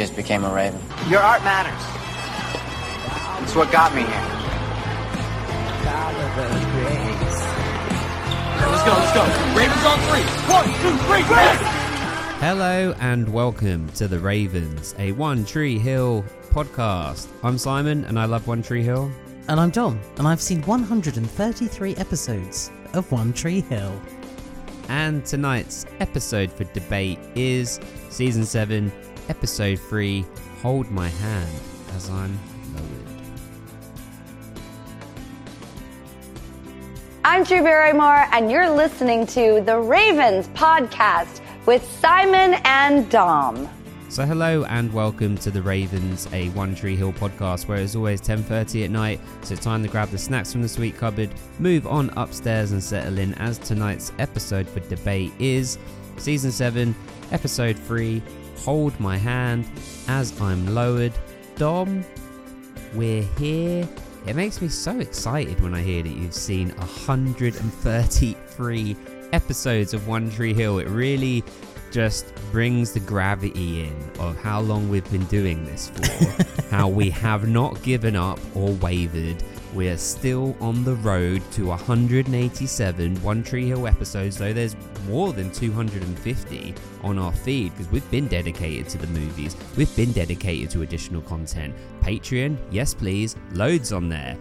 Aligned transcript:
just 0.00 0.16
became 0.16 0.44
a 0.44 0.54
Raven. 0.54 0.80
Your 1.10 1.20
art 1.20 1.44
matters. 1.44 1.78
It's 3.42 3.54
what 3.54 3.70
got 3.70 3.94
me 3.94 4.00
here. 4.00 4.08
Let's 8.64 8.82
go, 8.82 8.92
let's 8.92 9.12
go. 9.12 9.24
Ravens 9.54 9.84
on 9.84 9.98
three. 10.08 10.24
One, 10.48 10.64
two, 10.80 10.96
three, 11.04 11.22
Ravens! 11.36 11.68
Hello 12.40 12.94
and 13.00 13.30
welcome 13.30 13.90
to 13.90 14.08
the 14.08 14.18
Ravens, 14.18 14.94
a 14.98 15.12
One 15.12 15.44
Tree 15.44 15.78
Hill 15.78 16.24
podcast. 16.48 17.28
I'm 17.42 17.58
Simon 17.58 18.06
and 18.06 18.18
I 18.18 18.24
love 18.24 18.48
One 18.48 18.62
Tree 18.62 18.82
Hill. 18.82 19.12
And 19.48 19.60
I'm 19.60 19.68
Dom, 19.68 20.00
and 20.16 20.26
I've 20.26 20.40
seen 20.40 20.62
133 20.62 21.96
episodes 21.96 22.70
of 22.94 23.12
One 23.12 23.34
Tree 23.34 23.60
Hill. 23.60 24.00
And 24.88 25.26
tonight's 25.26 25.84
episode 26.00 26.50
for 26.50 26.64
debate 26.64 27.18
is 27.34 27.78
season 28.08 28.46
7, 28.46 28.90
episode 29.30 29.78
3 29.78 30.26
Hold 30.60 30.90
My 30.90 31.06
Hand 31.06 31.60
as 31.94 32.10
I'm 32.10 32.36
lowered. 32.74 33.22
I'm 37.24 37.44
Drew 37.44 37.62
Barrymore, 37.62 38.26
and 38.32 38.50
you're 38.50 38.68
listening 38.68 39.24
to 39.28 39.62
the 39.64 39.78
Ravens 39.78 40.48
podcast 40.48 41.40
with 41.64 41.88
Simon 42.00 42.60
and 42.64 43.08
Dom. 43.08 43.68
So 44.08 44.26
hello 44.26 44.64
and 44.64 44.92
welcome 44.92 45.38
to 45.38 45.52
the 45.52 45.62
Ravens, 45.62 46.26
a 46.32 46.48
One 46.48 46.74
Tree 46.74 46.96
Hill 46.96 47.12
podcast 47.12 47.68
where 47.68 47.78
it's 47.78 47.94
always 47.94 48.20
10.30 48.20 48.86
at 48.86 48.90
night, 48.90 49.20
so 49.42 49.54
time 49.54 49.84
to 49.84 49.88
grab 49.88 50.08
the 50.08 50.18
snacks 50.18 50.50
from 50.50 50.62
the 50.62 50.68
sweet 50.68 50.96
cupboard, 50.96 51.30
move 51.60 51.86
on 51.86 52.10
upstairs 52.16 52.72
and 52.72 52.82
settle 52.82 53.18
in 53.18 53.34
as 53.34 53.58
tonight's 53.58 54.10
episode 54.18 54.68
for 54.68 54.80
debate 54.80 55.32
is 55.38 55.78
Season 56.16 56.50
7, 56.50 56.96
Episode 57.32 57.78
3, 57.78 58.20
Hold 58.64 58.98
My 59.00 59.16
Hand 59.16 59.66
as 60.08 60.38
I'm 60.40 60.74
lowered. 60.74 61.12
Dom, 61.56 62.04
we're 62.94 63.22
here. 63.38 63.88
It 64.26 64.36
makes 64.36 64.60
me 64.60 64.68
so 64.68 65.00
excited 65.00 65.60
when 65.60 65.74
I 65.74 65.80
hear 65.82 66.02
that 66.02 66.10
you've 66.10 66.34
seen 66.34 66.68
133 66.76 68.96
episodes 69.32 69.94
of 69.94 70.06
One 70.06 70.30
Tree 70.30 70.52
Hill. 70.52 70.78
It 70.78 70.88
really 70.88 71.42
just 71.90 72.34
brings 72.52 72.92
the 72.92 73.00
gravity 73.00 73.84
in 73.84 73.96
of 74.18 74.38
how 74.40 74.60
long 74.60 74.90
we've 74.90 75.10
been 75.10 75.24
doing 75.24 75.64
this 75.64 75.88
for, 75.88 76.62
how 76.70 76.86
we 76.88 77.08
have 77.10 77.48
not 77.48 77.82
given 77.82 78.14
up 78.14 78.38
or 78.54 78.74
wavered. 78.74 79.42
We 79.74 79.88
are 79.88 79.96
still 79.96 80.56
on 80.60 80.82
the 80.82 80.96
road 80.96 81.42
to 81.52 81.66
187 81.66 83.16
One 83.22 83.42
Tree 83.44 83.68
Hill 83.68 83.86
episodes, 83.86 84.36
though 84.36 84.52
there's 84.52 84.74
more 85.06 85.32
than 85.32 85.52
250 85.52 86.74
on 87.02 87.18
our 87.18 87.32
feed 87.32 87.72
because 87.76 87.90
we've 87.92 88.10
been 88.10 88.26
dedicated 88.26 88.88
to 88.88 88.98
the 88.98 89.06
movies. 89.08 89.56
We've 89.76 89.94
been 89.94 90.10
dedicated 90.10 90.70
to 90.70 90.82
additional 90.82 91.22
content. 91.22 91.74
Patreon, 92.00 92.58
yes 92.72 92.94
please, 92.94 93.36
loads 93.52 93.92
on 93.92 94.08
there. 94.08 94.36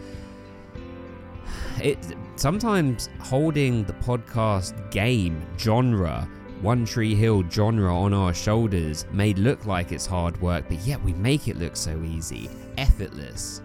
It 1.82 2.00
sometimes 2.36 3.10
holding 3.20 3.84
the 3.84 3.94
podcast 3.94 4.92
game 4.92 5.46
genre 5.58 6.28
one 6.62 6.84
Tree 6.84 7.16
Hill 7.16 7.46
genre 7.50 7.96
on 7.96 8.14
our 8.14 8.34
shoulders 8.34 9.06
may 9.14 9.34
look 9.34 9.66
like 9.66 9.94
it's 9.94 10.06
hard 10.06 10.42
work, 10.42 10.66
but 10.68 10.80
yet 10.80 11.02
we 11.04 11.14
make 11.14 11.48
it 11.48 11.58
look 11.58 11.78
so 11.78 12.02
easy, 12.04 12.50
effortless. 12.78 13.62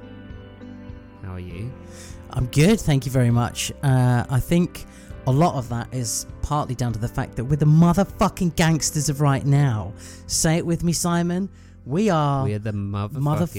How 1.24 1.34
are 1.34 1.40
you? 1.40 1.72
I'm 2.30 2.46
good, 2.46 2.80
thank 2.80 3.06
you 3.06 3.12
very 3.12 3.30
much. 3.30 3.72
Uh, 3.82 4.24
I 4.28 4.40
think 4.40 4.84
a 5.26 5.32
lot 5.32 5.54
of 5.54 5.68
that 5.70 5.92
is 5.92 6.26
partly 6.42 6.74
down 6.74 6.92
to 6.92 6.98
the 6.98 7.08
fact 7.08 7.36
that 7.36 7.44
we're 7.44 7.56
the 7.56 7.64
motherfucking 7.66 8.56
gangsters 8.56 9.08
of 9.08 9.20
right 9.20 9.44
now. 9.44 9.92
Say 10.26 10.56
it 10.58 10.66
with 10.66 10.84
me, 10.84 10.92
Simon. 10.92 11.48
We 11.86 12.10
are, 12.10 12.44
We're 12.44 12.58
the 12.58 12.72
motherfucking, 12.72 13.10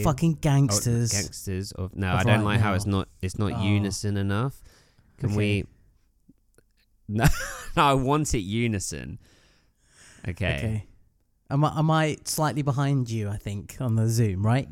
motherfucking 0.04 0.34
oh, 0.36 0.38
gangsters. 0.42 1.12
gangsters 1.12 1.72
of 1.74 1.96
no. 1.96 2.08
of 2.10 2.20
I 2.20 2.24
don't 2.24 2.40
right 2.40 2.54
like 2.56 2.60
how 2.60 2.74
it's 2.74 2.86
not. 2.88 3.08
It's 3.22 3.38
not 3.38 3.54
Oh. 3.54 3.64
unison 3.64 4.18
enough. 4.18 4.62
Can 5.18 5.30
Okay. 5.30 5.38
we? 5.38 5.66
No, 7.08 7.26
I 7.78 7.94
want 7.94 8.34
it 8.34 8.40
unison. 8.40 9.20
Okay. 10.28 10.56
Okay. 10.58 10.86
Am 11.52 11.64
I, 11.64 11.78
am 11.78 11.92
I 11.92 12.18
slightly 12.26 12.64
behind 12.64 13.12
you, 13.12 13.30
I 13.30 13.38
think, 13.38 13.78
on 13.80 13.96
the 13.96 14.10
Zoom, 14.10 14.44
right? 14.44 14.68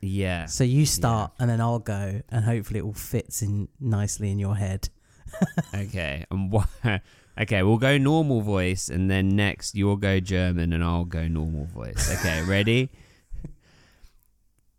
Yeah. 0.00 0.46
So 0.46 0.64
you 0.64 0.86
start 0.86 1.32
and 1.38 1.50
then 1.50 1.60
I'll 1.60 1.78
go 1.78 2.22
and 2.28 2.44
hopefully 2.44 2.80
it 2.80 2.84
all 2.84 2.92
fits 2.92 3.42
in 3.42 3.68
nicely 3.80 4.30
in 4.30 4.38
your 4.38 4.56
head. 4.56 4.88
Okay. 5.74 6.24
And 6.30 6.50
what? 6.50 6.68
Okay, 7.40 7.62
we'll 7.62 7.78
go 7.78 7.96
normal 7.98 8.40
voice, 8.40 8.88
and 8.88 9.08
then 9.08 9.36
next 9.36 9.76
you'll 9.76 9.94
go 9.96 10.18
German, 10.18 10.72
and 10.72 10.82
I'll 10.82 11.04
go 11.04 11.28
normal 11.28 11.66
voice. 11.66 12.12
Okay, 12.18 12.42
ready? 12.48 12.90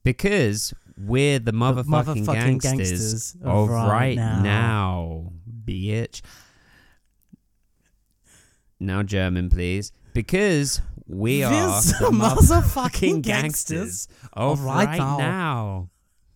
because 0.04 0.74
we're 0.98 1.40
the 1.40 1.54
motherfucking, 1.54 2.26
motherfucking 2.26 2.62
gangsters, 2.62 3.32
gangsters 3.32 3.36
of 3.42 3.48
of 3.48 3.70
right, 3.70 3.90
right 3.90 4.16
now. 4.18 4.42
now. 4.42 5.32
bitch. 5.66 6.22
Now 8.80 9.04
German, 9.04 9.50
please. 9.50 9.94
Because 10.14 10.82
we 11.08 11.44
are 11.44 11.52
the 11.82 12.10
motherfucking 12.12 12.20
motherfucking 12.20 13.22
gangsters 13.22 14.08
of 14.34 14.60
of 14.60 14.64
right, 14.66 14.88
right 14.88 14.98
now. 14.98 15.18
now, 15.18 15.90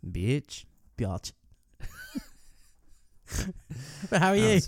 bitch. 0.06 0.66
Biatch. 0.98 1.32
but 4.10 4.20
how 4.22 4.30
are 4.30 4.36
you? 4.36 4.60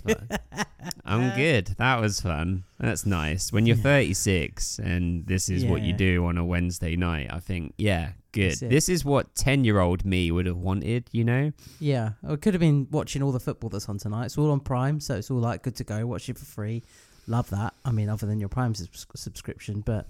I'm 1.04 1.34
good. 1.36 1.66
That 1.78 2.00
was 2.00 2.20
fun. 2.20 2.64
That's 2.78 3.06
nice. 3.06 3.52
When 3.52 3.66
you're 3.66 3.76
36 3.76 4.78
and 4.80 5.26
this 5.26 5.48
is 5.48 5.64
what 5.64 5.82
you 5.82 5.90
Yeah. 5.90 5.96
do 5.96 6.26
on 6.26 6.36
a 6.38 6.44
Wednesday 6.44 6.96
night, 6.96 7.28
I 7.32 7.38
think, 7.40 7.74
yeah, 7.78 8.12
good. 8.32 8.50
That's 8.52 8.62
it. 8.62 8.70
This 8.70 8.88
is 8.88 9.04
what 9.04 9.34
10 9.36 9.64
year 9.64 9.78
old 9.80 10.04
me 10.04 10.30
would 10.30 10.46
have 10.46 10.56
wanted, 10.58 11.08
you 11.12 11.24
know? 11.24 11.52
Yeah, 11.78 12.12
I 12.28 12.36
could 12.36 12.54
have 12.54 12.60
been 12.60 12.88
watching 12.90 13.22
all 13.22 13.32
the 13.32 13.40
football 13.40 13.70
that's 13.70 13.88
on 13.88 13.98
tonight. 13.98 14.26
It's 14.26 14.38
all 14.38 14.50
on 14.50 14.60
Prime, 14.60 15.00
so 15.00 15.14
it's 15.14 15.30
all 15.30 15.38
like 15.38 15.62
good 15.62 15.76
to 15.76 15.84
go. 15.84 16.04
Watch 16.06 16.28
it 16.28 16.38
for 16.38 16.44
free. 16.44 16.82
Love 17.26 17.50
that. 17.50 17.74
I 17.84 17.90
mean, 17.90 18.08
other 18.08 18.26
than 18.26 18.38
your 18.40 18.48
Prime 18.48 18.74
subs- 18.74 19.06
subscription, 19.16 19.80
but 19.80 20.06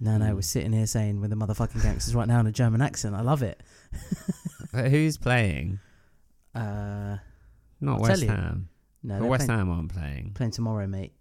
no, 0.00 0.16
no, 0.18 0.26
Mm. 0.26 0.34
we're 0.36 0.42
sitting 0.42 0.72
here 0.72 0.86
saying 0.86 1.20
we're 1.20 1.28
the 1.28 1.36
motherfucking 1.36 1.82
gangsters 1.82 2.14
right 2.14 2.26
now 2.28 2.40
in 2.40 2.46
a 2.46 2.52
German 2.52 2.80
accent. 2.82 3.14
I 3.14 3.20
love 3.22 3.42
it. 3.42 3.60
But 4.72 4.90
who's 4.90 5.16
playing? 5.16 5.78
Uh, 6.54 7.16
Not 7.80 7.94
I'll 7.94 8.00
West. 8.02 8.22
Ham. 8.24 8.68
no, 9.02 9.24
West 9.24 9.46
playing, 9.46 9.58
Ham 9.58 9.70
aren't 9.70 9.92
playing. 9.94 10.32
playing 10.34 10.50
tomorrow, 10.52 10.86
mate, 10.86 11.12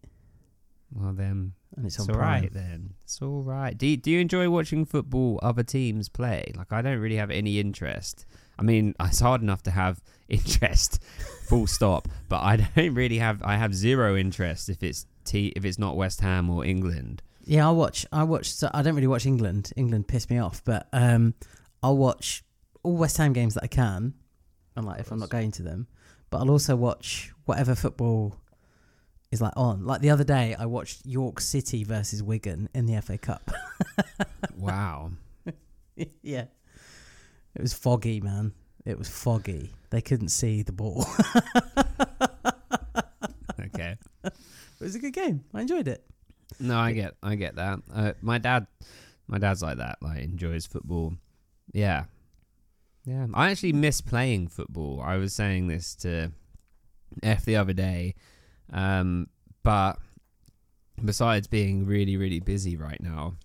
Well, 0.94 1.14
then 1.14 1.54
and 1.76 1.86
it's, 1.86 1.96
it's 1.96 2.10
on 2.10 2.14
all 2.16 2.20
Prime. 2.20 2.42
right 2.44 2.54
then. 2.54 2.94
It's 3.06 3.22
all 3.22 3.44
right. 3.44 3.78
Do 3.78 3.88
you, 3.88 3.96
do 3.98 4.12
you 4.12 4.20
enjoy 4.20 4.50
watching 4.50 4.84
football 4.86 5.40
other 5.44 5.64
teams 5.64 6.10
play? 6.10 6.52
Like, 6.58 6.72
I 6.74 6.82
don't 6.82 7.00
really 7.00 7.16
have 7.18 7.32
any 7.32 7.60
interest. 7.60 8.26
I 8.60 8.64
mean, 8.64 8.96
it's 9.00 9.20
hard 9.22 9.42
enough 9.42 9.64
to 9.64 9.72
have 9.72 10.02
interest, 10.28 11.02
full 11.48 11.68
stop. 11.68 12.08
But 12.28 12.42
I 12.44 12.58
don't 12.58 12.94
really 12.96 13.20
have. 13.20 13.42
I 13.44 13.56
have 13.56 13.74
zero 13.74 14.18
interest 14.18 14.68
if 14.70 14.84
it's 14.84 15.06
t 15.28 15.54
if 15.56 15.66
it's 15.66 15.78
not 15.78 15.96
West 15.96 16.22
Ham 16.22 16.50
or 16.50 16.66
England. 16.66 17.22
Yeah, 17.44 17.66
I'll 17.66 17.76
watch. 17.76 18.06
I 18.12 18.24
watch. 18.24 18.52
So 18.52 18.70
I 18.74 18.82
don't 18.82 18.96
really 18.96 19.08
watch 19.08 19.26
England. 19.26 19.72
England 19.76 20.08
piss 20.08 20.30
me 20.30 20.38
off, 20.38 20.64
but 20.64 20.88
um, 20.92 21.34
I'll 21.84 21.98
watch 21.98 22.44
all 22.84 22.98
West 22.98 23.18
Ham 23.18 23.34
games 23.34 23.54
that 23.54 23.64
I 23.64 23.68
can, 23.68 24.14
and 24.76 24.86
like 24.86 25.00
if 25.00 25.12
I'm 25.12 25.20
not 25.20 25.30
going 25.30 25.52
to 25.52 25.64
them. 25.64 25.88
But 26.30 26.40
I'll 26.40 26.52
also 26.52 26.76
watch 26.76 27.32
whatever 27.46 27.76
football 27.76 28.36
is 29.32 29.42
like 29.42 29.54
on. 29.56 29.86
Like 29.86 30.02
the 30.02 30.10
other 30.10 30.24
day, 30.24 30.56
I 30.58 30.66
watched 30.66 31.06
York 31.06 31.40
City 31.40 31.84
versus 31.84 32.22
Wigan 32.22 32.70
in 32.74 32.86
the 32.86 33.02
FA 33.02 33.18
Cup. 33.18 33.52
Wow. 34.56 35.12
yeah, 36.24 36.46
it 37.56 37.62
was 37.62 37.74
foggy, 37.74 38.20
man. 38.20 38.54
It 38.86 38.98
was 38.98 39.08
foggy. 39.08 39.72
They 39.92 40.02
couldn't 40.02 40.30
see 40.30 40.64
the 40.64 40.72
ball. 40.72 41.06
Okay. 43.60 43.98
It 44.80 44.84
was 44.84 44.96
a 44.96 45.00
good 45.00 45.14
game. 45.14 45.44
I 45.54 45.62
enjoyed 45.62 45.88
it. 45.88 46.04
No, 46.60 46.78
I 46.78 46.94
get. 46.94 47.16
I 47.22 47.36
get 47.36 47.56
that. 47.56 47.80
Uh, 47.94 48.14
my 48.22 48.38
dad. 48.38 48.68
My 49.28 49.38
dad's 49.38 49.62
like 49.62 49.78
that. 49.78 49.98
Like 50.02 50.20
enjoys 50.24 50.66
football. 50.66 51.14
Yeah. 51.74 52.06
Yeah. 53.06 53.28
I 53.34 53.52
actually 53.52 53.74
miss 53.74 54.00
playing 54.02 54.48
football. 54.48 55.02
I 55.04 55.18
was 55.18 55.34
saying 55.34 55.68
this 55.68 55.96
to 55.96 56.32
F 57.24 57.46
the 57.46 57.58
other 57.58 57.74
day. 57.74 58.16
Um, 58.72 59.28
but 59.64 60.00
besides 61.04 61.48
being 61.48 61.86
really, 61.86 62.16
really 62.18 62.40
busy 62.40 62.78
right 62.78 63.02
now, 63.02 63.36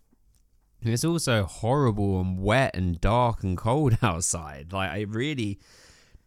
it's 0.82 1.04
also 1.04 1.44
horrible 1.44 2.20
and 2.20 2.40
wet 2.40 2.74
and 2.74 3.00
dark 3.00 3.42
and 3.42 3.56
cold 3.56 3.98
outside. 4.02 4.72
Like 4.72 5.00
it 5.00 5.08
really 5.08 5.58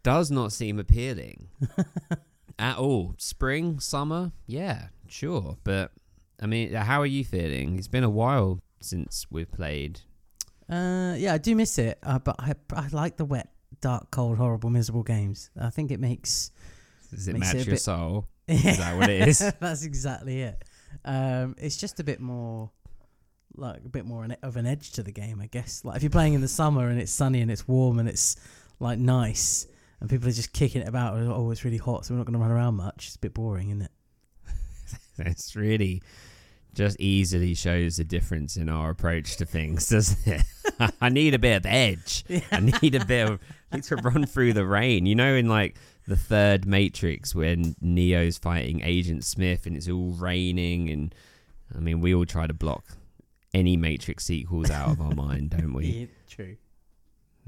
does 0.03 0.31
not 0.31 0.51
seem 0.53 0.79
appealing 0.79 1.49
at 2.59 2.77
all. 2.77 3.15
Spring, 3.17 3.79
summer, 3.79 4.31
yeah, 4.47 4.87
sure. 5.07 5.57
But 5.63 5.91
I 6.41 6.45
mean, 6.45 6.73
how 6.73 7.01
are 7.01 7.05
you 7.05 7.23
feeling? 7.23 7.77
It's 7.77 7.87
been 7.87 8.03
a 8.03 8.09
while 8.09 8.59
since 8.81 9.25
we've 9.29 9.51
played. 9.51 10.01
Uh, 10.69 11.13
yeah, 11.17 11.33
I 11.33 11.37
do 11.37 11.55
miss 11.55 11.77
it, 11.77 11.99
uh, 12.03 12.19
but 12.19 12.35
I 12.39 12.53
I 12.73 12.87
like 12.91 13.17
the 13.17 13.25
wet, 13.25 13.49
dark, 13.81 14.09
cold, 14.11 14.37
horrible, 14.37 14.69
miserable 14.69 15.03
games. 15.03 15.49
I 15.59 15.69
think 15.69 15.91
it 15.91 15.99
makes 15.99 16.51
Does 17.11 17.27
it 17.27 17.33
Makes 17.33 17.47
match 17.47 17.55
it 17.61 17.67
your 17.67 17.75
bit- 17.75 17.81
soul? 17.81 18.27
Is 18.47 18.77
that 18.77 18.95
what 18.97 19.09
it 19.09 19.27
is? 19.27 19.39
That's 19.59 19.83
exactly 19.85 20.41
it. 20.41 20.63
Um, 21.03 21.55
it's 21.57 21.77
just 21.77 21.99
a 21.99 22.03
bit 22.03 22.19
more 22.19 22.71
like 23.57 23.77
a 23.85 23.89
bit 23.89 24.05
more 24.05 24.27
of 24.43 24.57
an 24.57 24.65
edge 24.65 24.91
to 24.93 25.03
the 25.03 25.11
game, 25.11 25.39
I 25.39 25.47
guess. 25.47 25.83
Like 25.85 25.97
if 25.97 26.03
you're 26.03 26.09
playing 26.09 26.33
in 26.33 26.41
the 26.41 26.47
summer 26.47 26.89
and 26.89 26.99
it's 26.99 27.11
sunny 27.11 27.41
and 27.41 27.49
it's 27.49 27.67
warm 27.67 27.99
and 27.99 28.09
it's 28.09 28.35
like 28.79 28.99
nice, 28.99 29.67
and 29.99 30.09
people 30.09 30.27
are 30.27 30.31
just 30.33 30.51
kicking 30.51 30.81
it 30.81 30.87
about. 30.87 31.15
Oh, 31.17 31.51
it's 31.51 31.63
really 31.63 31.77
hot, 31.77 32.05
so 32.05 32.13
we're 32.13 32.17
not 32.17 32.25
going 32.25 32.33
to 32.33 32.39
run 32.39 32.51
around 32.51 32.75
much. 32.75 33.07
It's 33.07 33.15
a 33.15 33.19
bit 33.19 33.33
boring, 33.33 33.69
isn't 33.69 33.83
it? 33.83 33.91
It's 35.25 35.55
really 35.55 36.01
just 36.73 36.99
easily 36.99 37.53
shows 37.53 37.97
the 37.97 38.03
difference 38.03 38.57
in 38.57 38.67
our 38.67 38.89
approach 38.89 39.37
to 39.37 39.45
things, 39.45 39.87
doesn't 39.89 40.27
it? 40.27 40.43
I 41.01 41.09
need 41.09 41.33
a 41.33 41.39
bit 41.39 41.55
of 41.57 41.65
edge. 41.65 42.25
I 42.51 42.59
need 42.59 42.95
a 42.95 43.05
bit 43.05 43.29
of 43.29 43.39
I 43.71 43.77
need 43.77 43.83
to 43.85 43.95
run 43.95 44.25
through 44.25 44.53
the 44.53 44.65
rain. 44.65 45.05
You 45.05 45.15
know, 45.15 45.33
in 45.35 45.47
like 45.47 45.77
the 46.07 46.17
third 46.17 46.65
Matrix 46.65 47.33
when 47.33 47.75
Neo's 47.81 48.37
fighting 48.37 48.81
Agent 48.83 49.23
Smith 49.23 49.65
and 49.65 49.75
it's 49.75 49.89
all 49.89 50.11
raining 50.11 50.89
and 50.89 51.15
I 51.75 51.79
mean 51.79 52.01
we 52.01 52.13
all 52.13 52.25
try 52.25 52.45
to 52.45 52.53
block 52.53 52.85
any 53.53 53.77
Matrix 53.77 54.25
sequels 54.25 54.69
out 54.69 54.89
of 54.89 55.01
our 55.01 55.15
mind, 55.15 55.51
don't 55.51 55.73
we? 55.73 55.85
Yeah, 55.85 56.05
true. 56.29 56.57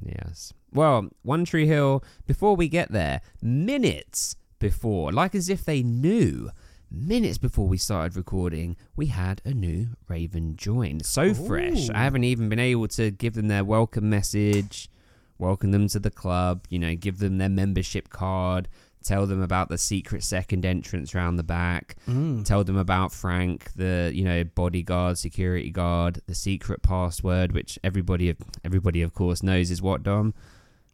Yes. 0.01 0.53
Well, 0.71 1.09
One 1.23 1.43
Tree 1.43 1.67
Hill, 1.67 2.03
before 2.25 2.55
we 2.55 2.69
get 2.69 2.91
there, 2.91 3.21
minutes 3.41 4.35
before, 4.59 5.11
like 5.11 5.35
as 5.35 5.49
if 5.49 5.65
they 5.65 5.83
knew, 5.83 6.49
minutes 6.89 7.37
before 7.37 7.67
we 7.67 7.77
started 7.77 8.15
recording, 8.15 8.75
we 8.95 9.07
had 9.07 9.41
a 9.45 9.51
new 9.53 9.87
Raven 10.07 10.55
join. 10.55 11.01
So 11.01 11.33
fresh. 11.33 11.89
I 11.89 11.99
haven't 11.99 12.23
even 12.23 12.49
been 12.49 12.59
able 12.59 12.87
to 12.89 13.11
give 13.11 13.33
them 13.33 13.47
their 13.47 13.63
welcome 13.63 14.09
message, 14.09 14.89
welcome 15.37 15.71
them 15.71 15.87
to 15.89 15.99
the 15.99 16.11
club, 16.11 16.65
you 16.69 16.79
know, 16.79 16.95
give 16.95 17.19
them 17.19 17.37
their 17.37 17.49
membership 17.49 18.09
card, 18.09 18.67
tell 19.03 19.25
them 19.27 19.41
about 19.41 19.69
the 19.69 19.77
secret 19.77 20.23
second 20.23 20.65
entrance 20.65 21.13
round 21.13 21.37
the 21.37 21.43
back, 21.43 21.95
Mm. 22.07 22.43
tell 22.45 22.63
them 22.63 22.77
about 22.77 23.11
Frank, 23.13 23.71
the 23.75 24.11
you 24.13 24.23
know 24.23 24.43
bodyguard, 24.43 25.17
security 25.17 25.69
guard, 25.69 26.21
the 26.27 26.35
secret 26.35 26.81
password, 26.81 27.51
which 27.51 27.77
everybody 27.83 28.35
everybody 28.63 29.01
of 29.01 29.13
course 29.13 29.43
knows 29.43 29.71
is 29.71 29.81
what 29.81 30.03
Dom. 30.03 30.33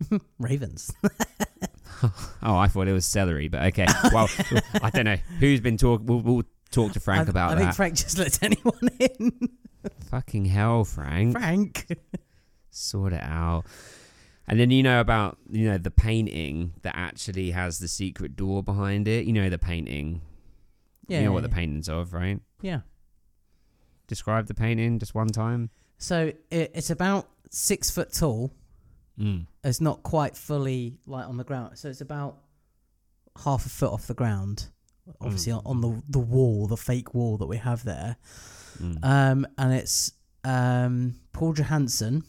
Ravens. 0.39 0.91
Oh, 2.45 2.57
I 2.57 2.67
thought 2.67 2.87
it 2.87 2.93
was 2.93 3.05
celery, 3.05 3.47
but 3.47 3.63
okay. 3.67 3.85
Well, 4.11 4.29
I 4.81 4.89
don't 4.89 5.05
know 5.05 5.15
who's 5.39 5.61
been 5.61 5.77
talking. 5.77 6.05
We'll, 6.05 6.19
we'll 6.19 6.43
talk 6.71 6.91
to 6.93 6.99
Frank 6.99 7.27
I, 7.27 7.31
about 7.31 7.51
I 7.51 7.55
that. 7.55 7.61
think 7.61 7.75
Frank 7.75 7.95
just 7.95 8.17
let 8.17 8.41
anyone 8.43 8.89
in. 8.99 9.49
Fucking 10.09 10.45
hell, 10.45 10.83
Frank. 10.83 11.31
Frank. 11.31 11.87
Sort 12.69 13.13
it 13.13 13.23
out. 13.23 13.63
And 14.47 14.59
then 14.59 14.71
you 14.71 14.83
know 14.83 14.99
about 14.99 15.37
you 15.49 15.69
know 15.69 15.77
the 15.77 15.91
painting 15.91 16.73
that 16.81 16.95
actually 16.97 17.51
has 17.51 17.79
the 17.79 17.87
secret 17.87 18.35
door 18.35 18.61
behind 18.61 19.07
it. 19.07 19.25
You 19.25 19.33
know 19.33 19.49
the 19.49 19.57
painting. 19.57 20.21
Yeah. 21.07 21.19
you 21.19 21.25
know 21.25 21.31
what 21.31 21.43
the 21.43 21.49
painting's 21.49 21.87
of, 21.89 22.13
right? 22.13 22.39
Yeah. 22.61 22.81
Describe 24.07 24.47
the 24.47 24.53
painting 24.53 24.99
just 24.99 25.15
one 25.15 25.29
time. 25.29 25.69
So 25.97 26.33
it, 26.49 26.71
it's 26.73 26.89
about 26.89 27.29
six 27.49 27.89
foot 27.89 28.11
tall. 28.13 28.51
Mm. 29.19 29.45
It's 29.63 29.79
not 29.81 30.03
quite 30.03 30.35
fully 30.35 30.97
like 31.05 31.27
on 31.27 31.37
the 31.37 31.43
ground. 31.43 31.77
So 31.77 31.89
it's 31.89 32.01
about 32.01 32.37
half 33.43 33.65
a 33.65 33.69
foot 33.69 33.91
off 33.93 34.07
the 34.07 34.13
ground. 34.13 34.67
Obviously 35.21 35.51
on, 35.51 35.61
on 35.65 35.81
the 35.81 36.01
the 36.09 36.19
wall, 36.19 36.65
the 36.67 36.77
fake 36.77 37.13
wall 37.13 37.37
that 37.37 37.47
we 37.47 37.57
have 37.57 37.83
there. 37.83 38.15
Mm. 38.81 39.03
Um, 39.03 39.47
and 39.57 39.73
it's 39.73 40.13
um, 40.43 41.15
Paul 41.33 41.53
Johansson, 41.53 42.23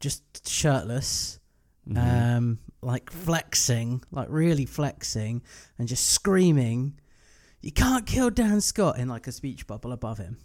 just 0.00 0.48
shirtless, 0.48 1.38
Mhm. 1.88 2.36
um, 2.36 2.58
like 2.82 3.10
flexing, 3.10 4.02
like 4.10 4.28
really 4.30 4.64
flexing, 4.66 5.42
and 5.78 5.88
just 5.88 6.06
screaming, 6.06 6.98
"You 7.60 7.72
can't 7.72 8.06
kill 8.06 8.30
Dan 8.30 8.60
Scott!" 8.60 8.98
in 8.98 9.08
like 9.08 9.26
a 9.26 9.32
speech 9.32 9.66
bubble 9.66 9.92
above 9.92 10.18
him. 10.18 10.38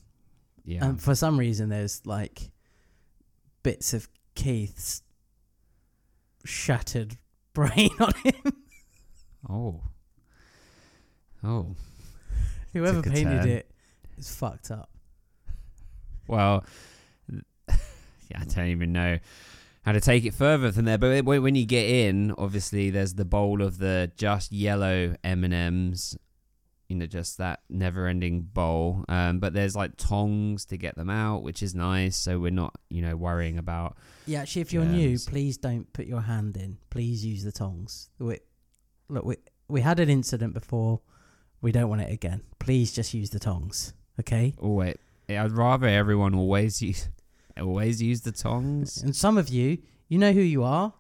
yeah. 0.68 0.84
And 0.84 1.00
for 1.02 1.14
some 1.16 1.38
reason, 1.40 1.70
there's 1.70 2.04
like 2.08 2.52
bits 3.64 3.94
of 3.94 4.10
Keith's 4.34 5.04
shattered 6.46 7.18
brain 7.54 7.90
on 8.00 8.14
him. 8.24 8.54
oh. 9.50 9.82
Oh. 11.44 11.76
Whoever 12.74 12.98
Took 13.02 13.08
a 13.08 13.12
painted 13.12 13.42
turn. 13.42 13.48
it 13.50 13.72
is 14.18 14.36
fucked 14.36 14.72
up. 14.72 14.90
Well, 16.28 16.66
yeah, 17.30 18.40
I 18.40 18.44
don't 18.46 18.68
even 18.68 18.92
know 18.92 19.20
how 19.84 19.92
to 19.92 20.02
take 20.02 20.26
it 20.26 20.34
further 20.34 20.72
from 20.72 20.86
there. 20.86 20.98
But 20.98 21.24
when 21.24 21.44
when 21.44 21.56
you 21.56 21.66
get 21.66 21.88
in, 21.88 22.34
obviously 22.38 22.90
there's 22.90 23.14
the 23.14 23.26
bowl 23.26 23.62
of 23.62 23.78
the 23.78 24.12
just 24.18 24.52
yellow 24.52 25.16
M 25.24 25.44
and 25.44 25.54
M's. 25.54 26.18
You 26.88 26.96
know, 26.96 27.06
just 27.06 27.40
that 27.40 27.62
never-ending 27.70 28.42
bowl. 28.54 29.06
Um, 29.10 29.40
but 29.40 29.54
there's 29.54 29.76
like 29.76 29.98
tongs 29.98 30.66
to 30.66 30.78
get 30.78 30.96
them 30.96 31.10
out, 31.10 31.42
which 31.42 31.64
is 31.64 31.74
nice. 31.74 32.16
So 32.16 32.40
we're 32.40 32.52
not, 32.52 32.76
you 32.90 33.02
know, 33.02 33.16
worrying 33.16 33.58
about. 33.58 33.98
Yeah, 34.28 34.42
actually, 34.42 34.62
if 34.62 34.74
you're 34.74 34.86
new, 34.86 35.10
Germs. 35.10 35.26
please 35.26 35.58
don't 35.58 35.92
put 35.94 36.06
your 36.06 36.22
hand 36.22 36.58
in. 36.58 36.78
Please 36.90 37.26
use 37.26 37.44
the 37.44 37.52
tongs. 37.52 38.10
We, 38.20 38.40
look, 39.10 39.26
we 39.26 39.38
we 39.68 39.82
had 39.82 40.00
an 40.00 40.10
incident 40.10 40.54
before. 40.54 41.02
We 41.62 41.72
don't 41.72 41.90
want 41.90 42.02
it 42.02 42.12
again. 42.12 42.42
Please 42.60 42.94
just 42.94 43.14
use 43.14 43.32
the 43.32 43.40
tongs. 43.40 43.94
Okay. 44.20 44.56
Oh 44.62 44.74
wait, 44.74 44.98
I'd 45.30 45.52
rather 45.52 45.88
everyone 45.88 46.36
always 46.36 46.82
use 46.82 47.10
always 47.60 48.02
use 48.02 48.22
the 48.22 48.32
tongs. 48.32 49.02
And 49.02 49.16
some 49.16 49.38
of 49.38 49.50
you, 49.50 49.80
you 50.08 50.18
know 50.18 50.32
who 50.32 50.42
you 50.42 50.64
are, 50.64 50.94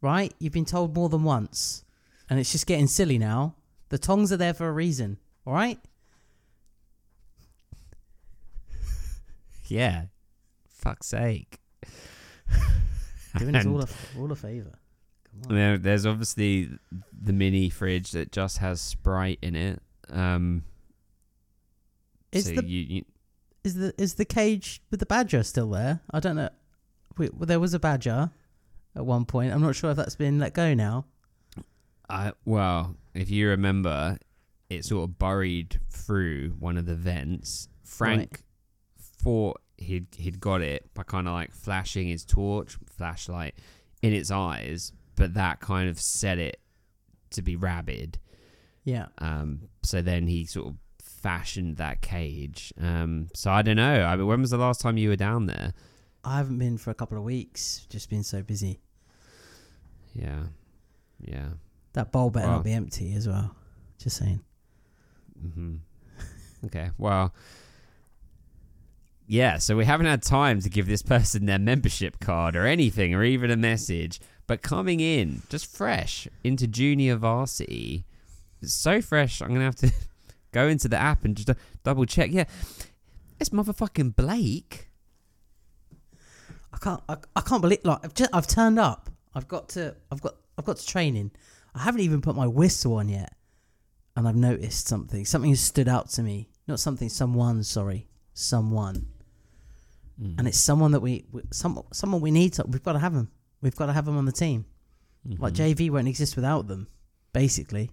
right? 0.00 0.32
You've 0.38 0.52
been 0.52 0.64
told 0.64 0.94
more 0.94 1.08
than 1.08 1.24
once, 1.24 1.84
and 2.30 2.38
it's 2.38 2.52
just 2.52 2.66
getting 2.66 2.86
silly 2.86 3.18
now. 3.18 3.56
The 3.94 3.98
tongs 3.98 4.32
are 4.32 4.36
there 4.36 4.54
for 4.54 4.68
a 4.68 4.72
reason. 4.72 5.18
All 5.46 5.52
right. 5.54 5.78
Yeah, 9.66 10.06
fuck's 10.66 11.06
sake. 11.06 11.60
Doing 13.38 13.54
us 13.54 13.64
all 13.66 13.82
a 13.82 13.86
all 14.18 14.32
a 14.32 14.34
favor. 14.34 14.72
Come 15.30 15.42
on. 15.48 15.54
There, 15.56 15.78
there's 15.78 16.06
obviously 16.06 16.70
the 17.12 17.32
mini 17.32 17.70
fridge 17.70 18.10
that 18.10 18.32
just 18.32 18.58
has 18.58 18.80
Sprite 18.80 19.38
in 19.42 19.54
it. 19.54 19.80
Um, 20.10 20.64
Is 22.32 22.46
so 22.46 22.54
the 22.54 22.64
you, 22.64 22.80
you, 22.80 23.04
is 23.62 23.76
the 23.76 23.94
is 23.96 24.14
the 24.14 24.24
cage 24.24 24.82
with 24.90 24.98
the 24.98 25.06
badger 25.06 25.44
still 25.44 25.70
there? 25.70 26.00
I 26.10 26.18
don't 26.18 26.34
know. 26.34 26.50
Wait, 27.16 27.32
well, 27.32 27.46
there 27.46 27.60
was 27.60 27.74
a 27.74 27.78
badger 27.78 28.32
at 28.96 29.06
one 29.06 29.24
point. 29.24 29.52
I'm 29.52 29.62
not 29.62 29.76
sure 29.76 29.92
if 29.92 29.96
that's 29.96 30.16
been 30.16 30.40
let 30.40 30.52
go 30.52 30.74
now. 30.74 31.04
I 32.10 32.32
well, 32.44 32.96
if 33.14 33.30
you 33.30 33.48
remember, 33.48 34.18
it 34.68 34.84
sort 34.84 35.08
of 35.08 35.18
burried 35.18 35.80
through 35.90 36.50
one 36.58 36.76
of 36.76 36.86
the 36.86 36.94
vents. 36.94 37.68
Frank 37.82 38.42
thought 38.98 39.60
he'd 39.76 40.06
he'd 40.16 40.40
got 40.40 40.60
it 40.60 40.92
by 40.94 41.02
kind 41.02 41.28
of 41.28 41.34
like 41.34 41.52
flashing 41.52 42.08
his 42.08 42.24
torch 42.24 42.76
flashlight 42.86 43.54
in 44.02 44.12
its 44.12 44.30
eyes, 44.30 44.92
but 45.16 45.34
that 45.34 45.60
kind 45.60 45.88
of 45.88 46.00
set 46.00 46.38
it 46.38 46.60
to 47.30 47.42
be 47.42 47.56
rabid. 47.56 48.18
Yeah. 48.84 49.06
Um, 49.18 49.68
so 49.82 50.02
then 50.02 50.26
he 50.26 50.44
sort 50.44 50.68
of 50.68 50.74
fashioned 51.02 51.78
that 51.78 52.02
cage. 52.02 52.72
Um, 52.80 53.28
so 53.34 53.50
I 53.50 53.62
don't 53.62 53.76
know. 53.76 54.02
I 54.02 54.16
mean, 54.16 54.26
when 54.26 54.40
was 54.40 54.50
the 54.50 54.58
last 54.58 54.80
time 54.80 54.98
you 54.98 55.08
were 55.08 55.16
down 55.16 55.46
there? 55.46 55.72
I 56.22 56.36
haven't 56.38 56.58
been 56.58 56.78
for 56.78 56.90
a 56.90 56.94
couple 56.94 57.16
of 57.16 57.24
weeks. 57.24 57.86
Just 57.88 58.10
been 58.10 58.22
so 58.22 58.42
busy. 58.42 58.80
Yeah, 60.14 60.44
yeah. 61.20 61.48
That 61.94 62.12
bowl 62.12 62.30
better 62.30 62.46
Wow. 62.48 62.54
not 62.56 62.64
be 62.64 62.72
empty 62.72 63.14
as 63.14 63.26
well. 63.26 63.54
Just 63.98 64.16
saying. 64.18 64.40
hmm 65.40 65.76
okay. 66.66 66.90
Well. 66.98 67.34
Yeah, 69.26 69.56
so 69.58 69.74
we 69.76 69.86
haven't 69.86 70.06
had 70.06 70.22
time 70.22 70.60
to 70.60 70.68
give 70.68 70.86
this 70.86 71.00
person 71.02 71.46
their 71.46 71.58
membership 71.58 72.20
card 72.20 72.56
or 72.56 72.66
anything, 72.66 73.14
or 73.14 73.24
even 73.24 73.50
a 73.50 73.56
message. 73.56 74.20
But 74.46 74.60
coming 74.60 75.00
in, 75.00 75.40
just 75.48 75.74
fresh 75.74 76.28
into 76.42 76.66
junior 76.66 77.16
varsity, 77.16 78.04
it's 78.60 78.74
so 78.74 79.00
fresh. 79.00 79.40
I'm 79.40 79.48
gonna 79.48 79.64
have 79.64 79.76
to 79.76 79.90
go 80.52 80.68
into 80.68 80.88
the 80.88 80.98
app 80.98 81.24
and 81.24 81.34
just 81.36 81.48
double 81.84 82.04
check. 82.04 82.30
Yeah, 82.32 82.44
it's 83.40 83.48
motherfucking 83.48 84.14
Blake. 84.14 84.90
I 86.72 86.76
can't. 86.78 87.02
I, 87.08 87.16
I 87.34 87.40
can't 87.40 87.62
believe. 87.62 87.78
Like 87.84 88.04
I've 88.04 88.12
just, 88.14 88.30
I've 88.34 88.46
turned 88.46 88.78
up. 88.78 89.08
I've 89.34 89.48
got 89.48 89.70
to. 89.70 89.94
I've 90.12 90.20
got. 90.20 90.34
I've 90.58 90.66
got 90.66 90.76
to 90.76 90.86
training. 90.86 91.30
I 91.74 91.82
haven't 91.82 92.02
even 92.02 92.20
put 92.20 92.36
my 92.36 92.46
whistle 92.46 92.94
on 92.94 93.08
yet, 93.08 93.32
and 94.16 94.28
I've 94.28 94.36
noticed 94.36 94.86
something. 94.86 95.24
Something 95.24 95.50
has 95.50 95.60
stood 95.60 95.88
out 95.88 96.08
to 96.10 96.22
me. 96.22 96.48
Not 96.66 96.80
something. 96.80 97.08
Someone. 97.08 97.62
Sorry. 97.64 98.06
Someone. 98.32 99.06
Mm. 100.20 100.38
And 100.38 100.48
it's 100.48 100.58
someone 100.58 100.92
that 100.92 101.00
we. 101.00 101.24
we 101.32 101.42
some. 101.50 101.82
Someone 101.92 102.20
we 102.20 102.30
need. 102.30 102.52
To, 102.54 102.64
we've 102.68 102.82
got 102.82 102.92
to 102.92 102.98
have 103.00 103.14
them. 103.14 103.30
We've 103.60 103.74
got 103.74 103.86
to 103.86 103.92
have 103.92 104.04
them 104.04 104.16
on 104.16 104.24
the 104.24 104.32
team. 104.32 104.66
Like 105.38 105.54
Mhm. 105.54 105.74
JV 105.74 105.90
won't 105.90 106.06
exist 106.08 106.36
without 106.36 106.68
them. 106.68 106.86
Basically. 107.32 107.90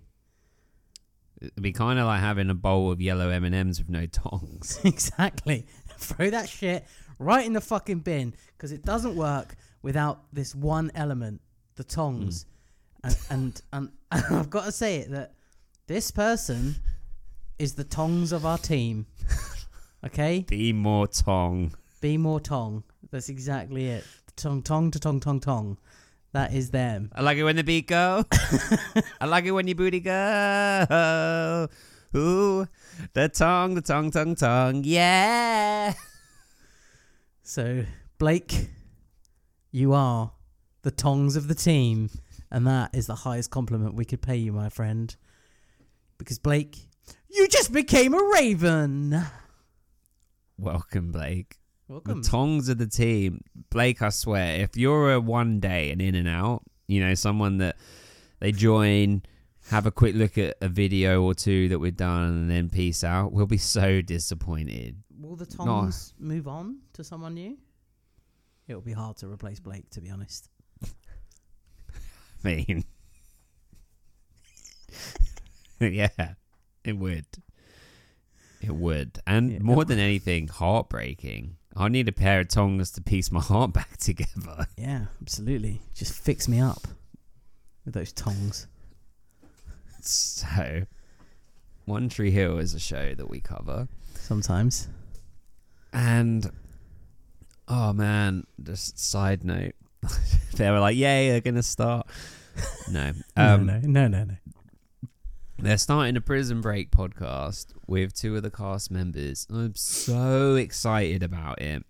It'd 1.41 1.61
be 1.63 1.71
kind 1.71 1.97
of 1.97 2.05
like 2.05 2.19
having 2.19 2.49
a 2.51 2.53
bowl 2.53 2.91
of 2.91 3.01
yellow 3.01 3.29
M 3.29 3.43
and 3.45 3.55
M's 3.55 3.79
with 3.79 3.89
no 3.89 4.05
tongs. 4.05 4.79
exactly. 4.83 5.65
Throw 5.97 6.29
that 6.29 6.49
shit 6.49 6.85
right 7.17 7.45
in 7.45 7.53
the 7.53 7.61
fucking 7.61 7.99
bin 7.99 8.35
because 8.55 8.71
it 8.71 8.83
doesn't 8.83 9.15
work 9.15 9.55
without 9.81 10.21
this 10.33 10.53
one 10.53 10.91
element, 10.93 11.41
the 11.75 11.83
tongs. 11.83 12.45
And, 13.03 13.17
and 13.29 13.61
and 13.73 13.89
and 14.11 14.23
I've 14.35 14.49
got 14.49 14.65
to 14.65 14.71
say 14.71 14.97
it 14.97 15.11
that 15.11 15.33
this 15.87 16.11
person 16.11 16.75
is 17.59 17.73
the 17.73 17.83
tongs 17.83 18.31
of 18.31 18.45
our 18.45 18.57
team. 18.57 19.05
Okay, 20.03 20.45
Be 20.47 20.73
more 20.73 21.07
tong. 21.07 21.73
be 22.01 22.17
more 22.17 22.39
tong. 22.39 22.83
That's 23.11 23.29
exactly 23.29 23.87
it. 23.87 24.03
Tong 24.35 24.63
tong 24.63 24.89
to 24.91 24.99
tong 24.99 25.19
tong 25.19 25.39
tong. 25.39 25.77
That 26.33 26.53
is 26.53 26.71
them. 26.71 27.11
I 27.13 27.21
like 27.21 27.37
it 27.37 27.43
when 27.43 27.55
the 27.57 27.63
beat 27.63 27.87
go. 27.87 28.23
I 29.19 29.25
like 29.25 29.45
it 29.45 29.51
when 29.51 29.67
your 29.67 29.75
booty 29.75 29.99
go. 29.99 31.67
Ooh, 32.15 32.67
the 33.13 33.29
tongue, 33.29 33.75
the 33.75 33.81
tongue, 33.81 34.11
tongue, 34.11 34.35
tongue. 34.35 34.81
Yeah. 34.85 35.93
So 37.43 37.83
Blake, 38.17 38.69
you 39.71 39.93
are 39.93 40.31
the 40.83 40.91
tongs 40.91 41.35
of 41.35 41.47
the 41.47 41.55
team, 41.55 42.09
and 42.51 42.67
that 42.67 42.93
is 42.93 43.07
the 43.07 43.15
highest 43.15 43.49
compliment 43.49 43.95
we 43.95 44.05
could 44.05 44.21
pay 44.21 44.35
you, 44.35 44.51
my 44.51 44.69
friend. 44.69 45.15
Because 46.17 46.37
Blake, 46.37 46.77
you 47.29 47.47
just 47.47 47.71
became 47.71 48.13
a 48.13 48.23
raven. 48.33 49.21
Welcome, 50.57 51.11
Blake. 51.11 51.57
Welcome. 51.87 52.21
The 52.21 52.29
tongs 52.29 52.69
of 52.69 52.77
the 52.77 52.87
team. 52.87 53.41
Blake, 53.69 54.01
I 54.01 54.09
swear, 54.09 54.61
if 54.61 54.77
you're 54.77 55.13
a 55.13 55.19
one 55.19 55.59
day 55.59 55.91
and 55.91 56.01
in 56.01 56.13
and 56.13 56.27
out, 56.27 56.61
you 56.87 57.03
know, 57.03 57.15
someone 57.15 57.57
that 57.57 57.77
they 58.39 58.51
join, 58.51 59.23
have 59.69 59.85
a 59.85 59.91
quick 59.91 60.15
look 60.15 60.37
at 60.37 60.57
a 60.61 60.69
video 60.69 61.23
or 61.23 61.33
two 61.33 61.69
that 61.69 61.79
we've 61.79 61.97
done, 61.97 62.23
and 62.23 62.51
then 62.51 62.69
peace 62.69 63.03
out, 63.03 63.31
we'll 63.31 63.47
be 63.47 63.57
so 63.57 64.01
disappointed. 64.01 64.97
Will 65.19 65.35
the 65.35 65.45
tongs 65.45 66.13
move 66.19 66.47
on 66.47 66.79
to 66.93 67.03
someone 67.03 67.33
new? 67.33 67.57
It'll 68.67 68.81
be 68.81 68.93
hard 68.93 69.17
to 69.17 69.27
replace 69.27 69.59
Blake, 69.59 69.89
to 69.91 70.01
be 70.01 70.09
honest. 70.09 70.49
Mean, 72.43 72.83
yeah, 75.79 76.09
it 76.83 76.93
would. 76.97 77.25
It 78.61 78.75
would. 78.75 79.19
And 79.25 79.51
Yeah. 79.53 79.59
more 79.59 79.85
than 79.85 79.99
anything, 79.99 80.47
heartbreaking. 80.47 81.57
I 81.75 81.87
need 81.87 82.07
a 82.07 82.11
pair 82.11 82.41
of 82.41 82.49
tongs 82.49 82.91
to 82.91 83.01
piece 83.01 83.31
my 83.31 83.39
heart 83.41 83.73
back 83.79 83.97
together. 83.97 84.67
Yeah, 84.77 85.05
absolutely. 85.21 85.81
Just 85.93 86.13
fix 86.13 86.47
me 86.47 86.59
up 86.59 86.87
with 87.85 87.93
those 87.93 88.11
tongs. 88.11 88.67
So, 90.01 90.83
One 91.85 92.09
Tree 92.09 92.31
Hill 92.31 92.57
is 92.59 92.73
a 92.73 92.79
show 92.79 93.13
that 93.15 93.29
we 93.29 93.39
cover. 93.39 93.87
Sometimes. 94.15 94.87
And, 95.93 96.49
oh 97.67 97.93
man, 97.93 98.45
just 98.61 98.99
side 98.99 99.43
note. 99.43 99.75
they 100.55 100.69
were 100.69 100.79
like, 100.79 100.95
yay, 100.97 101.29
they're 101.29 101.41
going 101.41 101.55
to 101.55 101.63
start. 101.63 102.07
No. 102.91 103.13
Um, 103.37 103.65
no, 103.65 103.79
no, 103.79 103.87
no, 103.87 104.07
no, 104.09 104.23
no. 104.25 104.35
They're 105.57 105.77
starting 105.77 106.17
a 106.17 106.21
Prison 106.21 106.59
Break 106.59 106.91
podcast 106.91 107.67
with 107.87 108.13
two 108.13 108.35
of 108.35 108.43
the 108.43 108.51
cast 108.51 108.91
members. 108.91 109.47
I'm 109.49 109.73
so 109.75 110.55
excited 110.55 111.23
about 111.23 111.61
it. 111.61 111.85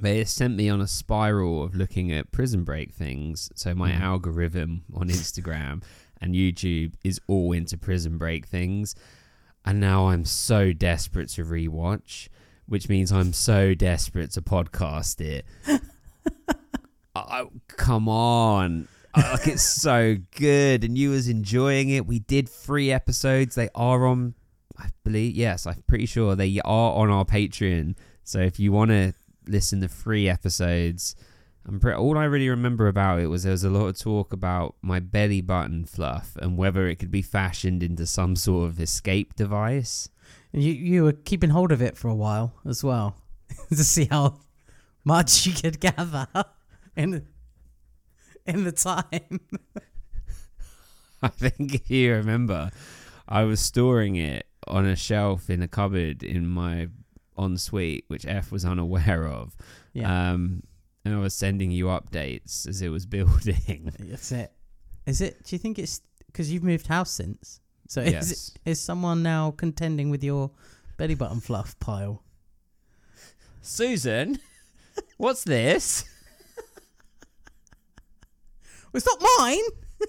They 0.00 0.24
sent 0.24 0.56
me 0.56 0.68
on 0.68 0.80
a 0.80 0.88
spiral 0.88 1.62
of 1.62 1.74
looking 1.76 2.10
at 2.10 2.32
Prison 2.32 2.64
Break 2.64 2.92
things. 2.92 3.50
So 3.54 3.74
my 3.74 3.92
Mm. 3.92 4.00
algorithm 4.00 4.82
on 4.92 5.08
Instagram 5.08 5.82
and 6.20 6.34
YouTube 6.34 6.94
is 7.04 7.20
all 7.28 7.52
into 7.52 7.78
Prison 7.78 8.18
Break 8.18 8.46
things. 8.46 8.96
And 9.64 9.78
now 9.78 10.08
I'm 10.08 10.24
so 10.24 10.72
desperate 10.72 11.28
to 11.30 11.44
rewatch, 11.44 12.28
which 12.66 12.88
means 12.88 13.12
I'm 13.12 13.32
so 13.32 13.74
desperate 13.74 14.32
to 14.32 14.42
podcast 14.42 15.20
it. 15.20 15.44
oh, 17.30 17.50
come 17.68 18.08
on. 18.08 18.88
Like 19.16 19.46
it's 19.48 19.80
so 19.82 20.16
good. 20.36 20.84
And 20.84 20.96
you 20.96 21.10
was 21.10 21.28
enjoying 21.28 21.90
it. 21.90 22.06
We 22.06 22.20
did 22.20 22.48
three 22.48 22.92
episodes. 22.92 23.54
They 23.54 23.68
are 23.74 24.06
on 24.06 24.34
i 24.78 24.88
believe 25.04 25.34
yes 25.34 25.66
i'm 25.66 25.82
pretty 25.86 26.06
sure 26.06 26.34
they 26.34 26.60
are 26.64 26.94
on 26.94 27.10
our 27.10 27.24
patreon. 27.24 27.94
So 28.24 28.40
if 28.40 28.60
you 28.60 28.72
want 28.72 28.90
to 28.90 29.12
listen 29.46 29.80
to 29.80 29.88
three 29.88 30.28
episodes 30.28 31.16
i'm 31.66 31.80
pre- 31.80 31.94
all 31.94 32.18
i 32.18 32.24
really 32.24 32.48
remember 32.48 32.86
about 32.86 33.18
it 33.18 33.26
was 33.26 33.42
there 33.42 33.52
was 33.52 33.64
a 33.64 33.70
lot 33.70 33.86
of 33.86 33.98
talk 33.98 34.32
about 34.32 34.76
my 34.82 35.00
belly 35.00 35.40
button 35.40 35.84
fluff 35.86 36.36
and 36.40 36.56
whether 36.56 36.86
it 36.86 36.96
could 36.96 37.10
be 37.10 37.22
fashioned 37.22 37.82
into 37.82 38.06
some 38.06 38.36
sort 38.36 38.68
of 38.68 38.80
escape 38.80 39.34
device. 39.34 40.08
You 40.52 40.72
you 40.72 41.04
were 41.04 41.12
keeping 41.12 41.50
hold 41.50 41.72
of 41.72 41.82
it 41.82 41.96
for 41.96 42.08
a 42.08 42.14
while 42.14 42.54
as 42.66 42.84
well 42.84 43.16
to 43.70 43.84
see 43.84 44.06
how 44.06 44.40
much 45.04 45.46
you 45.46 45.54
could 45.54 45.80
gather 45.80 46.26
in 46.98 47.26
in 48.46 48.64
the 48.64 48.72
time. 48.72 49.40
I 51.22 51.28
think 51.28 51.74
if 51.74 51.90
you 51.90 52.12
remember, 52.14 52.70
I 53.28 53.44
was 53.44 53.60
storing 53.60 54.16
it 54.16 54.46
on 54.66 54.86
a 54.86 54.96
shelf 54.96 55.48
in 55.50 55.62
a 55.62 55.68
cupboard 55.68 56.22
in 56.22 56.46
my 56.46 56.88
ensuite, 57.38 58.04
which 58.08 58.26
F 58.26 58.52
was 58.52 58.64
unaware 58.64 59.26
of. 59.26 59.56
Yeah, 59.92 60.32
Um, 60.32 60.62
and 61.04 61.14
I 61.14 61.18
was 61.18 61.34
sending 61.34 61.70
you 61.70 61.86
updates 61.86 62.68
as 62.68 62.82
it 62.82 62.88
was 62.90 63.06
building. 63.16 63.92
that's 63.98 64.32
it. 64.32 64.52
Is 65.06 65.20
it? 65.20 65.42
Do 65.44 65.54
you 65.56 65.58
think 65.58 65.78
it's 65.78 66.02
because 66.26 66.52
you've 66.52 66.64
moved 66.64 66.86
house 66.86 67.10
since? 67.10 67.60
So 67.88 68.02
is 68.02 68.12
yes. 68.12 68.30
it, 68.32 68.70
is 68.70 68.80
someone 68.80 69.22
now 69.22 69.52
contending 69.52 70.10
with 70.10 70.22
your 70.22 70.50
belly 70.98 71.14
button 71.14 71.40
fluff 71.40 71.78
pile? 71.80 72.22
Susan, 73.62 74.38
what's 75.16 75.44
this? 75.44 76.04
Well, 78.92 78.98
it's 78.98 79.06
not 79.06 79.22
mine. 79.38 79.64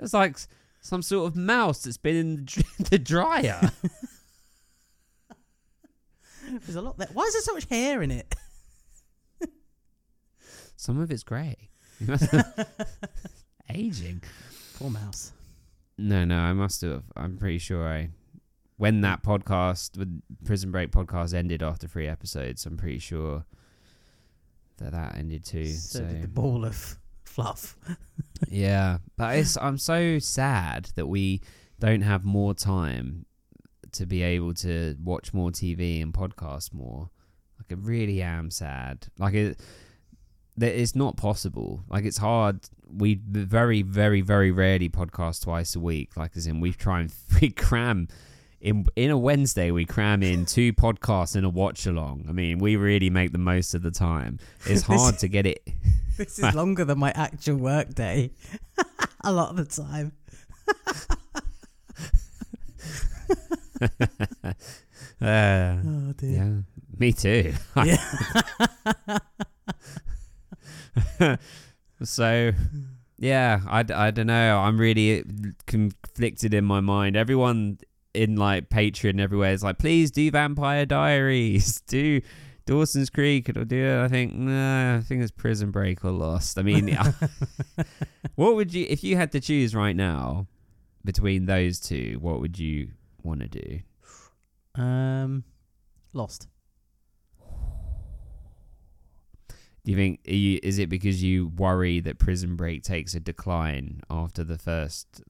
It's 0.00 0.14
like 0.14 0.36
some 0.80 1.02
sort 1.02 1.26
of 1.26 1.34
mouse 1.36 1.82
that's 1.82 1.96
been 1.96 2.14
in 2.14 2.36
the, 2.36 2.42
dr- 2.42 2.76
the 2.90 2.98
dryer. 3.00 3.72
There's 6.48 6.76
a 6.76 6.80
lot 6.80 6.96
there. 6.98 7.08
Why 7.12 7.24
is 7.24 7.32
there 7.32 7.42
so 7.42 7.54
much 7.54 7.64
hair 7.66 8.00
in 8.02 8.10
it? 8.12 8.32
some 10.76 11.00
of 11.00 11.10
it's 11.10 11.24
grey. 11.24 11.68
Aging. 13.68 14.22
Poor 14.78 14.88
mouse. 14.90 15.32
No, 15.98 16.24
no, 16.24 16.38
I 16.38 16.52
must 16.52 16.80
have. 16.82 17.02
I'm 17.16 17.36
pretty 17.36 17.58
sure 17.58 17.86
I. 17.88 18.10
When 18.76 19.00
that 19.00 19.24
podcast, 19.24 19.98
with 19.98 20.22
Prison 20.44 20.70
Break 20.70 20.92
podcast 20.92 21.34
ended 21.34 21.60
after 21.64 21.88
three 21.88 22.06
episodes, 22.06 22.64
I'm 22.64 22.76
pretty 22.76 23.00
sure 23.00 23.44
that 24.76 24.92
that 24.92 25.16
ended 25.16 25.44
too. 25.44 25.66
So, 25.66 25.98
So, 25.98 26.04
did 26.04 26.22
the 26.22 26.28
ball 26.28 26.64
of 26.64 26.97
fluff. 27.38 27.76
yeah, 28.48 28.98
but 29.16 29.36
it's 29.36 29.56
I'm 29.56 29.78
so 29.78 30.18
sad 30.18 30.90
that 30.96 31.06
we 31.06 31.40
don't 31.78 32.02
have 32.02 32.24
more 32.24 32.54
time 32.54 33.26
to 33.92 34.06
be 34.06 34.22
able 34.22 34.54
to 34.54 34.96
watch 35.02 35.32
more 35.32 35.50
TV 35.50 36.02
and 36.02 36.12
podcast 36.12 36.74
more. 36.74 37.10
Like, 37.58 37.78
I 37.78 37.80
really 37.80 38.22
am 38.22 38.50
sad. 38.50 39.06
Like 39.18 39.34
it. 39.34 39.60
It's 40.60 40.96
not 40.96 41.16
possible. 41.16 41.84
Like 41.88 42.04
it's 42.04 42.18
hard. 42.18 42.68
We 42.92 43.20
very, 43.30 43.82
very, 43.82 44.22
very 44.22 44.50
rarely 44.50 44.88
podcast 44.88 45.44
twice 45.44 45.76
a 45.76 45.80
week. 45.80 46.16
Like 46.16 46.36
as 46.36 46.48
in, 46.48 46.58
we 46.58 46.72
try 46.72 47.02
and 47.02 47.12
we 47.40 47.50
cram 47.50 48.08
in 48.60 48.86
in 48.96 49.10
a 49.10 49.18
Wednesday. 49.18 49.70
We 49.70 49.84
cram 49.84 50.22
in 50.22 50.44
two 50.56 50.72
podcasts 50.72 51.36
and 51.36 51.44
a 51.46 51.48
watch 51.48 51.86
along. 51.86 52.26
I 52.28 52.32
mean, 52.32 52.58
we 52.58 52.76
really 52.76 53.10
make 53.10 53.32
the 53.32 53.38
most 53.38 53.74
of 53.74 53.82
the 53.82 53.90
time. 53.90 54.38
It's 54.66 54.82
hard 54.92 55.18
to 55.20 55.28
get 55.28 55.46
it. 55.46 55.62
This 56.18 56.36
is 56.40 56.52
longer 56.52 56.84
than 56.84 56.98
my 56.98 57.12
actual 57.12 57.58
work 57.58 57.94
day. 57.94 58.32
a 59.22 59.30
lot 59.30 59.50
of 59.50 59.56
the 59.56 59.64
time. 59.66 60.10
Uh, 65.20 65.76
Oh 65.86 66.12
dear. 66.16 66.30
yeah, 66.30 66.54
me 66.98 67.12
too. 67.12 67.52
so, 72.02 72.52
yeah, 73.18 73.60
I, 73.68 73.84
I 73.94 74.10
don't 74.10 74.26
know. 74.26 74.58
I'm 74.58 74.78
really 74.78 75.24
conflicted 75.66 76.54
in 76.54 76.64
my 76.64 76.80
mind. 76.80 77.16
Everyone 77.16 77.78
in 78.18 78.34
like 78.34 78.68
Patreon 78.68 79.20
everywhere 79.20 79.52
is 79.52 79.62
like, 79.62 79.78
please 79.78 80.10
do 80.10 80.28
Vampire 80.30 80.84
Diaries, 80.84 81.80
do 81.86 82.20
Dawson's 82.66 83.10
Creek, 83.10 83.48
or 83.48 83.64
do. 83.64 84.00
I 84.02 84.08
think, 84.08 84.34
nah, 84.34 84.96
I 84.96 85.00
think 85.00 85.22
it's 85.22 85.30
Prison 85.30 85.70
Break 85.70 86.04
or 86.04 86.10
Lost. 86.10 86.58
I 86.58 86.62
mean, 86.62 86.98
what 88.34 88.56
would 88.56 88.74
you, 88.74 88.86
if 88.88 89.04
you 89.04 89.16
had 89.16 89.30
to 89.32 89.40
choose 89.40 89.74
right 89.74 89.94
now 89.94 90.48
between 91.04 91.46
those 91.46 91.78
two, 91.78 92.18
what 92.20 92.40
would 92.40 92.58
you 92.58 92.90
want 93.22 93.40
to 93.40 93.48
do? 93.48 93.80
Um, 94.82 95.44
lost. 96.12 96.48
Do 99.84 99.92
you 99.92 99.96
think 99.96 100.20
are 100.28 100.34
you, 100.34 100.58
is 100.62 100.78
it 100.78 100.88
because 100.88 101.22
you 101.22 101.48
worry 101.56 102.00
that 102.00 102.18
Prison 102.18 102.56
Break 102.56 102.82
takes 102.82 103.14
a 103.14 103.20
decline 103.20 104.02
after 104.10 104.42
the 104.42 104.58
first 104.58 105.22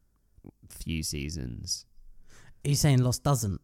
few 0.71 1.03
seasons? 1.03 1.85
Are 2.65 2.69
you 2.71 2.75
saying 2.75 3.03
lost 3.03 3.23
doesn't? 3.23 3.61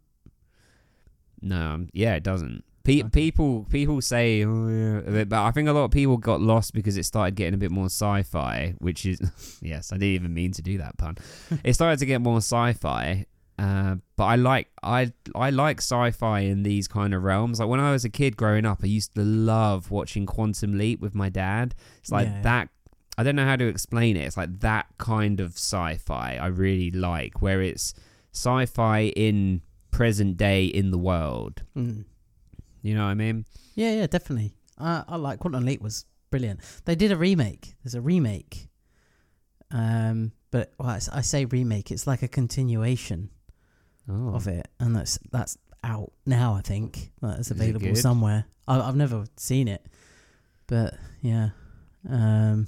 No, 1.40 1.60
um, 1.60 1.88
yeah, 1.92 2.14
it 2.14 2.22
doesn't. 2.22 2.64
Pe- 2.84 3.00
Okay. 3.00 3.08
People 3.08 3.66
people 3.70 4.00
say, 4.02 4.44
oh, 4.44 4.68
yeah, 4.68 5.24
but 5.24 5.32
I 5.42 5.50
think 5.52 5.68
a 5.68 5.72
lot 5.72 5.84
of 5.84 5.90
people 5.90 6.16
got 6.18 6.40
lost 6.40 6.74
because 6.74 6.96
it 6.98 7.04
started 7.04 7.34
getting 7.34 7.54
a 7.54 7.58
bit 7.58 7.70
more 7.70 7.86
sci-fi, 7.86 8.74
which 8.78 9.06
is 9.06 9.20
yes, 9.62 9.92
I 9.92 9.96
didn't 9.96 10.14
even 10.14 10.34
mean 10.34 10.52
to 10.52 10.62
do 10.62 10.78
that 10.78 10.98
pun. 10.98 11.16
it 11.64 11.72
started 11.74 11.98
to 12.00 12.06
get 12.06 12.20
more 12.20 12.38
sci-fi, 12.38 13.26
Uh, 13.58 13.96
but 14.16 14.24
I 14.24 14.36
like 14.36 14.68
I 14.82 15.12
I 15.34 15.48
like 15.50 15.78
sci-fi 15.80 16.40
in 16.40 16.62
these 16.62 16.86
kind 16.88 17.14
of 17.14 17.22
realms. 17.22 17.58
Like 17.60 17.68
when 17.68 17.80
I 17.80 17.90
was 17.92 18.04
a 18.04 18.10
kid 18.10 18.36
growing 18.36 18.66
up, 18.66 18.80
I 18.82 18.86
used 18.86 19.14
to 19.14 19.22
love 19.22 19.90
watching 19.90 20.26
Quantum 20.26 20.76
Leap 20.76 21.00
with 21.00 21.14
my 21.14 21.30
dad. 21.30 21.74
It's 22.00 22.12
like 22.12 22.28
Yeah. 22.28 22.42
that. 22.42 22.68
I 23.16 23.22
don't 23.22 23.36
know 23.36 23.46
how 23.46 23.56
to 23.56 23.66
explain 23.66 24.16
it. 24.16 24.24
It's 24.26 24.36
like 24.36 24.60
that 24.60 24.86
kind 24.98 25.40
of 25.40 25.52
sci-fi 25.52 26.36
I 26.40 26.46
really 26.48 26.90
like, 26.90 27.40
where 27.40 27.62
it's 27.62 27.94
sci-fi 28.35 29.12
in 29.17 29.62
present 29.91 30.37
day 30.37 30.64
in 30.67 30.91
the 30.91 30.99
world. 30.99 31.62
Mm. 31.76 32.05
You 32.83 32.95
know 32.95 33.05
what 33.05 33.11
I 33.11 33.14
mean? 33.14 33.47
Yeah, 33.75 33.95
yeah, 33.95 34.07
definitely. 34.07 34.55
I 34.79 35.05
I 35.09 35.17
like 35.17 35.38
Quantum 35.38 35.64
Leap 35.64 35.81
was 35.81 36.05
brilliant. 36.31 36.61
They 36.85 36.95
did 36.95 37.12
a 37.12 37.17
remake. 37.17 37.75
There's 37.83 37.95
a 37.95 38.00
remake. 38.00 38.69
Um, 39.71 40.33
but 40.50 40.73
well, 40.79 40.88
I 40.91 41.21
say 41.23 41.45
remake. 41.47 41.91
It's 41.91 42.07
like 42.07 42.23
a 42.23 42.29
continuation 42.29 43.31
Oh, 44.09 44.35
of 44.35 44.47
it, 44.49 44.69
and 44.79 44.95
that's 44.95 45.19
that's 45.33 45.57
out 45.83 46.12
now. 46.26 46.55
I 46.55 46.61
think 46.61 47.11
that's 47.23 47.50
available 47.50 47.87
good? 47.87 47.97
somewhere. 47.99 48.45
I, 48.69 48.81
I've 48.81 48.97
never 48.97 49.25
seen 49.37 49.67
it, 49.67 49.85
but 50.67 50.95
yeah. 51.23 51.50
Um, 52.09 52.67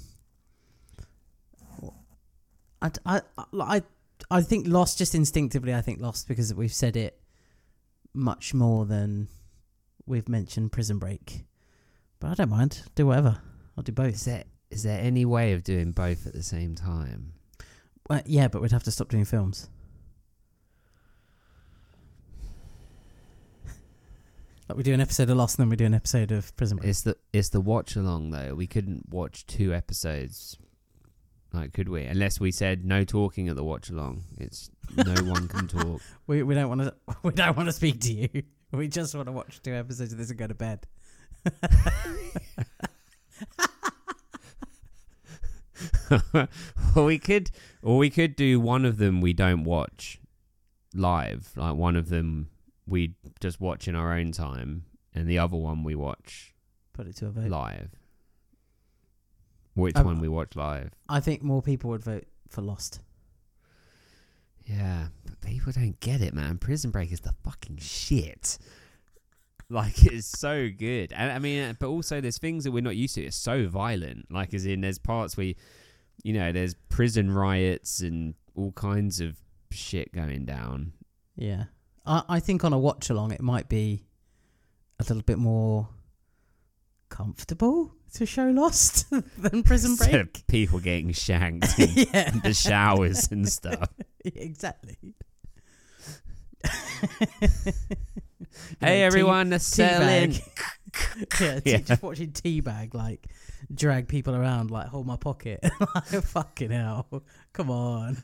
I, 2.81 2.91
I, 3.05 3.21
I, 3.59 3.81
I 4.29 4.41
think 4.41 4.67
Lost 4.67 4.97
just 4.97 5.15
instinctively. 5.15 5.73
I 5.73 5.81
think 5.81 6.01
Lost 6.01 6.27
because 6.27 6.53
we've 6.53 6.73
said 6.73 6.97
it 6.97 7.19
much 8.13 8.53
more 8.53 8.85
than 8.85 9.27
we've 10.05 10.27
mentioned 10.27 10.71
Prison 10.71 10.99
Break. 10.99 11.45
But 12.19 12.31
I 12.31 12.33
don't 12.33 12.49
mind. 12.49 12.83
Do 12.95 13.07
whatever. 13.07 13.39
I'll 13.77 13.83
do 13.83 13.91
both. 13.91 14.15
is 14.15 14.25
there 14.25 14.43
is 14.69 14.83
there 14.83 14.99
any 14.99 15.23
way 15.23 15.53
of 15.53 15.63
doing 15.63 15.91
both 15.91 16.27
at 16.27 16.33
the 16.33 16.43
same 16.43 16.75
time? 16.75 17.33
Well, 18.09 18.21
yeah, 18.25 18.47
but 18.47 18.61
we'd 18.61 18.71
have 18.71 18.83
to 18.83 18.91
stop 18.91 19.09
doing 19.09 19.25
films. 19.25 19.69
Like 24.67 24.75
we 24.75 24.83
do 24.83 24.93
an 24.93 24.99
episode 24.99 25.29
of 25.29 25.37
Lost, 25.37 25.57
and 25.57 25.63
then 25.63 25.69
we 25.69 25.77
do 25.77 25.85
an 25.85 25.93
episode 25.93 26.31
of 26.33 26.53
Prison 26.57 26.77
Break. 26.77 26.89
It's 26.89 27.01
the 27.01 27.15
it's 27.31 27.49
the 27.49 27.61
watch 27.61 27.95
along 27.95 28.31
though. 28.31 28.53
We 28.53 28.67
couldn't 28.67 29.07
watch 29.09 29.45
two 29.45 29.73
episodes, 29.73 30.57
like 31.57 31.73
could 31.73 31.89
we? 31.89 32.03
Unless 32.03 32.39
we 32.39 32.51
said 32.51 32.85
no 32.85 33.03
talking 33.03 33.49
at 33.49 33.55
the 33.55 33.63
watch 33.63 33.89
along. 33.89 34.23
It's 34.37 34.69
no 34.95 35.13
one 35.23 35.47
can 35.47 35.67
talk. 35.79 36.01
We 36.27 36.43
we 36.43 36.55
don't 36.55 36.69
want 36.69 36.81
to 36.81 36.93
we 37.23 37.31
don't 37.31 37.57
want 37.57 37.67
to 37.67 37.73
speak 37.73 37.99
to 38.01 38.13
you. 38.13 38.43
We 38.71 38.87
just 38.87 39.15
want 39.15 39.27
to 39.27 39.31
watch 39.31 39.61
two 39.63 39.73
episodes 39.73 40.11
of 40.11 40.17
this 40.17 40.29
and 40.29 40.37
go 40.39 40.47
to 40.47 40.53
bed. 40.53 40.85
well, 46.95 47.05
we 47.05 47.19
could, 47.19 47.51
or 47.81 47.97
we 47.97 48.09
could 48.09 48.35
do 48.35 48.59
one 48.59 48.85
of 48.85 48.97
them 48.97 49.21
we 49.21 49.33
don't 49.33 49.63
watch 49.63 50.19
live. 50.93 51.51
Like 51.55 51.75
one 51.75 51.95
of 51.95 52.09
them 52.09 52.49
we 52.85 53.15
just 53.39 53.61
watch 53.61 53.87
in 53.87 53.95
our 53.95 54.13
own 54.13 54.31
time, 54.31 54.85
and 55.13 55.29
the 55.29 55.39
other 55.39 55.57
one 55.57 55.83
we 55.83 55.95
watch 55.95 56.53
Put 56.93 57.07
it 57.07 57.15
to 57.17 57.27
a 57.27 57.31
vote. 57.31 57.49
live. 57.49 57.91
Which 59.77 59.95
Um, 59.95 60.05
one 60.05 60.19
we 60.19 60.27
watch 60.27 60.55
live? 60.55 60.89
I 61.07 61.19
think 61.19 61.43
more 61.43 61.61
people 61.61 61.91
would 61.91 62.03
vote 62.03 62.25
for 62.49 62.61
Lost. 62.61 62.99
Yeah, 64.65 65.07
but 65.23 65.39
people 65.41 65.71
don't 65.71 65.99
get 65.99 66.21
it, 66.21 66.33
man. 66.33 66.57
Prison 66.57 66.91
Break 66.91 67.11
is 67.11 67.21
the 67.21 67.33
fucking 67.43 67.77
shit. 67.77 68.57
Like 69.69 70.05
it's 70.05 70.27
so 70.27 70.69
good, 70.69 71.11
and 71.13 71.29
I 71.31 71.39
mean, 71.39 71.75
but 71.79 71.87
also 71.87 72.21
there's 72.21 72.37
things 72.37 72.63
that 72.63 72.71
we're 72.71 72.81
not 72.81 72.95
used 72.95 73.15
to. 73.15 73.21
It's 73.21 73.35
so 73.35 73.67
violent. 73.67 74.31
Like 74.31 74.53
as 74.53 74.65
in, 74.65 74.79
there's 74.81 74.97
parts 74.97 75.35
where, 75.35 75.53
you 76.23 76.33
know, 76.33 76.53
there's 76.53 76.73
prison 76.87 77.29
riots 77.31 77.99
and 77.99 78.33
all 78.55 78.71
kinds 78.71 79.19
of 79.19 79.37
shit 79.69 80.13
going 80.13 80.45
down. 80.45 80.93
Yeah, 81.35 81.65
I 82.05 82.23
I 82.29 82.39
think 82.39 82.63
on 82.63 82.71
a 82.71 82.79
watch 82.79 83.09
along 83.09 83.31
it 83.31 83.41
might 83.41 83.67
be 83.67 84.05
a 84.99 85.03
little 85.03 85.21
bit 85.21 85.37
more 85.37 85.89
comfortable 87.09 87.93
to 88.13 88.25
show 88.25 88.45
Lost 88.49 89.05
than 89.37 89.63
Prison 89.63 89.95
Break. 89.95 90.13
of 90.37 90.47
people 90.47 90.79
getting 90.79 91.11
shanked 91.13 91.77
in 91.79 91.89
yeah, 92.13 92.31
the 92.43 92.53
showers 92.53 93.29
and 93.31 93.47
stuff. 93.47 93.89
exactly. 94.23 94.97
hey 98.79 98.97
tea- 98.97 99.01
everyone, 99.03 99.49
the 99.49 99.59
selling. 99.59 100.33
Yeah, 101.39 101.59
Yeah. 101.63 101.77
just 101.79 102.01
watching 102.01 102.31
T-Bag 102.31 102.95
like 102.95 103.27
drag 103.73 104.07
people 104.07 104.35
around, 104.35 104.71
like 104.71 104.87
hold 104.87 105.05
my 105.05 105.17
pocket. 105.17 105.59
like, 105.95 106.05
fucking 106.23 106.71
hell, 106.71 107.23
come 107.53 107.69
on. 107.69 108.17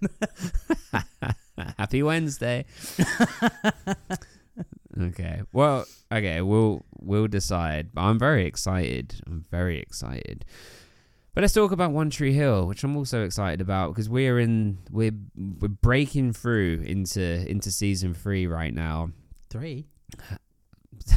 Happy 1.78 2.02
Wednesday. 2.02 2.66
Okay. 5.00 5.42
Well, 5.52 5.86
okay, 6.12 6.42
we'll 6.42 6.86
we'll 7.00 7.28
decide. 7.28 7.90
But 7.94 8.02
I'm 8.02 8.20
very 8.20 8.46
excited. 8.46 9.22
I'm 9.26 9.46
very 9.52 9.80
excited. 9.80 10.46
But 11.34 11.42
let's 11.42 11.54
talk 11.54 11.72
about 11.72 11.92
One 11.92 12.10
Tree 12.12 12.34
Hill, 12.34 12.68
which 12.68 12.84
I'm 12.84 12.96
also 12.96 13.24
excited 13.24 13.60
about 13.60 13.90
because 13.90 14.08
we're 14.08 14.40
in 14.40 14.78
we're 14.92 15.14
we're 15.36 15.68
breaking 15.68 16.34
through 16.34 16.84
into 16.86 17.22
into 17.50 17.72
season 17.72 18.14
three 18.14 18.46
right 18.46 18.74
now. 18.74 19.10
Three. 19.50 19.88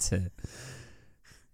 to, 0.00 0.30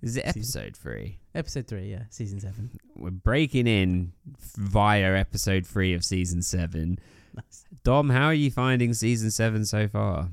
is 0.01 0.17
it 0.17 0.25
Season- 0.33 0.61
episode 0.62 0.77
three? 0.77 1.19
Episode 1.35 1.67
three, 1.67 1.91
yeah, 1.91 2.05
season 2.11 2.41
seven. 2.41 2.71
We're 2.97 3.11
breaking 3.11 3.67
in 3.67 4.12
via 4.57 5.17
episode 5.17 5.67
three 5.67 5.95
of 5.95 6.05
season 6.05 6.43
seven. 6.43 6.99
Nice. 7.35 7.64
Dom, 7.85 8.11
how 8.11 8.27
are 8.27 8.35
you 8.35 8.51
finding 8.51 8.95
season 8.95 9.31
seven 9.31 9.64
so 9.64 9.87
far? 9.88 10.29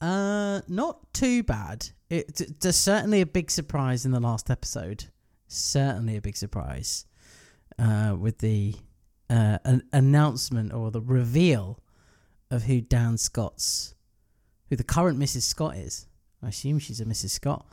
Uh, 0.00 0.60
not 0.68 1.12
too 1.12 1.42
bad. 1.42 1.88
It 2.10 2.60
there's 2.60 2.76
certainly 2.76 3.20
a 3.20 3.26
big 3.26 3.50
surprise 3.50 4.04
in 4.04 4.12
the 4.12 4.20
last 4.20 4.50
episode. 4.50 5.06
Certainly 5.48 6.16
a 6.16 6.20
big 6.20 6.36
surprise, 6.36 7.06
uh, 7.78 8.14
with 8.18 8.38
the 8.38 8.74
uh 9.30 9.58
an 9.64 9.82
announcement 9.92 10.72
or 10.72 10.90
the 10.90 11.00
reveal 11.00 11.80
of 12.50 12.64
who 12.64 12.80
Dan 12.80 13.16
Scott's, 13.16 13.94
who 14.68 14.76
the 14.76 14.84
current 14.84 15.18
Mrs. 15.18 15.42
Scott 15.42 15.76
is. 15.76 16.06
I 16.42 16.48
assume 16.48 16.78
she's 16.78 17.00
a 17.00 17.04
Mrs. 17.04 17.30
Scott. 17.30 17.66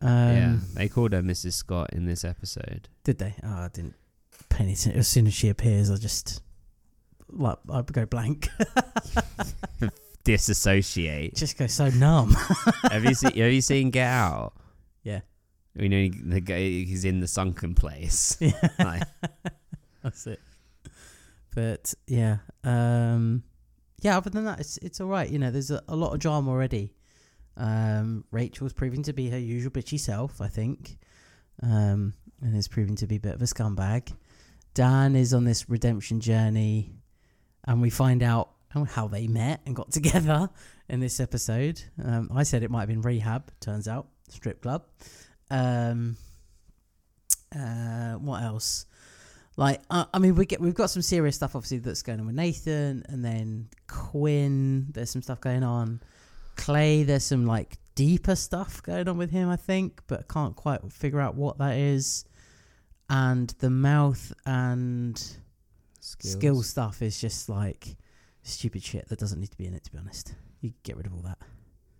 Um, 0.00 0.08
yeah, 0.10 0.56
they 0.74 0.88
called 0.88 1.12
her 1.12 1.22
Mrs. 1.22 1.52
Scott 1.54 1.90
in 1.92 2.04
this 2.06 2.24
episode. 2.24 2.88
Did 3.04 3.18
they? 3.18 3.34
Oh, 3.42 3.48
I 3.48 3.68
didn't 3.72 3.94
pay 4.48 4.64
any 4.64 4.72
attention. 4.72 4.98
As 4.98 5.08
soon 5.08 5.26
as 5.26 5.34
she 5.34 5.48
appears, 5.48 5.90
I 5.90 5.96
just 5.96 6.42
like 7.28 7.58
I 7.72 7.82
go 7.82 8.06
blank. 8.06 8.48
Disassociate. 10.24 11.34
just 11.34 11.56
go 11.56 11.66
so 11.66 11.88
numb. 11.90 12.30
have 12.90 13.04
you 13.04 13.14
seen? 13.14 13.32
Have 13.32 13.52
you 13.52 13.60
seen 13.62 13.90
Get 13.90 14.06
Out? 14.06 14.52
Yeah. 15.02 15.20
We 15.74 15.88
know 15.88 16.08
the 16.24 16.40
guy 16.40 16.58
he's 16.58 17.04
in 17.04 17.20
the 17.20 17.28
sunken 17.28 17.74
place. 17.74 18.36
yeah. 18.40 18.52
Like, 18.78 19.02
That's 20.02 20.26
it. 20.26 20.40
But 21.54 21.94
yeah, 22.06 22.38
um, 22.64 23.42
yeah. 24.02 24.16
Other 24.16 24.30
than 24.30 24.44
that, 24.44 24.60
it's 24.60 24.76
it's 24.78 25.00
all 25.00 25.08
right. 25.08 25.28
You 25.28 25.38
know, 25.38 25.50
there's 25.50 25.70
a, 25.70 25.82
a 25.88 25.96
lot 25.96 26.12
of 26.12 26.20
drama 26.20 26.50
already. 26.50 26.94
Um, 27.56 28.24
Rachel's 28.30 28.72
proving 28.72 29.02
to 29.04 29.12
be 29.12 29.28
her 29.30 29.38
usual 29.38 29.72
bitchy 29.72 29.98
self, 29.98 30.40
I 30.40 30.48
think, 30.48 30.96
um, 31.62 32.14
and 32.40 32.56
is 32.56 32.68
proving 32.68 32.96
to 32.96 33.06
be 33.06 33.16
a 33.16 33.20
bit 33.20 33.34
of 33.34 33.42
a 33.42 33.46
scumbag. 33.46 34.14
Dan 34.74 35.16
is 35.16 35.34
on 35.34 35.44
this 35.44 35.68
redemption 35.68 36.20
journey, 36.20 36.92
and 37.64 37.82
we 37.82 37.90
find 37.90 38.22
out 38.22 38.50
how- 38.70 38.84
how 38.84 39.08
they 39.08 39.26
met 39.28 39.60
and 39.66 39.76
got 39.76 39.90
together 39.98 40.48
in 40.88 41.00
this 41.00 41.20
episode. 41.20 41.82
Um, 42.02 42.30
I 42.34 42.42
said 42.42 42.62
it 42.62 42.70
might 42.70 42.80
have 42.80 42.88
been 42.88 43.02
rehab. 43.02 43.50
Turns 43.60 43.86
out 43.86 44.08
strip 44.28 44.62
club. 44.62 44.84
Um, 45.50 46.16
uh, 47.54 48.14
what 48.14 48.42
else? 48.42 48.86
Like, 49.56 49.82
uh, 49.90 50.06
I 50.14 50.18
mean, 50.18 50.36
we 50.36 50.46
get 50.46 50.60
we've 50.60 50.74
got 50.74 50.90
some 50.90 51.02
serious 51.02 51.36
stuff 51.36 51.54
obviously 51.56 51.78
that's 51.78 52.02
going 52.02 52.20
on 52.20 52.26
with 52.26 52.36
Nathan, 52.36 53.04
and 53.08 53.24
then 53.24 53.68
Quinn. 53.88 54.86
There's 54.92 55.10
some 55.10 55.22
stuff 55.22 55.40
going 55.40 55.62
on. 55.64 56.00
Clay, 56.56 57.02
there's 57.02 57.24
some 57.24 57.46
like 57.46 57.78
deeper 57.94 58.36
stuff 58.36 58.82
going 58.82 59.08
on 59.08 59.18
with 59.18 59.30
him, 59.30 59.48
I 59.48 59.56
think, 59.56 60.00
but 60.06 60.20
I 60.20 60.32
can't 60.32 60.54
quite 60.56 60.80
figure 60.92 61.20
out 61.20 61.34
what 61.34 61.58
that 61.58 61.76
is. 61.76 62.24
And 63.10 63.50
the 63.58 63.70
mouth 63.70 64.32
and 64.46 65.16
skills. 65.98 66.32
skill 66.32 66.62
stuff 66.62 67.02
is 67.02 67.20
just 67.20 67.48
like 67.48 67.96
stupid 68.42 68.82
shit 68.82 69.08
that 69.08 69.18
doesn't 69.18 69.40
need 69.40 69.50
to 69.50 69.56
be 69.56 69.66
in 69.66 69.74
it. 69.74 69.84
To 69.84 69.92
be 69.92 69.98
honest, 69.98 70.34
you 70.60 70.72
get 70.82 70.96
rid 70.96 71.06
of 71.06 71.14
all 71.14 71.22
that. 71.22 71.38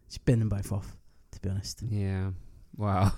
Just 0.09 0.25
bin 0.25 0.39
them 0.41 0.49
both 0.49 0.73
off. 0.73 0.97
To 1.33 1.41
be 1.41 1.49
honest, 1.51 1.83
Yeah. 1.89 2.31
Wow. 2.77 3.13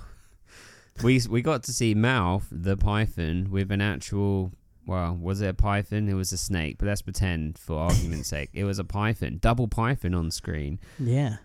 we 1.02 1.20
we 1.28 1.40
got 1.42 1.62
to 1.64 1.72
see 1.72 1.94
Mouth 1.94 2.46
the 2.50 2.76
python 2.76 3.48
with 3.50 3.70
an 3.72 3.80
actual. 3.80 4.52
Well, 4.84 5.14
was 5.14 5.40
it 5.40 5.46
a 5.48 5.54
python? 5.54 6.08
It 6.08 6.14
was 6.14 6.32
a 6.32 6.36
snake, 6.38 6.76
but 6.78 6.88
let's 6.88 7.02
pretend 7.02 7.56
for 7.58 7.78
argument's 7.78 8.28
sake 8.36 8.50
it 8.52 8.64
was 8.64 8.78
a 8.78 8.84
python, 8.84 9.38
double 9.40 9.68
python 9.68 10.14
on 10.14 10.30
screen. 10.30 10.78
yeah. 10.98 11.36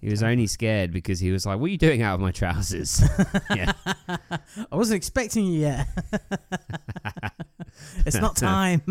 He 0.00 0.08
was 0.08 0.22
only 0.22 0.46
scared 0.46 0.92
because 0.92 1.18
he 1.18 1.32
was 1.32 1.44
like, 1.44 1.58
"What 1.58 1.66
are 1.66 1.70
you 1.70 1.76
doing 1.76 2.02
out 2.02 2.14
of 2.14 2.20
my 2.20 2.30
trousers?" 2.30 3.02
yeah. 3.54 3.72
I 4.08 4.76
wasn't 4.76 4.96
expecting 4.96 5.44
you 5.46 5.58
yet. 5.58 5.88
it's 8.06 8.14
not 8.16 8.36
time. 8.36 8.82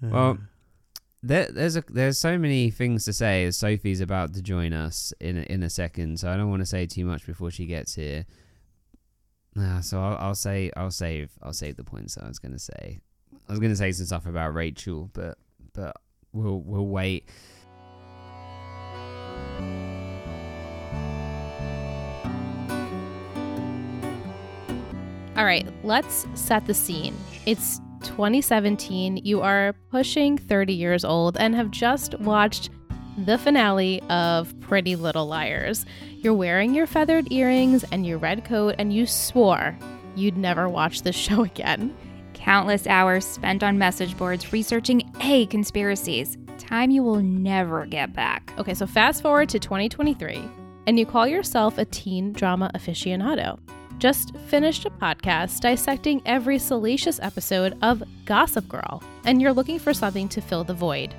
Well, 0.00 0.30
uh, 0.30 0.34
there, 1.22 1.48
there's 1.52 1.76
a 1.76 1.84
there's 1.88 2.18
so 2.18 2.36
many 2.36 2.70
things 2.70 3.04
to 3.04 3.12
say 3.12 3.44
as 3.44 3.56
Sophie's 3.56 4.00
about 4.00 4.34
to 4.34 4.42
join 4.42 4.72
us 4.72 5.12
in 5.20 5.38
a, 5.38 5.42
in 5.42 5.62
a 5.62 5.70
second, 5.70 6.18
so 6.18 6.30
I 6.30 6.36
don't 6.36 6.50
want 6.50 6.60
to 6.62 6.66
say 6.66 6.86
too 6.86 7.04
much 7.04 7.24
before 7.26 7.50
she 7.50 7.66
gets 7.66 7.94
here. 7.94 8.26
Nah, 9.54 9.80
so 9.80 10.02
I'll, 10.02 10.16
I'll 10.18 10.34
say 10.34 10.70
I'll 10.76 10.90
save 10.90 11.30
I'll 11.42 11.52
save 11.52 11.76
the 11.76 11.84
points 11.84 12.18
I 12.18 12.26
was 12.26 12.38
gonna 12.38 12.58
say. 12.58 13.00
I 13.48 13.52
was 13.52 13.60
gonna 13.60 13.76
say 13.76 13.92
some 13.92 14.06
stuff 14.06 14.26
about 14.26 14.54
Rachel, 14.54 15.10
but 15.12 15.38
but 15.72 15.96
we'll 16.32 16.60
we'll 16.60 16.86
wait. 16.86 17.28
All 25.34 25.46
right, 25.46 25.66
let's 25.82 26.26
set 26.34 26.66
the 26.66 26.74
scene. 26.74 27.16
It's 27.46 27.80
2017. 28.04 29.18
You 29.18 29.40
are 29.40 29.74
pushing 29.90 30.38
30 30.38 30.72
years 30.72 31.04
old 31.04 31.36
and 31.36 31.54
have 31.54 31.70
just 31.70 32.18
watched 32.20 32.70
the 33.18 33.38
finale 33.38 34.02
of 34.08 34.58
Pretty 34.60 34.96
Little 34.96 35.26
Liars. 35.26 35.84
You're 36.10 36.34
wearing 36.34 36.74
your 36.74 36.86
feathered 36.86 37.30
earrings 37.30 37.84
and 37.92 38.06
your 38.06 38.18
red 38.18 38.44
coat, 38.44 38.76
and 38.78 38.92
you 38.92 39.06
swore 39.06 39.76
you'd 40.14 40.36
never 40.36 40.68
watch 40.68 41.02
this 41.02 41.16
show 41.26 41.44
again. 41.44 41.94
Countless 42.34 42.86
hours 42.86 43.24
spent 43.24 43.62
on 43.62 43.78
message 43.78 44.16
boards 44.16 44.52
researching 44.52 45.10
A 45.20 45.46
conspiracies. 45.46 46.36
Time 46.58 46.90
you 46.90 47.02
will 47.02 47.20
never 47.20 47.86
get 47.86 48.12
back. 48.12 48.52
Okay, 48.58 48.74
so 48.74 48.86
fast 48.86 49.22
forward 49.22 49.48
to 49.50 49.58
2023, 49.58 50.42
and 50.86 50.98
you 50.98 51.06
call 51.06 51.26
yourself 51.26 51.78
a 51.78 51.84
teen 51.84 52.32
drama 52.32 52.70
aficionado. 52.74 53.58
Just 53.98 54.36
finished 54.48 54.84
a 54.84 54.90
podcast 54.90 55.60
dissecting 55.60 56.22
every 56.26 56.58
salacious 56.58 57.20
episode 57.22 57.78
of 57.82 58.02
Gossip 58.24 58.68
Girl, 58.68 59.02
and 59.24 59.40
you're 59.40 59.52
looking 59.52 59.78
for 59.78 59.94
something 59.94 60.28
to 60.30 60.40
fill 60.40 60.64
the 60.64 60.74
void. 60.74 61.14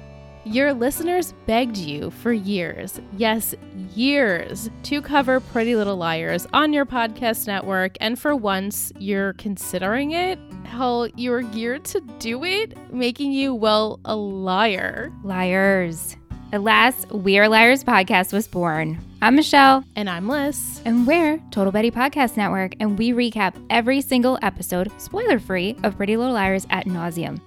Your 0.45 0.73
listeners 0.73 1.33
begged 1.45 1.77
you 1.77 2.11
for 2.11 2.33
years, 2.33 2.99
yes, 3.17 3.55
years, 3.95 4.69
to 4.83 5.01
cover 5.01 5.39
Pretty 5.39 5.77
Little 5.77 5.95
Liars 5.95 6.45
on 6.51 6.73
your 6.73 6.85
podcast 6.85 7.47
network, 7.47 7.95
and 8.01 8.19
for 8.19 8.35
once 8.35 8.91
you're 8.99 9.31
considering 9.33 10.11
it. 10.11 10.37
Hell, 10.65 11.07
you're 11.15 11.43
geared 11.43 11.85
to 11.85 12.01
do 12.19 12.43
it, 12.43 12.75
making 12.91 13.31
you, 13.31 13.53
well, 13.53 14.01
a 14.03 14.17
liar. 14.17 15.13
Liars. 15.23 16.17
At 16.51 16.61
last, 16.61 17.09
We 17.11 17.39
Are 17.39 17.47
Liars 17.47 17.85
podcast 17.85 18.33
was 18.33 18.47
born. 18.47 18.99
I'm 19.23 19.37
Michelle. 19.37 19.85
And 19.95 20.09
I'm 20.09 20.27
Liz. 20.27 20.81
And 20.83 21.07
we're 21.07 21.39
Total 21.49 21.71
Betty 21.71 21.91
Podcast 21.91 22.35
Network, 22.35 22.75
and 22.81 22.99
we 22.99 23.13
recap 23.13 23.55
every 23.69 24.01
single 24.01 24.37
episode, 24.41 24.91
spoiler 24.99 25.39
free, 25.39 25.77
of 25.83 25.95
Pretty 25.95 26.17
Little 26.17 26.33
Liars 26.33 26.67
at 26.69 26.87
nauseum. 26.87 27.39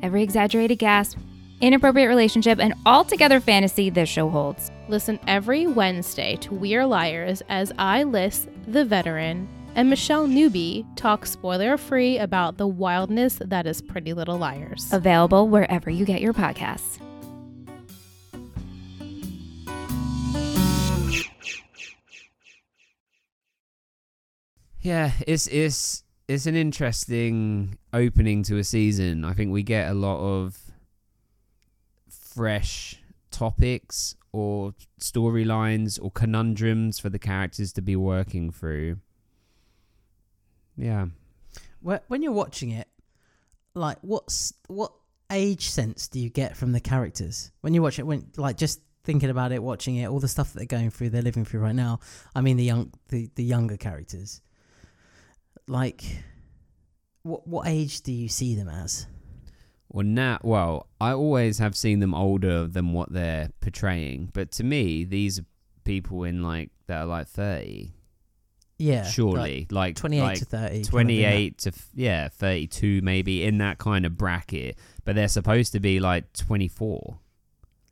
Every 0.00 0.22
exaggerated 0.22 0.78
gasp, 0.78 1.18
inappropriate 1.60 2.08
relationship, 2.08 2.58
and 2.58 2.72
altogether 2.86 3.40
fantasy 3.40 3.90
this 3.90 4.08
show 4.08 4.30
holds. 4.30 4.70
Listen 4.88 5.20
every 5.26 5.66
Wednesday 5.66 6.36
to 6.36 6.54
We 6.54 6.74
Are 6.76 6.86
Liars 6.86 7.42
as 7.50 7.74
I 7.76 8.04
list 8.04 8.48
the 8.66 8.86
veteran 8.86 9.46
and 9.74 9.90
Michelle 9.90 10.26
Newby 10.26 10.86
talk 10.96 11.26
spoiler 11.26 11.76
free 11.76 12.16
about 12.16 12.56
the 12.56 12.66
wildness 12.66 13.38
that 13.44 13.66
is 13.66 13.82
Pretty 13.82 14.14
Little 14.14 14.38
Liars. 14.38 14.88
Available 14.92 15.46
wherever 15.46 15.90
you 15.90 16.06
get 16.06 16.22
your 16.22 16.32
podcasts. 16.32 16.98
Yeah, 24.80 25.12
it's 25.26 25.46
it's 25.48 26.04
it's 26.28 26.46
an 26.46 26.54
interesting 26.54 27.78
opening 27.92 28.42
to 28.44 28.58
a 28.58 28.64
season. 28.64 29.24
I 29.24 29.32
think 29.32 29.50
we 29.52 29.62
get 29.62 29.90
a 29.90 29.94
lot 29.94 30.18
of 30.20 30.58
fresh 32.08 33.00
topics 33.30 34.14
or 34.32 34.74
storylines 35.00 35.98
or 36.00 36.10
conundrums 36.10 36.98
for 36.98 37.08
the 37.08 37.18
characters 37.18 37.72
to 37.72 37.82
be 37.82 37.96
working 37.96 38.50
through. 38.50 38.98
Yeah. 40.76 41.06
Wh- 41.84 41.96
When 42.08 42.22
you're 42.22 42.32
watching 42.32 42.70
it, 42.70 42.88
like 43.74 43.98
what's 44.02 44.52
what 44.68 44.92
age 45.30 45.68
sense 45.68 46.08
do 46.08 46.20
you 46.20 46.30
get 46.30 46.56
from 46.56 46.72
the 46.72 46.80
characters 46.80 47.50
when 47.62 47.74
you 47.74 47.82
watch 47.82 47.98
it? 47.98 48.04
When 48.06 48.30
like 48.36 48.56
just 48.56 48.80
thinking 49.04 49.30
about 49.30 49.52
it, 49.52 49.62
watching 49.62 49.96
it, 49.96 50.08
all 50.08 50.20
the 50.20 50.28
stuff 50.28 50.52
that 50.52 50.58
they're 50.58 50.78
going 50.78 50.90
through, 50.90 51.10
they're 51.10 51.22
living 51.22 51.44
through 51.44 51.60
right 51.60 51.74
now. 51.74 52.00
I 52.34 52.40
mean 52.42 52.56
the 52.56 52.64
young, 52.64 52.92
the 53.08 53.28
the 53.34 53.44
younger 53.44 53.76
characters. 53.76 54.40
Like, 55.68 56.02
what 57.22 57.46
what 57.46 57.66
age 57.66 58.00
do 58.00 58.12
you 58.12 58.28
see 58.28 58.54
them 58.54 58.68
as? 58.68 59.06
Well, 59.90 60.06
now, 60.06 60.38
well, 60.42 60.88
I 61.00 61.12
always 61.12 61.58
have 61.58 61.76
seen 61.76 62.00
them 62.00 62.14
older 62.14 62.66
than 62.66 62.92
what 62.92 63.12
they're 63.12 63.50
portraying, 63.60 64.30
but 64.34 64.50
to 64.52 64.64
me, 64.64 65.04
these 65.04 65.38
are 65.38 65.44
people 65.84 66.24
in 66.24 66.42
like 66.42 66.70
that 66.86 67.02
are 67.02 67.06
like 67.06 67.28
thirty. 67.28 67.92
Yeah, 68.80 69.02
surely, 69.02 69.66
like, 69.72 69.96
28 69.96 70.22
like 70.22 70.38
to 70.38 70.44
30, 70.44 70.68
kind 70.68 70.84
of 70.84 70.88
28 70.88 71.58
to 71.58 71.72
yeah, 71.96 72.28
32 72.28 73.00
maybe 73.02 73.42
in 73.42 73.58
that 73.58 73.78
kind 73.78 74.06
of 74.06 74.16
bracket, 74.16 74.78
but 75.04 75.16
they're 75.16 75.26
supposed 75.26 75.72
to 75.72 75.80
be 75.80 75.98
like 75.98 76.32
24. 76.34 77.18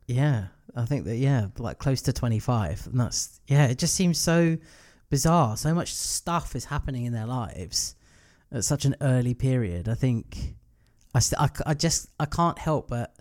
Yeah, 0.07 0.45
I 0.77 0.85
think 0.85 1.03
that 1.05 1.17
yeah, 1.17 1.47
like 1.57 1.79
close 1.79 2.01
to 2.03 2.13
twenty 2.13 2.39
five, 2.39 2.87
and 2.87 2.99
that's 2.99 3.41
yeah. 3.47 3.67
It 3.67 3.77
just 3.77 3.95
seems 3.95 4.17
so 4.17 4.57
bizarre. 5.09 5.57
So 5.57 5.73
much 5.73 5.93
stuff 5.93 6.55
is 6.55 6.65
happening 6.65 7.05
in 7.05 7.13
their 7.13 7.25
lives 7.25 7.95
at 8.51 8.63
such 8.63 8.85
an 8.85 8.95
early 9.01 9.33
period. 9.33 9.87
I 9.89 9.95
think 9.95 10.55
I 11.13 11.19
st- 11.19 11.41
I, 11.41 11.49
I 11.65 11.73
just 11.73 12.09
I 12.19 12.25
can't 12.25 12.57
help 12.59 12.89
but 12.89 13.15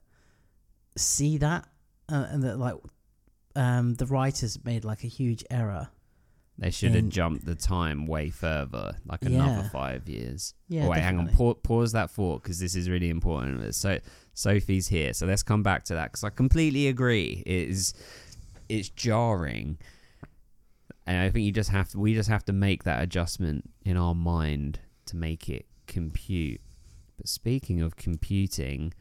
see 0.96 1.38
that, 1.38 1.66
uh, 2.10 2.26
and 2.30 2.42
that 2.42 2.58
like 2.58 2.74
um 3.54 3.94
the 3.94 4.06
writers 4.06 4.58
made 4.64 4.84
like 4.84 5.04
a 5.04 5.08
huge 5.08 5.44
error. 5.50 5.88
They 6.58 6.70
should 6.70 6.92
have 6.92 7.04
In- 7.04 7.10
jumped 7.10 7.44
the 7.44 7.54
time 7.54 8.06
way 8.06 8.30
further, 8.30 8.96
like 9.06 9.20
Yeah. 9.22 9.44
another 9.44 9.68
five 9.68 10.08
years. 10.08 10.54
Yeah, 10.68 10.86
Oh, 10.86 10.90
wait, 10.90 11.00
hang 11.00 11.18
on. 11.18 11.28
Pa- 11.28 11.52
pause 11.54 11.92
that 11.92 12.10
thought 12.10 12.42
because 12.42 12.58
this 12.58 12.74
is 12.74 12.88
really 12.88 13.10
important. 13.10 13.74
So 13.74 13.98
Sophie's 14.32 14.88
here, 14.88 15.12
so 15.12 15.26
let's 15.26 15.42
come 15.42 15.62
back 15.62 15.84
to 15.84 15.94
that 15.94 16.12
because 16.12 16.24
I 16.24 16.30
completely 16.30 16.88
agree. 16.88 17.42
It 17.44 17.68
is 17.68 17.92
it's 18.70 18.88
jarring, 18.88 19.76
and 21.06 21.18
I 21.18 21.30
think 21.30 21.44
you 21.44 21.52
just 21.52 21.70
have 21.70 21.88
to. 21.90 22.00
We 22.00 22.14
just 22.14 22.28
have 22.28 22.44
to 22.46 22.52
make 22.52 22.84
that 22.84 23.02
adjustment 23.02 23.70
in 23.84 23.96
our 23.96 24.14
mind 24.14 24.80
to 25.06 25.16
make 25.16 25.48
it 25.48 25.66
compute. 25.86 26.60
But 27.16 27.28
speaking 27.28 27.80
of 27.80 27.96
computing, 27.96 28.92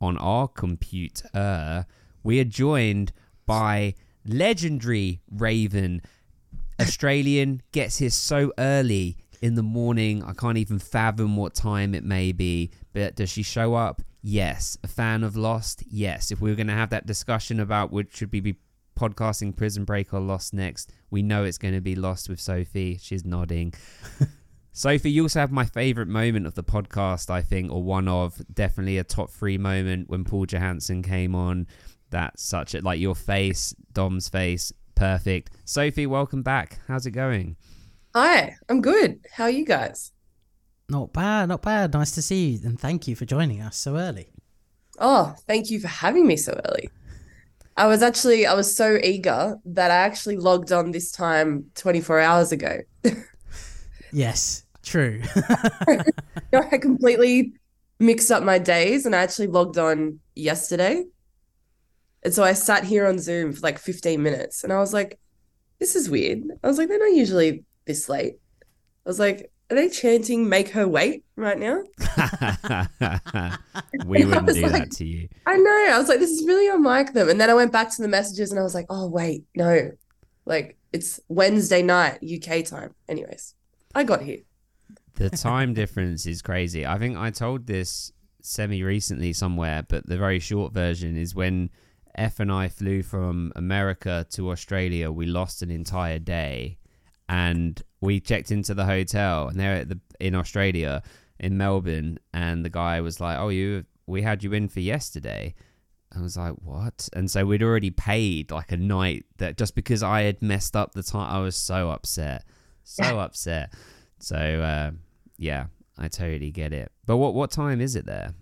on 0.00 0.18
our 0.18 0.48
computer, 0.48 1.86
we 2.22 2.40
are 2.40 2.44
joined 2.44 3.12
by 3.46 3.94
legendary 4.26 5.20
Raven. 5.30 6.02
Australian 6.80 7.62
gets 7.72 7.98
here 7.98 8.10
so 8.10 8.52
early 8.58 9.16
in 9.40 9.54
the 9.54 9.62
morning. 9.62 10.22
I 10.22 10.32
can't 10.32 10.58
even 10.58 10.78
fathom 10.78 11.36
what 11.36 11.54
time 11.54 11.94
it 11.94 12.04
may 12.04 12.32
be. 12.32 12.70
But 12.92 13.16
does 13.16 13.30
she 13.30 13.42
show 13.42 13.74
up? 13.74 14.02
Yes. 14.22 14.76
A 14.82 14.88
fan 14.88 15.22
of 15.22 15.36
Lost? 15.36 15.82
Yes. 15.88 16.30
If 16.30 16.40
we 16.40 16.50
were 16.50 16.56
going 16.56 16.66
to 16.68 16.72
have 16.72 16.90
that 16.90 17.06
discussion 17.06 17.60
about 17.60 17.92
which 17.92 18.16
should 18.16 18.32
we 18.32 18.40
be 18.40 18.56
podcasting 18.98 19.56
Prison 19.56 19.84
Break 19.84 20.12
or 20.12 20.20
Lost 20.20 20.54
next, 20.54 20.92
we 21.14 21.22
know 21.22 21.44
it's 21.44 21.58
going 21.58 21.74
to 21.74 21.80
be 21.80 21.94
Lost 21.94 22.28
with 22.28 22.40
Sophie. 22.40 22.98
She's 23.00 23.24
nodding. 23.24 23.72
Sophie, 24.72 25.12
you 25.12 25.22
also 25.22 25.38
have 25.38 25.52
my 25.52 25.64
favorite 25.64 26.08
moment 26.08 26.44
of 26.44 26.56
the 26.56 26.64
podcast, 26.64 27.30
I 27.30 27.40
think, 27.40 27.70
or 27.70 27.84
one 27.84 28.08
of 28.08 28.42
definitely 28.52 28.98
a 28.98 29.04
top 29.04 29.30
three 29.30 29.56
moment 29.56 30.10
when 30.10 30.24
Paul 30.24 30.44
Johansson 30.46 31.04
came 31.04 31.36
on. 31.36 31.68
That's 32.10 32.42
such 32.42 32.74
a 32.74 32.80
like 32.80 32.98
your 32.98 33.14
face, 33.14 33.72
Dom's 33.92 34.28
face, 34.28 34.72
perfect. 34.96 35.52
Sophie, 35.64 36.06
welcome 36.06 36.42
back. 36.42 36.80
How's 36.88 37.06
it 37.06 37.12
going? 37.12 37.54
Hi, 38.12 38.56
I'm 38.68 38.80
good. 38.80 39.20
How 39.34 39.44
are 39.44 39.50
you 39.50 39.64
guys? 39.64 40.10
Not 40.88 41.12
bad, 41.12 41.48
not 41.48 41.62
bad. 41.62 41.92
Nice 41.92 42.10
to 42.16 42.22
see 42.22 42.50
you, 42.50 42.60
and 42.66 42.78
thank 42.78 43.06
you 43.06 43.14
for 43.14 43.24
joining 43.24 43.62
us 43.62 43.76
so 43.76 43.96
early. 43.96 44.32
Oh, 44.98 45.36
thank 45.46 45.70
you 45.70 45.78
for 45.78 45.88
having 45.88 46.26
me 46.26 46.36
so 46.36 46.60
early. 46.68 46.90
I 47.76 47.86
was 47.86 48.02
actually 48.02 48.46
I 48.46 48.54
was 48.54 48.76
so 48.76 48.98
eager 49.02 49.56
that 49.64 49.90
I 49.90 49.96
actually 49.96 50.36
logged 50.36 50.70
on 50.72 50.92
this 50.92 51.10
time 51.10 51.66
24 51.74 52.20
hours 52.20 52.52
ago. 52.52 52.80
Yes, 54.14 54.62
true. 54.84 55.22
I 56.52 56.78
completely 56.78 57.54
mixed 57.98 58.30
up 58.30 58.44
my 58.44 58.58
days 58.58 59.06
and 59.06 59.14
I 59.14 59.22
actually 59.22 59.48
logged 59.48 59.76
on 59.76 60.20
yesterday. 60.36 61.04
And 62.22 62.32
so 62.32 62.44
I 62.44 62.52
sat 62.52 62.84
here 62.84 63.08
on 63.08 63.18
Zoom 63.18 63.52
for 63.52 63.60
like 63.60 63.80
15 63.80 64.22
minutes 64.22 64.62
and 64.62 64.72
I 64.72 64.78
was 64.78 64.94
like, 64.94 65.18
this 65.80 65.96
is 65.96 66.08
weird. 66.08 66.44
I 66.62 66.68
was 66.68 66.78
like, 66.78 66.88
they're 66.88 67.00
not 67.00 67.16
usually 67.16 67.64
this 67.86 68.08
late. 68.08 68.36
I 68.62 69.08
was 69.08 69.18
like, 69.18 69.50
are 69.70 69.76
they 69.76 69.88
chanting 69.88 70.48
make 70.48 70.68
her 70.70 70.86
wait 70.86 71.24
right 71.36 71.58
now? 71.58 71.82
we 74.06 74.24
wouldn't 74.24 74.46
do 74.48 74.62
like- 74.62 74.72
that 74.72 74.90
to 74.92 75.06
you. 75.06 75.28
I 75.46 75.56
know. 75.56 75.86
I 75.90 75.98
was 75.98 76.08
like, 76.08 76.18
this 76.18 76.30
is 76.30 76.46
really 76.46 76.68
unlike 76.68 77.12
them. 77.14 77.28
And 77.28 77.40
then 77.40 77.50
I 77.50 77.54
went 77.54 77.72
back 77.72 77.90
to 77.96 78.02
the 78.02 78.08
messages 78.08 78.50
and 78.50 78.60
I 78.60 78.62
was 78.62 78.74
like, 78.74 78.86
oh, 78.90 79.08
wait, 79.08 79.44
no. 79.54 79.92
Like, 80.44 80.76
it's 80.92 81.18
Wednesday 81.28 81.82
night, 81.82 82.18
UK 82.22 82.64
time. 82.64 82.94
Anyways, 83.08 83.54
I 83.94 84.04
got 84.04 84.22
here. 84.22 84.40
The 85.14 85.30
time 85.30 85.74
difference 85.74 86.26
is 86.26 86.42
crazy. 86.42 86.86
I 86.86 86.98
think 86.98 87.16
I 87.16 87.30
told 87.30 87.66
this 87.66 88.12
semi 88.42 88.82
recently 88.82 89.32
somewhere, 89.32 89.84
but 89.88 90.06
the 90.06 90.18
very 90.18 90.38
short 90.40 90.74
version 90.74 91.16
is 91.16 91.34
when 91.34 91.70
F 92.14 92.38
and 92.40 92.52
I 92.52 92.68
flew 92.68 93.02
from 93.02 93.52
America 93.56 94.26
to 94.32 94.50
Australia. 94.50 95.10
We 95.10 95.26
lost 95.26 95.62
an 95.62 95.70
entire 95.70 96.18
day, 96.18 96.78
and 97.28 97.80
we 98.00 98.20
checked 98.20 98.50
into 98.50 98.74
the 98.74 98.84
hotel, 98.84 99.48
and 99.48 99.58
they're 99.58 99.76
at 99.76 99.88
the 99.88 100.00
in 100.20 100.34
Australia 100.34 101.02
in 101.38 101.56
Melbourne, 101.56 102.18
and 102.32 102.64
the 102.64 102.70
guy 102.70 103.00
was 103.00 103.20
like, 103.20 103.38
"Oh, 103.38 103.48
you, 103.48 103.84
we 104.06 104.22
had 104.22 104.44
you 104.44 104.52
in 104.52 104.68
for 104.68 104.80
yesterday." 104.80 105.54
I 106.14 106.20
was 106.20 106.36
like, 106.36 106.54
"What?" 106.62 107.08
And 107.12 107.30
so 107.30 107.44
we'd 107.44 107.62
already 107.62 107.90
paid 107.90 108.50
like 108.50 108.72
a 108.72 108.76
night 108.76 109.24
that 109.38 109.56
just 109.56 109.74
because 109.74 110.02
I 110.02 110.22
had 110.22 110.42
messed 110.42 110.76
up 110.76 110.92
the 110.92 111.02
time. 111.02 111.34
I 111.34 111.40
was 111.40 111.56
so 111.56 111.90
upset, 111.90 112.44
so 112.84 113.18
upset. 113.18 113.72
So 114.18 114.36
uh, 114.36 114.92
yeah, 115.36 115.66
I 115.98 116.08
totally 116.08 116.50
get 116.50 116.72
it. 116.72 116.92
But 117.06 117.16
what 117.16 117.34
what 117.34 117.50
time 117.50 117.80
is 117.80 117.96
it 117.96 118.06
there? 118.06 118.34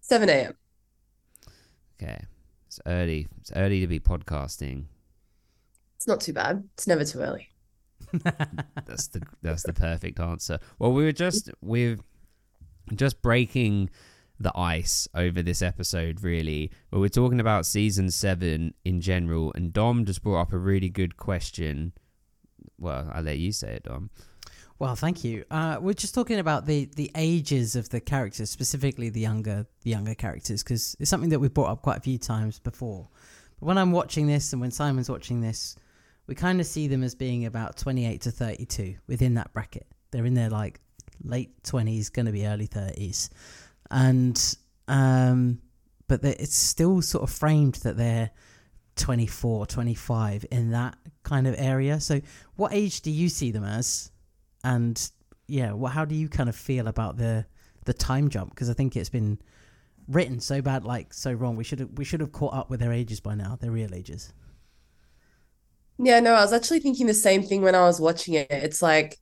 7 0.00 0.28
a.m. 0.28 0.54
Okay, 2.02 2.24
it's 2.66 2.80
early. 2.86 3.28
It's 3.40 3.52
early 3.54 3.80
to 3.80 3.86
be 3.86 4.00
podcasting. 4.00 4.86
It's 5.96 6.06
not 6.06 6.20
too 6.20 6.32
bad. 6.32 6.64
It's 6.74 6.86
never 6.86 7.04
too 7.04 7.20
early. 7.20 7.50
That's 8.86 9.08
the 9.08 9.22
that's 9.42 9.62
the 9.62 9.72
perfect 9.72 10.18
answer. 10.18 10.58
Well, 10.78 10.92
we 10.92 11.04
were 11.04 11.12
just 11.12 11.50
we're 11.60 11.98
just 12.94 13.22
breaking 13.22 13.90
the 14.40 14.56
ice 14.58 15.06
over 15.14 15.42
this 15.42 15.62
episode, 15.62 16.22
really. 16.22 16.72
But 16.90 17.00
we're 17.00 17.08
talking 17.08 17.40
about 17.40 17.66
season 17.66 18.10
seven 18.10 18.74
in 18.84 19.00
general, 19.00 19.52
and 19.54 19.72
Dom 19.72 20.04
just 20.04 20.22
brought 20.22 20.40
up 20.40 20.52
a 20.52 20.58
really 20.58 20.88
good 20.88 21.16
question. 21.16 21.92
Well, 22.78 23.10
I'll 23.12 23.22
let 23.22 23.38
you 23.38 23.52
say 23.52 23.74
it, 23.74 23.84
Dom. 23.84 24.10
Well, 24.78 24.96
thank 24.96 25.24
you. 25.24 25.44
Uh, 25.50 25.76
we're 25.78 25.92
just 25.92 26.14
talking 26.14 26.38
about 26.38 26.64
the, 26.64 26.88
the 26.96 27.10
ages 27.14 27.76
of 27.76 27.90
the 27.90 28.00
characters, 28.00 28.48
specifically 28.48 29.10
the 29.10 29.20
younger 29.20 29.66
the 29.82 29.90
younger 29.90 30.14
characters, 30.14 30.62
because 30.62 30.96
it's 30.98 31.10
something 31.10 31.28
that 31.30 31.38
we've 31.38 31.52
brought 31.52 31.70
up 31.70 31.82
quite 31.82 31.98
a 31.98 32.00
few 32.00 32.16
times 32.16 32.58
before. 32.58 33.08
But 33.60 33.66
when 33.66 33.76
I'm 33.76 33.92
watching 33.92 34.26
this 34.26 34.54
and 34.54 34.60
when 34.60 34.70
Simon's 34.70 35.10
watching 35.10 35.42
this, 35.42 35.76
we 36.30 36.34
kind 36.34 36.60
of 36.60 36.66
see 36.66 36.88
them 36.88 37.02
as 37.02 37.14
being 37.14 37.44
about 37.44 37.76
28 37.76 38.22
to 38.22 38.30
32 38.30 38.94
within 39.06 39.34
that 39.34 39.52
bracket. 39.52 39.86
They're 40.10 40.24
in 40.24 40.34
their 40.34 40.48
like 40.48 40.80
late 41.22 41.62
20s, 41.64 42.10
going 42.10 42.26
to 42.26 42.32
be 42.32 42.46
early 42.46 42.68
30s, 42.68 43.28
and 43.90 44.56
um, 44.88 45.60
but 46.08 46.24
it's 46.24 46.56
still 46.56 47.02
sort 47.02 47.24
of 47.24 47.30
framed 47.30 47.74
that 47.82 47.96
they're 47.98 48.30
24, 48.96 49.66
25 49.66 50.46
in 50.50 50.70
that 50.70 50.96
kind 51.22 51.46
of 51.46 51.54
area. 51.58 52.00
So, 52.00 52.20
what 52.56 52.72
age 52.72 53.02
do 53.02 53.10
you 53.10 53.28
see 53.28 53.50
them 53.50 53.64
as? 53.64 54.10
and 54.64 55.10
yeah, 55.46 55.72
well, 55.72 55.90
how 55.90 56.04
do 56.04 56.14
you 56.14 56.28
kind 56.28 56.48
of 56.48 56.56
feel 56.56 56.86
about 56.86 57.16
the 57.16 57.46
the 57.84 57.94
time 57.94 58.28
jump? 58.28 58.50
Because 58.50 58.70
I 58.70 58.74
think 58.74 58.96
it's 58.96 59.08
been 59.08 59.38
written 60.08 60.40
so 60.40 60.62
bad, 60.62 60.84
like 60.84 61.12
so 61.12 61.32
wrong. 61.32 61.56
We 61.56 61.64
should 61.64 61.80
have 61.80 61.90
we 61.96 62.04
should 62.04 62.20
have 62.20 62.32
caught 62.32 62.54
up 62.54 62.70
with 62.70 62.80
their 62.80 62.92
ages 62.92 63.20
by 63.20 63.34
now, 63.34 63.56
their 63.60 63.70
real 63.70 63.94
ages. 63.94 64.32
Yeah, 66.02 66.20
no, 66.20 66.32
I 66.32 66.40
was 66.40 66.52
actually 66.54 66.80
thinking 66.80 67.06
the 67.06 67.14
same 67.14 67.42
thing 67.42 67.60
when 67.60 67.74
I 67.74 67.82
was 67.82 68.00
watching 68.00 68.34
it. 68.34 68.46
It's 68.50 68.80
like 68.80 69.18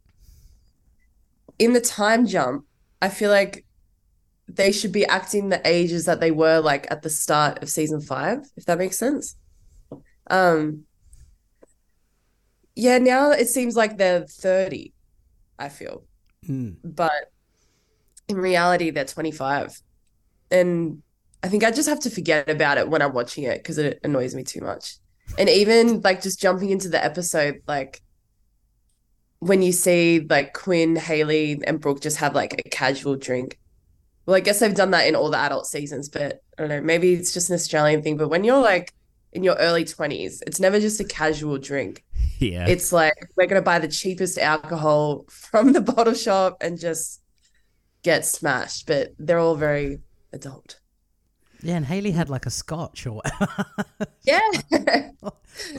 in 1.59 1.73
the 1.73 1.81
time 1.81 2.25
jump, 2.25 2.67
I 3.03 3.09
feel 3.09 3.31
like 3.31 3.65
they 4.47 4.71
should 4.71 4.93
be 4.93 5.05
acting 5.05 5.49
the 5.49 5.61
ages 5.67 6.05
that 6.07 6.21
they 6.21 6.31
were 6.31 6.61
like 6.61 6.89
at 6.91 7.03
the 7.03 7.11
start 7.11 7.63
of 7.63 7.69
season 7.69 8.01
five, 8.01 8.39
if 8.57 8.65
that 8.67 8.79
makes 8.79 8.97
sense. 8.97 9.35
Um 10.31 10.85
yeah, 12.77 12.99
now 12.99 13.33
it 13.33 13.49
seems 13.49 13.75
like 13.75 13.99
they're 13.99 14.25
30, 14.25 14.93
I 15.59 15.69
feel. 15.69 16.05
Mm. 16.47 16.77
But 16.85 17.33
in 18.29 18.37
reality, 18.37 18.91
they're 18.91 19.05
25. 19.05 19.83
And 20.53 21.03
I 21.43 21.49
think 21.49 21.65
I 21.65 21.73
just 21.73 21.89
have 21.89 21.99
to 22.01 22.11
forget 22.11 22.49
about 22.49 22.79
it 22.79 22.89
when 22.89 23.03
I'm 23.03 23.15
watching 23.15 23.43
it 23.45 23.59
because 23.59 23.79
it 23.79 23.99
annoys 24.05 24.37
me 24.37 24.45
too 24.45 24.61
much. 24.61 24.99
And 25.39 25.49
even 25.49 26.01
like 26.01 26.21
just 26.21 26.41
jumping 26.41 26.71
into 26.71 26.89
the 26.89 27.03
episode, 27.03 27.63
like 27.67 28.03
when 29.39 29.63
you 29.63 29.73
see 29.73 30.27
like 30.29 30.53
Quinn, 30.53 30.97
Haley, 30.97 31.61
and 31.67 31.81
Brooke 31.81 32.01
just 32.01 32.19
have 32.19 32.35
like 32.35 32.55
a 32.55 32.69
casual 32.69 33.17
drink. 33.17 33.59
Well, 34.27 34.37
I 34.37 34.41
guess 34.41 34.59
they've 34.59 34.75
done 34.75 34.91
that 34.91 35.07
in 35.07 35.15
all 35.15 35.31
the 35.31 35.39
adult 35.39 35.67
seasons, 35.67 36.09
but 36.09 36.43
I 36.59 36.63
don't 36.63 36.69
know, 36.69 36.81
maybe 36.83 37.15
it's 37.15 37.33
just 37.33 37.49
an 37.49 37.55
Australian 37.55 38.03
thing. 38.03 38.17
But 38.17 38.29
when 38.29 38.45
you're 38.45 38.61
like 38.61 38.93
in 39.33 39.43
your 39.45 39.55
early 39.57 39.85
20s, 39.85 40.43
it's 40.47 40.61
never 40.61 40.81
just 40.81 41.01
a 41.01 41.05
casual 41.05 41.59
drink. 41.59 42.05
Yeah, 42.41 42.69
It's 42.69 42.93
like 42.93 43.15
we're 43.37 43.49
gonna 43.49 43.63
buy 43.63 43.81
the 43.81 43.89
cheapest 43.89 44.39
alcohol 44.39 45.25
from 45.29 45.73
the 45.73 45.81
bottle 45.93 46.15
shop 46.15 46.59
and 46.61 46.79
just 46.79 47.21
get 48.05 48.25
smashed. 48.25 48.87
But 48.87 49.15
they're 49.19 49.41
all 49.41 49.57
very 49.57 49.99
adult. 50.33 50.79
Yeah, 51.63 51.77
and 51.77 51.87
Haley 51.87 52.13
had 52.13 52.29
like 52.31 52.47
a 52.47 52.51
scotch 52.51 53.07
or 53.07 53.15
whatever. 53.15 53.67
Yeah. 54.23 55.11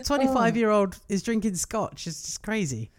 Twenty 0.04 0.26
five 0.26 0.58
year 0.58 0.72
old 0.72 0.98
is 1.08 1.22
drinking 1.22 1.56
scotch. 1.56 2.08
It's 2.08 2.24
just 2.24 2.42
crazy. 2.42 2.90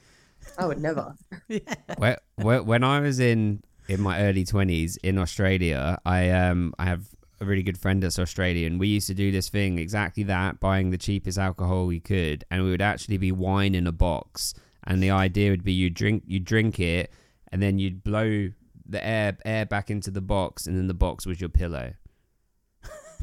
I 0.57 0.67
would 0.67 0.81
never. 0.81 1.17
Where, 1.99 2.19
where, 2.37 2.63
when 2.63 2.85
I 2.85 3.01
was 3.01 3.19
in 3.19 3.63
in 3.89 4.01
my 4.01 4.21
early 4.23 4.45
twenties 4.45 4.97
in 4.99 5.19
Australia, 5.19 5.99
I 6.07 6.31
um 6.31 6.73
I 6.79 6.85
have 6.85 7.03
a 7.41 7.45
really 7.45 7.63
good 7.65 7.79
friend 7.79 8.03
that's 8.03 8.19
Australian. 8.19 8.79
We 8.79 8.89
used 8.89 9.09
to 9.09 9.15
do 9.15 9.33
this 9.33 9.49
thing 9.49 9.79
exactly 9.79 10.23
that, 10.25 10.61
buying 10.61 10.91
the 10.91 10.99
cheapest 10.99 11.39
alcohol 11.39 11.87
we 11.87 11.99
could, 11.99 12.45
and 12.51 12.63
we 12.63 12.71
would 12.71 12.83
actually 12.83 13.17
be 13.17 13.33
wine 13.33 13.75
in 13.75 13.87
a 13.87 13.93
box. 13.93 14.55
And 14.85 15.03
the 15.03 15.11
idea 15.11 15.51
would 15.51 15.65
be 15.65 15.73
you 15.73 15.91
drink 15.91 16.23
you 16.27 16.39
drink 16.39 16.79
it, 16.79 17.11
and 17.51 17.61
then 17.61 17.79
you'd 17.79 18.05
blow 18.05 18.51
the 18.87 19.05
air 19.05 19.37
air 19.45 19.67
back 19.67 19.91
into 19.91 20.11
the 20.11 20.21
box, 20.21 20.67
and 20.67 20.77
then 20.77 20.87
the 20.87 20.95
box 20.95 21.27
was 21.27 21.41
your 21.41 21.51
pillow. 21.51 21.95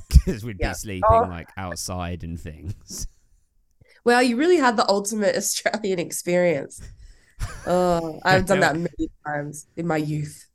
Because 0.25 0.43
we'd 0.43 0.57
Yeah. 0.59 0.69
be 0.69 0.75
sleeping 0.75 1.03
Oh. 1.09 1.27
like 1.29 1.49
outside 1.57 2.23
and 2.23 2.39
things. 2.39 3.07
Well, 4.03 4.21
you 4.23 4.37
really 4.37 4.57
had 4.57 4.77
the 4.77 4.87
ultimate 4.89 5.35
Australian 5.41 5.99
experience. 5.99 6.81
Oh, 7.65 8.19
I've 8.23 8.45
done 8.45 8.61
that 8.61 8.75
many 8.89 9.09
times 9.25 9.67
in 9.75 9.85
my 9.87 9.97
youth. 9.97 10.45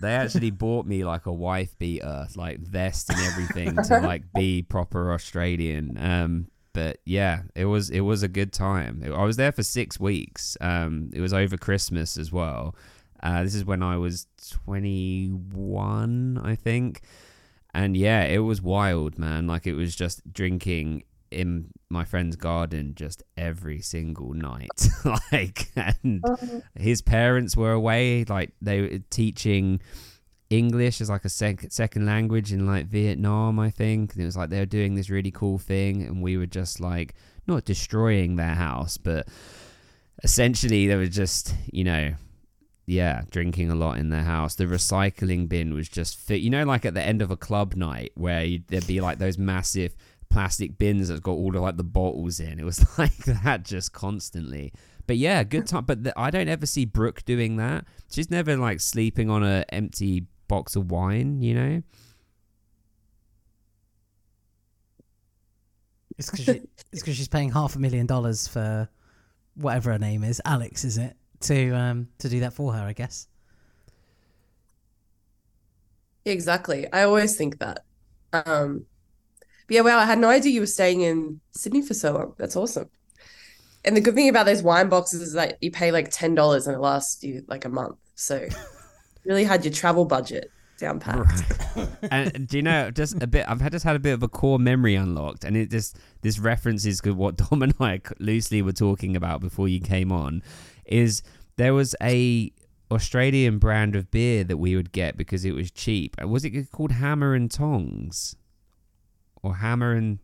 They 0.00 0.14
actually 0.14 0.50
bought 0.50 0.84
me 0.86 1.04
like 1.04 1.26
a 1.26 1.32
wife 1.32 1.78
beater, 1.78 2.26
like 2.34 2.58
vest 2.60 3.08
and 3.10 3.20
everything 3.20 3.76
to 3.84 4.00
like 4.00 4.24
be 4.34 4.62
proper 4.62 5.12
Australian. 5.12 5.96
Um, 5.96 6.48
but 6.72 6.98
yeah, 7.04 7.42
it 7.54 7.66
was 7.66 7.90
it 7.90 8.00
was 8.00 8.22
a 8.24 8.28
good 8.28 8.52
time. 8.52 9.02
I 9.06 9.22
was 9.24 9.36
there 9.36 9.52
for 9.52 9.62
six 9.62 10.00
weeks. 10.00 10.56
Um, 10.60 11.10
it 11.12 11.20
was 11.20 11.32
over 11.32 11.56
Christmas 11.56 12.16
as 12.16 12.32
well. 12.32 12.74
Uh, 13.22 13.44
this 13.44 13.54
is 13.54 13.64
when 13.64 13.82
I 13.82 13.96
was 13.96 14.26
twenty 14.50 15.28
one, 15.28 16.40
I 16.42 16.54
think. 16.56 17.02
And 17.74 17.96
yeah, 17.96 18.24
it 18.24 18.38
was 18.38 18.60
wild, 18.60 19.18
man. 19.18 19.46
Like 19.46 19.66
it 19.66 19.74
was 19.74 19.94
just 19.94 20.32
drinking 20.32 21.04
in 21.30 21.70
my 21.88 22.04
friend's 22.04 22.36
garden 22.36 22.94
just 22.94 23.22
every 23.36 23.80
single 23.80 24.34
night. 24.34 24.88
like 25.32 25.70
and 25.76 26.24
uh-huh. 26.24 26.60
his 26.74 27.02
parents 27.02 27.56
were 27.56 27.72
away, 27.72 28.24
like 28.24 28.52
they 28.60 28.80
were 28.80 28.98
teaching 29.10 29.80
English 30.50 31.00
as 31.00 31.08
like 31.08 31.24
a 31.24 31.28
sec- 31.28 31.70
second 31.70 32.06
language 32.06 32.52
in 32.52 32.66
like 32.66 32.86
Vietnam, 32.86 33.58
I 33.58 33.70
think. 33.70 34.12
And 34.12 34.22
it 34.22 34.26
was 34.26 34.36
like 34.36 34.50
they 34.50 34.58
were 34.58 34.66
doing 34.66 34.94
this 34.94 35.10
really 35.10 35.30
cool 35.30 35.58
thing, 35.58 36.02
and 36.02 36.22
we 36.22 36.36
were 36.36 36.46
just 36.46 36.80
like 36.80 37.14
not 37.46 37.64
destroying 37.64 38.36
their 38.36 38.54
house, 38.54 38.96
but 38.96 39.28
essentially 40.22 40.86
they 40.86 40.96
were 40.96 41.06
just, 41.06 41.54
you 41.72 41.84
know, 41.84 42.14
yeah, 42.90 43.22
drinking 43.30 43.70
a 43.70 43.74
lot 43.74 43.98
in 43.98 44.10
their 44.10 44.24
house. 44.24 44.56
The 44.56 44.64
recycling 44.64 45.48
bin 45.48 45.72
was 45.74 45.88
just 45.88 46.18
fit. 46.18 46.40
You 46.40 46.50
know, 46.50 46.64
like 46.64 46.84
at 46.84 46.94
the 46.94 47.02
end 47.02 47.22
of 47.22 47.30
a 47.30 47.36
club 47.36 47.74
night 47.76 48.10
where 48.16 48.44
you'd, 48.44 48.66
there'd 48.66 48.86
be 48.86 49.00
like 49.00 49.18
those 49.18 49.38
massive 49.38 49.94
plastic 50.28 50.76
bins 50.76 51.08
that's 51.08 51.20
got 51.20 51.32
all 51.32 51.54
of 51.54 51.62
like 51.62 51.76
the 51.76 51.84
bottles 51.84 52.40
in. 52.40 52.58
It 52.58 52.64
was 52.64 52.84
like 52.98 53.16
that 53.18 53.64
just 53.64 53.92
constantly. 53.92 54.72
But 55.06 55.18
yeah, 55.18 55.44
good 55.44 55.68
time. 55.68 55.84
But 55.84 56.02
the, 56.02 56.18
I 56.18 56.30
don't 56.30 56.48
ever 56.48 56.66
see 56.66 56.84
Brooke 56.84 57.24
doing 57.24 57.56
that. 57.56 57.84
She's 58.10 58.30
never 58.30 58.56
like 58.56 58.80
sleeping 58.80 59.30
on 59.30 59.44
an 59.44 59.64
empty 59.68 60.26
box 60.48 60.74
of 60.74 60.90
wine. 60.90 61.40
You 61.42 61.54
know? 61.54 61.82
It's 66.18 66.30
because 66.30 66.44
she, 66.44 67.12
she's 67.12 67.28
paying 67.28 67.52
half 67.52 67.76
a 67.76 67.78
million 67.78 68.06
dollars 68.06 68.48
for 68.48 68.88
whatever 69.54 69.92
her 69.92 69.98
name 69.98 70.24
is, 70.24 70.42
Alex, 70.44 70.84
is 70.84 70.98
it? 70.98 71.16
To 71.42 71.70
um 71.70 72.08
to 72.18 72.28
do 72.28 72.40
that 72.40 72.52
for 72.52 72.72
her, 72.72 72.82
I 72.82 72.92
guess. 72.92 73.26
Exactly. 76.24 76.90
I 76.92 77.02
always 77.02 77.36
think 77.36 77.58
that. 77.58 77.84
Um, 78.32 78.86
but 79.66 79.74
yeah, 79.74 79.80
wow, 79.80 79.98
I 79.98 80.04
had 80.04 80.18
no 80.18 80.28
idea 80.28 80.52
you 80.52 80.60
were 80.60 80.66
staying 80.66 81.00
in 81.00 81.40
Sydney 81.52 81.82
for 81.82 81.94
so 81.94 82.12
long. 82.12 82.34
That's 82.36 82.56
awesome. 82.56 82.90
And 83.84 83.96
the 83.96 84.00
good 84.00 84.14
thing 84.14 84.28
about 84.28 84.46
those 84.46 84.62
wine 84.62 84.88
boxes 84.88 85.22
is 85.22 85.32
that 85.32 85.56
you 85.60 85.70
pay 85.70 85.90
like 85.90 86.10
ten 86.10 86.34
dollars 86.34 86.66
and 86.66 86.76
it 86.76 86.80
lasts 86.80 87.22
you 87.22 87.42
like 87.48 87.64
a 87.64 87.70
month. 87.70 87.96
So 88.14 88.46
really 89.24 89.44
had 89.44 89.64
your 89.64 89.72
travel 89.72 90.04
budget 90.04 90.50
down 90.80 90.98
pat. 90.98 91.26
and 92.10 92.48
do 92.48 92.56
you 92.56 92.62
know 92.62 92.90
just 92.90 93.22
a 93.22 93.26
bit? 93.26 93.44
I've 93.48 93.60
had 93.60 93.72
just 93.72 93.84
had 93.84 93.96
a 93.96 94.00
bit 94.00 94.12
of 94.12 94.22
a 94.22 94.28
core 94.28 94.58
memory 94.58 94.96
unlocked, 94.96 95.44
and 95.44 95.56
it 95.56 95.70
just 95.70 95.96
this 96.22 96.38
references 96.38 97.00
to 97.02 97.12
what 97.12 97.36
Dom 97.36 97.62
and 97.62 97.74
I 97.78 98.00
loosely 98.18 98.62
were 98.62 98.72
talking 98.72 99.14
about 99.16 99.40
before 99.40 99.68
you 99.68 99.80
came 99.80 100.10
on. 100.10 100.42
Is 100.90 101.22
there 101.56 101.72
was 101.72 101.94
a 102.02 102.52
Australian 102.90 103.58
brand 103.58 103.94
of 103.94 104.10
beer 104.10 104.44
that 104.44 104.56
we 104.56 104.76
would 104.76 104.92
get 104.92 105.16
because 105.16 105.44
it 105.44 105.54
was 105.54 105.70
cheap. 105.70 106.16
Uh, 106.22 106.26
Was 106.28 106.44
it 106.44 106.70
called 106.72 106.92
Hammer 106.92 107.34
and 107.34 107.50
Tongs? 107.50 108.34
Or 109.42 109.56
Hammer 109.56 109.92
and 109.92 110.18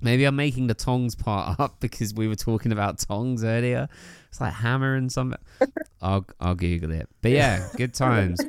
Maybe 0.00 0.24
I'm 0.24 0.36
making 0.36 0.68
the 0.68 0.74
tongs 0.74 1.14
part 1.14 1.58
up 1.60 1.80
because 1.80 2.14
we 2.14 2.28
were 2.28 2.36
talking 2.36 2.72
about 2.72 2.98
tongs 2.98 3.42
earlier. 3.42 3.88
It's 4.28 4.40
like 4.40 4.52
hammer 4.52 4.94
and 4.94 5.10
something. 5.10 5.40
I'll 6.00 6.26
I'll 6.40 6.54
Google 6.54 6.92
it. 6.92 7.08
But 7.20 7.32
yeah, 7.32 7.68
good 7.76 7.94
times. 7.94 8.40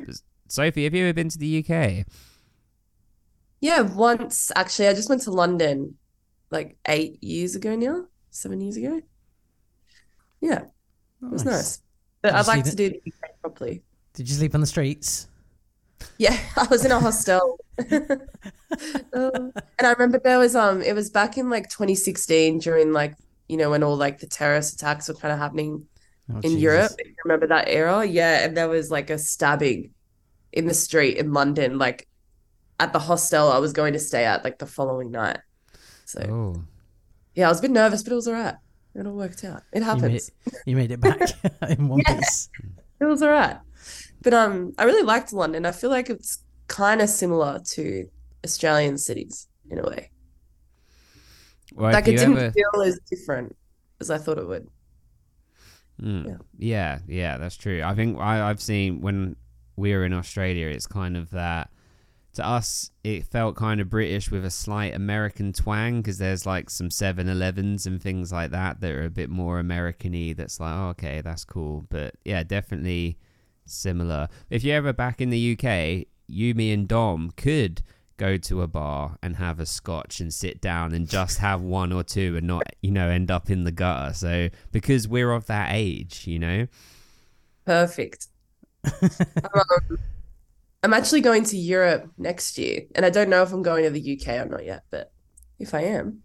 Sophie, 0.48 0.84
have 0.84 0.94
you 0.94 1.04
ever 1.04 1.12
been 1.12 1.28
to 1.28 1.38
the 1.38 1.64
UK? 1.64 2.06
Yeah, 3.60 3.80
once 3.80 4.50
actually. 4.54 4.88
I 4.88 4.94
just 4.94 5.08
went 5.08 5.22
to 5.22 5.30
London 5.30 5.96
like 6.50 6.76
eight 6.86 7.22
years 7.22 7.54
ago 7.54 7.74
now, 7.76 8.06
seven 8.30 8.60
years 8.60 8.76
ago. 8.76 9.02
Yeah, 10.40 10.66
it 11.22 11.30
was 11.30 11.44
nice. 11.44 11.80
But 12.22 12.34
I'd 12.34 12.46
like 12.46 12.64
to 12.64 12.76
do 12.76 12.90
the 12.90 12.96
UK 13.06 13.40
properly. 13.40 13.82
Did 14.14 14.28
you 14.28 14.34
sleep 14.34 14.54
on 14.54 14.60
the 14.60 14.66
streets? 14.66 15.28
Yeah, 16.18 16.38
I 16.56 16.66
was 16.70 16.84
in 16.84 16.92
a 16.92 17.00
hostel. 17.00 17.58
Um, 19.12 19.52
and 19.78 19.86
I 19.86 19.90
remember 19.92 20.20
there 20.22 20.38
was 20.38 20.54
um 20.54 20.80
it 20.80 20.94
was 20.94 21.10
back 21.10 21.36
in 21.36 21.50
like 21.50 21.68
2016 21.68 22.60
during 22.60 22.92
like 22.92 23.16
you 23.48 23.56
know 23.56 23.70
when 23.70 23.82
all 23.82 23.96
like 23.96 24.20
the 24.20 24.28
terrorist 24.28 24.74
attacks 24.74 25.08
were 25.08 25.14
kind 25.14 25.32
of 25.32 25.38
happening 25.40 25.86
Oh, 26.32 26.36
in 26.36 26.42
Jesus. 26.42 26.60
Europe. 26.60 26.92
If 26.98 27.08
you 27.08 27.14
remember 27.24 27.48
that 27.48 27.66
era? 27.68 28.04
Yeah, 28.04 28.44
and 28.44 28.56
there 28.56 28.68
was 28.68 28.88
like 28.92 29.10
a 29.10 29.18
stabbing 29.18 29.90
in 30.52 30.66
the 30.66 30.74
street 30.74 31.16
in 31.16 31.32
London, 31.32 31.76
like 31.78 32.06
at 32.78 32.92
the 32.92 33.00
hostel 33.00 33.50
I 33.50 33.58
was 33.58 33.72
going 33.72 33.94
to 33.94 33.98
stay 33.98 34.24
at 34.24 34.44
like 34.44 34.58
the 34.58 34.66
following 34.66 35.10
night. 35.10 35.40
So 36.04 36.20
Oh. 36.22 36.62
yeah, 37.34 37.46
I 37.46 37.48
was 37.48 37.58
a 37.58 37.62
bit 37.62 37.72
nervous, 37.72 38.04
but 38.04 38.12
it 38.12 38.16
was 38.16 38.28
all 38.28 38.34
right. 38.34 38.54
It 38.94 39.06
all 39.06 39.14
worked 39.14 39.44
out. 39.44 39.62
It 39.72 39.78
You 39.78 39.80
made, 39.80 39.86
happens. 39.86 40.30
you 40.66 40.76
made 40.76 40.90
it 40.90 41.00
back 41.00 41.20
in 41.68 41.88
one 41.88 42.00
Yeah. 42.06 42.16
piece. 42.18 42.48
It 43.00 43.04
was 43.04 43.22
all 43.22 43.30
right. 43.30 43.58
But 44.22 44.34
um 44.34 44.72
I 44.78 44.84
really 44.84 45.02
liked 45.04 45.32
London. 45.32 45.64
I 45.64 45.72
feel 45.72 45.90
like 45.90 46.10
it's 46.10 46.38
kind 46.68 47.00
of 47.00 47.08
similar 47.08 47.60
to 47.72 48.08
Australian 48.44 48.98
cities 48.98 49.48
in 49.70 49.78
a 49.78 49.82
way. 49.82 50.10
Well, 51.74 51.92
like 51.92 52.08
it 52.08 52.16
didn't 52.16 52.36
ever- 52.36 52.50
feel 52.52 52.82
as 52.84 52.98
different 53.10 53.56
as 54.00 54.10
I 54.10 54.18
thought 54.18 54.38
it 54.38 54.46
would. 54.46 54.68
Mm. 56.02 56.26
Yeah. 56.26 56.36
Yeah. 56.58 56.98
yeah, 57.06 57.36
that's 57.38 57.56
true. 57.56 57.82
I 57.82 57.94
think 57.94 58.18
I, 58.18 58.48
I've 58.48 58.60
seen 58.60 59.00
when 59.00 59.36
we 59.76 59.92
were 59.94 60.04
in 60.04 60.12
Australia, 60.12 60.66
it's 60.68 60.86
kind 60.86 61.16
of 61.16 61.30
that. 61.30 61.70
To 62.34 62.46
us, 62.46 62.90
it 63.02 63.26
felt 63.26 63.56
kind 63.56 63.80
of 63.80 63.90
British 63.90 64.30
with 64.30 64.44
a 64.44 64.50
slight 64.50 64.94
American 64.94 65.52
twang 65.52 66.00
because 66.00 66.18
there's 66.18 66.46
like 66.46 66.70
some 66.70 66.90
7 66.90 67.28
Elevens 67.28 67.86
and 67.86 68.00
things 68.00 68.30
like 68.32 68.52
that 68.52 68.80
that 68.80 68.92
are 68.92 69.04
a 69.04 69.10
bit 69.10 69.30
more 69.30 69.58
American 69.58 70.12
y. 70.12 70.34
That's 70.36 70.60
like, 70.60 70.72
oh, 70.72 70.88
okay, 70.90 71.22
that's 71.22 71.44
cool. 71.44 71.86
But 71.88 72.14
yeah, 72.24 72.44
definitely 72.44 73.18
similar. 73.66 74.28
If 74.48 74.62
you're 74.62 74.76
ever 74.76 74.92
back 74.92 75.20
in 75.20 75.30
the 75.30 75.58
UK, 75.58 76.06
you, 76.28 76.54
me, 76.54 76.72
and 76.72 76.86
Dom 76.86 77.32
could 77.36 77.82
go 78.16 78.36
to 78.36 78.62
a 78.62 78.68
bar 78.68 79.16
and 79.22 79.36
have 79.36 79.58
a 79.58 79.66
scotch 79.66 80.20
and 80.20 80.32
sit 80.32 80.60
down 80.60 80.92
and 80.92 81.08
just 81.08 81.38
have 81.48 81.62
one 81.62 81.92
or 81.92 82.04
two 82.04 82.36
and 82.36 82.46
not, 82.46 82.62
you 82.80 82.90
know, 82.90 83.08
end 83.08 83.30
up 83.30 83.50
in 83.50 83.64
the 83.64 83.72
gutter. 83.72 84.14
So, 84.14 84.50
because 84.70 85.08
we're 85.08 85.32
of 85.32 85.46
that 85.46 85.70
age, 85.72 86.26
you 86.26 86.38
know? 86.38 86.66
Perfect. 87.64 88.28
um, 88.84 89.98
I'm 90.82 90.94
actually 90.94 91.20
going 91.20 91.44
to 91.44 91.56
Europe 91.56 92.10
next 92.16 92.56
year, 92.58 92.82
and 92.94 93.04
I 93.04 93.10
don't 93.10 93.28
know 93.28 93.42
if 93.42 93.52
I'm 93.52 93.62
going 93.62 93.84
to 93.84 93.90
the 93.90 94.18
UK 94.18 94.28
or 94.40 94.46
not 94.46 94.64
yet, 94.64 94.84
but 94.90 95.12
if 95.58 95.74
I 95.74 95.82
am, 95.82 96.22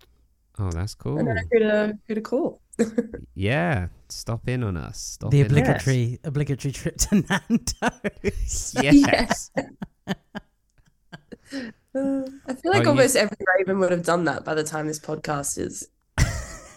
Oh, 0.57 0.71
that's 0.71 0.95
cool. 0.95 1.19
I 1.19 1.23
know 1.23 1.35
who 1.51 1.59
to 1.59 1.97
who 2.07 2.15
to 2.15 2.21
call. 2.21 2.61
Yeah, 3.35 3.87
stop 4.07 4.47
in 4.47 4.63
on 4.63 4.77
us. 4.77 4.97
Stop 4.99 5.31
The 5.31 5.41
in 5.41 5.45
on 5.47 5.51
us. 5.51 5.57
obligatory 5.59 6.19
obligatory 6.23 6.71
trip 6.71 6.95
to 6.97 7.15
Nando's. 7.15 8.75
Yes. 8.81 9.51
Uh, 11.97 12.23
I 12.45 12.53
feel 12.53 12.73
like 12.73 12.83
you- 12.83 12.89
almost 12.89 13.15
every 13.15 13.37
Raven 13.57 13.79
would 13.79 13.91
have 13.91 14.03
done 14.03 14.25
that 14.25 14.43
by 14.43 14.53
the 14.53 14.63
time 14.65 14.87
this 14.87 14.99
podcast 14.99 15.57
is. 15.57 15.87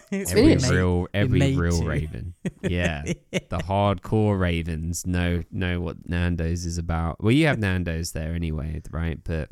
It's 0.11 0.31
Every 0.31 0.43
finished. 0.55 0.71
real, 0.71 1.07
every 1.13 1.55
real 1.55 1.79
to. 1.81 1.87
Raven. 1.87 2.33
Yeah, 2.63 3.03
the 3.31 3.57
hardcore 3.59 4.39
Ravens 4.39 5.05
know 5.05 5.43
know 5.51 5.79
what 5.81 6.09
Nando's 6.09 6.65
is 6.65 6.77
about. 6.77 7.23
Well, 7.23 7.31
you 7.31 7.45
have 7.47 7.59
Nando's 7.59 8.11
there 8.11 8.33
anyway, 8.33 8.81
right? 8.91 9.19
But 9.23 9.49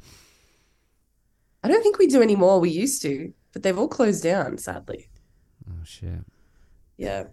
I 1.63 1.67
don't 1.67 1.83
think 1.83 1.99
we 1.99 2.07
do 2.07 2.21
anymore. 2.21 2.59
We 2.59 2.69
used 2.69 3.01
to, 3.03 3.33
but 3.53 3.63
they've 3.63 3.77
all 3.77 3.87
closed 3.87 4.23
down, 4.23 4.57
sadly. 4.57 5.09
oh 5.69 5.83
shit. 5.83 6.25
Yeah. 6.97 7.25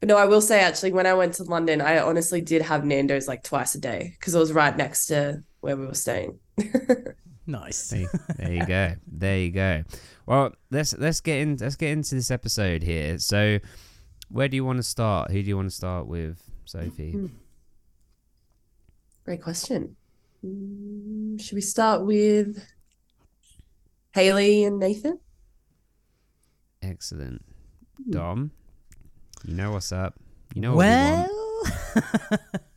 But 0.00 0.08
no, 0.08 0.16
I 0.16 0.24
will 0.24 0.40
say 0.40 0.60
actually, 0.60 0.92
when 0.92 1.06
I 1.06 1.14
went 1.14 1.34
to 1.34 1.44
London, 1.44 1.80
I 1.80 1.98
honestly 2.00 2.40
did 2.40 2.62
have 2.62 2.84
Nando's 2.84 3.28
like 3.28 3.42
twice 3.44 3.74
a 3.74 3.80
day 3.80 4.16
because 4.18 4.34
it 4.34 4.38
was 4.38 4.52
right 4.52 4.76
next 4.76 5.06
to 5.06 5.44
where 5.60 5.76
we 5.76 5.86
were 5.86 5.94
staying. 5.94 6.38
nice. 7.46 7.90
There, 7.90 8.06
there 8.36 8.52
you 8.52 8.66
go. 8.66 8.94
There 9.06 9.38
you 9.38 9.50
go. 9.50 9.84
Well, 10.26 10.52
let's 10.70 10.96
let's 10.96 11.20
get 11.20 11.40
in. 11.40 11.56
Let's 11.56 11.76
get 11.76 11.90
into 11.90 12.14
this 12.14 12.30
episode 12.30 12.82
here. 12.82 13.18
So, 13.18 13.58
where 14.28 14.48
do 14.48 14.56
you 14.56 14.64
want 14.64 14.78
to 14.78 14.82
start? 14.82 15.30
Who 15.30 15.42
do 15.42 15.48
you 15.48 15.56
want 15.56 15.70
to 15.70 15.74
start 15.74 16.06
with, 16.06 16.42
Sophie? 16.64 17.14
Great 19.24 19.42
question. 19.42 19.96
Mm, 20.44 21.40
should 21.40 21.54
we 21.54 21.60
start 21.60 22.04
with 22.04 22.64
Haley 24.12 24.64
and 24.64 24.78
Nathan? 24.78 25.18
Excellent, 26.82 27.44
Dom. 28.10 28.50
You 29.44 29.54
know 29.54 29.72
what's 29.72 29.92
up. 29.92 30.14
You 30.54 30.62
know 30.62 30.74
what 30.74 30.86
we 30.86 30.90
want. 30.90 31.30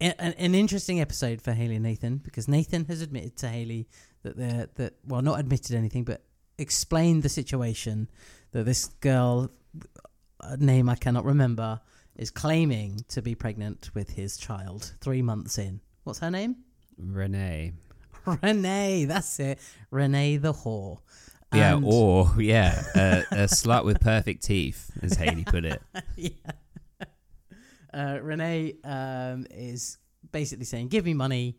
An, 0.00 0.12
an 0.38 0.54
interesting 0.54 1.00
episode 1.00 1.42
for 1.42 1.52
Haley 1.52 1.74
and 1.76 1.82
Nathan 1.84 2.18
because 2.18 2.48
Nathan 2.48 2.84
has 2.86 3.02
admitted 3.02 3.36
to 3.38 3.48
Haley 3.48 3.86
that 4.22 4.36
they're 4.36 4.68
that 4.76 4.94
well 5.06 5.22
not 5.22 5.38
admitted 5.40 5.76
anything 5.76 6.04
but 6.04 6.22
explained 6.58 7.22
the 7.22 7.28
situation 7.28 8.08
that 8.52 8.64
this 8.64 8.86
girl 9.00 9.50
a 10.42 10.56
name 10.56 10.88
I 10.88 10.94
cannot 10.94 11.24
remember 11.24 11.80
is 12.16 12.30
claiming 12.30 13.04
to 13.08 13.22
be 13.22 13.34
pregnant 13.34 13.90
with 13.94 14.10
his 14.10 14.36
child 14.36 14.92
three 15.00 15.22
months 15.22 15.58
in. 15.58 15.80
What's 16.04 16.18
her 16.20 16.30
name? 16.30 16.56
Renee. 16.98 17.72
Renee. 18.42 19.04
That's 19.06 19.38
it. 19.40 19.58
Renee 19.90 20.36
the 20.38 20.52
whore. 20.52 20.98
Yeah, 21.54 21.76
And- 21.76 21.84
or 21.86 22.30
yeah, 22.38 22.82
a, 22.94 23.24
a 23.32 23.44
slut 23.44 23.84
with 23.84 24.00
perfect 24.00 24.42
teeth, 24.44 24.90
as 25.02 25.14
Haley 25.14 25.44
put 25.44 25.64
it. 25.64 25.82
yeah. 26.16 26.30
Uh, 27.92 28.18
Renee 28.22 28.74
um, 28.84 29.46
is 29.50 29.98
basically 30.32 30.64
saying, 30.64 30.88
"Give 30.88 31.04
me 31.04 31.14
money, 31.14 31.56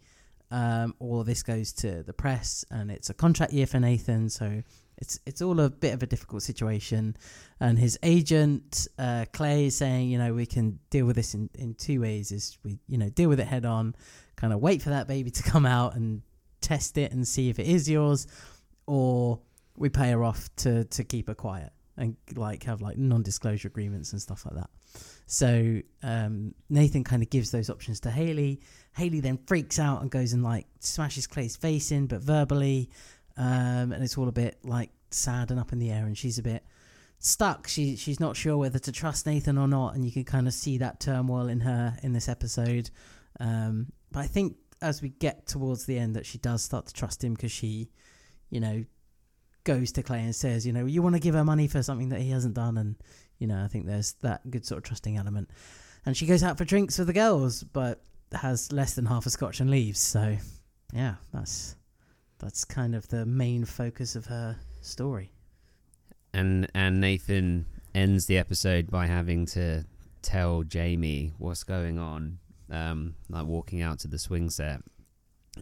um, 0.50 0.96
or 1.00 1.24
this 1.24 1.44
goes 1.44 1.74
to 1.74 2.04
the 2.04 2.14
press." 2.14 2.66
And 2.72 2.92
it's 2.92 3.10
a 3.10 3.14
contract 3.14 3.54
year 3.54 3.68
for 3.68 3.80
Nathan, 3.80 4.30
so 4.30 4.64
it's 4.98 5.20
it's 5.26 5.42
all 5.42 5.60
a 5.60 5.70
bit 5.70 5.94
of 5.94 6.04
a 6.04 6.06
difficult 6.06 6.44
situation. 6.44 7.16
And 7.60 7.78
his 7.78 7.98
agent 8.04 8.88
uh, 8.98 9.26
Clay 9.34 9.66
is 9.66 9.76
saying, 9.76 10.10
"You 10.10 10.18
know, 10.18 10.34
we 10.34 10.46
can 10.46 10.80
deal 10.90 11.06
with 11.06 11.16
this 11.16 11.34
in, 11.34 11.50
in 11.56 11.74
two 11.76 12.02
ways: 12.02 12.32
is 12.32 12.58
we 12.64 12.80
you 12.88 12.98
know 12.98 13.10
deal 13.10 13.30
with 13.30 13.40
it 13.40 13.48
head 13.48 13.66
on, 13.66 13.96
kind 14.36 14.54
of 14.54 14.60
wait 14.60 14.82
for 14.82 14.90
that 14.90 15.08
baby 15.08 15.32
to 15.32 15.44
come 15.44 15.66
out 15.66 15.96
and 15.96 16.22
test 16.62 16.98
it 16.98 17.12
and 17.12 17.28
see 17.28 17.50
if 17.50 17.60
it 17.60 17.68
is 17.68 17.90
yours, 17.90 18.28
or 18.88 19.40
we 19.76 19.90
pay 19.90 20.12
her 20.12 20.24
off 20.24 20.50
to 20.58 20.86
to 20.86 21.04
keep 21.04 21.28
her 21.28 21.36
quiet." 21.36 21.72
and 21.98 22.16
like 22.36 22.64
have 22.64 22.82
like 22.82 22.98
non-disclosure 22.98 23.68
agreements 23.68 24.12
and 24.14 24.22
stuff 24.22 24.46
like 24.46 24.56
that. 24.56 24.70
So 25.28 25.82
um, 26.04 26.54
Nathan 26.70 27.04
kind 27.04 27.24
of 27.24 27.30
gives 27.30 27.52
those 27.52 27.70
options 27.70 28.02
to 28.02 28.12
Haley. 28.12 28.60
Haley 28.96 29.22
then 29.22 29.40
freaks 29.48 29.80
out 29.80 30.02
and 30.02 30.12
goes 30.12 30.34
and 30.34 30.44
like 30.44 30.68
smashes 30.80 31.28
Clay's 31.28 31.56
face 31.56 31.92
in, 31.92 32.08
but 32.08 32.22
verbally, 32.22 32.90
um, 33.38 33.94
and 33.94 34.04
it's 34.04 34.18
all 34.18 34.28
a 34.28 34.34
bit 34.34 34.58
like 34.64 34.90
sad 35.10 35.52
and 35.52 35.60
up 35.60 35.72
in 35.72 35.80
the 35.80 35.92
air, 35.92 36.06
and 36.06 36.18
she's 36.18 36.38
a 36.38 36.44
bit 36.44 36.66
stuck. 37.20 37.68
She 37.68 37.96
she's 37.96 38.20
not 38.20 38.36
sure 38.36 38.58
whether 38.58 38.80
to 38.80 38.92
trust 38.92 39.26
Nathan 39.26 39.58
or 39.58 39.68
not, 39.68 39.96
and 39.96 40.04
you 40.04 40.12
can 40.12 40.26
kind 40.26 40.48
of 40.48 40.54
see 40.54 40.78
that 40.80 41.00
turmoil 41.00 41.48
in 41.48 41.62
her 41.62 41.96
in 42.04 42.12
this 42.12 42.28
episode. 42.28 42.90
Um, 43.40 43.94
but 44.12 44.20
I 44.20 44.28
think 44.28 44.58
as 44.82 45.02
we 45.02 45.10
get 45.10 45.48
towards 45.48 45.86
the 45.86 45.98
end, 45.98 46.16
that 46.16 46.26
she 46.26 46.40
does 46.40 46.62
start 46.62 46.88
to 46.88 46.94
trust 46.94 47.24
him 47.24 47.36
because 47.36 47.52
she, 47.52 47.90
you 48.50 48.60
know, 48.60 48.84
goes 49.64 49.92
to 49.94 50.04
Clay 50.04 50.22
and 50.24 50.36
says, 50.36 50.66
you 50.66 50.74
know, 50.74 50.86
you 50.86 51.02
want 51.02 51.16
to 51.16 51.22
give 51.22 51.36
her 51.36 51.46
money 51.46 51.68
for 51.68 51.84
something 51.84 52.10
that 52.10 52.20
he 52.20 52.32
hasn't 52.32 52.56
done, 52.56 52.78
and 52.78 52.96
you 53.42 53.48
know, 53.48 53.64
I 53.64 53.68
think 53.68 53.88
there's 53.88 54.14
that 54.22 54.50
good 54.52 54.66
sort 54.66 54.78
of 54.78 54.84
trusting 54.84 55.18
element. 55.18 55.50
And 56.06 56.16
she 56.16 56.28
goes 56.28 56.44
out 56.44 56.60
for 56.60 56.64
drinks 56.64 57.00
with 57.00 57.08
the 57.08 57.14
girls, 57.14 57.64
but 57.64 58.04
has 58.32 58.72
less 58.72 58.94
than 58.94 59.08
half 59.08 59.26
a 59.26 59.32
scotch 59.32 59.60
and 59.60 59.70
leaves. 59.70 60.00
So, 60.00 60.38
yeah, 60.94 61.16
that's 61.34 61.76
that's 62.38 62.64
kind 62.64 62.96
of 62.96 63.08
the 63.08 63.26
main 63.26 63.66
focus 63.66 64.16
of 64.16 64.28
her 64.28 64.58
story. 64.82 65.32
And 66.34 66.70
and 66.76 67.02
Nathan 67.02 67.66
ends 67.96 68.28
the 68.28 68.38
episode 68.38 68.92
by 68.92 69.08
having 69.08 69.48
to 69.48 69.86
tell 70.22 70.62
Jamie 70.62 71.34
what's 71.40 71.64
going 71.64 71.98
on, 71.98 72.38
um, 72.70 73.16
like 73.28 73.48
walking 73.48 73.82
out 73.82 73.98
to 74.00 74.08
the 74.08 74.20
swing 74.20 74.52
set. 74.52 74.82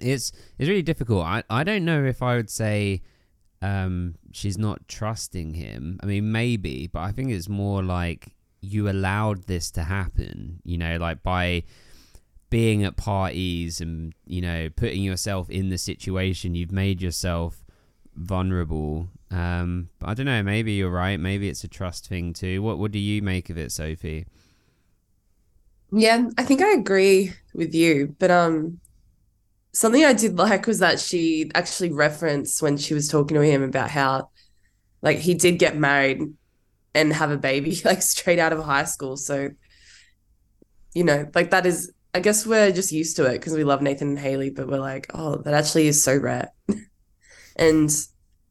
It's 0.02 0.34
it's 0.58 0.68
really 0.68 0.84
difficult. 0.84 1.24
I, 1.24 1.44
I 1.50 1.64
don't 1.64 1.86
know 1.86 2.04
if 2.04 2.22
I 2.22 2.36
would 2.36 2.50
say 2.50 3.04
um, 3.62 4.16
she's 4.32 4.58
not 4.58 4.88
trusting 4.88 5.54
him. 5.54 6.00
I 6.02 6.06
mean, 6.06 6.32
maybe, 6.32 6.88
but 6.88 7.00
I 7.00 7.12
think 7.12 7.32
it's 7.32 7.50
more 7.50 7.84
like 7.84 8.36
you 8.62 8.90
allowed 8.90 9.44
this 9.44 9.72
to 9.72 9.84
happen. 9.84 10.62
You 10.64 10.78
know, 10.78 10.98
like 10.98 11.24
by 11.24 11.64
being 12.50 12.84
at 12.84 12.98
parties 12.98 13.80
and 13.80 14.14
you 14.26 14.42
know 14.42 14.70
putting 14.76 15.04
yourself 15.04 15.50
in 15.50 15.70
the 15.70 15.78
situation, 15.78 16.56
you've 16.56 16.72
made 16.72 17.02
yourself 17.02 17.64
vulnerable. 18.16 19.10
Um, 19.32 19.90
but 20.00 20.10
I 20.10 20.14
don't 20.14 20.26
know. 20.26 20.42
Maybe 20.42 20.74
you're 20.74 20.90
right. 20.90 21.20
Maybe 21.20 21.50
it's 21.50 21.64
a 21.64 21.68
trust 21.68 22.08
thing 22.08 22.34
too. 22.34 22.62
What 22.62 22.80
What 22.80 22.92
do 22.92 23.00
you 23.00 23.22
make 23.22 23.50
of 23.50 23.58
it, 23.58 23.72
Sophie? 23.72 24.26
Yeah, 25.92 26.30
I 26.38 26.44
think 26.46 26.62
I 26.62 26.72
agree 26.74 27.34
with 27.54 27.74
you, 27.74 28.16
but 28.20 28.32
um 28.32 28.80
something 29.72 30.04
I 30.04 30.14
did 30.14 30.38
like 30.38 30.68
was 30.68 30.80
that 30.80 31.00
she 31.00 31.52
actually 31.54 31.92
referenced 31.92 32.62
when 32.62 32.78
she 32.78 32.94
was 32.94 33.08
talking 33.08 33.36
to 33.36 33.42
him 33.42 33.64
about 33.64 33.90
how 33.90 34.30
like 35.02 35.18
he 35.18 35.34
did 35.34 35.60
get 35.60 35.78
married 35.78 36.22
and 36.94 37.14
have 37.14 37.32
a 37.32 37.38
baby 37.38 37.80
like 37.86 38.02
straight 38.02 38.40
out 38.40 38.54
of 38.54 38.64
high 38.64 38.86
school. 38.86 39.18
So 39.18 39.50
you 40.94 41.04
know, 41.04 41.30
like 41.36 41.52
that 41.52 41.66
is 41.66 41.92
I 42.14 42.20
guess 42.20 42.46
we're 42.46 42.72
just 42.72 42.92
used 42.92 43.16
to 43.18 43.26
it 43.26 43.34
because 43.34 43.54
we 43.54 43.64
love 43.64 43.82
Nathan 43.82 44.10
and 44.10 44.20
Haley, 44.20 44.50
but 44.50 44.68
we're 44.68 44.80
like, 44.80 45.12
oh, 45.14 45.36
that 45.38 45.54
actually 45.54 45.88
is 45.88 46.04
so 46.04 46.18
rare. 46.18 46.50
and 47.56 47.92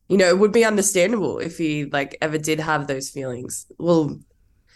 you 0.09 0.17
know, 0.17 0.29
it 0.29 0.39
would 0.39 0.53
be 0.53 0.65
understandable 0.65 1.39
if 1.39 1.59
he 1.59 1.87
like 1.87 2.17
ever 2.23 2.39
did 2.39 2.61
have 2.61 2.87
those 2.87 3.11
feelings. 3.11 3.67
Well, 3.79 4.19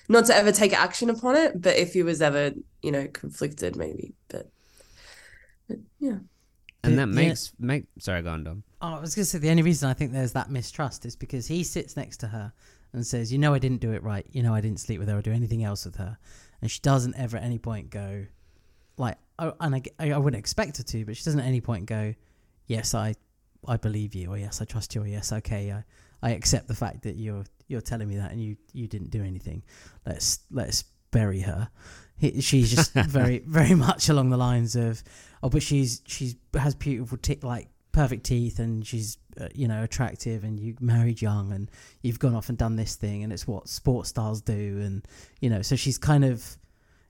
not 0.09 0.27
to 0.27 0.37
ever 0.37 0.53
take 0.53 0.79
action 0.79 1.11
upon 1.11 1.37
it, 1.37 1.61
but 1.61 1.77
if 1.77 1.93
he 1.95 2.03
was 2.03 2.21
ever, 2.21 2.51
you 2.83 2.91
know, 2.91 3.07
conflicted, 3.07 3.77
maybe. 3.77 4.15
But, 4.29 4.51
but 5.69 5.79
yeah. 6.01 6.19
And 6.85 6.95
Yeah, 6.95 7.05
that 7.07 7.09
yeah. 7.09 7.29
makes 7.29 7.53
make 7.59 7.85
sorry, 7.99 8.23
go 8.23 8.31
on, 8.31 8.45
Dom. 8.45 8.63
Oh, 8.81 8.95
I 8.95 9.01
was 9.01 9.15
going 9.15 9.25
to 9.25 9.31
say 9.31 9.39
the 9.39 9.51
only 9.51 9.63
reason 9.63 9.89
I 9.89 9.95
think 9.95 10.13
there's 10.13 10.33
that 10.33 10.51
mistrust 10.51 11.07
is 11.07 11.15
because 11.15 11.47
he 11.47 11.63
sits 11.63 11.97
next 11.97 12.17
to 12.19 12.29
her 12.29 12.53
and 12.93 13.07
says, 13.07 13.33
"You 13.33 13.39
know, 13.39 13.55
I 13.55 13.59
didn't 13.59 13.81
do 13.81 13.93
it 13.93 14.03
right. 14.03 14.27
You 14.33 14.43
know, 14.43 14.55
I 14.55 14.61
didn't 14.61 14.81
sleep 14.81 14.99
with 14.99 15.09
her 15.09 15.19
or 15.19 15.23
do 15.23 15.33
anything 15.33 15.63
else 15.63 15.85
with 15.85 15.97
her," 15.97 16.19
and 16.61 16.71
she 16.71 16.81
doesn't 16.81 17.15
ever 17.17 17.37
at 17.37 17.45
any 17.45 17.59
point 17.59 17.91
go, 17.91 18.27
like, 18.97 19.17
oh, 19.39 19.55
and 19.61 19.75
I, 19.77 19.83
I, 19.99 20.13
I 20.13 20.19
wouldn't 20.19 20.39
expect 20.39 20.79
her 20.79 20.83
to, 20.83 21.05
but 21.05 21.17
she 21.17 21.25
doesn't 21.25 21.41
at 21.41 21.47
any 21.47 21.61
point 21.61 21.87
go, 21.87 22.15
"Yes, 22.67 22.95
I, 22.95 23.15
I 23.67 23.77
believe 23.77 24.15
you," 24.15 24.31
or 24.31 24.37
"Yes, 24.39 24.61
I 24.61 24.65
trust 24.65 24.95
you," 24.95 25.03
or 25.03 25.07
"Yes, 25.07 25.33
okay, 25.33 25.73
I, 25.73 25.85
I 26.21 26.31
accept 26.33 26.67
the 26.69 26.75
fact 26.75 27.03
that 27.03 27.15
you're 27.17 27.45
you're 27.69 27.81
telling 27.81 28.09
me 28.09 28.17
that 28.17 28.33
and 28.33 28.43
you 28.43 28.57
you 28.73 28.89
didn't 28.89 29.11
do 29.11 29.23
anything. 29.23 29.63
Let's 30.05 30.41
let's 30.51 30.85
bury 31.13 31.41
her." 31.43 31.71
He, 32.17 32.41
she's 32.41 32.71
just 32.71 32.93
very 32.95 33.39
very 33.39 33.75
much 33.75 34.09
along 34.09 34.31
the 34.31 34.37
lines 34.37 34.75
of, 34.77 35.03
"Oh, 35.43 35.49
but 35.49 35.63
she's 35.63 36.03
she's 36.07 36.37
has 36.55 36.75
beautiful 36.75 37.19
teeth 37.19 37.45
like." 37.45 37.69
perfect 37.93 38.25
teeth 38.25 38.59
and 38.59 38.87
she's 38.87 39.19
uh, 39.41 39.49
you 39.55 39.69
know 39.69 39.83
attractive 39.83 40.45
and 40.45 40.59
you 40.59 40.75
married 40.81 41.21
young 41.21 41.53
and 41.53 41.71
you've 42.01 42.19
gone 42.19 42.35
off 42.35 42.49
and 42.49 42.57
done 42.59 42.77
this 42.77 42.97
thing 42.97 43.23
and 43.23 43.33
it's 43.33 43.47
what 43.47 43.69
sports 43.69 44.09
stars 44.09 44.41
do 44.41 44.81
and 44.81 45.07
you 45.41 45.49
know 45.49 45.63
so 45.63 45.77
she's 45.77 45.99
kind 45.99 46.25
of 46.25 46.57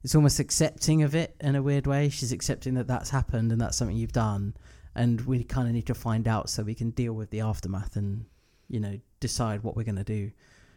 it's 0.02 0.16
almost 0.16 0.40
accepting 0.40 1.02
of 1.02 1.14
it 1.14 1.36
in 1.40 1.54
a 1.54 1.62
weird 1.62 1.86
way 1.86 2.08
she's 2.08 2.32
accepting 2.32 2.74
that 2.74 2.88
that's 2.88 3.10
happened 3.10 3.52
and 3.52 3.60
that's 3.60 3.76
something 3.76 3.96
you've 3.96 4.12
done 4.12 4.54
and 4.94 5.20
we 5.22 5.44
kind 5.44 5.68
of 5.68 5.74
need 5.74 5.86
to 5.86 5.94
find 5.94 6.26
out 6.26 6.50
so 6.50 6.62
we 6.62 6.74
can 6.74 6.90
deal 6.90 7.12
with 7.12 7.30
the 7.30 7.40
aftermath 7.40 7.94
and 7.94 8.24
you 8.68 8.80
know 8.80 8.98
decide 9.20 9.62
what 9.62 9.76
we're 9.76 9.84
going 9.84 9.94
to 9.94 10.04
do 10.04 10.30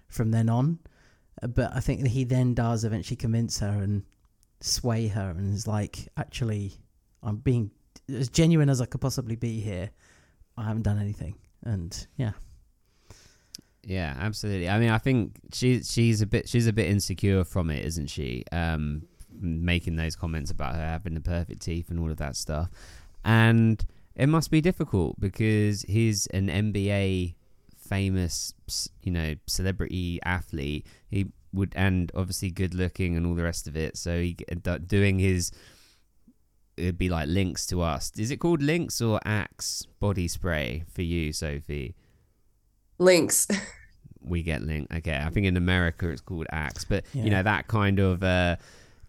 from 0.07 0.29
then 0.29 0.49
on 0.49 0.77
Uh, 1.41 1.47
but 1.47 1.71
i 1.75 1.79
think 1.79 2.01
that 2.01 2.09
he 2.09 2.23
then 2.23 2.53
does 2.53 2.83
eventually 2.83 3.17
convince 3.17 3.59
her 3.59 3.81
and 3.81 4.03
sway 4.61 5.07
her 5.07 5.31
and 5.31 5.53
is 5.53 5.67
like 5.67 6.07
actually 6.15 6.77
i'm 7.25 7.37
being 7.37 7.71
as 8.13 8.29
genuine 8.29 8.69
as 8.69 8.81
I 8.81 8.85
could 8.85 9.01
possibly 9.01 9.35
be 9.35 9.59
here. 9.59 9.89
I 10.57 10.63
haven't 10.63 10.83
done 10.83 10.99
anything, 10.99 11.35
and 11.63 12.07
yeah, 12.17 12.31
Yeah, 13.83 14.15
absolutely. 14.19 14.69
I 14.69 14.79
mean, 14.79 14.89
I 14.89 14.97
think 14.97 15.33
she's 15.53 15.91
she's 15.91 16.21
a 16.21 16.25
bit 16.25 16.47
she's 16.47 16.67
a 16.67 16.73
bit 16.73 16.89
insecure 16.89 17.43
from 17.43 17.69
it, 17.69 17.83
isn't 17.85 18.07
she? 18.07 18.43
Um, 18.51 19.03
making 19.37 19.97
those 19.97 20.15
comments 20.15 20.49
about 20.49 20.75
her 20.75 20.85
having 20.85 21.13
the 21.13 21.21
perfect 21.21 21.61
teeth 21.61 21.89
and 21.89 21.99
all 21.99 22.09
of 22.09 22.17
that 22.17 22.35
stuff, 22.35 22.69
and 23.23 23.83
it 24.15 24.27
must 24.27 24.49
be 24.49 24.61
difficult 24.61 25.19
because 25.19 25.81
he's 25.83 26.27
an 26.27 26.47
NBA 26.47 27.35
famous, 27.77 28.53
you 29.03 29.11
know, 29.11 29.35
celebrity 29.45 30.19
athlete. 30.23 30.87
He 31.09 31.27
would 31.51 31.73
and 31.75 32.11
obviously 32.15 32.49
good 32.49 32.73
looking 32.73 33.15
and 33.17 33.25
all 33.25 33.35
the 33.35 33.43
rest 33.43 33.67
of 33.67 33.75
it. 33.75 33.97
So 33.97 34.21
he 34.21 34.33
d- 34.33 34.79
doing 34.85 35.19
his 35.19 35.51
it'd 36.77 36.97
be 36.97 37.09
like 37.09 37.27
Lynx 37.27 37.65
to 37.67 37.81
us. 37.81 38.11
Is 38.17 38.31
it 38.31 38.37
called 38.37 38.61
Lynx 38.61 39.01
or 39.01 39.19
axe 39.25 39.85
body 39.99 40.27
spray 40.27 40.83
for 40.89 41.01
you, 41.01 41.31
Sophie? 41.33 41.95
Lynx. 42.97 43.47
we 44.21 44.41
get 44.43 44.61
link. 44.61 44.87
Okay, 44.93 45.17
I 45.17 45.29
think 45.29 45.45
in 45.45 45.57
America 45.57 46.09
it's 46.09 46.21
called 46.21 46.47
Axe, 46.51 46.85
but 46.85 47.05
Yeah. 47.13 47.23
you 47.23 47.29
know 47.29 47.43
that 47.43 47.67
kind 47.67 47.99
of 47.99 48.23
uh, 48.23 48.55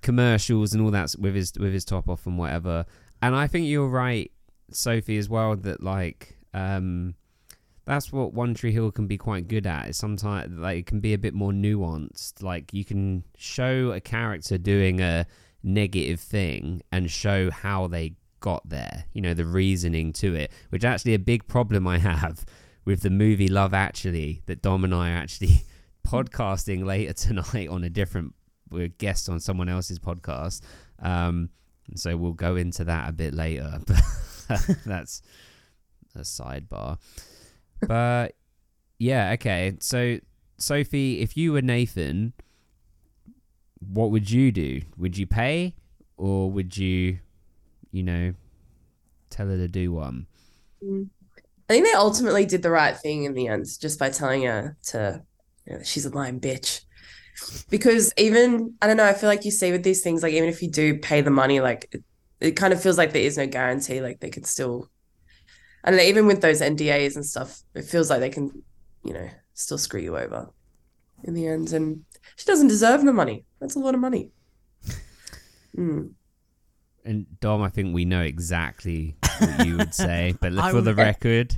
commercials 0.03 0.73
and 0.75 0.83
all 0.83 0.91
that 0.91 1.15
with 1.19 1.35
his 1.35 1.53
with 1.59 1.73
his 1.73 1.85
top 1.85 2.09
off 2.09 2.27
and 2.27 2.39
whatever. 2.39 2.85
And 3.23 3.35
I 3.35 3.47
think 3.47 3.67
you're 3.67 3.89
right, 3.89 4.31
Sophie, 4.71 5.17
as 5.19 5.29
well. 5.29 5.57
That 5.57 5.83
like 5.83 6.37
um, 6.53 7.15
that's 7.85 8.13
what 8.13 8.35
One 8.35 8.55
Tree 8.55 8.73
Hill 8.73 8.91
can 8.91 9.07
be 9.07 9.17
quite 9.17 9.49
good 9.49 9.67
at. 9.67 9.89
Is 9.89 9.97
sometimes 9.97 10.59
like 10.59 10.79
it 10.79 10.87
can 10.87 11.01
be 11.01 11.15
a 11.15 11.19
bit 11.19 11.33
more 11.35 11.53
nuanced. 11.53 12.43
Like 12.43 12.75
you 12.75 12.85
can 12.85 13.25
show 13.37 13.93
a 13.93 14.01
character 14.01 14.59
doing 14.59 15.01
a 15.01 15.27
negative 15.67 16.21
thing 16.21 16.81
and 16.91 17.11
show 17.11 17.51
how 17.51 17.87
they 17.89 18.15
got 18.41 18.67
there. 18.69 19.05
You 19.13 19.21
know 19.21 19.35
the 19.35 19.45
reasoning 19.45 20.13
to 20.15 20.35
it, 20.35 20.51
which 20.71 20.85
actually 20.85 21.15
a 21.15 21.19
big 21.19 21.47
problem 21.47 21.87
I 21.87 21.99
have 21.99 22.47
with 22.85 23.03
the 23.03 23.11
movie 23.11 23.49
Love 23.49 23.75
Actually 23.75 24.43
that 24.47 24.63
Dom 24.63 24.85
and 24.85 24.95
I 24.95 25.11
are 25.11 25.17
actually 25.17 25.63
podcasting 26.07 26.85
later 26.85 27.13
tonight 27.13 27.69
on 27.69 27.85
a 27.85 27.91
different 27.91 28.35
we're 28.71 28.89
guests 28.89 29.29
on 29.29 29.41
someone 29.41 29.69
else's 29.69 29.99
podcast. 29.99 30.61
Um, 31.01 31.51
so 31.95 32.17
we'll 32.17 32.33
go 32.33 32.57
into 32.57 32.85
that 32.85 33.09
a 33.09 33.13
bit 33.13 33.35
later. 33.35 33.81
But 34.49 34.77
that's 34.87 35.23
a 36.15 36.21
sidebar. 36.21 36.99
But 37.81 38.37
yeah, 38.97 39.33
okay. 39.33 39.77
So 39.81 40.21
Sophie, 40.57 41.19
if 41.19 41.37
you 41.37 41.53
were 41.53 41.63
Nathan, 41.63 42.33
what 43.93 44.11
would 44.11 44.31
you 44.31 44.53
do? 44.53 44.83
Would 44.97 45.17
you 45.17 45.27
pay 45.27 45.75
or 46.17 46.51
would 46.51 46.77
you, 46.77 47.19
you 47.91 48.03
know, 48.03 48.35
tell 49.31 49.47
her 49.47 49.57
to 49.57 49.69
do 49.69 49.93
one? 49.93 50.27
Mm. 50.83 51.09
I 51.69 51.73
think 51.73 51.85
they 51.85 51.95
ultimately 51.95 52.47
did 52.47 52.63
the 52.63 52.71
right 52.71 52.97
thing 52.97 53.25
in 53.25 53.35
the 53.35 53.49
end, 53.49 53.67
just 53.81 53.99
by 53.99 54.11
telling 54.11 54.45
her 54.45 54.77
to, 54.85 55.23
you 55.67 55.75
know, 55.75 55.83
she's 55.83 56.07
a 56.07 56.11
lying 56.11 56.41
bitch. 56.41 56.83
Because 57.69 58.13
even, 58.17 58.75
I 58.81 58.87
don't 58.87 58.97
know, 58.97 59.05
I 59.05 59.13
feel 59.13 59.29
like 59.29 59.45
you 59.45 59.51
see 59.51 59.73
with 59.73 59.83
these 59.83 60.03
things, 60.03 60.23
like 60.23 60.33
even 60.33 60.49
if 60.49 60.63
you 60.63 60.71
do 60.71 60.99
pay 60.99 61.23
the 61.23 61.31
money, 61.31 61.61
like 61.61 61.89
it, 61.93 62.05
it 62.41 62.53
kind 62.53 62.73
of 62.73 62.81
feels 62.81 62.97
like 62.97 63.13
there 63.13 63.23
is 63.23 63.37
no 63.37 63.47
guarantee, 63.47 64.01
like 64.01 64.21
they 64.21 64.31
could 64.31 64.47
still, 64.47 64.89
know, 65.85 65.99
even 65.99 66.27
with 66.27 66.41
those 66.41 66.61
NDAs 66.61 67.17
and 67.17 67.27
stuff, 67.27 67.63
it 67.75 67.85
feels 67.85 68.11
like 68.11 68.21
they 68.21 68.31
can, 68.31 68.63
you 69.05 69.13
know, 69.13 69.29
still 69.55 69.79
screw 69.79 70.01
you 70.01 70.17
over 70.17 70.51
in 71.25 71.35
the 71.35 71.47
end. 71.47 71.73
And 71.73 72.05
she 72.37 72.47
doesn't 72.47 72.69
deserve 72.69 73.05
the 73.05 73.13
money. 73.13 73.45
That's 73.61 73.77
a 73.77 73.79
lot 73.79 73.95
of 73.95 74.01
money. 74.01 74.31
Mm. 75.77 76.13
And 77.05 77.27
Dom, 77.41 77.63
I 77.63 77.69
think 77.69 77.95
we 77.95 78.05
know 78.05 78.23
exactly 78.23 79.17
what 79.39 79.67
you 79.67 79.77
would 79.77 79.95
say, 80.07 80.35
but 80.41 80.59
I 80.59 80.73
for 80.73 80.81
the 80.81 80.95
record, 80.95 81.57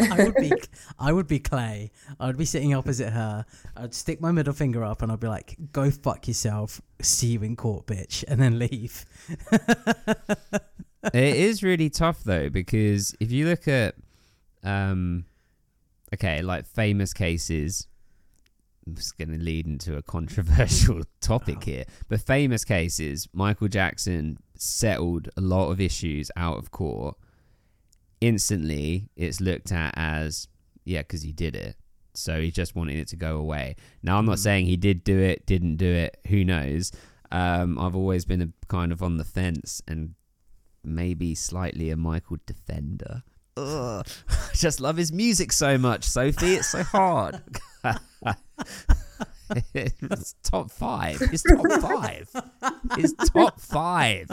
I 0.00 0.24
would 0.24 0.34
be, 0.34 0.52
I 0.98 1.12
would 1.12 1.28
be 1.28 1.38
Clay. 1.38 1.92
I 2.18 2.26
would 2.26 2.36
be 2.36 2.44
sitting 2.44 2.74
opposite 2.74 3.10
her. 3.10 3.44
I'd 3.76 3.94
stick 3.94 4.20
my 4.20 4.32
middle 4.32 4.52
finger 4.52 4.82
up 4.82 5.02
and 5.02 5.12
I'd 5.12 5.20
be 5.20 5.28
like, 5.28 5.56
"Go 5.72 5.90
fuck 5.90 6.26
yourself. 6.26 6.80
See 7.00 7.28
you 7.28 7.42
in 7.42 7.54
court, 7.56 7.86
bitch," 7.86 8.24
and 8.26 8.40
then 8.40 8.58
leave. 8.58 9.04
it 11.12 11.14
is 11.14 11.62
really 11.62 11.90
tough 11.90 12.24
though 12.24 12.48
because 12.48 13.14
if 13.20 13.30
you 13.30 13.46
look 13.46 13.68
at, 13.68 13.94
um, 14.62 15.24
okay, 16.12 16.42
like 16.42 16.66
famous 16.66 17.12
cases. 17.12 17.86
It's 18.86 19.12
going 19.12 19.30
to 19.30 19.42
lead 19.42 19.66
into 19.66 19.96
a 19.96 20.02
controversial 20.02 21.00
topic 21.20 21.64
here, 21.64 21.84
but 22.08 22.20
famous 22.20 22.64
cases. 22.64 23.28
Michael 23.32 23.68
Jackson 23.68 24.38
settled 24.56 25.28
a 25.36 25.40
lot 25.40 25.70
of 25.70 25.80
issues 25.80 26.30
out 26.36 26.58
of 26.58 26.70
court. 26.70 27.16
Instantly, 28.20 29.08
it's 29.16 29.40
looked 29.40 29.72
at 29.72 29.94
as 29.96 30.48
yeah, 30.84 31.00
because 31.00 31.22
he 31.22 31.32
did 31.32 31.56
it. 31.56 31.76
So 32.14 32.40
he 32.40 32.50
just 32.50 32.76
wanted 32.76 32.98
it 32.98 33.08
to 33.08 33.16
go 33.16 33.38
away. 33.38 33.76
Now, 34.02 34.18
I'm 34.18 34.26
not 34.26 34.38
saying 34.38 34.66
he 34.66 34.76
did 34.76 35.02
do 35.02 35.18
it, 35.18 35.46
didn't 35.46 35.76
do 35.76 35.90
it. 35.90 36.18
Who 36.28 36.44
knows? 36.44 36.92
Um, 37.32 37.78
I've 37.78 37.96
always 37.96 38.24
been 38.24 38.42
a 38.42 38.48
kind 38.68 38.92
of 38.92 39.02
on 39.02 39.16
the 39.16 39.24
fence 39.24 39.82
and 39.88 40.14
maybe 40.84 41.34
slightly 41.34 41.90
a 41.90 41.96
Michael 41.96 42.36
defender. 42.46 43.22
Ugh. 43.56 44.06
I 44.28 44.54
just 44.54 44.80
love 44.80 44.96
his 44.96 45.12
music 45.12 45.52
so 45.52 45.76
much, 45.78 46.04
Sophie. 46.04 46.54
It's 46.54 46.68
so 46.68 46.84
hard. 46.84 47.42
it's 49.74 50.34
top 50.42 50.70
five. 50.70 51.20
It's 51.20 51.42
top 51.42 51.80
five. 51.80 52.28
It's 52.98 53.30
top 53.30 53.60
five. 53.60 54.28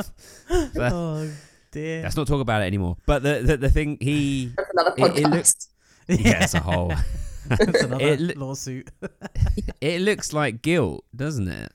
But 0.48 0.92
oh 0.94 1.32
dear. 1.72 2.04
let's 2.04 2.16
not 2.16 2.28
talk 2.28 2.42
about 2.42 2.62
it 2.62 2.66
anymore. 2.66 2.98
But 3.06 3.24
the 3.24 3.42
the, 3.44 3.58
the 3.58 3.70
thing 3.70 3.98
he 4.00 4.52
That's 4.56 4.70
another 4.74 4.94
It- 4.98 5.04
it 5.04 5.26
podcast. 5.26 5.32
looks- 5.32 5.68
yeah, 6.08 6.44
it's 6.44 6.54
a 6.54 6.60
whole 6.60 6.94
That's 7.48 7.82
another 7.84 8.04
It 8.06 8.38
lawsuit. 8.38 8.90
It 9.82 10.02
looks 10.02 10.32
like 10.34 10.62
guilt, 10.62 11.06
doesn't 11.16 11.48
it? 11.48 11.72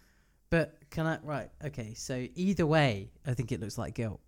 But 0.51 0.77
can 0.91 1.07
I 1.07 1.19
right? 1.25 1.51
Okay, 1.64 1.95
so 1.95 2.27
either 2.37 2.64
way, 2.67 3.11
I 3.27 3.35
think 3.35 3.51
it 3.53 3.61
looks 3.61 3.77
like 3.79 3.95
guilt. 3.95 4.21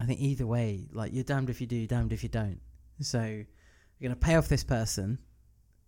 I 0.00 0.04
think 0.04 0.20
either 0.20 0.46
way, 0.46 0.86
like 0.92 1.12
you're 1.12 1.24
damned 1.24 1.50
if 1.50 1.60
you 1.60 1.66
do, 1.66 1.86
damned 1.88 2.12
if 2.12 2.22
you 2.22 2.28
don't. 2.28 2.60
So 3.00 3.20
you're 3.22 3.46
gonna 4.00 4.14
pay 4.16 4.36
off 4.36 4.46
this 4.48 4.62
person, 4.62 5.18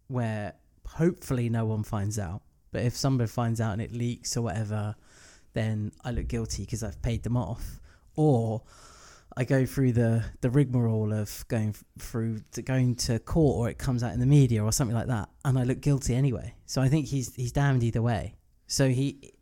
where 0.08 0.54
hopefully 0.94 1.48
no 1.48 1.64
one 1.64 1.82
finds 1.82 2.18
out. 2.18 2.42
But 2.72 2.82
if 2.82 2.96
somebody 2.96 3.28
finds 3.28 3.60
out 3.60 3.72
and 3.72 3.82
it 3.82 3.92
leaks 3.92 4.36
or 4.36 4.42
whatever, 4.42 4.94
then 5.52 5.92
I 6.04 6.12
look 6.12 6.28
guilty 6.28 6.64
because 6.64 6.82
I've 6.82 7.00
paid 7.02 7.22
them 7.22 7.36
off. 7.36 7.80
Or 8.16 8.62
I 9.36 9.44
go 9.44 9.64
through 9.64 9.92
the 9.92 10.24
the 10.40 10.50
rigmarole 10.50 11.12
of 11.12 11.44
going 11.48 11.74
through 11.98 12.40
to 12.52 12.62
going 12.62 12.96
to 12.96 13.18
court, 13.20 13.56
or 13.56 13.68
it 13.68 13.78
comes 13.78 14.02
out 14.02 14.12
in 14.12 14.20
the 14.20 14.26
media 14.26 14.62
or 14.62 14.72
something 14.72 14.96
like 14.96 15.06
that, 15.06 15.28
and 15.44 15.58
I 15.58 15.62
look 15.62 15.80
guilty 15.80 16.14
anyway. 16.14 16.54
So 16.66 16.82
I 16.82 16.88
think 16.88 17.06
he's 17.06 17.34
he's 17.34 17.52
damned 17.52 17.82
either 17.82 18.02
way. 18.02 18.34
So 18.66 18.88
he, 18.88 19.32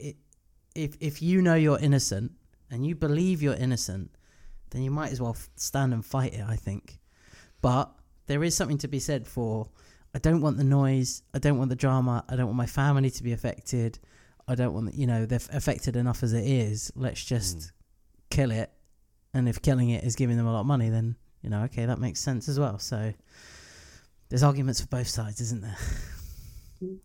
if 0.74 0.96
if 1.00 1.22
you 1.22 1.42
know 1.42 1.54
you're 1.54 1.78
innocent 1.78 2.32
and 2.70 2.86
you 2.86 2.94
believe 2.94 3.42
you're 3.42 3.54
innocent, 3.54 4.10
then 4.70 4.82
you 4.82 4.90
might 4.90 5.10
as 5.10 5.20
well 5.20 5.36
stand 5.56 5.92
and 5.94 6.04
fight 6.04 6.34
it. 6.34 6.44
I 6.46 6.56
think, 6.56 6.98
but 7.62 7.90
there 8.26 8.44
is 8.44 8.54
something 8.54 8.78
to 8.78 8.88
be 8.88 9.00
said 9.00 9.26
for. 9.26 9.68
I 10.14 10.18
don't 10.18 10.40
want 10.40 10.56
the 10.56 10.64
noise. 10.64 11.22
I 11.34 11.38
don't 11.38 11.58
want 11.58 11.70
the 11.70 11.76
drama. 11.76 12.24
I 12.28 12.36
don't 12.36 12.46
want 12.46 12.56
my 12.56 12.66
family 12.66 13.10
to 13.10 13.22
be 13.22 13.32
affected. 13.32 13.98
I 14.46 14.54
don't 14.54 14.72
want 14.72 14.94
you 14.94 15.06
know 15.06 15.26
they're 15.26 15.40
affected 15.52 15.96
enough 15.96 16.22
as 16.22 16.32
it 16.32 16.46
is. 16.46 16.90
Let's 16.94 17.24
just 17.24 17.56
hmm. 17.56 17.68
kill 18.30 18.50
it. 18.50 18.70
And 19.34 19.48
if 19.48 19.60
killing 19.60 19.90
it 19.90 20.04
is 20.04 20.16
giving 20.16 20.36
them 20.36 20.46
a 20.46 20.52
lot 20.52 20.60
of 20.60 20.66
money, 20.66 20.88
then 20.88 21.16
you 21.42 21.50
know 21.50 21.62
okay 21.64 21.86
that 21.86 21.98
makes 21.98 22.20
sense 22.20 22.48
as 22.48 22.58
well. 22.58 22.78
So 22.78 23.12
there's 24.28 24.42
arguments 24.42 24.80
for 24.80 24.88
both 24.88 25.08
sides, 25.08 25.40
isn't 25.40 25.62
there? 25.62 25.76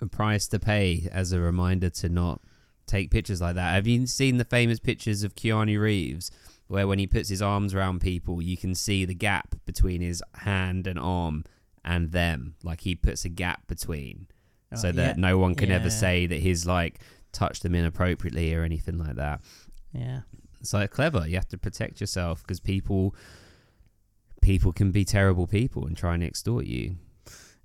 A 0.00 0.06
price 0.06 0.46
to 0.48 0.60
pay 0.60 1.08
as 1.10 1.32
a 1.32 1.40
reminder 1.40 1.88
to 1.90 2.08
not 2.08 2.42
take 2.86 3.10
pictures 3.10 3.40
like 3.40 3.54
that. 3.54 3.74
Have 3.74 3.86
you 3.86 4.06
seen 4.06 4.36
the 4.36 4.44
famous 4.44 4.78
pictures 4.78 5.22
of 5.22 5.34
Keanu 5.34 5.80
Reeves 5.80 6.30
where 6.68 6.86
when 6.86 6.98
he 6.98 7.06
puts 7.06 7.30
his 7.30 7.42
arms 7.42 7.74
around 7.74 8.00
people, 8.00 8.42
you 8.42 8.56
can 8.56 8.74
see 8.74 9.04
the 9.04 9.14
gap 9.14 9.54
between 9.64 10.02
his 10.02 10.22
hand 10.34 10.86
and 10.86 10.98
arm 10.98 11.44
and 11.84 12.12
them? 12.12 12.54
Like 12.62 12.80
he 12.82 12.94
puts 12.94 13.24
a 13.24 13.28
gap 13.28 13.66
between 13.66 14.26
so 14.74 14.88
Oh, 14.88 14.92
that 14.92 15.16
yeah. 15.16 15.20
no 15.20 15.38
one 15.38 15.54
can 15.54 15.70
ever 15.70 15.88
say 15.90 16.26
that 16.26 16.40
he's 16.40 16.66
like 16.66 17.00
touched 17.32 17.62
them 17.62 17.74
inappropriately 17.74 18.54
or 18.54 18.62
anything 18.64 18.98
like 18.98 19.16
that. 19.16 19.40
Yeah. 19.92 20.20
It's 20.60 20.72
like 20.74 20.90
clever. 20.90 21.26
You 21.26 21.36
have 21.36 21.48
to 21.48 21.58
protect 21.58 22.00
yourself 22.00 22.42
because 22.42 22.60
people 22.60 23.14
people 24.42 24.72
can 24.72 24.90
be 24.90 25.04
terrible 25.04 25.46
people 25.46 25.86
and 25.86 25.96
try 25.96 26.14
and 26.14 26.22
extort 26.22 26.66
you. 26.66 26.96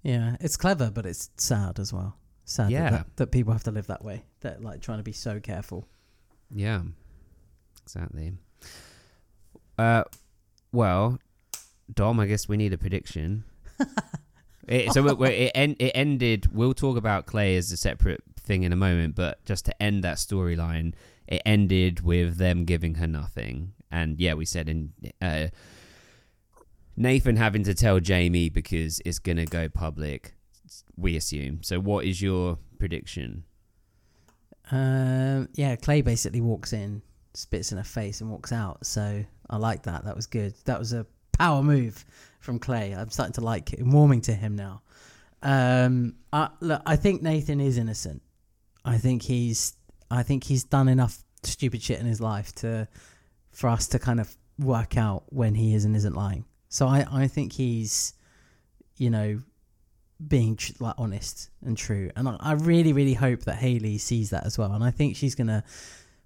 Yeah, 0.01 0.35
it's 0.39 0.57
clever, 0.57 0.89
but 0.91 1.05
it's 1.05 1.29
sad 1.37 1.79
as 1.79 1.93
well. 1.93 2.17
Sad 2.45 2.71
Yeah. 2.71 2.89
that, 2.89 3.15
that 3.17 3.31
people 3.31 3.53
have 3.53 3.63
to 3.63 3.71
live 3.71 3.87
that 3.87 4.03
way. 4.03 4.23
That 4.41 4.61
like 4.63 4.81
trying 4.81 4.97
to 4.99 5.03
be 5.03 5.13
so 5.13 5.39
careful. 5.39 5.87
Yeah, 6.51 6.81
exactly. 7.83 8.33
Uh, 9.77 10.03
well, 10.71 11.19
Dom, 11.93 12.19
I 12.19 12.27
guess 12.27 12.47
we 12.47 12.57
need 12.57 12.73
a 12.73 12.77
prediction. 12.77 13.43
It, 14.67 14.93
so 14.93 15.07
it, 15.07 15.31
it, 15.31 15.51
en- 15.55 15.75
it 15.79 15.91
ended. 15.95 16.53
We'll 16.53 16.73
talk 16.73 16.97
about 16.97 17.25
Clay 17.25 17.55
as 17.55 17.71
a 17.71 17.77
separate 17.77 18.23
thing 18.39 18.63
in 18.63 18.73
a 18.73 18.75
moment, 18.77 19.15
but 19.15 19.43
just 19.45 19.65
to 19.65 19.83
end 19.83 20.03
that 20.03 20.17
storyline, 20.17 20.93
it 21.27 21.41
ended 21.45 22.01
with 22.01 22.37
them 22.37 22.65
giving 22.65 22.95
her 22.95 23.07
nothing, 23.07 23.73
and 23.91 24.19
yeah, 24.19 24.33
we 24.33 24.45
said 24.45 24.69
in 24.69 24.93
uh, 25.21 25.47
Nathan 26.95 27.35
having 27.37 27.63
to 27.63 27.73
tell 27.73 27.99
Jamie 27.99 28.49
because 28.49 29.01
it's 29.05 29.19
gonna 29.19 29.45
go 29.45 29.69
public. 29.69 30.35
We 30.97 31.15
assume. 31.15 31.63
So, 31.63 31.79
what 31.79 32.05
is 32.05 32.21
your 32.21 32.57
prediction? 32.79 33.43
Um, 34.71 35.49
yeah, 35.53 35.75
Clay 35.75 36.01
basically 36.01 36.41
walks 36.41 36.73
in, 36.73 37.01
spits 37.33 37.71
in 37.71 37.77
her 37.77 37.83
face, 37.83 38.21
and 38.21 38.29
walks 38.29 38.51
out. 38.51 38.85
So 38.85 39.23
I 39.49 39.57
like 39.57 39.83
that. 39.83 40.05
That 40.05 40.15
was 40.15 40.25
good. 40.25 40.53
That 40.65 40.79
was 40.79 40.93
a 40.93 41.05
power 41.33 41.63
move 41.63 42.05
from 42.43 42.59
Clay. 42.59 42.93
I'm 42.93 43.09
starting 43.09 43.33
to 43.33 43.41
like 43.41 43.73
warming 43.79 44.21
to 44.21 44.33
him 44.33 44.55
now. 44.55 44.81
Um, 45.41 46.15
I, 46.31 46.49
look, 46.59 46.81
I 46.85 46.95
think 46.95 47.21
Nathan 47.21 47.59
is 47.59 47.77
innocent. 47.77 48.21
I 48.85 48.97
think 48.97 49.23
he's. 49.23 49.73
I 50.11 50.21
think 50.21 50.43
he's 50.43 50.63
done 50.63 50.89
enough 50.89 51.23
stupid 51.41 51.81
shit 51.81 51.99
in 51.99 52.05
his 52.05 52.21
life 52.21 52.53
to, 52.55 52.87
for 53.51 53.67
us 53.67 53.87
to 53.87 53.99
kind 53.99 54.19
of 54.19 54.35
work 54.59 54.95
out 54.95 55.23
when 55.29 55.55
he 55.55 55.73
is 55.73 55.85
and 55.85 55.95
isn't 55.95 56.13
lying. 56.13 56.45
So 56.69 56.87
I, 56.87 57.05
I 57.11 57.27
think 57.27 57.53
he's, 57.53 58.13
you 58.97 59.09
know, 59.09 59.41
being 60.27 60.55
tr- 60.55 60.73
like 60.79 60.93
honest 60.99 61.49
and 61.65 61.75
true. 61.75 62.11
And 62.15 62.29
I, 62.29 62.37
I 62.39 62.51
really, 62.53 62.93
really 62.93 63.15
hope 63.15 63.41
that 63.43 63.55
Haley 63.55 63.97
sees 63.97 64.29
that 64.29 64.45
as 64.45 64.57
well. 64.57 64.73
And 64.73 64.83
I 64.83 64.91
think 64.91 65.15
she's 65.15 65.33
gonna 65.33 65.63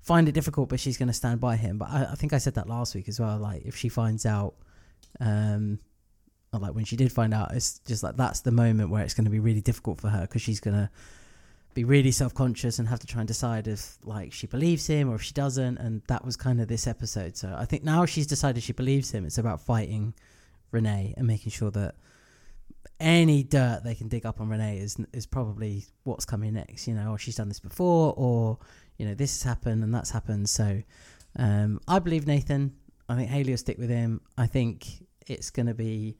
find 0.01 0.27
it 0.27 0.33
difficult, 0.33 0.67
but 0.67 0.81
she's 0.81 0.97
gonna 0.97 1.13
stand 1.13 1.39
by 1.39 1.55
him. 1.55 1.77
But 1.77 1.89
I, 1.89 2.09
I 2.11 2.15
think 2.15 2.33
I 2.33 2.39
said 2.39 2.55
that 2.55 2.67
last 2.67 2.93
week 2.93 3.07
as 3.07 3.19
well. 3.19 3.37
Like 3.37 3.63
if 3.65 3.75
she 3.77 3.87
finds 3.87 4.25
out, 4.25 4.55
um, 5.21 5.79
or 6.53 6.59
like 6.59 6.73
when 6.73 6.85
she 6.85 6.95
did 6.95 7.11
find 7.11 7.33
out, 7.33 7.53
it's 7.53 7.79
just 7.79 8.03
like 8.03 8.15
that's 8.15 8.41
the 8.41 8.51
moment 8.51 8.89
where 8.89 9.03
it's 9.03 9.13
gonna 9.13 9.29
be 9.29 9.39
really 9.39 9.61
difficult 9.61 9.99
for 9.99 10.09
her 10.09 10.21
because 10.21 10.41
she's 10.41 10.59
gonna 10.59 10.89
be 11.73 11.83
really 11.83 12.09
self-conscious 12.09 12.79
and 12.79 12.87
have 12.87 12.99
to 12.99 13.05
try 13.05 13.21
and 13.21 13.27
decide 13.27 13.67
if 13.67 13.97
like 14.03 14.33
she 14.33 14.47
believes 14.47 14.87
him 14.87 15.11
or 15.11 15.15
if 15.15 15.21
she 15.21 15.33
doesn't 15.33 15.77
and 15.77 16.01
that 16.07 16.25
was 16.25 16.35
kind 16.35 16.59
of 16.59 16.67
this 16.67 16.87
episode 16.87 17.37
so 17.37 17.53
i 17.55 17.65
think 17.65 17.83
now 17.83 18.03
she's 18.03 18.25
decided 18.25 18.63
she 18.63 18.73
believes 18.73 19.11
him 19.11 19.23
it's 19.23 19.37
about 19.37 19.61
fighting 19.61 20.11
renee 20.71 21.13
and 21.17 21.27
making 21.27 21.51
sure 21.51 21.69
that 21.69 21.93
any 22.99 23.43
dirt 23.43 23.81
they 23.83 23.95
can 23.95 24.07
dig 24.07 24.25
up 24.25 24.41
on 24.41 24.49
Renee 24.49 24.79
is 24.79 24.97
is 25.13 25.25
probably 25.25 25.85
what's 26.03 26.25
coming 26.25 26.53
next. 26.53 26.87
You 26.87 26.95
know, 26.95 27.11
or 27.11 27.17
she's 27.17 27.35
done 27.35 27.47
this 27.47 27.59
before, 27.59 28.13
or 28.17 28.57
you 28.97 29.05
know, 29.05 29.13
this 29.13 29.41
has 29.41 29.47
happened 29.47 29.83
and 29.83 29.93
that's 29.93 30.09
happened. 30.09 30.49
So, 30.49 30.81
um, 31.37 31.79
I 31.87 31.99
believe 31.99 32.27
Nathan. 32.27 32.75
I 33.09 33.15
think 33.15 33.29
Haley 33.29 33.51
will 33.51 33.57
stick 33.57 33.77
with 33.77 33.89
him. 33.89 34.21
I 34.37 34.47
think 34.47 35.05
it's 35.27 35.49
going 35.49 35.67
to 35.67 35.73
be 35.73 36.17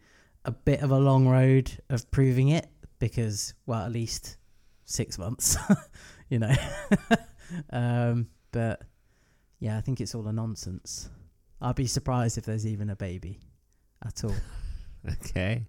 a 0.47 0.51
bit 0.51 0.81
of 0.81 0.91
a 0.91 0.97
long 0.97 1.27
road 1.27 1.69
of 1.89 2.09
proving 2.09 2.47
it 2.47 2.67
because, 2.99 3.53
well, 3.65 3.85
at 3.85 3.91
least 3.91 4.37
six 4.85 5.19
months. 5.19 5.57
you 6.29 6.39
know, 6.39 6.53
um, 7.71 8.29
but 8.51 8.81
yeah, 9.59 9.77
I 9.77 9.81
think 9.81 10.01
it's 10.01 10.15
all 10.15 10.25
a 10.27 10.33
nonsense. 10.33 11.09
I'd 11.61 11.75
be 11.75 11.85
surprised 11.85 12.37
if 12.37 12.45
there's 12.45 12.65
even 12.65 12.89
a 12.89 12.95
baby 12.95 13.39
at 14.03 14.23
all. 14.23 14.33
Okay. 15.23 15.63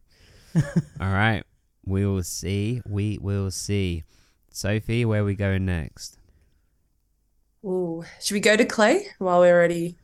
All 1.01 1.12
right. 1.12 1.45
We 1.87 2.05
will 2.05 2.24
see. 2.24 2.83
We 2.89 3.18
will 3.20 3.53
see. 3.53 4.03
Sophie, 4.51 5.05
where 5.05 5.20
are 5.20 5.24
we 5.24 5.37
going 5.37 5.64
next? 5.66 6.18
Ooh, 7.64 8.03
should 8.20 8.35
we 8.35 8.41
go 8.41 8.57
to 8.57 8.64
Clay 8.64 9.07
while 9.18 9.41
we're 9.41 9.55
already 9.55 9.97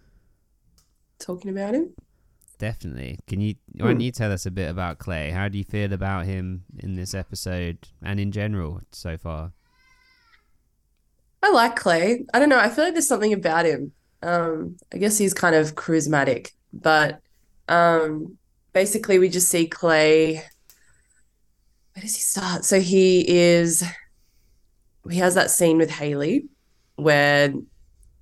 talking 1.19 1.51
about 1.51 1.75
him? 1.75 1.95
Definitely. 2.59 3.19
Can 3.27 3.41
you 3.41 3.57
why 3.75 3.89
don't 3.89 4.01
you 4.01 4.13
tell 4.13 4.33
us 4.33 4.47
a 4.47 4.51
bit 4.51 4.71
about 4.71 4.99
Clay? 4.99 5.31
How 5.31 5.49
do 5.49 5.59
you 5.59 5.65
feel 5.65 5.93
about 5.93 6.27
him 6.27 6.65
in 6.79 6.95
this 6.95 7.15
episode 7.15 7.89
and 8.03 8.21
in 8.21 8.33
general 8.33 8.81
so 8.93 9.17
far? 9.17 9.53
I 11.43 11.51
like 11.51 11.77
Clay. 11.77 12.25
I 12.33 12.39
don't 12.39 12.49
know. 12.49 12.59
I 12.59 12.71
feel 12.71 12.85
like 12.85 12.95
there's 12.95 13.09
something 13.09 13.33
about 13.33 13.67
him. 13.67 13.93
Um, 14.23 14.77
I 14.93 14.99
guess 14.99 15.19
he's 15.19 15.35
kind 15.35 15.55
of 15.55 15.75
charismatic, 15.75 16.53
but 16.73 17.21
um, 17.69 18.39
basically 18.73 19.19
we 19.19 19.29
just 19.29 19.49
see 19.49 19.67
Clay. 19.67 20.35
Where 20.35 22.01
does 22.01 22.15
he 22.15 22.23
start? 22.23 22.65
So 22.65 22.81
he 22.81 23.29
is. 23.29 23.85
He 25.11 25.19
has 25.19 25.35
that 25.35 25.51
scene 25.51 25.77
with 25.77 25.91
Haley, 25.91 26.47
where, 26.97 27.53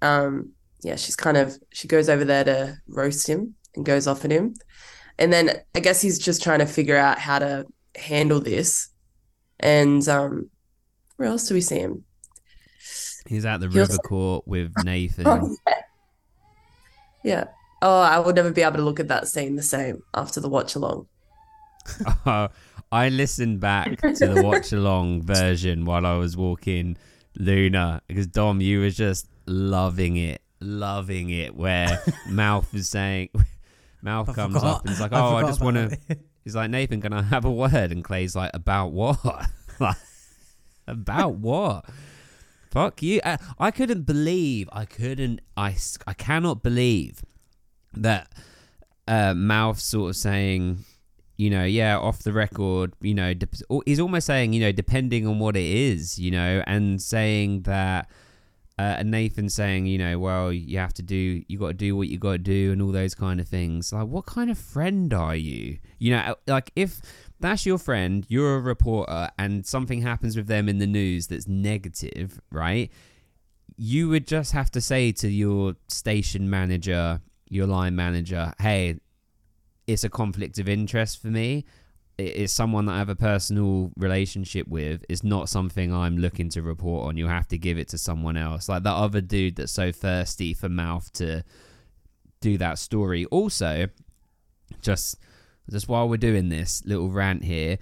um, 0.00 0.50
yeah, 0.82 0.96
she's 0.96 1.14
kind 1.14 1.36
of 1.36 1.56
she 1.72 1.86
goes 1.86 2.08
over 2.08 2.24
there 2.24 2.42
to 2.42 2.78
roast 2.88 3.28
him 3.28 3.54
and 3.74 3.84
goes 3.84 4.06
off 4.06 4.24
at 4.24 4.30
him, 4.30 4.54
and 5.18 5.32
then 5.32 5.50
I 5.74 5.80
guess 5.80 6.00
he's 6.00 6.18
just 6.18 6.42
trying 6.42 6.58
to 6.60 6.66
figure 6.66 6.96
out 6.96 7.18
how 7.18 7.38
to 7.38 7.66
handle 7.96 8.40
this, 8.40 8.90
and 9.60 10.06
um, 10.08 10.50
where 11.16 11.28
else 11.28 11.46
do 11.48 11.54
we 11.54 11.60
see 11.60 11.78
him? 11.78 12.04
He's 13.26 13.44
at 13.44 13.60
the 13.60 13.68
He 13.68 13.80
also- 13.80 13.92
river 13.92 14.02
court 14.02 14.48
with 14.48 14.72
Nathan. 14.84 15.26
Oh, 15.26 15.56
yeah. 15.66 15.74
Yeah. 17.24 17.44
Oh, 17.82 18.00
I 18.00 18.18
will 18.20 18.32
never 18.32 18.50
be 18.52 18.62
able 18.62 18.76
to 18.76 18.82
look 18.82 19.00
at 19.00 19.08
that 19.08 19.26
scene 19.28 19.56
the 19.56 19.62
same 19.62 20.02
after 20.14 20.40
the 20.40 20.48
watch 20.48 20.74
along. 20.76 21.06
Oh, 22.26 22.48
I 22.92 23.08
listened 23.08 23.58
back 23.60 24.00
to 24.00 24.26
the 24.28 24.42
watch 24.42 24.72
along 24.72 25.22
version 25.26 25.84
while 25.84 26.04
I 26.06 26.14
was 26.16 26.36
walking 26.36 26.96
Luna 27.36 28.02
because 28.06 28.26
Dom, 28.26 28.60
you 28.60 28.80
were 28.80 28.90
just 28.90 29.28
loving 29.46 30.16
it, 30.16 30.42
loving 30.60 31.30
it. 31.30 31.56
Where 31.56 32.00
Mouth 32.28 32.72
is 32.74 32.88
saying, 32.88 33.30
Mouth 34.02 34.28
I 34.28 34.32
comes 34.32 34.54
forgot. 34.54 34.76
up 34.76 34.80
and 34.82 34.90
he's 34.90 35.00
like, 35.00 35.12
"Oh, 35.14 35.36
I 35.36 35.40
forgot 35.40 35.50
just 35.50 35.60
want 35.60 35.76
to." 35.76 35.98
He's 36.44 36.56
like, 36.56 36.70
"Nathan, 36.70 37.00
can 37.00 37.12
I 37.12 37.22
have 37.22 37.44
a 37.44 37.50
word?" 37.52 37.92
And 37.92 38.02
Clay's 38.02 38.34
like, 38.34 38.50
"About 38.52 38.92
what? 38.92 39.24
like, 39.80 39.96
about 40.88 41.34
what?" 41.36 41.84
Fuck 42.72 43.02
you! 43.02 43.20
I, 43.24 43.38
I 43.58 43.70
couldn't 43.70 44.02
believe. 44.02 44.68
I 44.72 44.84
couldn't. 44.84 45.40
I 45.56 45.76
I 46.06 46.14
cannot 46.14 46.62
believe 46.62 47.22
that 47.92 48.32
uh, 49.06 49.34
Mouth 49.34 49.78
sort 49.78 50.10
of 50.10 50.16
saying, 50.16 50.78
you 51.36 51.50
know, 51.50 51.64
yeah, 51.64 51.98
off 51.98 52.20
the 52.20 52.32
record, 52.32 52.94
you 53.00 53.14
know, 53.14 53.34
dep- 53.34 53.54
he's 53.84 54.00
almost 54.00 54.26
saying, 54.26 54.52
you 54.52 54.60
know, 54.60 54.72
depending 54.72 55.26
on 55.26 55.38
what 55.38 55.56
it 55.56 55.66
is, 55.66 56.18
you 56.18 56.30
know, 56.30 56.62
and 56.66 57.00
saying 57.00 57.62
that, 57.62 58.08
uh, 58.78 58.96
and 58.98 59.10
Nathan 59.10 59.48
saying, 59.48 59.86
you 59.86 59.98
know, 59.98 60.18
well, 60.18 60.52
you 60.52 60.78
have 60.78 60.94
to 60.94 61.02
do, 61.02 61.42
you 61.46 61.58
got 61.58 61.68
to 61.68 61.74
do 61.74 61.96
what 61.96 62.08
you 62.08 62.18
got 62.18 62.32
to 62.32 62.38
do, 62.38 62.72
and 62.72 62.80
all 62.80 62.92
those 62.92 63.14
kind 63.14 63.40
of 63.40 63.46
things. 63.46 63.92
Like, 63.92 64.06
what 64.06 64.26
kind 64.26 64.50
of 64.50 64.58
friend 64.58 65.12
are 65.12 65.36
you? 65.36 65.78
You 65.98 66.12
know, 66.12 66.36
like 66.46 66.72
if 66.74 67.00
that's 67.38 67.66
your 67.66 67.78
friend, 67.78 68.24
you're 68.28 68.56
a 68.56 68.60
reporter, 68.60 69.28
and 69.38 69.66
something 69.66 70.00
happens 70.00 70.36
with 70.36 70.46
them 70.46 70.68
in 70.68 70.78
the 70.78 70.86
news 70.86 71.26
that's 71.26 71.46
negative, 71.46 72.40
right? 72.50 72.90
You 73.76 74.08
would 74.08 74.26
just 74.26 74.52
have 74.52 74.70
to 74.72 74.80
say 74.80 75.12
to 75.12 75.28
your 75.28 75.74
station 75.88 76.48
manager, 76.48 77.20
your 77.48 77.66
line 77.66 77.94
manager, 77.94 78.52
hey, 78.60 79.00
it's 79.86 80.04
a 80.04 80.08
conflict 80.08 80.58
of 80.58 80.68
interest 80.68 81.20
for 81.20 81.28
me. 81.28 81.64
It's 82.18 82.52
someone 82.52 82.86
that 82.86 82.92
I 82.92 82.98
have 82.98 83.08
a 83.08 83.16
personal 83.16 83.90
relationship 83.96 84.68
with. 84.68 85.04
It's 85.08 85.24
not 85.24 85.48
something 85.48 85.92
I'm 85.92 86.18
looking 86.18 86.48
to 86.50 86.62
report 86.62 87.08
on. 87.08 87.16
You 87.16 87.26
have 87.26 87.48
to 87.48 87.58
give 87.58 87.78
it 87.78 87.88
to 87.88 87.98
someone 87.98 88.36
else. 88.36 88.68
Like 88.68 88.82
that 88.82 88.94
other 88.94 89.20
dude 89.20 89.56
that's 89.56 89.72
so 89.72 89.90
thirsty 89.92 90.54
for 90.54 90.68
mouth 90.68 91.10
to 91.14 91.42
do 92.40 92.58
that 92.58 92.78
story. 92.78 93.24
Also, 93.26 93.88
just 94.82 95.16
just 95.70 95.88
while 95.88 96.08
we're 96.08 96.16
doing 96.18 96.48
this 96.48 96.82
little 96.84 97.08
rant 97.10 97.44
here, 97.44 97.78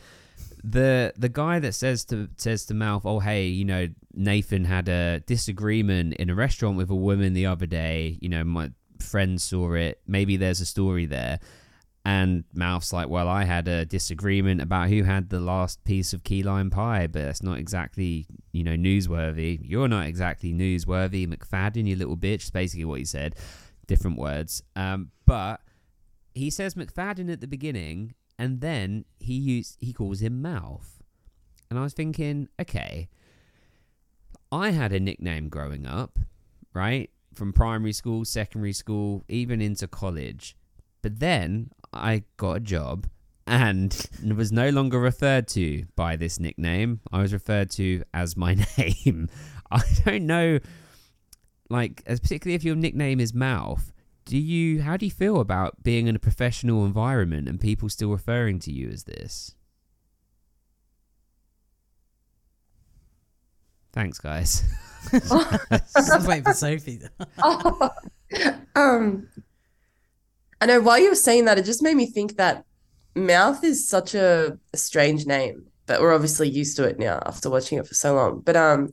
the 0.63 1.13
the 1.17 1.29
guy 1.29 1.59
that 1.59 1.75
says 1.75 2.05
to 2.07 2.29
says 2.37 2.67
to 2.67 2.75
Mouth, 2.75 3.05
"Oh 3.05 3.19
hey, 3.19 3.49
you 3.49 3.65
know 3.65 3.89
Nathan 4.15 4.65
had 4.65 4.89
a 4.89 5.21
disagreement 5.21 6.15
in 6.15 6.31
a 6.31 6.35
restaurant 6.35 6.77
with 6.77 6.91
a 6.91 6.95
woman 6.95 7.33
the 7.33 7.47
other 7.47 7.67
day. 7.67 8.19
You 8.21 8.29
know 8.29 8.45
my 8.45 8.71
friend 9.01 9.41
saw 9.41 9.73
it. 9.73 10.01
Maybe 10.07 10.37
there's 10.37 10.61
a 10.61 10.67
story 10.67 11.07
there." 11.07 11.41
And 12.05 12.45
Mouth's 12.55 12.93
like, 12.93 13.09
"Well, 13.09 13.29
I 13.29 13.45
had 13.45 13.69
a 13.69 13.85
disagreement 13.85 14.63
about 14.63 14.89
who 14.89 15.03
had 15.03 15.29
the 15.29 15.41
last 15.41 15.85
piece 15.85 16.13
of 16.15 16.25
key 16.25 16.43
lime 16.43 16.71
pie, 16.71 17.07
but 17.07 17.23
that's 17.23 17.43
not 17.43 17.59
exactly 17.59 18.27
you 18.53 18.65
know 18.65 18.75
newsworthy. 18.75 19.61
You're 19.63 19.89
not 19.89 20.07
exactly 20.07 20.53
newsworthy, 20.55 21.27
McFadden, 21.29 21.87
you 21.87 21.97
little 21.97 22.17
bitch." 22.17 22.53
Basically 22.53 22.87
what 22.87 23.01
he 23.01 23.05
said, 23.05 23.35
different 23.87 24.19
words. 24.19 24.63
Um, 24.77 25.11
but 25.27 25.61
he 26.35 26.51
says 26.51 26.75
McFadden 26.75 27.31
at 27.31 27.41
the 27.41 27.47
beginning, 27.47 28.15
and 28.39 28.61
then 28.61 29.05
he 29.19 29.35
use, 29.35 29.77
he 29.81 29.93
calls 29.93 30.21
him 30.21 30.41
Mouth. 30.41 31.03
And 31.69 31.79
I 31.79 31.83
was 31.83 31.93
thinking, 31.93 32.49
okay, 32.61 33.09
I 34.51 34.71
had 34.71 34.93
a 34.93 35.01
nickname 35.01 35.49
growing 35.49 35.87
up, 35.87 36.19
right? 36.75 37.11
From 37.35 37.53
primary 37.53 37.93
school, 37.93 38.25
secondary 38.25 38.73
school, 38.73 39.25
even 39.29 39.61
into 39.61 39.87
college. 39.87 40.57
But 41.03 41.21
then 41.21 41.71
I 41.93 42.25
got 42.37 42.57
a 42.57 42.61
job 42.61 43.09
and 43.47 44.09
was 44.37 44.53
no 44.53 44.71
longer 44.71 44.99
referred 44.99 45.49
to 45.49 45.85
by 45.97 46.17
this 46.17 46.39
nickname. 46.39 47.01
I 47.13 47.23
was 47.23 47.33
referred 47.33 47.71
to 47.73 48.03
as 48.15 48.37
my 48.37 48.55
name. 48.79 49.29
I 49.71 49.83
don't 50.05 50.27
know, 50.27 50.59
like, 51.69 52.05
particularly 52.05 52.55
if 52.55 52.65
your 52.65 52.75
nickname 52.77 53.21
is 53.21 53.33
Mouth 53.33 53.93
do 54.31 54.39
you 54.39 54.83
how 54.83 54.97
do 54.97 55.05
you 55.05 55.11
feel 55.11 55.41
about 55.41 55.83
being 55.83 56.07
in 56.07 56.15
a 56.15 56.19
professional 56.19 56.85
environment 56.85 57.49
and 57.49 57.61
people 57.61 57.89
still 57.89 58.11
referring 58.11 58.61
to 58.61 58.73
you 58.73 58.89
as 58.89 59.05
this 59.05 59.57
thanks 63.93 64.19
guys 64.19 64.63
I 65.13 65.81
was 65.97 66.27
waiting 66.27 66.45
for 66.45 66.53
Sophie. 66.53 67.01
oh, 67.43 67.89
um, 68.77 69.27
I 70.61 70.67
know 70.67 70.81
while 70.81 70.99
you 70.99 71.09
were 71.09 71.15
saying 71.15 71.47
that, 71.47 71.59
it 71.59 71.65
just 71.65 71.83
made 71.83 71.97
me 71.97 72.07
think 72.07 72.37
that 72.37 72.65
mouth 73.15 73.65
is 73.65 73.89
such 73.89 74.15
a, 74.15 74.59
a 74.73 74.77
strange 74.77 75.27
name, 75.27 75.67
but 75.87 76.01
we're 76.01 76.15
obviously 76.15 76.49
used 76.49 76.77
to 76.77 76.85
it 76.85 76.99
now 76.99 77.21
after 77.25 77.51
watching 77.51 77.79
it 77.79 77.87
for 77.87 77.95
so 77.95 78.15
long. 78.15 78.41
But 78.41 78.57
um, 78.57 78.91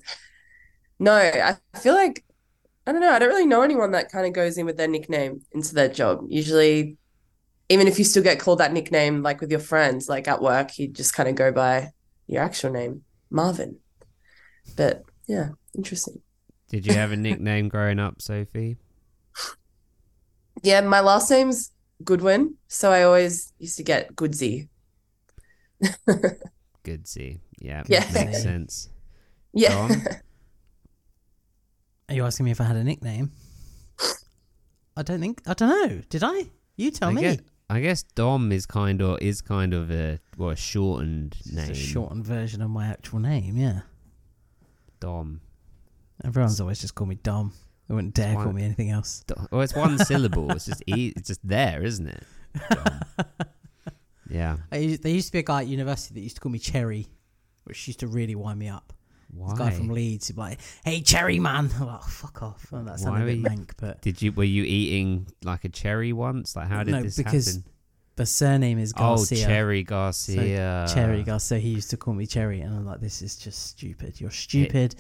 no, 0.99 1.13
I 1.13 1.57
feel 1.77 1.93
like 1.93 2.23
I 2.85 2.93
don't 2.93 3.01
know. 3.01 3.11
I 3.11 3.19
don't 3.19 3.29
really 3.29 3.45
know 3.45 3.63
anyone 3.63 3.91
that 3.91 4.09
kind 4.11 4.25
of 4.25 4.33
goes 4.33 4.57
in 4.57 4.65
with 4.65 4.77
their 4.77 4.87
nickname 4.87 5.41
into 5.51 5.75
their 5.75 5.89
job. 5.89 6.25
Usually, 6.29 6.97
even 7.67 7.87
if 7.87 7.99
you 7.99 8.05
still 8.05 8.23
get 8.23 8.39
called 8.39 8.59
that 8.59 8.71
nickname, 8.71 9.21
like 9.21 9.41
with 9.41 9.51
your 9.51 9.59
friends, 9.59 10.07
like 10.07 10.27
at 10.27 10.41
work, 10.41 10.79
you 10.79 10.87
just 10.87 11.13
kind 11.13 11.27
of 11.27 11.35
go 11.35 11.51
by 11.51 11.91
your 12.27 12.41
actual 12.41 12.71
name, 12.71 13.03
Marvin. 13.29 13.79
But 14.77 15.03
yeah, 15.27 15.49
interesting. 15.75 16.21
Did 16.69 16.85
you 16.85 16.93
have 16.93 17.11
a 17.11 17.17
nickname 17.17 17.67
growing 17.67 17.99
up, 17.99 18.21
Sophie? 18.21 18.77
Yeah, 20.63 20.81
my 20.81 20.99
last 21.01 21.29
name's 21.31 21.71
Goodwin, 22.03 22.55
so 22.67 22.91
I 22.91 23.03
always 23.03 23.53
used 23.59 23.77
to 23.77 23.83
get 23.83 24.15
Goodsy. 24.15 24.67
Goodsy, 26.83 27.39
yeah, 27.59 27.83
Yeah. 27.87 28.05
makes 28.13 28.41
sense. 28.43 28.89
Yeah. 29.53 29.89
Are 32.09 32.15
you 32.15 32.25
asking 32.25 32.45
me 32.45 32.51
if 32.51 32.61
I 32.61 32.63
had 32.65 32.75
a 32.77 32.83
nickname? 32.83 33.31
I 34.95 35.03
don't 35.03 35.19
think. 35.19 35.41
I 35.45 35.53
don't 35.53 35.69
know. 35.69 36.01
Did 36.09 36.23
I? 36.23 36.49
You 36.75 36.89
tell 36.91 37.09
I 37.09 37.13
me. 37.13 37.21
guess, 37.21 37.37
I 37.69 37.79
guess 37.81 38.03
Dom 38.03 38.51
is 38.51 38.65
kind 38.65 39.01
of 39.01 39.19
is 39.21 39.41
kind 39.41 39.73
of 39.73 39.91
a 39.91 40.19
well 40.37 40.49
a 40.51 40.55
shortened 40.55 41.35
It's 41.39 41.51
name. 41.51 41.71
a 41.71 41.75
shortened 41.75 42.25
version 42.25 42.61
of 42.61 42.69
my 42.71 42.87
actual 42.87 43.19
name. 43.19 43.57
Yeah. 43.57 43.81
Dom. 44.99 45.41
Everyone's 46.23 46.59
always 46.61 46.79
just 46.81 46.95
called 46.95 47.09
me 47.09 47.15
Dom. 47.21 47.53
They 47.87 47.95
wouldn't 47.95 48.13
dare 48.15 48.35
Why- 48.35 48.43
call 48.43 48.53
me 48.53 48.63
anything 48.63 48.89
else. 48.91 49.23
Well, 49.51 49.61
it's 49.61 49.75
one 49.75 49.97
syllable. 49.99 50.51
It's 50.51 50.65
just 50.65 50.83
e- 50.87 51.13
it's 51.15 51.27
just 51.27 51.47
there, 51.47 51.83
isn't 51.83 52.07
it? 52.07 52.23
Yeah. 54.29 54.57
I 54.71 54.77
used, 54.77 55.03
there 55.03 55.11
used 55.13 55.27
to 55.27 55.31
be 55.33 55.39
a 55.39 55.43
guy 55.43 55.61
at 55.61 55.67
university 55.67 56.13
that 56.15 56.19
used 56.21 56.35
to 56.35 56.41
call 56.41 56.51
me 56.51 56.59
Cherry, 56.59 57.07
which 57.63 57.87
used 57.87 58.01
to 58.01 58.07
really 58.07 58.35
wind 58.35 58.59
me 58.59 58.67
up. 58.67 58.91
Why? 59.33 59.49
This 59.49 59.57
guy 59.57 59.71
from 59.71 59.89
Leeds, 59.89 60.27
he'd 60.27 60.35
be 60.35 60.41
like, 60.41 60.59
"Hey, 60.83 61.01
Cherry 61.01 61.39
man," 61.39 61.69
I'm 61.79 61.87
like, 61.87 61.99
oh, 62.01 62.07
"Fuck 62.07 62.43
off." 62.43 62.65
Oh, 62.71 62.77
that 62.83 62.91
Why 62.91 62.95
sounded 62.97 63.21
a 63.21 63.25
were 63.25 63.41
bit 63.41 63.49
rank, 63.49 63.73
but 63.77 64.01
Did 64.01 64.21
you 64.21 64.31
were 64.31 64.43
you 64.43 64.63
eating 64.63 65.27
like 65.43 65.63
a 65.65 65.69
cherry 65.69 66.11
once? 66.13 66.55
Like 66.55 66.67
how 66.67 66.83
did 66.83 66.91
No, 66.91 67.01
this 67.03 67.17
because 67.17 67.47
happen? 67.55 67.63
the 68.17 68.25
surname 68.25 68.79
is 68.79 68.93
Garcia. 68.93 69.37
Oh, 69.37 69.41
Garcia. 69.41 69.47
Cherry 69.47 69.81
So, 69.83 69.89
Garcia. 69.89 70.85
Cherry 70.93 71.23
Garcia. 71.23 71.39
So 71.39 71.59
he 71.59 71.69
used 71.69 71.89
to 71.91 71.97
call 71.97 72.13
me 72.13 72.25
Cherry, 72.25 72.61
and 72.61 72.73
I'm 72.75 72.85
like, 72.85 72.99
"This 73.01 73.21
is 73.21 73.35
just 73.37 73.65
stupid. 73.67 74.19
You're 74.19 74.31
stupid. 74.31 74.93
and 74.93 74.95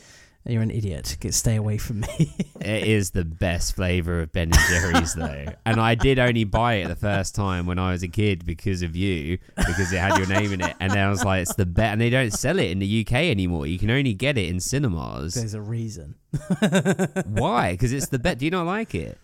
you're 0.51 0.61
an 0.63 0.71
idiot. 0.71 1.17
Get 1.19 1.33
stay 1.33 1.55
away 1.55 1.77
from 1.77 2.01
me." 2.01 2.35
It 2.59 2.87
is 2.87 3.11
the 3.11 3.23
best 3.23 3.75
flavor 3.75 4.19
of 4.21 4.31
Ben 4.33 4.51
and 4.51 4.59
Jerry's 4.67 5.13
though, 5.13 5.45
and 5.65 5.79
I 5.79 5.95
did 5.95 6.19
only 6.19 6.43
buy 6.43 6.75
it 6.75 6.87
the 6.87 6.95
first 6.95 7.33
time 7.35 7.65
when 7.65 7.79
I 7.79 7.91
was 7.91 8.03
a 8.03 8.07
kid 8.09 8.45
because 8.45 8.81
of 8.81 8.95
you, 8.95 9.37
because 9.55 9.93
it 9.93 9.99
had 9.99 10.17
your 10.17 10.27
name 10.27 10.51
in 10.51 10.61
it, 10.61 10.75
and 10.79 10.91
then 10.91 10.99
I 10.99 11.09
was 11.09 11.23
like, 11.23 11.43
it's 11.43 11.55
the 11.55 11.65
best. 11.65 11.93
And 11.93 12.01
they 12.01 12.09
don't 12.09 12.31
sell 12.31 12.59
it 12.59 12.71
in 12.71 12.79
the 12.79 13.05
UK 13.05 13.13
anymore. 13.13 13.67
You 13.67 13.77
can 13.79 13.89
only 13.89 14.13
get 14.13 14.37
it 14.37 14.49
in 14.49 14.59
cinemas. 14.59 15.35
There's 15.35 15.53
a 15.53 15.61
reason. 15.61 16.15
Why? 17.25 17.71
Because 17.73 17.93
it's 17.93 18.07
the 18.07 18.19
best. 18.19 18.39
Do 18.39 18.45
you 18.45 18.51
not 18.51 18.65
like 18.65 18.93
it? 18.95 19.17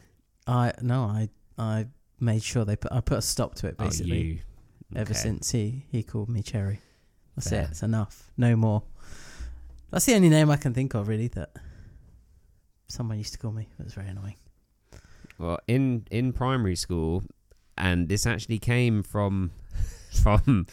I 0.47 0.73
no, 0.81 1.03
I 1.03 1.29
I 1.57 1.87
made 2.19 2.43
sure 2.43 2.63
they 2.65 2.75
put 2.75 2.91
I 2.91 3.01
put 3.01 3.17
a 3.17 3.21
stop 3.21 3.55
to 3.55 3.67
it 3.67 3.77
basically. 3.77 4.11
Oh, 4.11 4.23
you. 4.23 4.39
Ever 4.95 5.13
since 5.13 5.51
he 5.51 5.85
he 5.91 6.03
called 6.03 6.29
me 6.29 6.43
Cherry. 6.43 6.79
That's 7.35 7.49
Fair. 7.49 7.63
it. 7.63 7.69
It's 7.71 7.83
enough. 7.83 8.29
No 8.37 8.55
more. 8.55 8.83
That's 9.93 10.05
the 10.05 10.15
only 10.15 10.29
name 10.29 10.49
I 10.49 10.57
can 10.57 10.73
think 10.73 10.95
of 10.95 11.07
really 11.07 11.27
that 11.27 11.51
someone 12.87 13.19
used 13.19 13.33
to 13.33 13.37
call 13.37 13.51
me. 13.51 13.69
It 13.77 13.83
was 13.83 13.93
very 13.93 14.07
annoying. 14.07 14.37
Well, 15.37 15.59
in 15.67 16.07
in 16.09 16.33
primary 16.33 16.75
school, 16.75 17.23
and 17.77 18.09
this 18.09 18.25
actually 18.25 18.57
came 18.57 19.03
from 19.03 19.51
from 20.23 20.65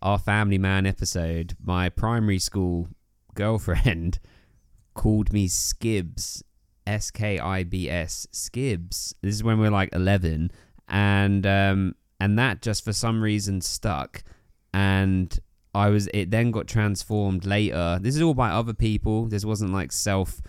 our 0.00 0.18
Family 0.18 0.56
Man 0.56 0.86
episode. 0.86 1.54
My 1.62 1.90
primary 1.90 2.38
school 2.38 2.88
girlfriend 3.34 4.18
called 4.94 5.30
me 5.30 5.46
Skibs, 5.46 6.42
S 6.86 7.10
K 7.10 7.38
I 7.38 7.64
B 7.64 7.90
S, 7.90 8.26
Skibs. 8.32 9.12
This 9.20 9.34
is 9.34 9.44
when 9.44 9.60
we 9.60 9.66
are 9.66 9.70
like 9.70 9.94
eleven, 9.94 10.50
and 10.88 11.46
um, 11.46 11.96
and 12.18 12.38
that 12.38 12.62
just 12.62 12.82
for 12.82 12.94
some 12.94 13.22
reason 13.22 13.60
stuck, 13.60 14.24
and. 14.72 15.38
I 15.74 15.90
was. 15.90 16.08
It 16.14 16.30
then 16.30 16.50
got 16.50 16.66
transformed 16.66 17.44
later. 17.44 17.98
This 18.00 18.16
is 18.16 18.22
all 18.22 18.34
by 18.34 18.50
other 18.50 18.74
people. 18.74 19.26
This 19.26 19.44
wasn't 19.44 19.72
like 19.72 19.92
self 19.92 20.40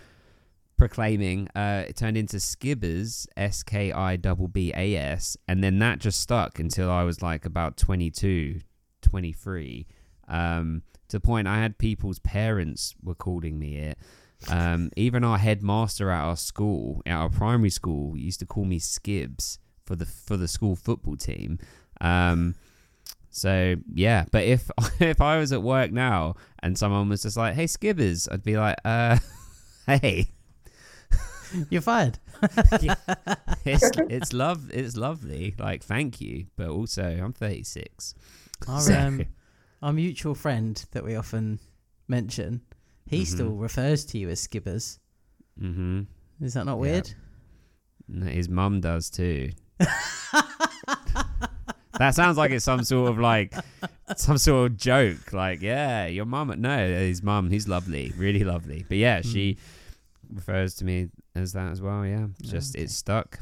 proclaiming 0.76 1.48
uh 1.56 1.84
it 1.88 1.96
turned 1.96 2.18
into 2.18 2.36
skibbers 2.36 3.26
s-k-i-b-b-a-s 3.36 5.36
and 5.48 5.64
then 5.64 5.78
that 5.78 5.98
just 5.98 6.20
stuck 6.20 6.58
until 6.58 6.90
i 6.90 7.02
was 7.02 7.22
like 7.22 7.46
about 7.46 7.78
22 7.78 8.60
23 9.00 9.86
um 10.28 10.82
to 11.08 11.16
the 11.16 11.20
point 11.20 11.48
i 11.48 11.58
had 11.58 11.78
people's 11.78 12.18
parents 12.18 12.94
were 13.02 13.14
calling 13.14 13.58
me 13.58 13.76
it 13.76 13.98
um 14.50 14.90
even 14.96 15.24
our 15.24 15.38
headmaster 15.38 16.10
at 16.10 16.22
our 16.22 16.36
school 16.36 17.00
at 17.06 17.16
our 17.16 17.30
primary 17.30 17.70
school 17.70 18.14
used 18.16 18.40
to 18.40 18.46
call 18.46 18.66
me 18.66 18.78
skibs 18.78 19.56
for 19.86 19.96
the 19.96 20.04
for 20.04 20.36
the 20.36 20.48
school 20.48 20.76
football 20.76 21.16
team 21.16 21.58
um 22.02 22.54
so 23.36 23.74
yeah 23.92 24.24
but 24.32 24.44
if 24.44 24.70
if 25.00 25.20
i 25.20 25.36
was 25.38 25.52
at 25.52 25.62
work 25.62 25.92
now 25.92 26.34
and 26.60 26.78
someone 26.78 27.08
was 27.08 27.22
just 27.22 27.36
like 27.36 27.54
hey 27.54 27.64
skibbers 27.66 28.26
i'd 28.32 28.42
be 28.42 28.56
like 28.56 28.76
uh 28.84 29.18
hey 29.86 30.28
You're 31.70 31.82
fired. 31.82 32.18
it's 33.64 33.90
it's 34.10 34.32
love 34.32 34.70
it's 34.72 34.96
lovely 34.96 35.54
like 35.58 35.82
thank 35.84 36.20
you 36.20 36.46
but 36.56 36.68
also 36.68 37.04
i'm 37.04 37.32
36 37.32 38.14
Our, 38.66 38.80
So- 38.80 38.98
um, 38.98 39.24
our 39.82 39.92
mutual 39.92 40.34
friend 40.34 40.82
that 40.92 41.04
we 41.04 41.14
often 41.14 41.60
mention, 42.08 42.62
he 43.06 43.22
Mhm. 43.22 43.26
still 43.26 43.50
refers 43.50 44.04
to 44.06 44.18
you 44.18 44.30
as 44.30 44.40
Skibbers. 44.46 44.98
Mm-hmm. 45.60 46.02
Is 46.40 46.54
that 46.54 46.64
not 46.64 46.76
Yeah. 46.76 46.80
weird? 46.80 47.14
His 48.32 48.48
mum 48.48 48.80
does 48.80 49.10
too. 49.10 49.50
That 51.98 52.14
sounds 52.14 52.36
like 52.36 52.50
it's 52.50 52.64
some 52.64 52.84
sort 52.84 53.10
of 53.10 53.18
like 53.18 53.54
some 54.16 54.38
sort 54.38 54.70
of 54.72 54.76
joke. 54.76 55.32
Like, 55.32 55.62
yeah, 55.62 56.06
your 56.06 56.24
mum. 56.26 56.52
No, 56.58 56.86
his 56.88 57.22
mum. 57.22 57.50
He's 57.50 57.68
lovely, 57.68 58.12
really 58.16 58.44
lovely. 58.44 58.84
But 58.88 58.98
yeah, 58.98 59.20
she 59.22 59.58
refers 60.32 60.74
to 60.76 60.84
me 60.84 61.08
as 61.34 61.52
that 61.52 61.70
as 61.70 61.80
well. 61.80 62.04
Yeah, 62.06 62.26
Oh, 62.26 62.30
just 62.42 62.74
okay. 62.76 62.84
it's 62.84 62.94
stuck. 62.94 63.40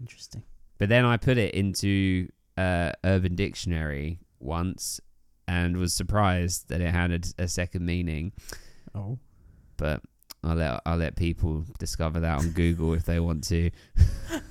Interesting. 0.00 0.42
But 0.78 0.88
then 0.88 1.04
I 1.04 1.16
put 1.16 1.36
it 1.38 1.54
into 1.54 2.28
uh, 2.56 2.92
Urban 3.04 3.34
Dictionary 3.36 4.18
once 4.38 5.00
and 5.46 5.76
was 5.76 5.92
surprised 5.92 6.68
that 6.68 6.80
it 6.80 6.90
had 6.90 7.12
a, 7.38 7.42
a 7.44 7.48
second 7.48 7.84
meaning. 7.84 8.32
Oh. 8.94 9.18
But 9.76 10.00
I'll 10.42 10.54
let 10.56 10.80
I'll 10.86 10.96
let 10.96 11.16
people 11.16 11.64
discover 11.78 12.20
that 12.20 12.38
on 12.38 12.50
Google 12.52 12.94
if 12.94 13.04
they 13.04 13.20
want 13.20 13.44
to. 13.48 13.70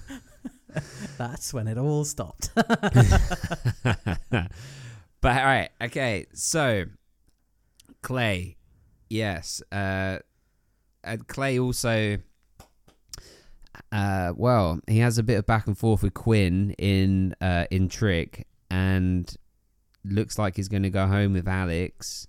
That's 1.18 1.54
when 1.54 1.68
it 1.68 1.78
all 1.78 2.06
stopped. 2.06 2.52
but 2.56 2.68
all 4.34 4.50
right, 5.24 5.70
okay. 5.82 6.26
So 6.34 6.86
Clay, 8.02 8.58
yes. 9.10 9.62
Uh, 9.72 10.20
and 11.04 11.28
Clay 11.28 11.60
also. 11.60 12.18
Uh, 13.92 14.34
well, 14.36 14.80
he 14.88 15.00
has 15.00 15.18
a 15.18 15.24
bit 15.24 15.40
of 15.40 15.46
back 15.46 15.66
and 15.66 15.78
forth 15.78 16.04
with 16.04 16.14
Quinn 16.14 16.76
in 16.78 17.34
uh, 17.42 17.66
in 17.72 17.88
Tric, 17.90 18.46
and 18.70 19.34
looks 20.06 20.38
like 20.38 20.56
he's 20.56 20.68
going 20.68 20.84
to 20.84 20.90
go 20.90 21.08
home 21.08 21.34
with 21.34 21.48
Alex, 21.48 22.28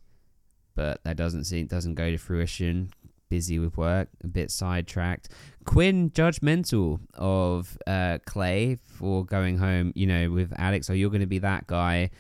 but 0.75 1.03
that 1.05 1.17
doesn't 1.17 1.45
seem 1.45 1.67
doesn't 1.67 1.95
go 1.95 2.11
to 2.11 2.17
fruition. 2.19 2.93
Busy 3.31 3.59
with 3.59 3.77
work, 3.79 4.09
a 4.23 4.27
bit 4.27 4.51
sidetracked. 4.51 5.31
Quinn 5.65 6.11
judgmental 6.11 7.01
of 7.15 7.79
uh, 7.87 8.19
Clay 8.27 8.77
for 8.85 9.25
going 9.25 9.57
home, 9.57 9.93
you 9.95 10.07
know, 10.07 10.31
with 10.31 10.53
Alex. 10.59 10.91
Or 10.91 10.95
you're 10.95 11.11
going 11.11 11.21
to 11.21 11.27
be 11.27 11.39
that 11.39 11.67
guy. 11.67 12.11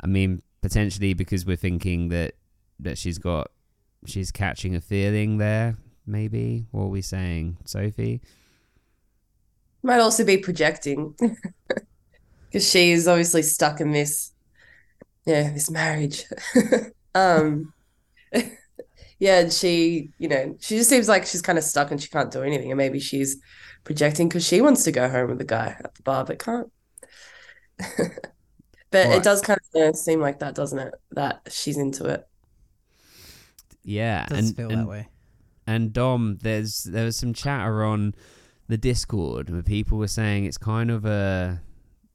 I 0.00 0.06
mean, 0.06 0.40
potentially 0.62 1.12
because 1.12 1.44
we're 1.44 1.56
thinking 1.56 2.08
that 2.08 2.34
that 2.78 2.96
she's 2.96 3.18
got 3.18 3.50
she's 4.06 4.30
catching 4.30 4.74
a 4.74 4.80
feeling 4.80 5.38
there. 5.38 5.76
Maybe 6.06 6.66
what 6.70 6.84
are 6.84 6.88
we 6.88 7.02
saying, 7.02 7.58
Sophie? 7.64 8.20
Might 9.82 10.00
also 10.00 10.24
be 10.24 10.36
projecting 10.36 11.14
because 12.46 12.68
she's 12.68 13.08
obviously 13.08 13.42
stuck 13.42 13.80
in 13.80 13.92
this, 13.92 14.32
yeah, 15.24 15.52
this 15.52 15.70
marriage. 15.70 16.24
um, 17.14 17.72
yeah, 19.20 19.40
and 19.40 19.52
she, 19.52 20.12
you 20.18 20.28
know, 20.28 20.56
she 20.60 20.76
just 20.78 20.90
seems 20.90 21.08
like 21.08 21.26
she's 21.26 21.42
kind 21.42 21.58
of 21.58 21.64
stuck 21.64 21.92
and 21.92 22.02
she 22.02 22.08
can't 22.10 22.32
do 22.32 22.42
anything. 22.42 22.72
And 22.72 22.78
maybe 22.78 23.00
she's 23.00 23.38
projecting 23.84 24.28
because 24.28 24.46
she 24.46 24.62
wants 24.62 24.84
to 24.84 24.92
go 24.92 25.08
home 25.10 25.30
with 25.30 25.38
the 25.38 25.44
guy 25.46 25.76
at 25.84 25.94
the 25.96 26.02
bar 26.04 26.24
but 26.26 26.40
can't. 26.40 26.70
But 28.92 29.08
Right. 29.08 29.18
it 29.18 29.22
does 29.22 29.40
kind 29.42 29.58
of 29.76 29.96
seem 29.96 30.20
like 30.20 30.40
that, 30.40 30.54
doesn't 30.54 30.78
it? 30.78 30.94
That 31.12 31.42
she's 31.50 31.78
into 31.78 32.06
it. 32.06 32.26
Yeah, 33.82 34.26
Does 34.26 34.38
and 34.38 34.56
feel 34.56 34.70
and, 34.70 34.80
that 34.80 34.86
way. 34.86 35.08
and 35.66 35.92
Dom, 35.92 36.38
there's 36.42 36.84
there 36.84 37.04
was 37.06 37.16
some 37.16 37.34
chatter 37.34 37.84
on 37.84 38.14
the 38.68 38.78
Discord 38.78 39.50
where 39.50 39.62
people 39.62 39.98
were 39.98 40.08
saying 40.08 40.44
it's 40.44 40.58
kind 40.58 40.90
of 40.90 41.04
a 41.04 41.62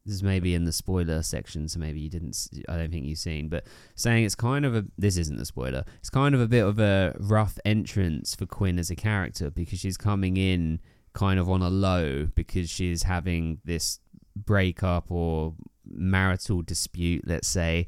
this 0.05 0.15
is 0.15 0.23
maybe 0.23 0.53
in 0.53 0.65
the 0.65 0.71
spoiler 0.71 1.23
section, 1.23 1.67
so 1.67 1.79
maybe 1.79 1.99
you 1.99 2.09
didn't. 2.09 2.47
I 2.69 2.77
don't 2.77 2.91
think 2.91 3.05
you've 3.05 3.17
seen, 3.17 3.49
but 3.49 3.65
saying 3.95 4.23
it's 4.23 4.35
kind 4.35 4.63
of 4.63 4.75
a 4.75 4.85
this 4.97 5.17
isn't 5.17 5.39
a 5.39 5.45
spoiler. 5.45 5.83
It's 5.99 6.11
kind 6.11 6.35
of 6.35 6.41
a 6.41 6.47
bit 6.47 6.63
of 6.63 6.79
a 6.79 7.15
rough 7.19 7.57
entrance 7.65 8.35
for 8.35 8.45
Quinn 8.45 8.77
as 8.77 8.91
a 8.91 8.95
character 8.95 9.49
because 9.49 9.79
she's 9.79 9.97
coming 9.97 10.37
in 10.37 10.79
kind 11.13 11.39
of 11.39 11.49
on 11.49 11.61
a 11.61 11.69
low 11.69 12.27
because 12.35 12.69
she's 12.69 13.03
having 13.03 13.59
this 13.65 13.99
breakup 14.35 15.09
or 15.09 15.55
marital 15.87 16.61
dispute, 16.61 17.23
let's 17.25 17.47
say, 17.47 17.87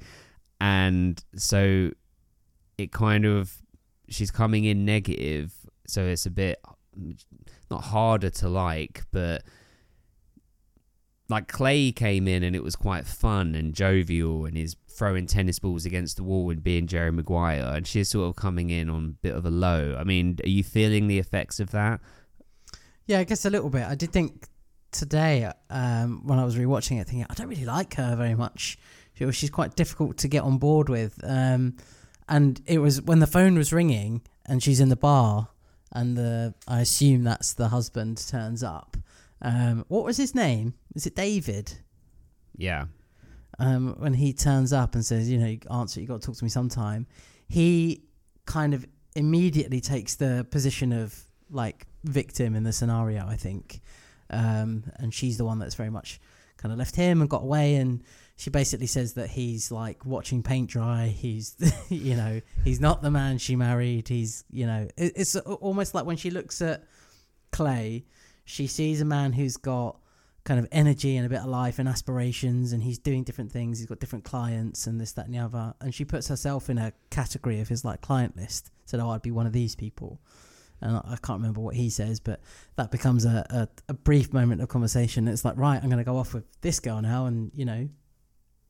and 0.59 1.23
so 1.35 1.91
it 2.79 2.91
kind 2.91 3.25
of 3.25 3.61
she's 4.09 4.31
coming 4.31 4.65
in 4.65 4.85
negative, 4.85 5.53
so 5.85 6.03
it's 6.03 6.25
a 6.25 6.31
bit 6.31 6.59
not 7.69 7.83
harder 7.83 8.31
to 8.31 8.49
like, 8.49 9.03
but 9.11 9.43
like 11.29 11.47
Clay 11.47 11.91
came 11.91 12.27
in 12.27 12.43
and 12.43 12.55
it 12.55 12.63
was 12.63 12.75
quite 12.75 13.05
fun 13.05 13.53
and 13.55 13.73
jovial 13.73 14.45
and 14.45 14.55
he's 14.55 14.75
throwing 14.87 15.27
tennis 15.27 15.59
balls 15.59 15.85
against 15.85 16.17
the 16.17 16.23
wall 16.23 16.49
and 16.49 16.63
being 16.63 16.87
Jerry 16.87 17.11
Maguire 17.11 17.73
and 17.75 17.85
she's 17.85 18.09
sort 18.09 18.29
of 18.29 18.35
coming 18.35 18.69
in 18.69 18.89
on 18.89 19.05
a 19.05 19.21
bit 19.21 19.35
of 19.35 19.45
a 19.45 19.49
low. 19.49 19.95
I 19.99 20.03
mean, 20.03 20.37
are 20.43 20.49
you 20.49 20.63
feeling 20.63 21.07
the 21.07 21.19
effects 21.19 21.59
of 21.59 21.71
that? 21.71 21.99
Yeah, 23.05 23.19
I 23.19 23.23
guess 23.23 23.45
a 23.45 23.49
little 23.49 23.69
bit. 23.69 23.83
I 23.83 23.95
did 23.95 24.11
think 24.11 24.47
today 24.91 25.51
um, 25.69 26.25
when 26.25 26.39
I 26.39 26.45
was 26.45 26.55
rewatching 26.55 26.99
it, 26.99 27.07
thinking 27.07 27.25
I 27.29 27.33
don't 27.33 27.47
really 27.47 27.65
like 27.65 27.95
her 27.95 28.15
very 28.15 28.35
much. 28.35 28.77
She 29.13 29.31
she's 29.31 29.49
quite 29.49 29.75
difficult 29.75 30.17
to 30.17 30.27
get 30.27 30.43
on 30.43 30.57
board 30.57 30.89
with. 30.89 31.19
Um, 31.23 31.77
and 32.29 32.61
it 32.65 32.79
was 32.79 33.01
when 33.01 33.19
the 33.19 33.27
phone 33.27 33.55
was 33.55 33.71
ringing 33.71 34.21
and 34.45 34.61
she's 34.61 34.79
in 34.79 34.89
the 34.89 34.95
bar, 34.95 35.49
and 35.91 36.17
the 36.17 36.53
I 36.67 36.81
assume 36.81 37.23
that's 37.23 37.53
the 37.53 37.69
husband 37.69 38.17
turns 38.27 38.63
up. 38.63 38.97
Um, 39.41 39.85
what 39.87 40.03
was 40.03 40.17
his 40.17 40.33
name? 40.33 40.73
Is 40.97 41.05
it 41.05 41.15
David? 41.15 41.73
Yeah. 42.57 42.85
um, 43.59 43.95
when 43.99 44.15
he 44.15 44.33
turns 44.33 44.73
up 44.73 44.95
and 44.95 45.05
says, 45.05 45.29
you 45.29 45.37
know, 45.37 45.45
you 45.45 45.59
answer, 45.71 46.01
you 46.01 46.07
got 46.07 46.21
to 46.21 46.25
talk 46.27 46.35
to 46.37 46.43
me 46.43 46.49
sometime, 46.49 47.05
he 47.47 48.03
kind 48.45 48.73
of 48.73 48.85
immediately 49.15 49.79
takes 49.79 50.15
the 50.15 50.45
position 50.51 50.91
of 50.91 51.15
like 51.51 51.85
victim 52.03 52.55
in 52.55 52.63
the 52.63 52.73
scenario, 52.73 53.25
I 53.27 53.35
think. 53.35 53.81
Um, 54.31 54.83
and 54.95 55.13
she's 55.13 55.37
the 55.37 55.45
one 55.45 55.59
that's 55.59 55.75
very 55.75 55.89
much 55.91 56.19
kind 56.57 56.71
of 56.71 56.79
left 56.79 56.95
him 56.95 57.21
and 57.21 57.29
got 57.29 57.43
away. 57.43 57.75
And 57.75 58.03
she 58.35 58.49
basically 58.49 58.87
says 58.87 59.13
that 59.13 59.29
he's 59.29 59.71
like 59.71 60.05
watching 60.05 60.41
paint 60.41 60.69
dry. 60.69 61.07
He's, 61.07 61.55
you 61.89 62.15
know, 62.15 62.41
he's 62.63 62.79
not 62.79 63.03
the 63.03 63.11
man 63.11 63.37
she 63.37 63.55
married. 63.55 64.07
He's, 64.07 64.43
you 64.49 64.65
know, 64.65 64.87
it's 64.97 65.35
almost 65.35 65.93
like 65.93 66.05
when 66.05 66.17
she 66.17 66.31
looks 66.31 66.61
at 66.61 66.83
Clay, 67.51 68.05
she 68.45 68.65
sees 68.67 68.99
a 68.99 69.05
man 69.05 69.33
who's 69.33 69.57
got 69.57 69.99
kind 70.47 70.61
of 70.61 70.67
energy 70.71 71.17
and 71.17 71.25
a 71.25 71.29
bit 71.29 71.39
of 71.39 71.47
life 71.47 71.77
and 71.77 71.89
aspirations 71.89 72.71
and 72.71 72.81
he's 72.81 72.97
doing 72.97 73.21
different 73.23 73.51
things. 73.51 73.79
He's 73.79 73.87
got 73.87 73.99
different 73.99 74.23
clients 74.23 74.87
and 74.87 74.99
this 74.99 75.11
that 75.11 75.25
and 75.25 75.35
the 75.35 75.39
other. 75.39 75.73
And 75.81 75.93
she 75.93 76.05
puts 76.05 76.29
herself 76.29 76.69
in 76.69 76.77
a 76.77 76.93
category 77.09 77.59
of 77.59 77.67
his 77.67 77.83
like 77.83 77.99
client 77.99 78.37
list. 78.37 78.71
Said 78.85 79.01
oh 79.01 79.09
i'd 79.09 79.21
be 79.21 79.29
one 79.29 79.45
of 79.45 79.51
these 79.51 79.75
people. 79.75 80.21
And 80.79 80.95
i, 80.95 81.01
I 81.03 81.17
can't 81.17 81.41
remember 81.41 81.59
what 81.59 81.75
he 81.75 81.89
says 81.89 82.21
but 82.21 82.39
that 82.77 82.91
becomes 82.91 83.25
a, 83.25 83.45
a, 83.49 83.67
a 83.89 83.93
brief 83.93 84.31
moment 84.31 84.61
of 84.61 84.69
conversation. 84.69 85.27
It's 85.27 85.43
like 85.43 85.57
right 85.57 85.83
i'm 85.83 85.89
going 85.89 85.97
to 85.97 86.05
go 86.05 86.17
off 86.17 86.33
with 86.33 86.45
this 86.61 86.79
girl 86.79 87.01
now 87.01 87.25
and 87.25 87.51
you 87.53 87.65
know 87.65 87.89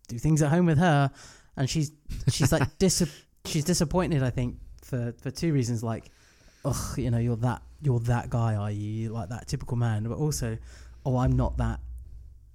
do 0.08 0.18
things 0.18 0.42
at 0.42 0.50
home 0.50 0.66
with 0.66 0.80
her. 0.80 1.12
And 1.56 1.70
she's 1.70 1.92
she's 2.30 2.52
like 2.52 2.78
dis- 2.80 3.24
she's 3.46 3.64
disappointed 3.64 4.24
i 4.24 4.30
think 4.32 4.58
for 4.84 5.14
for 5.22 5.30
two 5.30 5.54
reasons 5.54 5.84
like 5.84 6.10
ugh 6.66 6.98
you 6.98 7.12
know 7.12 7.18
you're 7.20 7.38
that 7.38 7.62
you're 7.82 8.00
that 8.02 8.30
guy 8.30 8.56
are 8.56 8.72
you? 8.72 9.04
You're 9.04 9.12
like 9.12 9.30
that 9.30 9.48
typical 9.48 9.78
man. 9.78 10.04
But 10.04 10.18
also 10.18 10.58
oh 11.08 11.18
i'm 11.18 11.36
not 11.44 11.58
that 11.58 11.80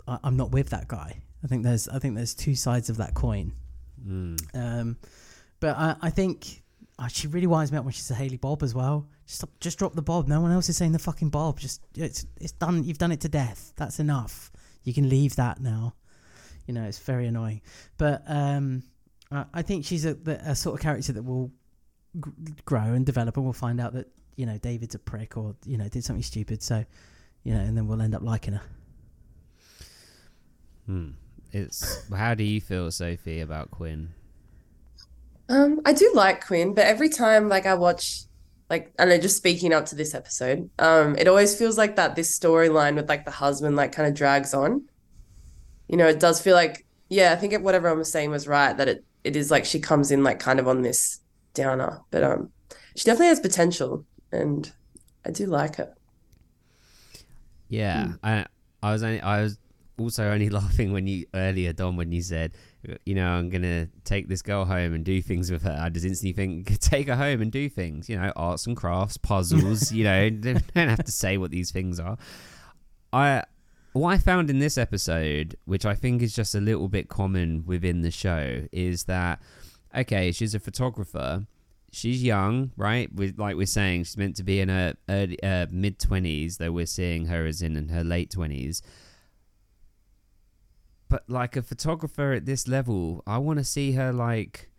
I, 0.06 0.18
i'm 0.24 0.36
not 0.36 0.50
with 0.52 0.68
that 0.70 0.86
guy. 0.88 1.10
I 1.44 1.46
think 1.48 1.62
there's 1.64 1.88
i 1.88 1.98
think 1.98 2.14
there's 2.14 2.34
two 2.34 2.54
sides 2.54 2.88
of 2.90 2.96
that 2.98 3.14
coin. 3.14 3.52
Mm. 4.06 4.36
um 4.54 4.96
but 5.60 5.76
i 5.76 5.96
i 6.08 6.10
think 6.10 6.62
uh, 6.98 7.08
she 7.08 7.26
really 7.26 7.46
winds 7.46 7.72
me 7.72 7.78
up 7.78 7.84
when 7.84 7.92
she 7.92 8.00
says 8.02 8.16
haley 8.16 8.36
bob 8.36 8.62
as 8.62 8.74
well. 8.74 9.08
Just 9.26 9.44
just 9.60 9.78
drop 9.78 9.94
the 9.94 10.02
bob. 10.02 10.28
No 10.28 10.40
one 10.40 10.52
else 10.52 10.68
is 10.68 10.76
saying 10.76 10.92
the 10.92 10.98
fucking 10.98 11.30
bob. 11.30 11.58
Just 11.58 11.80
it's 11.96 12.26
it's 12.40 12.52
done 12.52 12.84
you've 12.84 12.98
done 12.98 13.12
it 13.12 13.20
to 13.22 13.28
death. 13.28 13.72
That's 13.76 13.98
enough. 13.98 14.52
You 14.84 14.92
can 14.92 15.08
leave 15.08 15.34
that 15.36 15.60
now. 15.60 15.94
You 16.66 16.74
know 16.74 16.84
it's 16.84 16.98
very 16.98 17.26
annoying. 17.26 17.60
But 17.96 18.22
um 18.26 18.82
i, 19.30 19.44
I 19.54 19.62
think 19.62 19.84
she's 19.86 20.04
a, 20.04 20.14
the- 20.14 20.40
a 20.50 20.54
sort 20.54 20.74
of 20.76 20.80
character 20.82 21.12
that 21.14 21.22
will 21.22 21.50
grow 22.64 22.92
and 22.96 23.06
develop 23.06 23.36
and 23.36 23.44
we'll 23.44 23.52
find 23.54 23.80
out 23.80 23.94
that 23.94 24.08
you 24.36 24.44
know 24.46 24.58
david's 24.58 24.94
a 24.94 24.98
prick 24.98 25.36
or 25.36 25.54
you 25.64 25.78
know 25.78 25.88
did 25.88 26.04
something 26.04 26.22
stupid. 26.22 26.62
So 26.62 26.84
you 27.44 27.54
know 27.54 27.60
and 27.60 27.76
then 27.76 27.86
we'll 27.86 28.02
end 28.02 28.14
up 28.14 28.22
liking 28.22 28.54
her 28.54 28.62
Hmm. 30.86 31.10
It's 31.52 32.08
how 32.10 32.34
do 32.34 32.44
you 32.44 32.60
feel, 32.60 32.90
Sophie, 32.90 33.40
about 33.40 33.70
Quinn? 33.70 34.10
Um, 35.48 35.80
I 35.84 35.92
do 35.92 36.10
like 36.14 36.46
Quinn, 36.46 36.74
but 36.74 36.86
every 36.86 37.08
time 37.08 37.48
like 37.48 37.66
I 37.66 37.74
watch 37.74 38.22
like 38.70 38.92
I 38.98 39.04
know 39.04 39.18
just 39.18 39.36
speaking 39.36 39.72
up 39.72 39.86
to 39.86 39.94
this 39.94 40.14
episode, 40.14 40.70
um, 40.78 41.16
it 41.16 41.28
always 41.28 41.56
feels 41.56 41.76
like 41.76 41.96
that 41.96 42.16
this 42.16 42.38
storyline 42.38 42.94
with 42.94 43.08
like 43.08 43.24
the 43.24 43.30
husband 43.30 43.76
like 43.76 43.92
kind 43.92 44.08
of 44.08 44.14
drags 44.14 44.54
on. 44.54 44.86
You 45.88 45.98
know, 45.98 46.06
it 46.08 46.20
does 46.20 46.40
feel 46.40 46.54
like 46.54 46.86
yeah, 47.10 47.32
I 47.32 47.36
think 47.36 47.52
it, 47.52 47.62
what 47.62 47.74
everyone 47.74 47.98
was 47.98 48.10
saying 48.10 48.30
was 48.30 48.48
right 48.48 48.74
that 48.76 48.88
it 48.88 49.04
it 49.24 49.36
is 49.36 49.50
like 49.50 49.66
she 49.66 49.78
comes 49.78 50.10
in 50.10 50.24
like 50.24 50.38
kind 50.38 50.58
of 50.58 50.66
on 50.66 50.82
this 50.82 51.20
downer, 51.52 52.00
but 52.10 52.24
um, 52.24 52.50
she 52.96 53.04
definitely 53.04 53.26
has 53.28 53.40
potential, 53.40 54.06
and 54.32 54.72
I 55.26 55.30
do 55.30 55.46
like 55.46 55.76
her. 55.76 55.94
Yeah, 57.72 58.04
hmm. 58.04 58.12
I 58.22 58.46
I 58.82 58.92
was 58.92 59.02
only 59.02 59.20
I 59.22 59.42
was 59.42 59.58
also 59.98 60.24
only 60.30 60.50
laughing 60.60 60.92
when 60.92 61.06
you 61.06 61.24
earlier, 61.34 61.72
Dom, 61.72 61.96
when 61.96 62.12
you 62.12 62.20
said, 62.20 62.52
you 63.06 63.14
know, 63.14 63.26
I'm 63.26 63.48
gonna 63.48 63.88
take 64.04 64.28
this 64.28 64.42
girl 64.42 64.66
home 64.66 64.92
and 64.92 65.02
do 65.04 65.22
things 65.22 65.50
with 65.50 65.62
her. 65.62 65.78
I 65.80 65.88
just 65.88 66.04
instantly 66.04 66.34
think, 66.34 66.78
take 66.80 67.08
her 67.08 67.16
home 67.16 67.40
and 67.40 67.50
do 67.50 67.70
things. 67.70 68.10
You 68.10 68.18
know, 68.18 68.30
arts 68.36 68.66
and 68.66 68.76
crafts, 68.76 69.16
puzzles. 69.16 69.90
you 69.90 70.04
know, 70.04 70.28
don't 70.30 70.62
have 70.74 71.04
to 71.04 71.12
say 71.12 71.38
what 71.38 71.50
these 71.50 71.70
things 71.70 71.98
are. 71.98 72.18
I 73.10 73.44
what 73.94 74.10
I 74.10 74.18
found 74.18 74.50
in 74.50 74.58
this 74.58 74.76
episode, 74.76 75.56
which 75.64 75.86
I 75.86 75.94
think 75.94 76.20
is 76.20 76.34
just 76.34 76.54
a 76.54 76.60
little 76.60 76.88
bit 76.88 77.08
common 77.08 77.64
within 77.64 78.02
the 78.02 78.10
show, 78.10 78.66
is 78.70 79.04
that 79.04 79.40
okay, 79.96 80.30
she's 80.30 80.54
a 80.54 80.60
photographer. 80.60 81.46
She's 81.92 82.22
young, 82.22 82.72
right? 82.76 83.12
With 83.14 83.38
like 83.38 83.56
we're 83.56 83.66
saying, 83.66 84.04
she's 84.04 84.16
meant 84.16 84.36
to 84.36 84.42
be 84.42 84.60
in 84.60 84.70
her 84.70 84.94
early, 85.08 85.42
uh, 85.42 85.66
mid 85.70 85.98
twenties, 85.98 86.56
though 86.56 86.72
we're 86.72 86.86
seeing 86.86 87.26
her 87.26 87.44
as 87.46 87.60
in, 87.60 87.76
in 87.76 87.90
her 87.90 88.02
late 88.02 88.30
twenties. 88.30 88.82
But 91.08 91.28
like 91.28 91.56
a 91.56 91.62
photographer 91.62 92.32
at 92.32 92.46
this 92.46 92.66
level, 92.66 93.22
I 93.26 93.36
want 93.36 93.58
to 93.58 93.64
see 93.64 93.92
her 93.92 94.12
like 94.12 94.70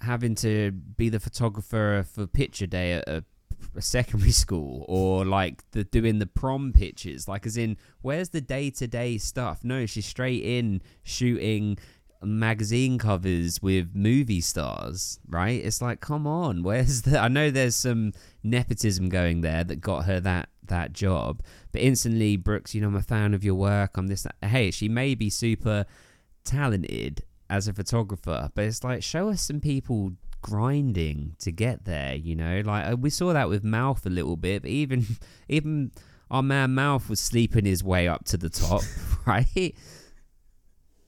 having 0.00 0.36
to 0.36 0.70
be 0.70 1.08
the 1.08 1.20
photographer 1.20 2.06
for 2.08 2.26
picture 2.26 2.66
day 2.66 2.92
at 2.92 3.08
a 3.08 3.24
a 3.76 3.82
secondary 3.82 4.30
school 4.44 4.84
or 4.88 5.24
like 5.24 5.62
the 5.72 5.84
doing 5.84 6.18
the 6.18 6.26
prom 6.26 6.72
pictures 6.72 7.28
like 7.28 7.46
as 7.46 7.56
in 7.56 7.76
where's 8.00 8.30
the 8.30 8.40
day-to-day 8.40 9.18
stuff 9.18 9.60
no 9.62 9.86
she's 9.86 10.06
straight 10.06 10.42
in 10.42 10.80
shooting 11.02 11.76
magazine 12.22 12.98
covers 12.98 13.62
with 13.62 13.90
movie 13.94 14.40
stars 14.40 15.18
right 15.28 15.64
it's 15.64 15.80
like 15.80 16.00
come 16.00 16.26
on 16.26 16.62
where's 16.64 17.02
the 17.02 17.18
i 17.18 17.28
know 17.28 17.50
there's 17.50 17.76
some 17.76 18.12
nepotism 18.42 19.08
going 19.08 19.40
there 19.40 19.64
that 19.64 19.80
got 19.80 20.04
her 20.04 20.20
that 20.20 20.48
that 20.62 20.92
job 20.92 21.42
but 21.72 21.80
instantly 21.80 22.36
Brooke's 22.36 22.74
you 22.74 22.80
know 22.80 22.88
i'm 22.88 22.94
a 22.94 23.02
fan 23.02 23.34
of 23.34 23.42
your 23.42 23.54
work 23.54 23.96
i'm 23.96 24.06
this 24.06 24.26
hey 24.42 24.70
she 24.70 24.88
may 24.88 25.14
be 25.14 25.28
super 25.28 25.84
talented 26.44 27.24
as 27.48 27.66
a 27.66 27.72
photographer 27.72 28.50
but 28.54 28.64
it's 28.64 28.84
like 28.84 29.02
show 29.02 29.30
us 29.30 29.42
some 29.42 29.60
people 29.60 30.12
grinding 30.42 31.36
to 31.38 31.52
get 31.52 31.84
there. 31.84 32.14
You 32.14 32.34
know, 32.36 32.62
like 32.64 32.92
uh, 32.92 32.96
we 32.96 33.10
saw 33.10 33.32
that 33.32 33.48
with 33.48 33.64
Mouth 33.64 34.04
a 34.06 34.10
little 34.10 34.36
bit, 34.36 34.62
but 34.62 34.70
even 34.70 35.06
even 35.48 35.92
our 36.30 36.42
man 36.42 36.74
Mouth 36.74 37.08
was 37.08 37.20
sleeping 37.20 37.64
his 37.64 37.82
way 37.82 38.08
up 38.08 38.24
to 38.26 38.36
the 38.36 38.48
top, 38.48 38.82
right? 39.26 39.74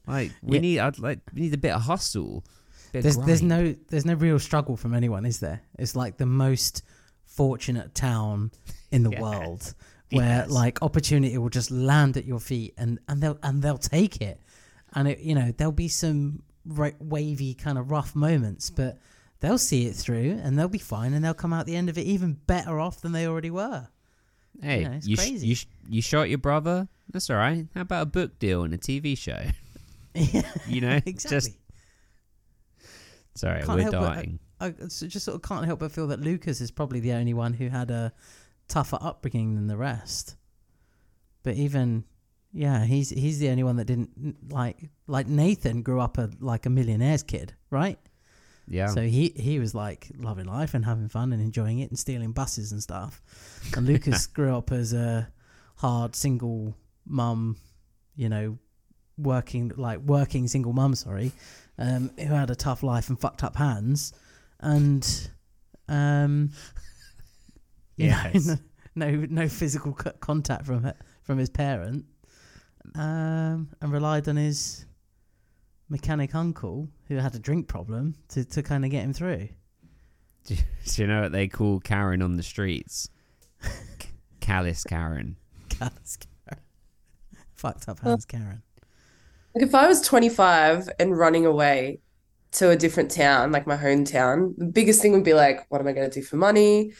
Like 0.06 0.32
we 0.42 0.56
Yeah. 0.56 0.60
need, 0.60 0.78
I'd 0.80 0.98
like 0.98 1.20
we 1.34 1.42
need 1.42 1.54
a 1.54 1.58
bit 1.58 1.72
of 1.72 1.82
hustle. 1.82 2.44
bit 2.92 2.98
of 2.98 3.02
There's 3.04 3.26
there's 3.26 3.42
no 3.42 3.74
there's 3.88 4.04
no 4.04 4.14
real 4.14 4.38
struggle 4.38 4.76
from 4.76 4.94
anyone, 4.94 5.24
is 5.26 5.40
there? 5.40 5.60
It's 5.78 5.94
like 5.96 6.16
the 6.18 6.26
most 6.26 6.82
fortunate 7.24 7.94
town 7.94 8.50
in 8.90 9.02
the 9.04 9.10
Yeah. 9.12 9.20
world 9.22 9.74
where 10.10 10.40
Yes. 10.40 10.50
like 10.50 10.82
opportunity 10.82 11.38
will 11.38 11.48
just 11.48 11.70
land 11.70 12.16
at 12.16 12.24
your 12.24 12.40
feet 12.40 12.74
and 12.76 12.98
and 13.08 13.22
they'll 13.22 13.38
and 13.42 13.62
they'll 13.62 13.78
take 13.78 14.20
it. 14.20 14.40
And 14.94 15.08
it 15.08 15.20
you 15.20 15.34
know, 15.34 15.52
there'll 15.56 15.72
be 15.72 15.88
some 15.88 16.42
right, 16.66 16.94
wavy 17.00 17.54
kind 17.54 17.78
of 17.78 17.90
rough 17.90 18.14
moments, 18.14 18.70
but 18.70 18.98
they'll 19.40 19.56
see 19.58 19.86
it 19.86 19.94
through 19.96 20.38
and 20.42 20.58
they'll 20.58 20.68
be 20.68 20.78
fine 20.78 21.14
and 21.14 21.24
they'll 21.24 21.32
come 21.34 21.52
out 21.52 21.66
the 21.66 21.76
end 21.76 21.88
of 21.88 21.96
it 21.98 22.06
even 22.06 22.34
better 22.46 22.78
off 22.78 23.00
than 23.00 23.12
they 23.12 23.26
already 23.26 23.50
were. 23.50 23.88
Hey, 24.60 24.82
you 24.82 24.88
know, 24.88 24.98
you 25.02 25.16
sh- 25.16 25.28
you 25.30 25.54
sh- 25.54 25.66
you 25.88 26.02
shot 26.02 26.28
your 26.28 26.38
brother. 26.38 26.88
That's 27.10 27.30
all 27.30 27.36
right. 27.36 27.66
How 27.74 27.80
about 27.80 28.02
a 28.02 28.06
book 28.06 28.38
deal 28.38 28.62
and 28.64 28.74
a 28.74 28.78
TV 28.78 29.16
show? 29.16 29.46
yeah, 30.32 30.42
You 30.66 30.80
know, 30.82 31.00
exactly. 31.04 31.30
just 31.30 31.50
sorry, 33.34 33.62
Can't 33.62 33.76
we're 33.76 33.82
help 33.82 33.92
but- 33.94 34.02
uh, 34.02 34.14
dying. 34.14 34.38
I, 34.60 34.70
just 34.70 35.24
sort 35.24 35.34
of 35.34 35.42
can't 35.42 35.66
help 35.66 35.80
but 35.80 35.90
feel 35.90 36.06
that 36.08 36.20
Lucas 36.20 36.60
is 36.60 36.70
probably 36.70 37.00
the 37.00 37.14
only 37.14 37.34
one 37.34 37.52
who 37.52 37.68
had 37.68 37.90
a 37.90 38.12
tougher 38.68 38.96
upbringing 39.00 39.56
than 39.56 39.66
the 39.66 39.76
rest. 39.76 40.36
But 41.42 41.56
even, 41.56 42.04
yeah, 42.52 42.84
he's 42.84 43.10
he's 43.10 43.40
the 43.40 43.48
only 43.48 43.64
one 43.64 43.74
that 43.76 43.86
didn't 43.86 44.52
like 44.52 44.78
like 45.08 45.26
Nathan 45.26 45.82
grew 45.82 46.00
up 46.00 46.16
a 46.16 46.30
like 46.38 46.64
a 46.66 46.70
millionaire's 46.70 47.24
kid, 47.24 47.54
right? 47.70 47.98
yeah. 48.68 48.86
So 48.86 49.00
he 49.02 49.32
he 49.34 49.58
was 49.58 49.74
like 49.74 50.06
loving 50.16 50.46
life 50.46 50.74
and 50.74 50.84
having 50.84 51.08
fun 51.08 51.32
and 51.32 51.42
enjoying 51.42 51.80
it 51.80 51.90
and 51.90 51.98
stealing 51.98 52.30
buses 52.30 52.70
and 52.70 52.80
stuff. 52.80 53.20
And 53.76 53.84
Lucas 53.84 54.26
grew 54.28 54.56
up 54.56 54.70
as 54.70 54.92
a 54.92 55.28
hard 55.74 56.14
single 56.14 56.76
mum, 57.04 57.56
you 58.14 58.28
know, 58.28 58.58
working 59.22 59.72
like 59.76 60.00
working 60.00 60.48
single 60.48 60.72
mum, 60.72 60.94
sorry, 60.94 61.32
um, 61.78 62.10
who 62.18 62.26
had 62.26 62.50
a 62.50 62.54
tough 62.54 62.82
life 62.82 63.08
and 63.08 63.18
fucked 63.20 63.42
up 63.42 63.56
hands, 63.56 64.12
and 64.60 65.30
um, 65.88 66.50
you 67.96 68.10
know, 68.10 68.30
no, 68.94 69.10
no 69.10 69.26
no 69.28 69.48
physical 69.48 69.92
co- 69.92 70.12
contact 70.20 70.66
from 70.66 70.82
her, 70.82 70.94
from 71.22 71.38
his 71.38 71.50
parent, 71.50 72.04
um, 72.94 73.68
and 73.80 73.92
relied 73.92 74.28
on 74.28 74.36
his 74.36 74.86
mechanic 75.88 76.34
uncle 76.34 76.88
who 77.08 77.16
had 77.16 77.34
a 77.34 77.38
drink 77.38 77.68
problem 77.68 78.14
to, 78.28 78.44
to 78.44 78.62
kind 78.62 78.84
of 78.84 78.90
get 78.90 79.04
him 79.04 79.12
through. 79.12 79.48
Do 80.46 80.56
you 80.96 81.06
know 81.06 81.22
what 81.22 81.32
they 81.32 81.46
call 81.46 81.78
Karen 81.80 82.22
on 82.22 82.36
the 82.36 82.42
streets? 82.42 83.08
Callous 84.40 84.82
Karen. 84.82 85.36
Callous 85.68 86.16
Karen. 86.16 86.62
Fucked 87.54 87.88
up 87.88 88.00
hands, 88.00 88.24
Karen. 88.24 88.62
Like 89.54 89.64
if 89.64 89.74
I 89.74 89.86
was 89.86 90.00
25 90.00 90.88
and 90.98 91.16
running 91.16 91.46
away 91.46 92.00
to 92.52 92.70
a 92.70 92.76
different 92.76 93.10
town, 93.10 93.52
like 93.52 93.66
my 93.66 93.76
hometown, 93.76 94.54
the 94.56 94.64
biggest 94.66 95.00
thing 95.02 95.12
would 95.12 95.24
be 95.24 95.34
like, 95.34 95.66
what 95.68 95.80
am 95.80 95.86
I 95.86 95.92
going 95.92 96.08
to 96.10 96.20
do 96.20 96.24
for 96.24 96.36
money? 96.36 96.92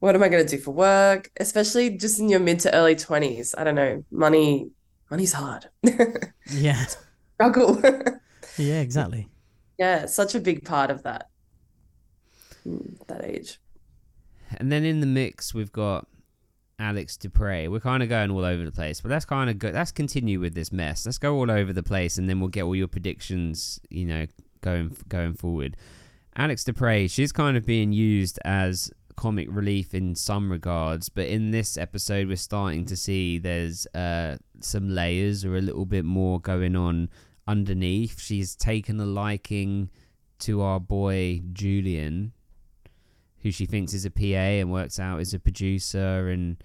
What 0.00 0.14
am 0.14 0.22
I 0.22 0.28
going 0.28 0.44
to 0.46 0.56
do 0.56 0.62
for 0.62 0.70
work? 0.70 1.30
Especially 1.38 1.96
just 1.96 2.20
in 2.20 2.28
your 2.28 2.40
mid 2.40 2.60
to 2.60 2.74
early 2.74 2.94
20s. 2.94 3.54
I 3.58 3.64
don't 3.64 3.74
know. 3.74 4.04
Money, 4.10 4.70
money's 5.10 5.32
hard. 5.32 5.68
Yeah. 6.50 6.86
Struggle. 7.34 7.78
Yeah, 8.56 8.80
exactly. 8.80 9.28
yeah, 9.78 10.06
such 10.06 10.34
a 10.34 10.40
big 10.40 10.64
part 10.64 10.90
of 10.90 11.02
that. 11.02 11.28
Mm, 12.66 13.06
That 13.06 13.22
age. 13.24 13.58
And 14.56 14.72
then 14.72 14.82
in 14.84 15.00
the 15.00 15.06
mix, 15.06 15.52
we've 15.52 15.70
got 15.70 16.06
Alex 16.78 17.16
Dupre. 17.16 17.68
We're 17.68 17.80
kind 17.80 18.02
of 18.02 18.08
going 18.08 18.30
all 18.30 18.44
over 18.44 18.64
the 18.64 18.72
place, 18.72 19.00
but 19.00 19.10
let's 19.10 19.24
kind 19.24 19.50
of 19.50 19.58
go. 19.58 19.70
Let's 19.70 19.92
continue 19.92 20.40
with 20.40 20.54
this 20.54 20.72
mess. 20.72 21.06
Let's 21.06 21.18
go 21.18 21.34
all 21.36 21.50
over 21.50 21.72
the 21.72 21.82
place, 21.82 22.18
and 22.18 22.28
then 22.28 22.40
we'll 22.40 22.48
get 22.48 22.62
all 22.62 22.76
your 22.76 22.88
predictions. 22.88 23.80
You 23.90 24.06
know, 24.06 24.26
going 24.60 24.96
going 25.08 25.34
forward. 25.34 25.76
Alex 26.36 26.62
Dupre, 26.62 27.08
she's 27.08 27.32
kind 27.32 27.56
of 27.56 27.66
being 27.66 27.92
used 27.92 28.38
as 28.44 28.92
comic 29.16 29.48
relief 29.50 29.92
in 29.92 30.14
some 30.14 30.50
regards, 30.50 31.08
but 31.08 31.26
in 31.26 31.50
this 31.50 31.76
episode, 31.76 32.28
we're 32.28 32.36
starting 32.36 32.84
to 32.84 32.96
see 32.96 33.38
there's 33.38 33.84
uh, 33.88 34.36
some 34.60 34.88
layers 34.88 35.44
or 35.44 35.56
a 35.56 35.60
little 35.60 35.84
bit 35.84 36.04
more 36.04 36.40
going 36.40 36.76
on 36.76 37.08
underneath. 37.48 38.20
She's 38.20 38.54
taken 38.54 39.00
a 39.00 39.04
liking 39.04 39.90
to 40.40 40.62
our 40.62 40.78
boy 40.78 41.42
Julian, 41.52 42.32
who 43.42 43.50
she 43.50 43.66
thinks 43.66 43.94
is 43.94 44.04
a 44.04 44.10
PA 44.10 44.22
and 44.22 44.72
works 44.72 44.98
out 44.98 45.20
as 45.20 45.34
a 45.34 45.38
producer, 45.38 46.28
and 46.28 46.56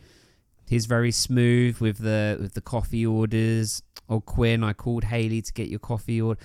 he's 0.68 0.86
very 0.86 1.12
smooth 1.12 1.80
with 1.80 2.00
the 2.00 2.38
with 2.40 2.54
the 2.54 2.62
coffee 2.62 3.06
orders. 3.06 3.82
Oh 4.10 4.22
Quinn, 4.22 4.64
I 4.64 4.74
called 4.74 5.06
Haley 5.06 5.42
to 5.42 5.54
get 5.54 5.70
your 5.70 5.80
coffee 5.80 6.22
order. 6.22 6.40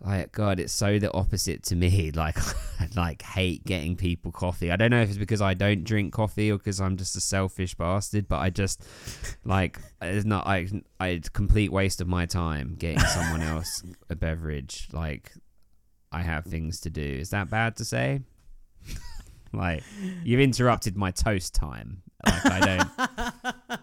Like 0.00 0.32
God, 0.32 0.60
it's 0.60 0.74
so 0.74 0.98
the 0.98 1.12
opposite 1.12 1.62
to 1.64 1.76
me. 1.76 2.12
Like 2.16 2.38
I 2.80 2.88
like 2.94 3.22
hate 3.22 3.64
getting 3.64 3.96
people 3.96 4.32
coffee. 4.32 4.70
I 4.70 4.76
don't 4.76 4.90
know 4.90 5.02
if 5.02 5.08
it's 5.08 5.18
because 5.18 5.42
I 5.42 5.54
don't 5.54 5.84
drink 5.84 6.12
coffee 6.12 6.50
or 6.50 6.58
because 6.58 6.80
I'm 6.80 6.96
just 6.96 7.16
a 7.16 7.20
selfish 7.20 7.74
bastard, 7.74 8.28
but 8.28 8.38
I 8.38 8.50
just 8.50 8.82
like 9.44 9.78
it's 10.00 10.26
not 10.26 10.46
I 10.46 10.68
I 11.00 11.20
complete 11.32 11.72
waste 11.72 12.00
of 12.00 12.08
my 12.08 12.26
time 12.26 12.76
getting 12.78 13.00
someone 13.00 13.42
else 13.54 13.82
a 14.10 14.16
beverage. 14.16 14.88
Like 14.92 15.32
I 16.12 16.22
have 16.22 16.44
things 16.44 16.80
to 16.80 16.90
do. 16.90 17.02
Is 17.02 17.30
that 17.30 17.50
bad 17.50 17.76
to 17.76 17.84
say? 17.84 18.20
Like 19.52 19.82
you've 20.24 20.40
interrupted 20.40 20.96
my 20.96 21.10
toast 21.10 21.54
time. 21.54 22.02
Like 22.24 22.46
I 22.46 22.60
don't. 22.60 23.80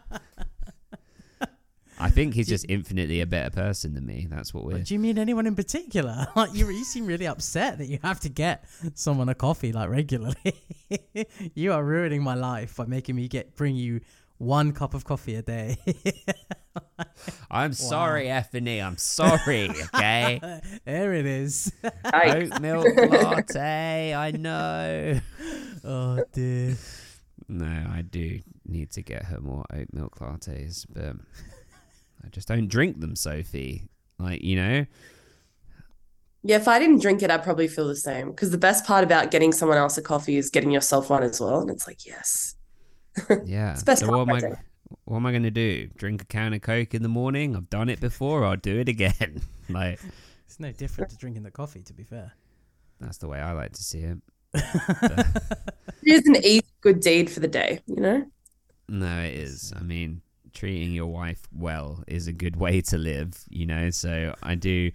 I 2.03 2.09
think 2.09 2.34
he's 2.34 2.49
just 2.49 2.66
infinitely 2.68 3.22
a 3.22 3.26
better 3.26 3.49
person 3.49 3.93
than 3.93 4.05
me. 4.05 4.28
That's 4.30 4.53
what 4.53 4.66
we're. 4.66 4.80
Do 4.80 4.93
you 4.93 4.99
mean 4.99 5.18
anyone 5.18 5.47
in 5.47 5.55
particular? 5.55 6.28
Like 6.36 6.53
you, 6.53 6.68
you 6.70 6.84
seem 6.84 7.05
really 7.05 7.28
upset 7.28 7.78
that 7.78 7.88
you 7.88 7.99
have 8.03 8.20
to 8.22 8.30
get 8.30 8.66
someone 8.95 9.30
a 9.30 9.36
coffee 9.36 9.72
like 9.72 9.88
regularly. 9.89 10.55
you 11.53 11.72
are 11.72 11.84
ruining 11.84 12.24
my 12.24 12.34
life 12.34 12.76
by 12.76 12.86
making 12.86 13.16
me 13.16 13.28
get 13.28 13.55
bring 13.55 13.76
you 13.76 14.01
one 14.43 14.71
cup 14.71 14.93
of 14.93 15.05
coffee 15.05 15.35
a 15.35 15.41
day. 15.41 15.77
I'm 17.51 17.73
sorry, 17.73 18.25
Effany. 18.25 18.83
I'm 18.83 18.97
sorry. 18.97 19.69
Okay. 19.69 20.39
there 20.85 21.13
it 21.13 21.25
is. 21.25 21.71
Oat 22.13 22.61
milk 22.61 22.87
latte. 22.95 24.13
I 24.13 24.31
know. 24.31 25.19
oh 25.83 26.23
dear. 26.33 26.75
No, 27.47 27.65
I 27.65 28.01
do 28.01 28.39
need 28.65 28.91
to 28.91 29.01
get 29.01 29.25
her 29.25 29.39
more 29.39 29.65
oat 29.73 29.87
milk 29.91 30.19
lattes, 30.19 30.85
but 30.89 31.15
I 32.23 32.29
just 32.29 32.47
don't 32.47 32.67
drink 32.67 32.99
them, 32.99 33.15
Sophie. 33.15 33.89
Like 34.17 34.41
you 34.41 34.55
know. 34.55 34.85
Yeah, 36.45 36.57
if 36.57 36.67
I 36.67 36.77
didn't 36.77 37.01
drink 37.01 37.23
it, 37.23 37.31
I'd 37.31 37.43
probably 37.43 37.69
feel 37.69 37.87
the 37.87 37.95
same. 37.95 38.31
Because 38.31 38.51
the 38.51 38.57
best 38.57 38.85
part 38.85 39.05
about 39.05 39.31
getting 39.31 39.53
someone 39.53 39.77
else 39.77 39.97
a 39.97 40.01
coffee 40.01 40.35
is 40.35 40.49
getting 40.49 40.71
yourself 40.71 41.09
one 41.09 41.23
as 41.23 41.39
well. 41.39 41.61
And 41.61 41.69
it's 41.69 41.87
like, 41.87 42.05
yes. 42.05 42.53
Yeah. 43.45 43.74
It's 43.74 43.84
best 43.84 44.01
so 44.01 44.11
what 44.11 44.28
am 44.28 44.30
I 44.32 44.38
I? 44.38 44.53
what 45.05 45.18
am 45.18 45.26
I 45.26 45.32
going 45.32 45.43
to 45.43 45.51
do? 45.51 45.88
Drink 45.97 46.22
a 46.22 46.26
can 46.26 46.53
of 46.53 46.61
Coke 46.61 46.93
in 46.93 47.03
the 47.03 47.09
morning? 47.09 47.55
I've 47.55 47.70
done 47.70 47.89
it 47.89 47.99
before. 47.99 48.45
I'll 48.45 48.55
do 48.57 48.80
it 48.80 48.89
again. 48.89 49.41
like, 49.70 49.99
It's 50.45 50.59
no 50.59 50.72
different 50.72 51.09
to 51.11 51.18
drinking 51.18 51.43
the 51.43 51.51
coffee, 51.51 51.82
to 51.84 51.93
be 51.93 52.03
fair. 52.03 52.34
that's 52.99 53.18
the 53.18 53.28
way 53.28 53.39
I 53.39 53.53
like 53.53 53.74
to 53.74 53.84
see 53.84 53.99
it. 53.99 54.18
It 56.05 56.16
is 56.16 56.28
an 56.28 56.36
easy 56.43 56.66
good 56.82 56.99
deed 56.99 57.30
for 57.32 57.39
the 57.39 57.47
day, 57.47 57.80
you 57.88 57.95
know? 57.95 58.26
No, 58.89 59.20
it 59.22 59.36
is. 59.36 59.72
I 59.74 59.82
mean, 59.84 60.22
treating 60.53 60.91
your 60.91 61.07
wife 61.07 61.41
well 61.53 62.03
is 62.07 62.28
a 62.28 62.34
good 62.34 62.57
way 62.57 62.82
to 62.82 62.97
live, 62.97 63.45
you 63.49 63.66
know. 63.66 63.89
So 63.89 64.36
I 64.43 64.55
do. 64.55 64.91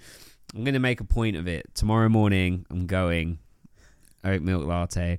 I'm 0.55 0.65
going 0.65 0.75
to 0.75 0.81
make 0.81 1.01
a 1.01 1.05
point 1.05 1.37
of 1.37 1.49
it. 1.49 1.75
Tomorrow 1.75 2.11
morning, 2.11 2.67
I'm 2.71 2.87
going 2.87 3.39
oat 4.25 4.43
milk 4.43 4.67
latte, 4.67 5.19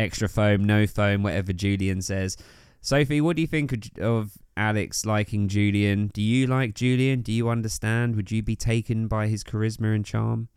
extra 0.00 0.28
foam, 0.28 0.64
no 0.64 0.86
foam, 0.86 1.22
whatever 1.22 1.52
Julian 1.52 2.02
says. 2.02 2.36
Sophie, 2.80 3.20
what 3.20 3.36
do 3.36 3.42
you 3.42 3.48
think 3.48 3.98
of, 4.00 4.32
Alex 4.56 5.06
liking 5.06 5.48
Julian? 5.48 6.08
Do 6.08 6.20
you 6.20 6.46
like 6.46 6.74
Julian? 6.74 7.22
Do 7.22 7.32
you 7.32 7.48
understand? 7.48 8.14
Would 8.16 8.30
you 8.30 8.42
be 8.42 8.56
taken 8.56 9.08
by 9.08 9.26
his 9.26 9.42
charisma 9.42 9.94
and 9.94 10.04
charm? 10.04 10.48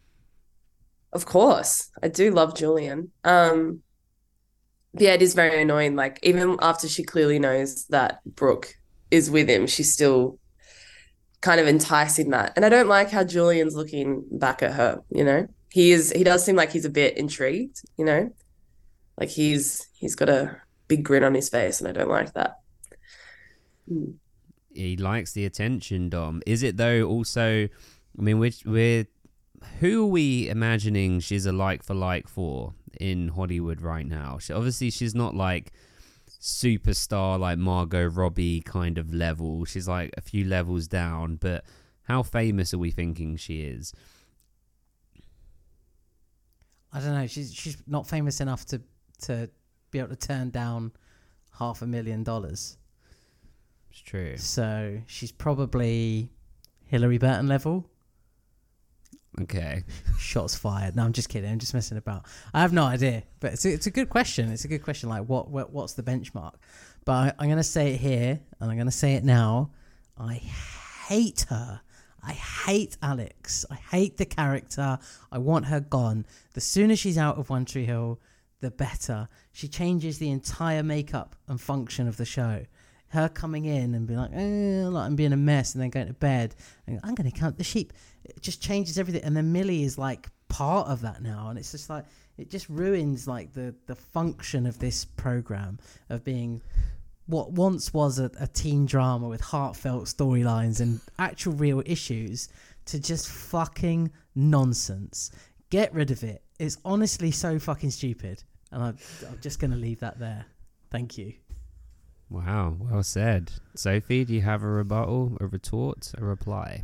Of 1.14 1.26
course. 1.26 1.90
I 2.02 2.10
do 2.10 2.32
love 2.32 2.56
Julian. 2.56 3.12
Um 3.24 3.82
yeah, 4.98 5.14
it 5.14 5.22
is 5.22 5.34
very 5.34 5.62
annoying. 5.62 5.96
Like 5.96 6.20
even 6.22 6.58
after 6.62 6.88
she 6.88 7.04
clearly 7.04 7.40
knows 7.40 7.86
that 7.88 8.20
Brooke 8.26 8.76
is 9.10 9.32
with 9.32 9.50
him, 9.50 9.68
she's 9.68 9.94
still 9.94 10.38
kind 11.42 11.62
of 11.62 11.68
enticing 11.68 12.30
that. 12.32 12.54
And 12.56 12.66
I 12.66 12.70
don't 12.70 12.88
like 12.88 13.10
how 13.10 13.24
Julian's 13.24 13.76
looking 13.76 14.24
back 14.32 14.62
at 14.62 14.74
her, 14.74 15.02
you 15.10 15.24
know? 15.24 15.48
He 15.70 15.92
is 15.92 16.12
he 16.12 16.24
does 16.24 16.44
seem 16.44 16.56
like 16.56 16.72
he's 16.72 16.86
a 16.86 16.90
bit 16.90 17.18
intrigued, 17.18 17.82
you 17.98 18.06
know? 18.06 18.34
Like 19.18 19.30
he's 19.30 19.88
he's 19.94 20.16
got 20.16 20.30
a 20.30 20.58
big 20.88 21.04
grin 21.04 21.24
on 21.24 21.34
his 21.34 21.50
face 21.50 21.80
and 21.80 21.88
I 21.88 21.92
don't 21.92 22.10
like 22.10 22.34
that. 22.34 22.60
Hmm. 23.88 24.12
he 24.74 24.96
likes 24.96 25.34
the 25.34 25.44
attention 25.46 26.08
dom 26.08 26.42
is 26.46 26.64
it 26.64 26.78
though 26.78 27.04
also 27.04 27.68
i 28.18 28.22
mean 28.22 28.40
we're, 28.40 28.54
we're 28.66 29.06
who 29.82 30.04
are 30.06 30.08
we 30.08 30.48
imagining 30.48 31.20
she's 31.20 31.46
a 31.46 31.52
like 31.52 31.84
for 31.84 31.94
like 31.94 32.30
for 32.30 32.74
in 33.02 33.28
hollywood 33.28 33.82
right 33.82 34.06
now 34.08 34.38
she, 34.38 34.54
obviously 34.54 34.90
she's 34.90 35.14
not 35.14 35.36
like 35.36 35.74
superstar 36.42 37.38
like 37.38 37.58
margot 37.58 38.06
robbie 38.06 38.62
kind 38.62 38.98
of 38.98 39.14
level 39.14 39.66
she's 39.66 39.90
like 39.90 40.12
a 40.16 40.22
few 40.22 40.46
levels 40.46 40.88
down 40.88 41.36
but 41.36 41.66
how 42.04 42.24
famous 42.24 42.74
are 42.74 42.78
we 42.80 42.90
thinking 42.90 43.36
she 43.36 43.64
is 43.64 43.94
I 46.94 47.00
don't 47.00 47.16
know. 47.16 47.26
She's 47.26 47.52
she's 47.52 47.78
not 47.88 48.08
famous 48.08 48.40
enough 48.40 48.66
to 48.68 48.80
to 49.24 49.50
be 49.92 50.00
able 50.00 50.10
to 50.10 50.16
turn 50.16 50.50
down 50.50 50.92
half 51.60 51.82
a 51.82 51.88
million 51.88 52.24
dollars. 52.24 52.78
it's 53.92 54.02
true 54.02 54.38
So 54.38 55.02
she's 55.08 55.32
probably 55.32 56.30
Hilarie 56.92 57.20
Burton 57.20 57.48
level. 57.48 57.90
okay 59.42 59.84
Shots 60.18 60.56
fired. 60.56 60.96
No, 60.96 61.04
I'm 61.04 61.14
just 61.14 61.30
kidding. 61.30 61.52
I'm 61.52 61.60
just 61.60 61.74
messing 61.74 61.98
about. 61.98 62.26
I 62.54 62.62
have 62.62 62.74
no 62.74 62.84
idea, 62.86 63.24
but 63.40 63.54
it's 63.54 63.66
a, 63.66 63.74
it's 63.74 63.88
a 63.88 63.92
good 63.92 64.10
question. 64.10 64.52
It's 64.52 64.66
a 64.66 64.68
good 64.68 64.84
question. 64.84 65.10
Like, 65.10 65.26
what, 65.26 65.50
what 65.50 65.72
what's 65.74 65.94
the 65.94 66.04
benchmark? 66.04 66.54
But 67.06 67.12
I, 67.14 67.34
I'm 67.40 67.50
gonna 67.50 67.64
say 67.64 67.94
it 67.94 68.00
here, 68.00 68.40
and 68.60 68.72
I'm 68.72 68.78
gonna 68.78 68.92
say 68.92 69.14
it 69.16 69.24
now. 69.24 69.72
I 70.18 70.36
hate 71.08 71.46
her. 71.50 71.82
I 72.26 72.32
hate 72.32 72.96
Alex. 73.02 73.66
I 73.70 73.76
hate 73.76 74.16
the 74.18 74.26
character. 74.26 74.98
I 75.32 75.38
want 75.40 75.66
her 75.66 75.82
gone. 75.82 76.26
The 76.54 76.62
sooner 76.62 76.96
she's 76.96 77.18
out 77.18 77.38
of 77.38 77.50
One 77.50 77.66
Tree 77.66 77.86
Hill, 77.86 78.22
the 78.64 78.72
better. 78.72 79.28
She 79.52 79.68
changes 79.68 80.18
the 80.18 80.32
entire 80.32 80.82
makeup 80.82 81.36
and 81.48 81.62
function 81.62 82.08
of 82.08 82.18
the 82.18 82.26
show. 82.26 82.66
Her 83.10 83.30
coming 83.30 83.66
in 83.66 83.94
and 83.94 84.08
being 84.08 84.20
like, 84.20 84.32
eh, 84.34 84.88
like 84.88 85.06
I'm 85.06 85.16
being 85.16 85.34
a 85.34 85.38
mess, 85.38 85.76
and 85.76 85.84
then 85.84 85.92
going 85.92 86.08
to 86.08 86.14
bed. 86.14 86.56
And 86.88 87.00
I'm 87.04 87.14
going 87.14 87.30
to 87.30 87.38
count 87.38 87.58
the 87.58 87.64
sheep. 87.64 87.94
It 88.24 88.42
just 88.42 88.62
changes 88.62 88.98
everything. 88.98 89.24
And 89.24 89.38
then 89.38 89.52
Millie 89.52 89.84
is 89.84 90.00
like 90.00 90.30
part 90.48 90.88
of 90.88 91.02
that 91.02 91.22
now, 91.22 91.50
and 91.50 91.60
it's 91.60 91.72
just 91.72 91.90
like 91.90 92.06
it 92.38 92.50
just 92.50 92.70
ruins 92.70 93.28
like 93.28 93.54
the 93.54 93.76
the 93.86 93.96
function 93.96 94.66
of 94.66 94.80
this 94.80 95.06
program 95.06 95.78
of 96.10 96.24
being 96.24 96.62
what 97.26 97.52
once 97.52 97.94
was 97.94 98.20
a, 98.20 98.32
a 98.40 98.48
teen 98.48 98.86
drama 98.86 99.28
with 99.28 99.42
heartfelt 99.42 100.06
storylines 100.06 100.80
and 100.82 101.00
actual 101.20 101.54
real 101.54 101.82
issues 101.86 102.50
to 102.86 103.00
just 103.00 103.30
fucking 103.30 104.12
nonsense. 104.36 105.32
Get 105.70 105.94
rid 105.94 106.12
of 106.12 106.24
it. 106.24 106.44
It's 106.60 106.78
honestly 106.86 107.32
so 107.32 107.60
fucking 107.60 107.92
stupid. 107.92 108.44
And 108.74 108.84
I, 108.84 108.88
I'm 109.30 109.40
just 109.42 109.60
going 109.60 109.72
to 109.72 109.78
leave 109.78 110.00
that 110.02 110.20
there. 110.20 110.46
Thank 110.92 111.18
you. 111.18 111.34
wow 112.30 112.76
well 112.80 113.04
said 113.04 113.52
sophie 113.76 114.26
do 114.26 114.34
you 114.34 114.42
have 114.42 114.64
a 114.64 114.68
rebuttal 114.68 115.38
a 115.40 115.48
retort 115.48 116.12
a 116.18 116.24
reply 116.26 116.84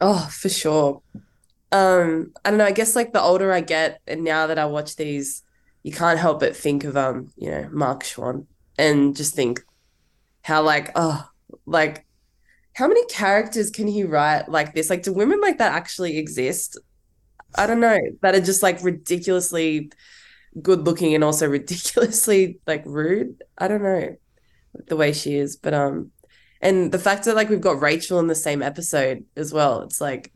Oh, 0.00 0.28
for 0.30 0.48
sure. 0.48 1.02
Um, 1.72 2.32
I 2.44 2.50
don't 2.50 2.58
know, 2.58 2.66
I 2.66 2.72
guess 2.72 2.94
like 2.96 3.12
the 3.12 3.20
older 3.22 3.52
I 3.52 3.60
get 3.60 4.00
and 4.06 4.24
now 4.24 4.46
that 4.46 4.58
I 4.58 4.66
watch 4.66 4.96
these, 4.96 5.42
you 5.82 5.92
can't 5.92 6.18
help 6.18 6.40
but 6.40 6.56
think 6.56 6.84
of 6.84 6.96
um, 6.96 7.30
you 7.36 7.50
know, 7.50 7.68
Mark 7.72 8.04
Schwahn 8.04 8.46
and 8.78 9.16
just 9.16 9.34
think 9.34 9.62
how 10.42 10.62
like, 10.62 10.92
oh, 10.96 11.28
like 11.66 12.06
how 12.74 12.88
many 12.88 13.04
characters 13.06 13.70
can 13.70 13.88
he 13.88 14.04
write 14.04 14.48
like 14.48 14.74
this? 14.74 14.90
Like, 14.90 15.04
do 15.04 15.12
women 15.12 15.40
like 15.40 15.58
that 15.58 15.74
actually 15.74 16.18
exist? 16.18 16.78
I 17.56 17.66
don't 17.66 17.80
know, 17.80 17.98
that 18.22 18.34
are 18.34 18.40
just 18.40 18.62
like 18.62 18.82
ridiculously 18.82 19.90
good 20.60 20.84
looking 20.86 21.14
and 21.14 21.24
also 21.24 21.46
ridiculously 21.48 22.60
like 22.66 22.82
rude. 22.86 23.42
I 23.58 23.68
don't 23.68 23.82
know 23.82 24.16
the 24.88 24.96
way 24.96 25.12
she 25.12 25.36
is, 25.36 25.56
but 25.56 25.74
um 25.74 26.10
and 26.60 26.90
the 26.90 26.98
fact 26.98 27.24
that 27.24 27.36
like 27.36 27.50
we've 27.50 27.60
got 27.60 27.80
Rachel 27.80 28.18
in 28.20 28.26
the 28.26 28.34
same 28.34 28.62
episode 28.62 29.24
as 29.36 29.52
well, 29.52 29.82
it's 29.82 30.00
like 30.00 30.32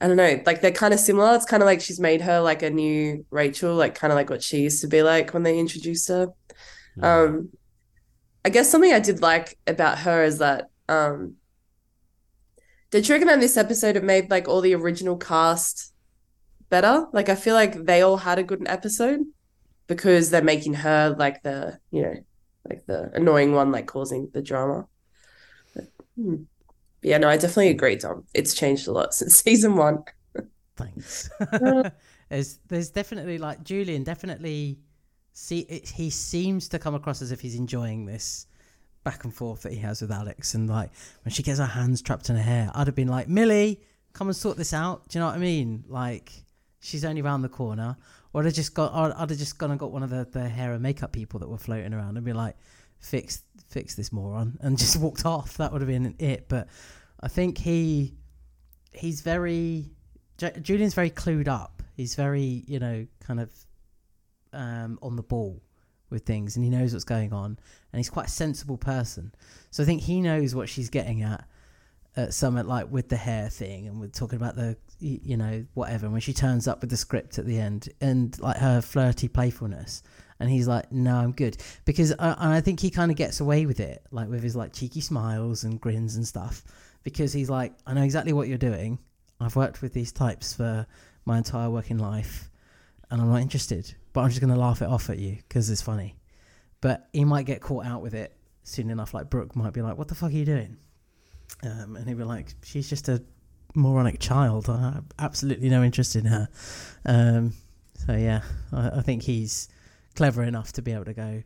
I 0.00 0.08
don't 0.08 0.16
know, 0.16 0.42
like 0.46 0.62
they're 0.62 0.72
kind 0.72 0.94
of 0.94 1.00
similar. 1.00 1.34
It's 1.34 1.44
kind 1.44 1.62
of 1.62 1.66
like 1.66 1.82
she's 1.82 2.00
made 2.00 2.22
her 2.22 2.40
like 2.40 2.62
a 2.62 2.70
new 2.70 3.26
Rachel, 3.30 3.74
like 3.74 3.94
kind 3.94 4.12
of 4.12 4.16
like 4.16 4.30
what 4.30 4.42
she 4.42 4.62
used 4.62 4.80
to 4.80 4.88
be 4.88 5.02
like 5.02 5.34
when 5.34 5.42
they 5.42 5.58
introduced 5.58 6.08
her. 6.08 6.28
Um 7.02 7.50
I 8.44 8.48
guess 8.48 8.70
something 8.70 8.92
I 8.92 9.00
did 9.00 9.20
like 9.20 9.58
about 9.66 9.98
her 9.98 10.24
is 10.24 10.38
that 10.38 10.70
um 10.88 11.34
did 12.90 13.08
you 13.08 13.14
reckon 13.14 13.28
on 13.28 13.40
this 13.40 13.56
episode 13.56 13.96
it 13.96 14.02
made 14.02 14.30
like 14.30 14.48
all 14.48 14.60
the 14.60 14.74
original 14.74 15.16
cast 15.16 15.89
better? 16.70 17.06
Like 17.12 17.28
I 17.28 17.34
feel 17.34 17.54
like 17.54 17.84
they 17.84 18.02
all 18.02 18.16
had 18.16 18.38
a 18.38 18.42
good 18.42 18.62
episode 18.66 19.20
because 19.86 20.30
they're 20.30 20.42
making 20.42 20.74
her 20.74 21.14
like 21.18 21.42
the, 21.42 21.78
you 21.90 22.02
know, 22.02 22.14
like 22.68 22.86
the 22.86 23.10
annoying 23.14 23.52
one, 23.52 23.72
like 23.72 23.86
causing 23.86 24.30
the 24.32 24.42
drama. 24.42 24.86
But, 25.74 25.84
hmm. 26.16 26.36
Yeah, 27.02 27.18
no, 27.18 27.28
I 27.28 27.36
definitely 27.36 27.68
agree, 27.68 27.96
Tom. 27.96 28.24
It's 28.34 28.54
changed 28.54 28.86
a 28.88 28.92
lot 28.92 29.14
since 29.14 29.36
season 29.36 29.76
one. 29.76 30.04
Thanks. 30.76 31.28
there's 32.30 32.58
there's 32.68 32.90
definitely 32.90 33.36
like 33.36 33.62
Julian 33.64 34.02
definitely 34.04 34.78
see 35.32 35.60
it, 35.60 35.88
he 35.88 36.08
seems 36.08 36.68
to 36.68 36.78
come 36.78 36.94
across 36.94 37.20
as 37.20 37.32
if 37.32 37.40
he's 37.40 37.54
enjoying 37.54 38.06
this 38.06 38.46
back 39.04 39.24
and 39.24 39.34
forth 39.34 39.62
that 39.62 39.72
he 39.72 39.78
has 39.78 40.00
with 40.00 40.10
Alex 40.10 40.54
and 40.54 40.68
like 40.68 40.90
when 41.24 41.32
she 41.32 41.42
gets 41.42 41.58
her 41.58 41.66
hands 41.66 42.00
trapped 42.00 42.30
in 42.30 42.36
her 42.36 42.42
hair 42.42 42.70
I'd 42.74 42.86
have 42.86 42.96
been 42.96 43.08
like 43.08 43.28
Millie 43.28 43.80
come 44.12 44.28
and 44.28 44.36
sort 44.36 44.56
this 44.56 44.72
out 44.72 45.08
do 45.08 45.18
you 45.18 45.20
know 45.20 45.26
what 45.26 45.36
I 45.36 45.38
mean 45.38 45.84
like 45.88 46.32
she's 46.80 47.04
only 47.04 47.20
around 47.20 47.42
the 47.42 47.48
corner 47.48 47.96
or 48.32 48.40
I'd 48.40 48.46
have 48.46 48.54
just 48.54 48.74
got 48.74 48.92
or 48.94 49.14
I'd 49.16 49.30
have 49.30 49.38
just 49.38 49.58
gone 49.58 49.70
and 49.70 49.78
got 49.78 49.92
one 49.92 50.02
of 50.02 50.10
the, 50.10 50.26
the 50.30 50.48
hair 50.48 50.72
and 50.72 50.82
makeup 50.82 51.12
people 51.12 51.40
that 51.40 51.48
were 51.48 51.58
floating 51.58 51.92
around 51.94 52.16
and 52.16 52.24
be 52.24 52.32
like 52.32 52.56
fix 52.98 53.42
fix 53.68 53.94
this 53.94 54.12
moron 54.12 54.58
and 54.62 54.78
just 54.78 54.96
walked 54.96 55.24
off 55.24 55.56
that 55.58 55.72
would 55.72 55.80
have 55.80 55.88
been 55.88 56.14
it 56.18 56.48
but 56.48 56.68
I 57.20 57.28
think 57.28 57.58
he 57.58 58.14
he's 58.92 59.20
very 59.20 59.90
J- 60.40 60.58
Julian's 60.62 60.94
very 60.94 61.10
clued 61.10 61.48
up. 61.48 61.82
He's 61.96 62.14
very, 62.14 62.64
you 62.66 62.78
know, 62.78 63.06
kind 63.20 63.40
of 63.40 63.50
um, 64.54 64.98
on 65.02 65.16
the 65.16 65.22
ball 65.22 65.60
with 66.08 66.24
things, 66.24 66.56
and 66.56 66.64
he 66.64 66.70
knows 66.70 66.94
what's 66.94 67.04
going 67.04 67.34
on, 67.34 67.58
and 67.92 67.98
he's 67.98 68.08
quite 68.08 68.26
a 68.26 68.30
sensible 68.30 68.78
person. 68.78 69.34
So 69.70 69.82
I 69.82 69.86
think 69.86 70.00
he 70.00 70.22
knows 70.22 70.54
what 70.54 70.70
she's 70.70 70.88
getting 70.88 71.22
at 71.22 71.46
at 72.16 72.32
Summit, 72.32 72.66
like 72.66 72.90
with 72.90 73.10
the 73.10 73.18
hair 73.18 73.50
thing, 73.50 73.86
and 73.86 74.00
we're 74.00 74.08
talking 74.08 74.36
about 74.36 74.56
the, 74.56 74.78
you 75.00 75.36
know, 75.36 75.64
whatever. 75.74 76.08
When 76.08 76.20
she 76.20 76.32
turns 76.32 76.68
up 76.68 76.80
with 76.80 76.90
the 76.90 76.96
script 76.96 77.38
at 77.38 77.46
the 77.46 77.58
end, 77.58 77.88
and 78.00 78.38
like 78.40 78.56
her 78.58 78.80
flirty 78.80 79.28
playfulness, 79.28 80.02
and 80.38 80.50
he's 80.50 80.68
like, 80.68 80.92
"No, 80.92 81.16
I'm 81.16 81.32
good," 81.32 81.56
because 81.84 82.12
I, 82.18 82.32
and 82.32 82.52
I 82.52 82.60
think 82.60 82.80
he 82.80 82.90
kind 82.90 83.10
of 83.10 83.16
gets 83.16 83.40
away 83.40 83.66
with 83.66 83.80
it, 83.80 84.04
like 84.10 84.28
with 84.28 84.42
his 84.42 84.56
like 84.56 84.72
cheeky 84.72 85.00
smiles 85.00 85.64
and 85.64 85.80
grins 85.80 86.16
and 86.16 86.26
stuff, 86.26 86.64
because 87.02 87.32
he's 87.32 87.50
like, 87.50 87.74
"I 87.86 87.94
know 87.94 88.02
exactly 88.02 88.32
what 88.32 88.48
you're 88.48 88.58
doing." 88.58 88.98
I've 89.40 89.56
worked 89.56 89.80
with 89.80 89.94
these 89.94 90.12
types 90.12 90.52
for 90.52 90.86
my 91.24 91.38
entire 91.38 91.70
working 91.70 91.98
life, 91.98 92.50
and 93.10 93.20
I'm 93.20 93.30
not 93.30 93.40
interested. 93.40 93.94
But 94.12 94.22
I'm 94.22 94.28
just 94.28 94.40
going 94.40 94.52
to 94.52 94.58
laugh 94.58 94.82
it 94.82 94.88
off 94.88 95.08
at 95.08 95.18
you 95.18 95.36
because 95.36 95.70
it's 95.70 95.82
funny. 95.82 96.16
But 96.80 97.08
he 97.12 97.24
might 97.24 97.46
get 97.46 97.60
caught 97.60 97.86
out 97.86 98.02
with 98.02 98.14
it 98.14 98.36
soon 98.64 98.90
enough. 98.90 99.14
Like 99.14 99.30
Brooke 99.30 99.56
might 99.56 99.72
be 99.72 99.82
like, 99.82 99.96
"What 99.96 100.08
the 100.08 100.14
fuck 100.14 100.30
are 100.30 100.34
you 100.34 100.44
doing?" 100.44 100.76
Um, 101.62 101.96
and 101.96 102.06
he'd 102.08 102.18
be 102.18 102.24
like, 102.24 102.54
"She's 102.62 102.88
just 102.88 103.08
a 103.08 103.22
moronic 103.74 104.20
child. 104.20 104.68
I 104.68 104.92
have 104.94 105.04
absolutely 105.18 105.68
no 105.68 105.82
interest 105.82 106.16
in 106.16 106.26
her." 106.26 106.48
Um, 107.04 107.54
so 108.06 108.14
yeah, 108.14 108.42
I, 108.72 108.98
I 108.98 109.02
think 109.02 109.22
he's 109.22 109.68
clever 110.16 110.42
enough 110.42 110.72
to 110.72 110.82
be 110.82 110.92
able 110.92 111.04
to 111.06 111.14
go. 111.14 111.42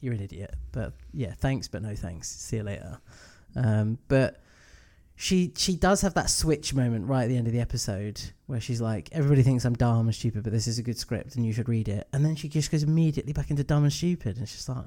you're 0.00 0.14
an 0.14 0.20
idiot. 0.20 0.54
But 0.72 0.92
yeah, 1.12 1.34
thanks, 1.38 1.68
but 1.68 1.82
no 1.82 1.94
thanks. 1.94 2.28
See 2.28 2.56
you 2.56 2.62
later. 2.62 2.98
Um, 3.56 3.98
but 4.08 4.42
she 5.14 5.52
she 5.56 5.76
does 5.76 6.00
have 6.00 6.14
that 6.14 6.30
switch 6.30 6.74
moment 6.74 7.06
right 7.06 7.24
at 7.24 7.28
the 7.28 7.36
end 7.36 7.46
of 7.46 7.52
the 7.52 7.60
episode 7.60 8.20
where 8.46 8.60
she's 8.60 8.80
like, 8.80 9.08
everybody 9.12 9.42
thinks 9.42 9.64
I'm 9.64 9.74
dumb 9.74 10.06
and 10.06 10.14
stupid, 10.14 10.42
but 10.42 10.52
this 10.52 10.66
is 10.66 10.78
a 10.78 10.82
good 10.82 10.98
script 10.98 11.36
and 11.36 11.46
you 11.46 11.52
should 11.52 11.68
read 11.68 11.88
it. 11.88 12.08
And 12.12 12.24
then 12.24 12.34
she 12.34 12.48
just 12.48 12.70
goes 12.70 12.82
immediately 12.82 13.32
back 13.32 13.50
into 13.50 13.64
dumb 13.64 13.84
and 13.84 13.92
stupid, 13.92 14.36
and 14.38 14.48
she's 14.48 14.68
like, 14.68 14.86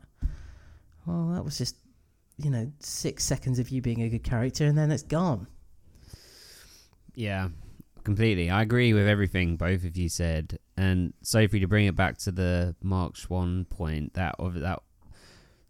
well, 1.06 1.30
that 1.34 1.44
was 1.44 1.58
just 1.58 1.78
you 2.38 2.50
know 2.50 2.72
six 2.80 3.24
seconds 3.24 3.60
of 3.60 3.70
you 3.70 3.82
being 3.82 4.02
a 4.02 4.10
good 4.10 4.24
character, 4.24 4.66
and 4.66 4.78
then 4.78 4.92
it's 4.92 5.04
gone. 5.04 5.48
Yeah, 7.16 7.50
completely. 8.04 8.50
I 8.50 8.62
agree 8.62 8.94
with 8.94 9.08
everything 9.08 9.56
both 9.58 9.84
of 9.86 9.98
you 9.98 10.10
said. 10.10 10.60
And 10.78 11.14
Sophie, 11.22 11.60
to 11.60 11.68
bring 11.68 11.86
it 11.88 11.96
back 11.96 12.18
to 12.20 12.32
the 12.32 12.76
Mark 12.84 13.16
Schwahn 13.16 13.68
point, 13.70 14.14
that 14.14 14.36
of 14.40 14.56
that 14.56 14.80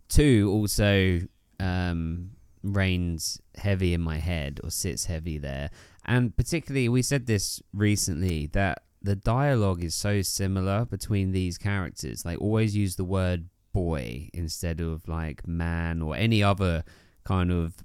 two 0.09 0.49
also 0.51 1.21
um, 1.59 2.31
reigns 2.63 3.41
heavy 3.55 3.93
in 3.93 4.01
my 4.01 4.17
head 4.17 4.59
or 4.63 4.71
sits 4.71 5.05
heavy 5.05 5.37
there. 5.37 5.69
And 6.05 6.35
particularly, 6.35 6.89
we 6.89 7.01
said 7.01 7.25
this 7.25 7.61
recently 7.73 8.47
that 8.47 8.83
the 9.01 9.15
dialogue 9.15 9.83
is 9.83 9.93
so 9.93 10.21
similar 10.21 10.85
between 10.85 11.31
these 11.31 11.57
characters. 11.57 12.23
They 12.23 12.35
always 12.35 12.75
use 12.75 12.95
the 12.95 13.05
word 13.05 13.49
boy 13.71 14.29
instead 14.33 14.81
of 14.81 15.07
like 15.07 15.47
man 15.47 16.01
or 16.01 16.15
any 16.15 16.41
other 16.41 16.83
kind 17.23 17.51
of 17.51 17.75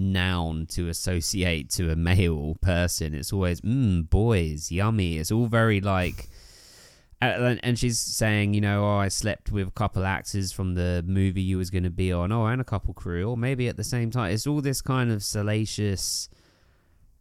noun 0.00 0.66
to 0.66 0.88
associate 0.88 1.70
to 1.70 1.90
a 1.90 1.96
male 1.96 2.56
person. 2.60 3.14
It's 3.14 3.32
always 3.32 3.60
mm, 3.60 4.08
boys, 4.08 4.72
yummy. 4.72 5.18
It's 5.18 5.30
all 5.30 5.46
very 5.46 5.80
like. 5.80 6.28
And 7.22 7.60
and 7.62 7.78
she's 7.78 7.98
saying, 7.98 8.54
you 8.54 8.62
know, 8.62 8.82
oh, 8.82 8.96
I 8.96 9.08
slept 9.08 9.52
with 9.52 9.68
a 9.68 9.72
couple 9.72 10.06
actors 10.06 10.52
from 10.52 10.74
the 10.74 11.04
movie 11.06 11.42
you 11.42 11.58
was 11.58 11.68
going 11.68 11.84
to 11.84 11.90
be 11.90 12.10
on, 12.10 12.32
oh, 12.32 12.46
and 12.46 12.62
a 12.62 12.64
couple 12.64 12.94
crew, 12.94 13.28
or 13.28 13.36
maybe 13.36 13.68
at 13.68 13.76
the 13.76 13.84
same 13.84 14.10
time. 14.10 14.32
It's 14.32 14.46
all 14.46 14.62
this 14.62 14.80
kind 14.80 15.12
of 15.12 15.22
salacious. 15.22 16.30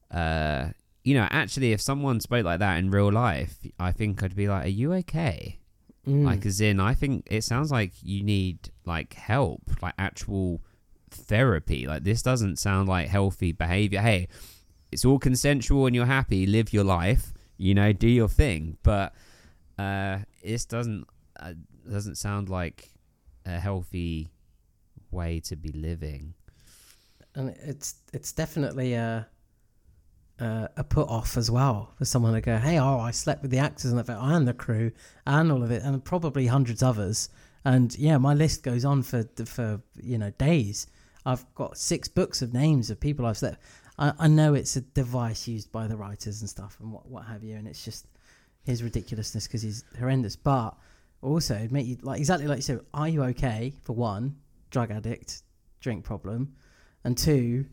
Uh, 0.09 0.69
you 1.03 1.15
know, 1.15 1.27
actually, 1.30 1.73
if 1.73 1.82
someone 1.82 2.21
spoke 2.21 2.45
like 2.45 2.59
that 2.59 2.77
in 2.77 2.91
real 2.91 3.11
life, 3.11 3.57
I 3.77 3.91
think 3.91 4.23
I'd 4.23 4.38
be 4.38 4.47
like, 4.47 4.65
"Are 4.65 4.69
you 4.69 4.93
okay?" 4.93 5.59
Mm. 6.07 6.23
Like, 6.23 6.45
as 6.45 6.61
in, 6.61 6.80
I 6.80 6.93
think 6.93 7.27
it 7.30 7.43
sounds 7.43 7.69
like 7.71 7.91
you 8.01 8.23
need 8.23 8.71
like 8.86 9.13
help, 9.13 9.63
like 9.82 9.95
actual 9.97 10.61
therapy. 11.12 11.88
Like 11.88 12.03
this 12.03 12.22
doesn't 12.22 12.57
sound 12.57 12.88
like 12.88 13.07
healthy 13.07 13.51
behavior. 13.51 14.01
Hey, 14.01 14.28
it's 14.91 15.05
all 15.05 15.20
consensual 15.20 15.86
and 15.86 15.95
you're 15.95 16.05
happy. 16.05 16.45
Live 16.45 16.74
your 16.74 16.84
life. 16.84 17.34
You 17.57 17.74
know, 17.74 17.91
do 17.93 18.07
your 18.07 18.30
thing. 18.30 18.78
But 18.84 19.14
uh, 19.78 20.20
this 20.43 20.66
doesn't 20.66 21.05
uh, 21.39 21.53
doesn't 21.89 22.16
sound 22.16 22.49
like 22.49 22.89
a 23.45 23.60
healthy 23.60 24.32
way 25.12 25.39
to 25.39 25.55
be 25.55 25.72
living. 25.72 26.34
and 27.36 27.49
it's 27.49 27.95
it's 28.14 28.32
definitely 28.32 28.93
a 28.93 29.28
a, 30.39 30.70
a 30.78 30.84
put 30.84 31.07
off 31.10 31.38
as 31.38 31.51
well 31.51 31.93
for 31.97 32.05
someone 32.05 32.34
to 32.34 32.41
go, 32.41 32.57
hey, 32.57 32.80
oh, 32.80 32.99
I 32.99 33.12
slept 33.12 33.41
with 33.41 33.51
the 33.51 33.57
actors 33.60 33.91
and 33.91 33.99
the 33.99 34.20
and 34.20 34.47
the 34.47 34.53
crew 34.53 34.91
and 35.26 35.51
all 35.51 35.64
of 35.64 35.72
it, 35.72 35.84
and 35.84 36.03
probably 36.03 36.47
hundreds 36.47 36.82
others. 36.82 37.30
And 37.66 37.97
yeah, 37.97 38.18
my 38.18 38.34
list 38.34 38.64
goes 38.64 38.86
on 38.86 39.03
for 39.03 39.24
for 39.45 39.82
you 40.01 40.18
know 40.18 40.32
days. 40.32 40.88
I've 41.32 41.45
got 41.55 41.77
six 41.77 42.07
books 42.07 42.41
of 42.41 42.53
names 42.53 42.89
of 42.89 42.99
people 42.99 43.25
I've 43.25 43.38
slept. 43.38 43.61
I, 43.97 44.13
I 44.19 44.27
know 44.27 44.53
it's 44.53 44.75
a 44.75 44.82
device 44.82 45.47
used 45.47 45.71
by 45.71 45.88
the 45.88 45.97
writers 45.97 46.41
and 46.41 46.49
stuff 46.49 46.77
and 46.80 46.91
what 46.91 47.05
what 47.13 47.25
have 47.25 47.43
you, 47.43 47.55
and 47.57 47.67
it's 47.67 47.84
just 47.86 48.07
his 48.63 48.82
ridiculousness 48.84 49.47
because 49.47 49.61
he's 49.61 49.84
horrendous. 49.97 50.36
But 50.36 50.71
also, 51.21 51.55
it'd 51.55 51.71
make 51.71 51.88
you 51.88 51.97
like 52.01 52.19
exactly 52.19 52.47
like 52.47 52.57
you 52.59 52.61
said. 52.63 52.80
Are 52.93 53.07
you 53.09 53.23
okay? 53.32 53.73
For 53.84 53.93
one, 53.93 54.36
drug 54.71 54.91
addict, 54.91 55.43
drink 55.82 56.03
problem, 56.03 56.55
and 57.03 57.17
two, 57.17 57.65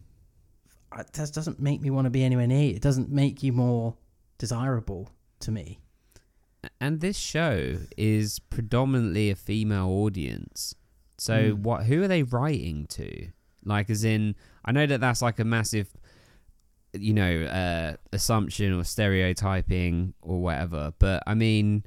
it 0.98 1.06
just 1.14 1.34
doesn't 1.34 1.60
make 1.60 1.80
me 1.80 1.90
want 1.90 2.06
to 2.06 2.10
be 2.10 2.24
anywhere 2.24 2.46
near. 2.46 2.70
you. 2.70 2.74
It 2.76 2.82
doesn't 2.82 3.10
make 3.10 3.42
you 3.42 3.52
more 3.52 3.96
desirable 4.38 5.08
to 5.40 5.50
me. 5.50 5.78
And 6.80 7.00
this 7.00 7.16
show 7.16 7.76
is 7.96 8.38
predominantly 8.38 9.30
a 9.30 9.36
female 9.36 9.88
audience. 9.88 10.74
So 11.18 11.54
Mm. 11.54 11.58
what? 11.60 11.86
Who 11.86 12.02
are 12.02 12.08
they 12.08 12.22
writing 12.24 12.86
to? 12.88 13.28
Like, 13.66 13.90
as 13.90 14.04
in, 14.04 14.34
I 14.64 14.72
know 14.72 14.86
that 14.86 15.00
that's 15.00 15.22
like 15.22 15.38
a 15.38 15.44
massive, 15.44 15.88
you 16.92 17.12
know, 17.12 17.44
uh, 17.44 17.96
assumption 18.12 18.72
or 18.72 18.84
stereotyping 18.84 20.14
or 20.22 20.40
whatever. 20.40 20.92
But 20.98 21.22
I 21.26 21.34
mean, 21.34 21.84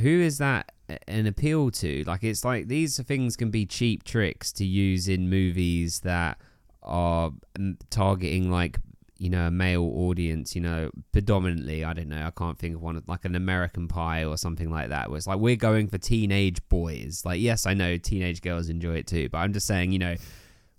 who 0.00 0.08
is 0.08 0.38
that 0.38 0.72
an 1.06 1.26
appeal 1.26 1.70
to? 1.72 2.04
Like, 2.04 2.24
it's 2.24 2.44
like 2.44 2.68
these 2.68 3.00
things 3.02 3.36
can 3.36 3.50
be 3.50 3.66
cheap 3.66 4.04
tricks 4.04 4.52
to 4.52 4.64
use 4.64 5.08
in 5.08 5.28
movies 5.28 6.00
that 6.00 6.38
are 6.82 7.32
mm, 7.58 7.76
targeting 7.90 8.50
like 8.50 8.78
you 9.18 9.28
know 9.28 9.48
a 9.48 9.50
male 9.50 9.82
audience 9.82 10.54
you 10.54 10.60
know 10.60 10.90
predominantly 11.12 11.84
i 11.84 11.92
don't 11.92 12.08
know 12.08 12.24
i 12.24 12.30
can't 12.30 12.58
think 12.58 12.76
of 12.76 12.80
one 12.80 13.02
like 13.06 13.24
an 13.24 13.34
american 13.34 13.88
pie 13.88 14.24
or 14.24 14.36
something 14.36 14.70
like 14.70 14.88
that 14.88 15.10
where 15.10 15.18
it's 15.18 15.26
like 15.26 15.38
we're 15.38 15.56
going 15.56 15.88
for 15.88 15.98
teenage 15.98 16.66
boys 16.68 17.22
like 17.24 17.40
yes 17.40 17.66
i 17.66 17.74
know 17.74 17.96
teenage 17.98 18.40
girls 18.40 18.68
enjoy 18.68 18.94
it 18.94 19.06
too 19.06 19.28
but 19.28 19.38
i'm 19.38 19.52
just 19.52 19.66
saying 19.66 19.90
you 19.90 19.98
know 19.98 20.14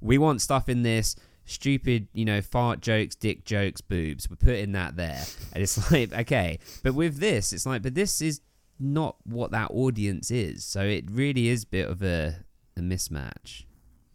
we 0.02 0.18
want 0.18 0.41
stuff 0.41 0.70
in 0.70 0.84
this 0.84 1.16
stupid 1.45 2.08
you 2.14 2.24
know 2.24 2.41
fart 2.41 2.80
jokes 2.80 3.16
dick 3.16 3.43
jokes 3.45 3.82
boobs. 3.82 4.30
We're 4.30 4.36
putting 4.36 4.72
that 4.74 4.95
there. 4.95 5.24
And 5.54 5.64
it's 5.64 5.91
like 5.91 6.14
okay. 6.14 6.60
But 6.84 6.93
with 6.93 7.18
this 7.18 7.54
it's 7.54 7.66
like 7.66 7.82
but 7.82 7.95
this 7.95 8.22
is 8.22 8.41
not 8.80 9.18
what 9.24 9.52
that 9.52 9.72
audience 9.72 10.32
is. 10.32 10.64
So 10.64 10.82
it 10.82 11.06
really 11.12 11.50
is 11.50 11.64
a 11.64 11.68
bit 11.68 11.89
of 11.89 12.02
a, 12.02 12.38
a 12.78 12.80
mismatch. 12.80 13.66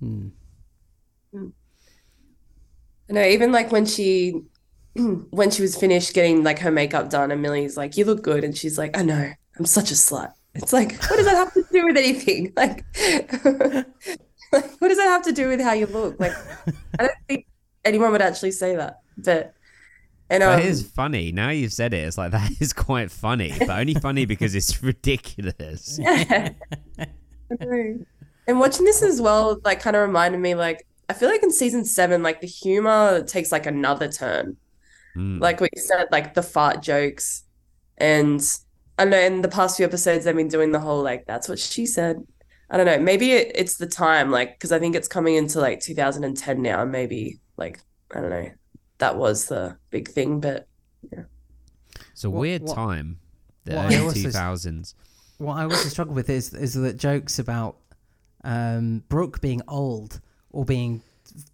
Hmm. 0.01 0.29
I 1.35 3.13
know, 3.13 3.23
even 3.23 3.53
like 3.53 3.71
when 3.71 3.85
she 3.85 4.43
when 4.95 5.51
she 5.51 5.61
was 5.61 5.77
finished 5.77 6.15
getting 6.15 6.43
like 6.43 6.61
her 6.61 6.71
makeup 6.71 7.11
done, 7.11 7.31
and 7.31 7.43
Millie's 7.43 7.77
like, 7.77 7.97
"You 7.97 8.05
look 8.05 8.23
good," 8.23 8.45
and 8.45 8.57
she's 8.57 8.79
like, 8.79 8.97
"I 8.97 9.03
know, 9.03 9.31
I'm 9.59 9.67
such 9.67 9.91
a 9.91 9.95
slut." 9.95 10.33
It's 10.55 10.73
like, 10.73 10.97
what 11.03 11.17
does 11.17 11.27
that 11.27 11.35
have 11.35 11.53
to 11.55 11.65
do 11.73 11.87
with 11.87 11.97
anything? 11.97 12.53
Like, 12.57 12.85
like 14.55 14.71
what 14.81 14.89
does 14.89 14.99
that 14.99 15.07
have 15.07 15.23
to 15.23 15.33
do 15.33 15.49
with 15.49 15.61
how 15.61 15.73
you 15.73 15.87
look? 15.87 16.19
Like, 16.19 16.33
I 16.99 17.05
don't 17.05 17.19
think 17.29 17.47
anyone 17.85 18.13
would 18.13 18.23
actually 18.23 18.53
say 18.53 18.77
that, 18.77 19.01
but 19.19 19.55
and 20.31 20.43
um, 20.43 20.59
that 20.59 20.67
is 20.67 20.83
funny. 20.83 21.33
Now 21.33 21.51
you've 21.51 21.73
said 21.73 21.93
it, 21.93 21.99
it's 21.99 22.19
like 22.19 22.33
that 22.33 22.51
is 22.61 22.73
quite 22.73 23.11
funny, 23.11 23.53
but 23.59 23.71
only 23.71 23.95
funny 23.95 24.25
because 24.25 24.55
it's 24.55 24.83
ridiculous. 24.83 25.99
yeah. 26.01 26.51
And 28.47 28.61
watching 28.61 28.85
this 28.85 29.03
as 29.03 29.23
well, 29.23 29.59
like, 29.65 29.81
kind 29.81 29.97
of 29.97 30.03
reminded 30.03 30.39
me, 30.39 30.55
like, 30.55 30.87
I 31.09 31.15
feel 31.15 31.31
like 31.31 31.43
in 31.43 31.51
season 31.51 31.85
seven, 31.85 32.23
like 32.23 32.41
the 32.41 32.47
humor 32.47 33.23
takes 33.23 33.53
like 33.53 33.67
another 33.67 34.09
turn. 34.09 34.57
Mm. 35.17 35.41
like 35.41 35.61
we 35.61 35.69
said, 35.77 36.09
like 36.11 36.35
the 36.35 36.43
fart 36.43 36.83
jokes. 36.83 37.45
And 37.99 38.43
I 38.99 39.05
know 39.05 39.19
in 39.19 39.43
the 39.43 39.49
past 39.49 39.77
few 39.77 39.87
episodes, 39.87 40.25
they've 40.25 40.35
been 40.35 40.49
doing 40.49 40.73
the 40.73 40.81
whole 40.81 41.03
like, 41.03 41.25
that's 41.27 41.49
what 41.49 41.59
she 41.59 41.87
said. 41.87 42.17
I 42.71 42.77
don't 42.77 42.87
know. 42.87 42.99
Maybe 42.99 43.33
it, 43.33 43.53
it's 43.55 43.77
the 43.77 43.87
time, 43.87 44.31
like, 44.31 44.55
because 44.59 44.73
I 44.73 44.79
think 44.79 44.97
it's 44.97 45.09
coming 45.09 45.35
into 45.37 45.61
like 45.61 45.81
2010 45.81 46.63
now. 46.63 46.85
Maybe 46.85 47.39
like, 47.57 47.81
I 48.15 48.21
don't 48.21 48.31
know. 48.31 48.51
That 48.99 49.17
was 49.17 49.47
the 49.47 49.77
big 49.91 50.09
thing. 50.09 50.41
But 50.41 50.67
yeah. 51.13 51.25
it's 52.13 52.25
a 52.25 52.31
What- 52.31 52.41
weird 52.41 52.63
what- 52.63 52.75
time, 52.75 53.19
the 53.65 53.77
what 53.77 53.85
I 53.93 53.97
early 53.97 54.07
also 54.27 54.31
two. 54.31 54.83
What 55.39 55.55
I 55.55 55.65
also 55.65 55.89
struggle 55.89 56.15
with 56.15 56.31
is 56.31 56.55
is 56.55 56.75
that 56.75 56.97
jokes 56.97 57.39
about 57.39 57.77
um, 58.45 59.03
Brooke 59.09 59.41
being 59.41 59.63
old 59.69 60.21
or 60.51 60.65
being 60.65 61.03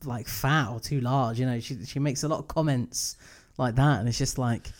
like 0.05 0.29
fat 0.29 0.69
or 0.71 0.81
too 0.81 1.01
large. 1.01 1.41
You 1.41 1.47
know, 1.47 1.61
she 1.61 1.85
she 1.85 1.99
makes 1.99 2.23
a 2.23 2.29
lot 2.29 2.41
of 2.41 2.49
comments 2.49 3.17
like 3.57 3.77
that, 3.77 4.01
and 4.01 4.09
it's 4.09 4.19
just 4.19 4.39
like, 4.39 4.71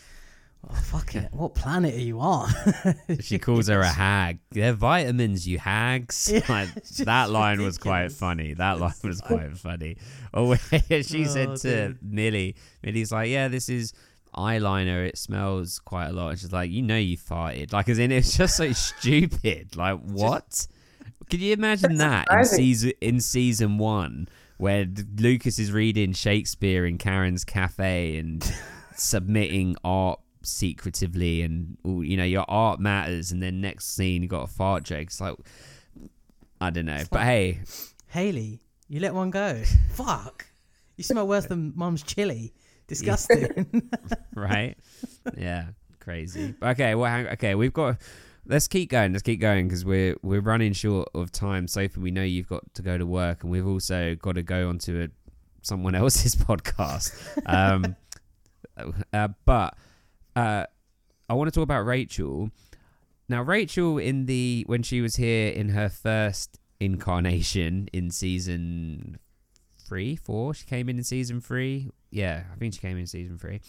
oh, 0.69 0.73
fuck 0.73 1.15
it, 1.15 1.29
what 1.31 1.55
planet 1.55 1.93
are 1.95 1.99
you 1.99 2.19
on? 2.19 2.51
She 3.19 3.39
calls 3.39 3.67
her 3.67 3.79
a 3.79 3.87
hag. 3.87 4.39
They're 4.51 4.73
vitamins, 4.73 5.47
you 5.47 5.59
hags. 5.59 6.29
Yeah, 6.31 6.41
like 6.49 6.73
that 6.99 7.29
line 7.29 7.61
was 7.61 7.77
quite 7.77 8.11
funny. 8.11 8.53
That 8.53 8.79
line 8.79 8.93
was 9.03 9.21
quite 9.21 9.57
funny. 9.57 9.97
Oh, 10.33 10.55
she 10.55 10.91
oh, 10.91 11.27
said 11.27 11.49
Oh, 11.49 11.55
to 11.55 11.69
dear. 11.69 11.97
Millie, 12.01 12.55
Millie's 12.83 13.11
like, 13.11 13.29
"Yeah, 13.29 13.47
this 13.47 13.69
is." 13.69 13.93
eyeliner 14.33 15.05
it 15.05 15.17
smells 15.17 15.79
quite 15.79 16.07
a 16.07 16.13
lot 16.13 16.29
and 16.29 16.39
she's 16.39 16.53
like 16.53 16.71
you 16.71 16.81
know 16.81 16.95
you 16.95 17.17
farted 17.17 17.73
like 17.73 17.89
as 17.89 17.99
in 17.99 18.13
it's 18.13 18.37
just 18.37 18.55
so 18.55 18.71
stupid 18.71 19.75
like 19.75 19.99
what 20.03 20.67
Can 21.29 21.39
you 21.39 21.53
imagine 21.53 21.97
that 21.97 22.27
in 22.31 22.45
season 22.45 22.91
in 22.99 23.19
season 23.21 23.77
one, 23.77 24.27
where 24.57 24.85
Lucas 25.17 25.59
is 25.59 25.71
reading 25.71 26.11
Shakespeare 26.11 26.85
in 26.85 26.97
Karen's 26.97 27.45
cafe 27.45 28.17
and 28.17 28.43
submitting 28.95 29.77
art 29.83 30.19
secretively, 30.43 31.41
and 31.41 31.77
all- 31.83 32.03
you 32.03 32.17
know 32.17 32.23
your 32.23 32.45
art 32.47 32.79
matters, 32.79 33.31
and 33.31 33.41
then 33.41 33.61
next 33.61 33.95
scene 33.95 34.21
you 34.21 34.27
got 34.27 34.43
a 34.43 34.47
fart 34.47 34.83
joke. 34.83 35.03
It's 35.07 35.21
like 35.21 35.35
I 36.59 36.69
don't 36.69 36.85
know, 36.85 37.03
but 37.11 37.21
hey, 37.21 37.61
Haley, 38.07 38.59
you 38.87 38.99
let 38.99 39.13
one 39.13 39.29
go. 39.31 39.61
Fuck. 39.91 40.47
You 40.97 41.03
smell 41.03 41.27
worse 41.27 41.45
than 41.45 41.73
mum's 41.75 42.03
chili. 42.03 42.53
Disgusting. 42.87 43.89
right? 44.35 44.77
yeah, 45.37 45.67
crazy. 45.99 46.53
Okay, 46.61 46.93
well, 46.93 47.09
hang, 47.09 47.27
okay, 47.29 47.55
we've 47.55 47.73
got 47.73 47.97
let's 48.45 48.67
keep 48.67 48.89
going. 48.89 49.13
Let's 49.13 49.23
keep 49.23 49.39
going 49.39 49.67
because 49.67 49.85
we're 49.85 50.15
we're 50.21 50.41
running 50.41 50.73
short 50.73 51.09
of 51.15 51.31
time. 51.31 51.67
Sophie, 51.67 51.99
we 51.99 52.11
know 52.11 52.23
you've 52.23 52.49
got 52.49 52.61
to 52.75 52.81
go 52.81 52.97
to 52.97 53.05
work, 53.05 53.43
and 53.43 53.51
we've 53.51 53.67
also 53.67 54.15
got 54.15 54.35
to 54.35 54.43
go 54.43 54.69
onto 54.69 55.03
a, 55.03 55.07
someone 55.61 55.95
else's 55.95 56.35
podcast. 56.47 57.13
Um, 57.45 57.95
uh, 59.13 59.29
but 59.45 59.75
uh, 60.35 60.65
I 61.29 61.33
want 61.33 61.47
to 61.47 61.51
talk 61.51 61.63
about 61.63 61.85
Rachel. 61.85 62.51
Now, 63.29 63.41
Rachel 63.41 63.97
in 63.97 64.25
the 64.25 64.63
when 64.67 64.83
she 64.83 65.01
was 65.01 65.15
here 65.15 65.49
in 65.51 65.69
her 65.69 65.89
first 65.89 66.59
incarnation 66.79 67.87
in 67.93 68.09
season 68.09 69.19
three, 69.91 70.15
four. 70.15 70.53
She 70.53 70.65
came 70.65 70.89
in 70.89 70.97
in 70.97 71.03
season 71.03 71.39
three. 71.39 71.89
Yeah, 72.09 72.43
I 72.51 72.55
think 72.57 72.73
she 72.73 72.79
came 72.79 72.97
in 72.97 73.07
season 73.07 73.37
three. 73.37 73.61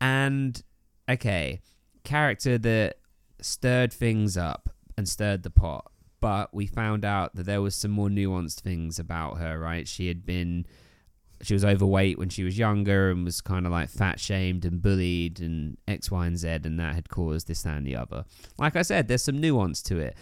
And 0.00 0.62
okay, 1.08 1.60
character 2.04 2.58
that 2.58 2.98
stirred 3.40 3.92
things 3.92 4.36
up 4.36 4.68
and 4.96 5.08
stirred 5.08 5.42
the 5.42 5.50
pot. 5.50 5.90
But 6.20 6.54
we 6.54 6.66
found 6.66 7.04
out 7.04 7.34
that 7.36 7.46
there 7.46 7.62
was 7.62 7.74
some 7.74 7.90
more 7.90 8.08
nuanced 8.08 8.60
things 8.60 8.98
about 8.98 9.38
her, 9.38 9.58
right? 9.58 9.86
She 9.86 10.08
had 10.08 10.24
been 10.26 10.66
she 11.46 11.54
was 11.54 11.64
overweight 11.64 12.18
when 12.18 12.28
she 12.28 12.42
was 12.42 12.58
younger 12.58 13.08
and 13.10 13.24
was 13.24 13.40
kind 13.40 13.66
of 13.66 13.72
like 13.72 13.88
fat 13.88 14.18
shamed 14.18 14.64
and 14.64 14.82
bullied 14.82 15.38
and 15.38 15.76
X, 15.86 16.10
Y, 16.10 16.26
and 16.26 16.36
Z, 16.36 16.48
and 16.64 16.80
that 16.80 16.96
had 16.96 17.08
caused 17.08 17.46
this, 17.46 17.62
that, 17.62 17.76
and 17.76 17.86
the 17.86 17.94
other. 17.94 18.24
Like 18.58 18.74
I 18.74 18.82
said, 18.82 19.06
there's 19.06 19.22
some 19.22 19.40
nuance 19.40 19.80
to 19.82 19.96
it. 19.96 20.16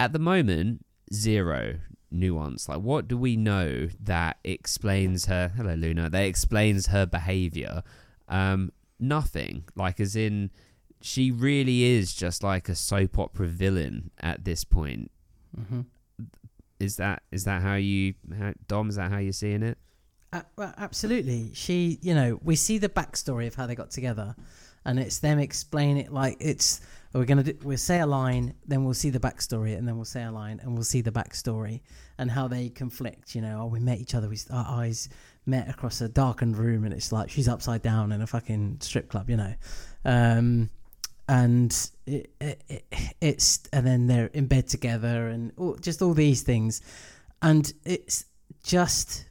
At 0.00 0.14
the 0.14 0.18
moment, 0.18 0.86
zero 1.12 1.80
nuance. 2.10 2.66
Like, 2.66 2.80
what 2.80 3.06
do 3.06 3.18
we 3.18 3.36
know 3.36 3.90
that 4.00 4.38
explains 4.42 5.26
her? 5.26 5.52
Hello, 5.54 5.74
Luna. 5.74 6.08
That 6.08 6.24
explains 6.24 6.86
her 6.86 7.04
behavior. 7.04 7.82
Um, 8.26 8.72
nothing. 8.98 9.64
Like, 9.76 10.00
as 10.00 10.16
in, 10.16 10.50
she 11.02 11.30
really 11.30 11.82
is 11.84 12.14
just 12.14 12.42
like 12.42 12.70
a 12.70 12.74
soap 12.74 13.18
opera 13.18 13.48
villain 13.48 14.12
at 14.18 14.46
this 14.46 14.64
point. 14.64 15.10
Mm-hmm. 15.60 15.82
Is 16.80 16.96
that 16.96 17.22
is 17.30 17.44
that 17.44 17.60
how 17.60 17.74
you, 17.74 18.14
how, 18.38 18.54
Dom? 18.66 18.88
Is 18.88 18.96
that 18.96 19.10
how 19.10 19.18
you're 19.18 19.34
seeing 19.34 19.62
it? 19.62 19.76
Uh, 20.34 20.42
well, 20.56 20.74
absolutely. 20.78 21.52
She, 21.54 22.00
you 22.02 22.12
know, 22.12 22.40
we 22.42 22.56
see 22.56 22.78
the 22.78 22.88
backstory 22.88 23.46
of 23.46 23.54
how 23.54 23.66
they 23.66 23.76
got 23.76 23.92
together, 23.92 24.34
and 24.84 24.98
it's 24.98 25.20
them 25.20 25.38
explain 25.38 25.96
it 25.96 26.12
like 26.12 26.36
it's 26.40 26.80
we're 27.12 27.24
gonna 27.24 27.44
do, 27.44 27.56
we'll 27.62 27.78
say 27.78 28.00
a 28.00 28.06
line, 28.06 28.52
then 28.66 28.84
we'll 28.84 28.94
see 28.94 29.10
the 29.10 29.20
backstory, 29.20 29.78
and 29.78 29.86
then 29.86 29.94
we'll 29.94 30.04
say 30.04 30.24
a 30.24 30.32
line, 30.32 30.58
and 30.60 30.74
we'll 30.74 30.82
see 30.82 31.02
the 31.02 31.12
backstory 31.12 31.82
and 32.18 32.32
how 32.32 32.48
they 32.48 32.68
conflict. 32.68 33.36
You 33.36 33.42
know, 33.42 33.60
oh, 33.62 33.66
we 33.66 33.78
met 33.78 34.00
each 34.00 34.16
other, 34.16 34.28
we 34.28 34.36
our 34.50 34.66
eyes 34.66 35.08
met 35.46 35.70
across 35.70 36.00
a 36.00 36.08
darkened 36.08 36.58
room, 36.58 36.82
and 36.82 36.92
it's 36.92 37.12
like 37.12 37.30
she's 37.30 37.46
upside 37.46 37.82
down 37.82 38.10
in 38.10 38.20
a 38.20 38.26
fucking 38.26 38.78
strip 38.80 39.08
club. 39.08 39.30
You 39.30 39.36
know, 39.36 39.54
um, 40.04 40.68
and 41.28 41.90
it, 42.06 42.34
it, 42.40 42.64
it, 42.68 42.84
it's 43.20 43.60
and 43.72 43.86
then 43.86 44.08
they're 44.08 44.26
in 44.34 44.48
bed 44.48 44.66
together, 44.66 45.28
and 45.28 45.52
all, 45.56 45.76
just 45.76 46.02
all 46.02 46.12
these 46.12 46.42
things, 46.42 46.82
and 47.40 47.72
it's 47.84 48.24
just 48.64 49.26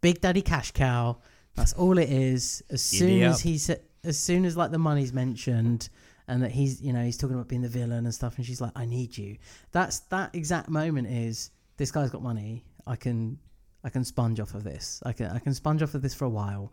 Big 0.00 0.20
Daddy 0.20 0.42
Cash 0.42 0.72
Cow. 0.72 1.18
That's 1.54 1.72
all 1.72 1.98
it 1.98 2.08
is. 2.08 2.62
As 2.70 2.82
soon 2.82 3.22
as 3.22 3.40
he's 3.40 3.70
as 4.04 4.18
soon 4.18 4.44
as 4.44 4.56
like 4.56 4.70
the 4.70 4.78
money's 4.78 5.12
mentioned 5.12 5.88
and 6.28 6.42
that 6.42 6.52
he's 6.52 6.80
you 6.80 6.92
know 6.92 7.02
he's 7.02 7.16
talking 7.16 7.34
about 7.34 7.48
being 7.48 7.62
the 7.62 7.68
villain 7.68 8.04
and 8.04 8.14
stuff 8.14 8.36
and 8.36 8.46
she's 8.46 8.60
like 8.60 8.72
I 8.76 8.84
need 8.84 9.16
you. 9.16 9.36
That's 9.72 10.00
that 10.10 10.34
exact 10.34 10.68
moment 10.68 11.08
is 11.08 11.50
this 11.76 11.90
guy's 11.90 12.10
got 12.10 12.22
money. 12.22 12.64
I 12.86 12.96
can 12.96 13.38
I 13.82 13.90
can 13.90 14.04
sponge 14.04 14.38
off 14.38 14.54
of 14.54 14.64
this. 14.64 15.02
I 15.04 15.12
can 15.12 15.26
I 15.30 15.38
can 15.38 15.54
sponge 15.54 15.82
off 15.82 15.94
of 15.94 16.02
this 16.02 16.14
for 16.14 16.26
a 16.26 16.30
while. 16.30 16.72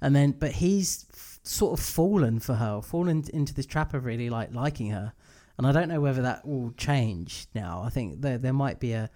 And 0.00 0.14
then 0.16 0.32
but 0.32 0.52
he's 0.52 1.06
f- 1.12 1.38
sort 1.44 1.78
of 1.78 1.84
fallen 1.84 2.40
for 2.40 2.54
her, 2.54 2.82
fallen 2.82 3.24
into 3.32 3.54
this 3.54 3.66
trap 3.66 3.94
of 3.94 4.04
really 4.04 4.30
like 4.30 4.52
liking 4.52 4.90
her. 4.90 5.12
And 5.58 5.66
I 5.66 5.72
don't 5.72 5.88
know 5.88 6.00
whether 6.00 6.22
that 6.22 6.46
will 6.46 6.72
change 6.72 7.46
now. 7.54 7.82
I 7.84 7.90
think 7.90 8.20
there 8.20 8.38
there 8.38 8.52
might 8.52 8.80
be 8.80 8.92
a 8.92 9.10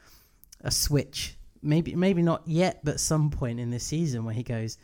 a 0.61 0.71
switch 0.71 1.38
maybe 1.63 1.95
maybe 1.95 2.23
not 2.23 2.43
yet, 2.47 2.81
but 2.85 3.01
some 3.01 3.31
point 3.31 3.61
in 3.61 3.71
this 3.71 3.85
season 3.85 4.25
where 4.25 4.35
he 4.35 4.43
goes, 4.43 4.79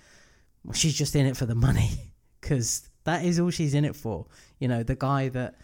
well, 0.64 0.74
she's 0.74 0.94
just 0.94 1.14
in 1.14 1.26
it 1.26 1.36
for 1.36 1.46
the 1.46 1.54
money 1.54 1.90
because 2.40 2.88
that 3.04 3.24
is 3.24 3.38
all 3.38 3.50
she's 3.50 3.74
in 3.74 3.84
it 3.84 3.96
for. 3.96 4.26
You 4.58 4.68
know, 4.68 4.82
the 4.82 4.94
guy 4.94 5.28
that 5.28 5.56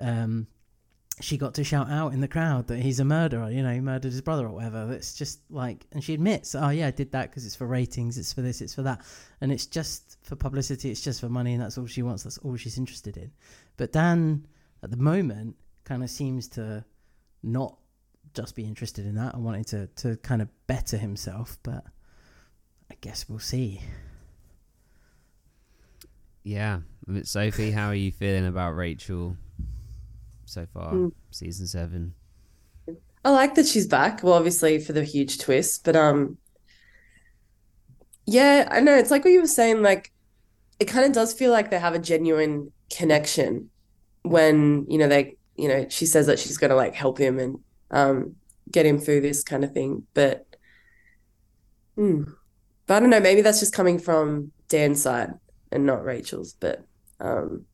um, 0.00 0.46
she 1.20 1.36
got 1.36 1.54
to 1.54 1.64
shout 1.64 1.88
out 1.90 2.12
in 2.12 2.20
the 2.20 2.28
crowd 2.28 2.66
that 2.68 2.78
he's 2.78 3.00
a 3.00 3.04
murderer. 3.04 3.50
You 3.50 3.62
know, 3.62 3.72
he 3.72 3.80
murdered 3.80 4.12
his 4.12 4.20
brother 4.20 4.46
or 4.46 4.50
whatever. 4.50 4.92
It's 4.92 5.14
just 5.14 5.40
like, 5.50 5.86
and 5.92 6.02
she 6.02 6.14
admits, 6.14 6.54
oh 6.54 6.70
yeah, 6.70 6.88
I 6.88 6.90
did 6.90 7.12
that 7.12 7.30
because 7.30 7.46
it's 7.46 7.56
for 7.56 7.66
ratings, 7.66 8.18
it's 8.18 8.32
for 8.32 8.42
this, 8.42 8.60
it's 8.60 8.74
for 8.74 8.82
that, 8.82 9.00
and 9.40 9.52
it's 9.52 9.66
just 9.66 10.18
for 10.22 10.36
publicity, 10.36 10.90
it's 10.90 11.00
just 11.00 11.20
for 11.20 11.28
money, 11.28 11.52
and 11.52 11.62
that's 11.62 11.78
all 11.78 11.86
she 11.86 12.02
wants. 12.02 12.24
That's 12.24 12.38
all 12.38 12.56
she's 12.56 12.78
interested 12.78 13.16
in. 13.16 13.30
But 13.76 13.92
Dan, 13.92 14.46
at 14.82 14.90
the 14.90 14.96
moment, 14.96 15.56
kind 15.84 16.02
of 16.02 16.10
seems 16.10 16.48
to 16.48 16.84
not 17.42 17.76
just 18.34 18.54
be 18.56 18.64
interested 18.64 19.06
in 19.06 19.14
that 19.14 19.34
and 19.34 19.44
wanting 19.44 19.64
to 19.64 19.86
to 19.96 20.16
kind 20.18 20.42
of 20.42 20.48
better 20.66 20.96
himself. 20.96 21.58
But 21.62 21.84
I 22.90 22.96
guess 23.00 23.28
we'll 23.28 23.38
see. 23.38 23.80
Yeah. 26.42 26.80
But 27.06 27.26
Sophie, 27.26 27.70
how 27.70 27.88
are 27.88 27.94
you 27.94 28.12
feeling 28.12 28.46
about 28.46 28.72
Rachel 28.72 29.36
so 30.44 30.66
far? 30.72 30.92
Mm. 30.92 31.12
Season 31.30 31.66
seven. 31.66 32.14
I 33.24 33.30
like 33.30 33.54
that 33.54 33.66
she's 33.66 33.86
back. 33.86 34.22
Well, 34.22 34.34
obviously 34.34 34.78
for 34.78 34.92
the 34.92 35.02
huge 35.02 35.38
twist, 35.38 35.84
but 35.84 35.96
um, 35.96 36.36
yeah, 38.26 38.68
I 38.70 38.80
know 38.80 38.94
it's 38.94 39.10
like 39.10 39.24
what 39.24 39.32
you 39.32 39.40
were 39.40 39.46
saying. 39.46 39.82
Like, 39.82 40.12
it 40.78 40.84
kind 40.86 41.06
of 41.06 41.12
does 41.12 41.32
feel 41.32 41.50
like 41.50 41.70
they 41.70 41.78
have 41.78 41.94
a 41.94 41.98
genuine 41.98 42.70
connection 42.90 43.70
when 44.22 44.86
you 44.88 44.98
know 44.98 45.08
they, 45.08 45.36
you 45.56 45.68
know, 45.68 45.86
she 45.88 46.04
says 46.04 46.26
that 46.26 46.38
she's 46.38 46.58
gonna 46.58 46.74
like 46.74 46.94
help 46.94 47.16
him 47.16 47.38
and 47.38 47.58
um 47.94 48.36
get 48.70 48.84
him 48.84 48.98
through 48.98 49.22
this 49.22 49.42
kind 49.42 49.64
of 49.64 49.72
thing. 49.72 50.06
But, 50.12 50.46
hmm, 51.96 52.24
but 52.86 52.94
I 52.94 53.00
don't 53.00 53.10
know. 53.10 53.20
Maybe 53.20 53.40
that's 53.40 53.60
just 53.60 53.72
coming 53.72 53.98
from 53.98 54.52
Dan's 54.68 55.02
side 55.02 55.32
and 55.70 55.86
not 55.86 56.04
Rachel's. 56.04 56.54
But 56.54 56.84
um, 57.20 57.64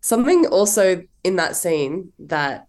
something 0.00 0.46
also 0.46 1.02
in 1.24 1.36
that 1.36 1.56
scene 1.56 2.12
that 2.18 2.66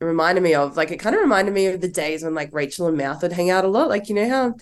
reminded 0.00 0.42
me 0.42 0.54
of 0.54 0.76
like 0.76 0.90
it 0.90 0.98
kind 0.98 1.16
of 1.16 1.22
reminded 1.22 1.52
me 1.52 1.66
of 1.66 1.80
the 1.80 1.88
days 1.88 2.22
when 2.22 2.34
like 2.34 2.52
Rachel 2.52 2.86
and 2.86 2.96
Mouth 2.96 3.22
would 3.22 3.32
hang 3.32 3.50
out 3.50 3.64
a 3.64 3.68
lot. 3.68 3.88
Like 3.88 4.08
you 4.08 4.14
know 4.14 4.28
how 4.28 4.54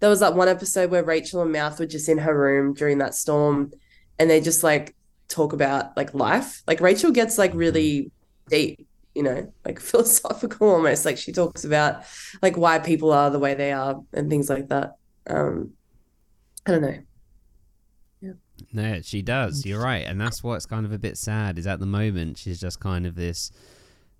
there 0.00 0.10
was 0.10 0.20
that 0.20 0.34
one 0.34 0.48
episode 0.48 0.90
where 0.90 1.04
Rachel 1.04 1.42
and 1.42 1.52
Mouth 1.52 1.78
were 1.78 1.86
just 1.86 2.08
in 2.08 2.18
her 2.18 2.36
room 2.36 2.74
during 2.74 2.98
that 2.98 3.14
storm 3.14 3.72
and 4.18 4.28
they 4.28 4.40
just 4.40 4.62
like 4.64 4.94
talk 5.28 5.52
about 5.52 5.96
like 5.96 6.14
life. 6.14 6.62
Like 6.66 6.80
Rachel 6.80 7.12
gets 7.12 7.38
like 7.38 7.54
really 7.54 8.10
deep, 8.48 8.86
you 9.14 9.22
know, 9.22 9.52
like 9.64 9.80
philosophical 9.90 10.68
almost. 10.68 11.04
Like 11.04 11.18
she 11.18 11.32
talks 11.32 11.64
about 11.64 12.04
like 12.40 12.56
why 12.56 12.78
people 12.78 13.12
are 13.12 13.30
the 13.30 13.38
way 13.38 13.54
they 13.54 13.72
are 13.72 14.02
and 14.12 14.30
things 14.30 14.48
like 14.48 14.68
that. 14.68 14.96
Um 15.26 15.72
I 16.66 16.70
don't 16.72 16.82
know. 16.82 16.98
No, 18.72 19.00
she 19.02 19.22
does. 19.22 19.66
You're 19.66 19.82
right, 19.82 20.06
and 20.06 20.20
that's 20.20 20.42
what's 20.42 20.66
kind 20.66 20.86
of 20.86 20.92
a 20.92 20.98
bit 20.98 21.16
sad. 21.18 21.58
Is 21.58 21.66
at 21.66 21.80
the 21.80 21.86
moment 21.86 22.38
she's 22.38 22.60
just 22.60 22.80
kind 22.80 23.06
of 23.06 23.14
this 23.14 23.50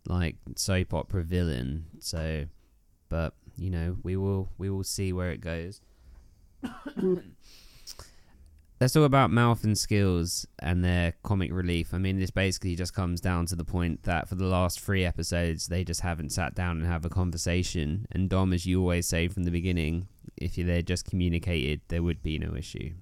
like 0.07 0.37
soap 0.57 0.95
opera 0.95 1.23
villain. 1.23 1.87
So, 2.01 2.47
but 3.09 3.35
you 3.57 3.71
know, 3.71 3.97
we 4.03 4.17
will 4.17 4.51
we 4.59 4.71
will 4.71 4.85
see 4.85 5.13
where 5.13 5.31
it 5.31 5.41
goes. 5.41 5.81
Let's 8.83 8.95
talk 8.95 9.05
about 9.05 9.31
Mouth 9.31 9.63
and 9.63 9.79
Skills 9.79 10.45
and 10.59 10.85
their 10.85 11.15
comic 11.23 11.53
relief. 11.53 11.95
I 11.95 11.99
mean, 11.99 12.19
this 12.19 12.33
basically 12.33 12.75
just 12.75 12.93
comes 12.93 13.21
down 13.21 13.47
to 13.47 13.55
the 13.55 13.65
point 13.65 14.03
that 14.03 14.29
for 14.29 14.35
the 14.35 14.47
last 14.47 14.81
three 14.81 15.05
episodes, 15.05 15.69
they 15.69 15.85
just 15.85 16.01
haven't 16.01 16.31
sat 16.31 16.57
down 16.57 16.79
and 16.79 16.87
have 16.89 17.05
a 17.05 17.09
conversation. 17.09 18.09
And 18.11 18.29
Dom, 18.29 18.53
as 18.53 18.67
you 18.67 18.81
always 18.81 19.07
say 19.07 19.29
from 19.29 19.45
the 19.45 19.53
beginning, 19.53 20.09
if 20.37 20.57
they 20.57 20.83
just 20.83 21.05
communicated, 21.05 21.83
there 21.87 22.03
would 22.03 22.25
be 22.25 22.41
no 22.41 22.57
issue. 22.57 22.95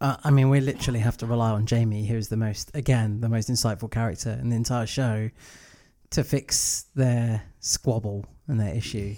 Uh, 0.00 0.16
I 0.24 0.30
mean, 0.30 0.48
we 0.48 0.60
literally 0.60 1.00
have 1.00 1.18
to 1.18 1.26
rely 1.26 1.50
on 1.50 1.66
Jamie, 1.66 2.06
who's 2.06 2.28
the 2.28 2.38
most, 2.38 2.74
again, 2.74 3.20
the 3.20 3.28
most 3.28 3.50
insightful 3.50 3.90
character 3.90 4.38
in 4.40 4.48
the 4.48 4.56
entire 4.56 4.86
show, 4.86 5.28
to 6.12 6.24
fix 6.24 6.86
their 6.94 7.42
squabble 7.60 8.24
and 8.46 8.58
their 8.58 8.74
issue. 8.74 9.16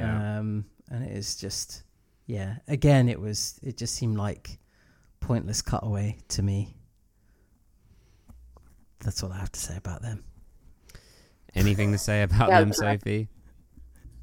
Um, 0.00 0.66
and 0.88 1.02
it 1.02 1.10
is 1.10 1.34
just, 1.34 1.82
yeah. 2.26 2.58
Again, 2.68 3.08
it 3.08 3.20
was. 3.20 3.58
It 3.60 3.76
just 3.76 3.96
seemed 3.96 4.16
like 4.16 4.60
pointless 5.20 5.62
cutaway 5.62 6.18
to 6.28 6.42
me. 6.42 6.74
That's 9.00 9.22
all 9.22 9.32
I 9.32 9.38
have 9.38 9.52
to 9.52 9.60
say 9.60 9.76
about 9.76 10.02
them. 10.02 10.24
Anything 11.54 11.92
to 11.92 11.98
say 11.98 12.22
about 12.24 12.48
Yeah, 12.48 12.60
them, 12.60 12.68
but- 12.70 12.76
Sophie? 12.76 13.28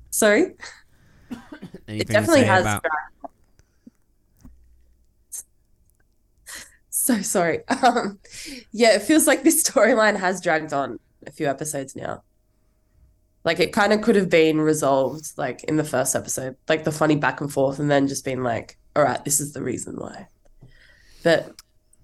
Sorry? 0.10 0.54
Anything 1.88 2.00
it 2.02 2.08
definitely 2.08 2.42
to 2.42 2.46
say 2.46 2.52
has 2.52 2.62
about. 2.62 2.86
So 6.90 7.22
sorry. 7.22 7.60
Um, 7.84 8.20
yeah, 8.72 8.96
it 8.96 9.02
feels 9.04 9.28
like 9.28 9.44
this 9.44 9.64
storyline 9.64 10.18
has 10.18 10.42
dragged 10.42 10.74
on 10.74 11.00
a 11.26 11.32
few 11.32 11.48
episodes 11.48 11.96
now. 11.96 12.24
Like 13.44 13.60
it 13.60 13.72
kind 13.72 13.94
of 13.94 14.02
could 14.02 14.16
have 14.16 14.30
been 14.30 14.60
resolved 14.60 15.32
like 15.38 15.64
in 15.66 15.78
the 15.78 15.84
first 15.84 16.16
episode, 16.16 16.56
like 16.68 16.84
the 16.84 16.92
funny 16.92 17.16
back 17.16 17.40
and 17.40 17.52
forth, 17.52 17.80
and 17.80 17.90
then 17.90 18.08
just 18.08 18.26
been 18.26 18.44
like, 18.44 18.78
all 18.96 19.04
right, 19.04 19.24
this 19.24 19.40
is 19.40 19.54
the 19.54 19.62
reason 19.64 19.96
why. 19.96 20.28
But 21.24 21.54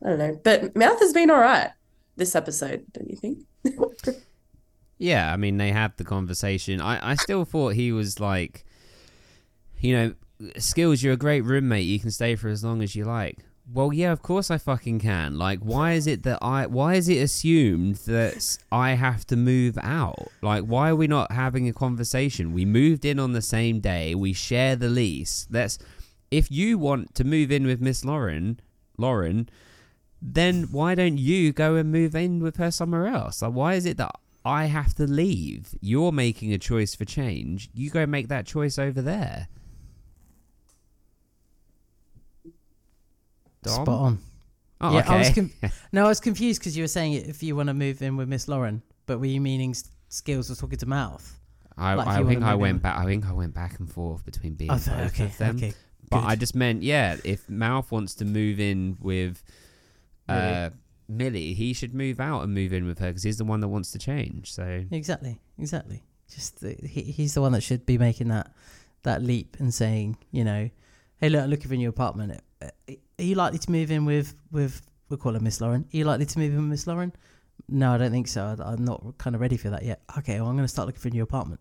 I 0.03 0.09
don't 0.09 0.19
know. 0.19 0.39
But 0.43 0.75
Mouth 0.75 0.99
has 0.99 1.13
been 1.13 1.29
all 1.29 1.39
right 1.39 1.71
this 2.15 2.35
episode, 2.35 2.85
don't 2.93 3.09
you 3.09 3.17
think? 3.17 3.39
Yeah, 5.03 5.33
I 5.33 5.35
mean 5.35 5.57
they 5.57 5.71
had 5.71 5.97
the 5.97 6.05
conversation. 6.05 6.79
I, 6.79 7.11
I 7.11 7.15
still 7.15 7.43
thought 7.43 7.73
he 7.73 7.91
was 7.91 8.21
like, 8.21 8.63
you 9.79 9.93
know, 9.93 10.13
skills. 10.57 11.03
You're 11.03 11.13
a 11.13 11.17
great 11.17 11.41
roommate. 11.41 11.85
You 11.85 11.99
can 11.99 12.09
stay 12.09 12.35
for 12.35 12.47
as 12.47 12.63
long 12.63 12.81
as 12.81 12.95
you 12.95 13.03
like. 13.03 13.39
Well, 13.69 13.91
yeah, 13.91 14.13
of 14.13 14.21
course 14.21 14.49
I 14.49 14.57
fucking 14.57 14.99
can. 14.99 15.37
Like, 15.37 15.59
why 15.59 15.93
is 15.93 16.07
it 16.07 16.23
that 16.23 16.39
I? 16.41 16.67
Why 16.67 16.95
is 16.95 17.09
it 17.09 17.17
assumed 17.17 17.95
that 18.07 18.57
I 18.71 18.91
have 18.91 19.25
to 19.27 19.35
move 19.35 19.77
out? 19.81 20.29
Like, 20.41 20.63
why 20.63 20.91
are 20.91 20.95
we 20.95 21.07
not 21.07 21.33
having 21.33 21.67
a 21.67 21.73
conversation? 21.73 22.53
We 22.53 22.63
moved 22.63 23.03
in 23.03 23.19
on 23.19 23.33
the 23.33 23.41
same 23.41 23.81
day. 23.81 24.15
We 24.15 24.31
share 24.31 24.77
the 24.77 24.87
lease. 24.89 25.47
That's 25.49 25.79
if 26.31 26.49
you 26.49 26.77
want 26.77 27.13
to 27.15 27.25
move 27.25 27.51
in 27.51 27.65
with 27.65 27.81
Miss 27.81 28.05
Lauren, 28.05 28.59
Lauren, 28.97 29.49
then 30.21 30.63
why 30.71 30.95
don't 30.95 31.17
you 31.17 31.51
go 31.51 31.75
and 31.75 31.91
move 31.91 32.15
in 32.15 32.41
with 32.41 32.57
her 32.57 32.71
somewhere 32.71 33.07
else? 33.07 33.41
Like, 33.41 33.53
why 33.53 33.73
is 33.75 33.85
it 33.85 33.97
that 33.97 34.15
I 34.45 34.65
have 34.65 34.93
to 34.95 35.03
leave? 35.07 35.75
You're 35.81 36.11
making 36.11 36.53
a 36.53 36.57
choice 36.57 36.95
for 36.95 37.05
change. 37.05 37.69
You 37.73 37.89
go 37.89 38.05
make 38.05 38.27
that 38.29 38.45
choice 38.45 38.77
over 38.79 39.01
there. 39.01 39.47
Dom? 43.63 43.73
Spot 43.85 43.87
on. 43.89 44.19
Oh, 44.81 44.93
yeah, 44.93 44.99
okay. 44.99 45.13
I 45.13 45.17
was 45.19 45.29
com- 45.29 45.51
no, 45.93 46.05
I 46.05 46.07
was 46.09 46.19
confused 46.19 46.59
because 46.59 46.75
you 46.75 46.83
were 46.83 46.87
saying 46.89 47.13
if 47.13 47.41
you 47.41 47.55
want 47.55 47.67
to 47.67 47.73
move 47.73 48.01
in 48.01 48.17
with 48.17 48.27
Miss 48.27 48.47
Lauren, 48.47 48.81
but 49.05 49.19
were 49.19 49.25
you 49.25 49.39
meaning 49.39 49.73
skills 50.09 50.49
was 50.49 50.57
talking 50.59 50.77
to 50.79 50.85
mouth? 50.85 51.39
I, 51.77 51.93
like 51.95 52.07
I 52.07 52.23
think 52.23 52.43
I 52.43 52.53
went 52.55 52.81
back. 52.81 52.97
I 52.99 53.05
think 53.05 53.25
I 53.25 53.31
went 53.33 53.53
back 53.53 53.79
and 53.79 53.89
forth 53.91 54.23
between 54.25 54.53
being 54.55 54.69
Oh, 54.71 54.75
both 54.75 54.89
okay, 55.13 55.25
of 55.25 55.37
them. 55.37 55.55
okay. 55.55 55.73
But 56.09 56.21
good. 56.21 56.27
I 56.27 56.35
just 56.35 56.55
meant, 56.55 56.83
yeah, 56.83 57.17
if 57.23 57.49
Mouth 57.49 57.91
wants 57.91 58.15
to 58.15 58.25
move 58.25 58.59
in 58.59 58.97
with 59.01 59.43
uh, 60.29 60.69
Millie, 61.07 61.53
he 61.53 61.73
should 61.73 61.93
move 61.93 62.19
out 62.19 62.41
and 62.43 62.53
move 62.53 62.73
in 62.73 62.85
with 62.85 62.99
her 62.99 63.07
because 63.07 63.23
he's 63.23 63.37
the 63.37 63.45
one 63.45 63.59
that 63.61 63.67
wants 63.67 63.91
to 63.91 63.99
change. 63.99 64.51
So 64.53 64.83
Exactly, 64.91 65.39
exactly. 65.57 66.03
Just 66.29 66.61
the, 66.61 66.73
he, 66.73 67.01
he's 67.03 67.33
the 67.33 67.41
one 67.41 67.51
that 67.51 67.61
should 67.61 67.85
be 67.85 67.97
making 67.97 68.29
that 68.29 68.51
that 69.03 69.21
leap 69.21 69.57
and 69.59 69.73
saying, 69.73 70.17
you 70.31 70.43
know, 70.45 70.69
hey, 71.17 71.29
look, 71.29 71.43
I'm 71.43 71.49
looking 71.49 71.67
for 71.67 71.73
a 71.73 71.77
new 71.77 71.89
apartment. 71.89 72.39
Uh, 72.61 72.69
Are 73.19 73.23
you 73.23 73.35
likely 73.35 73.59
to 73.59 73.71
move 73.71 73.91
in 73.91 74.05
with 74.05 74.33
with 74.51 74.81
we'll 75.09 75.17
call 75.17 75.33
her 75.33 75.39
Miss 75.39 75.59
Lauren? 75.61 75.81
Are 75.93 75.97
you 75.97 76.05
likely 76.05 76.25
to 76.25 76.39
move 76.39 76.53
in 76.53 76.59
with 76.59 76.69
Miss 76.69 76.87
Lauren? 76.87 77.11
No, 77.69 77.93
I 77.93 77.97
don't 77.97 78.11
think 78.11 78.27
so. 78.27 78.55
I- 78.59 78.71
I'm 78.71 78.83
not 78.85 79.17
kind 79.17 79.35
of 79.35 79.41
ready 79.41 79.57
for 79.57 79.69
that 79.69 79.83
yet. 79.83 80.01
Okay, 80.17 80.39
well, 80.39 80.49
I'm 80.49 80.55
going 80.55 80.63
to 80.65 80.67
start 80.71 80.87
looking 80.87 81.01
for 81.01 81.09
a 81.09 81.11
new 81.11 81.23
apartment. 81.23 81.59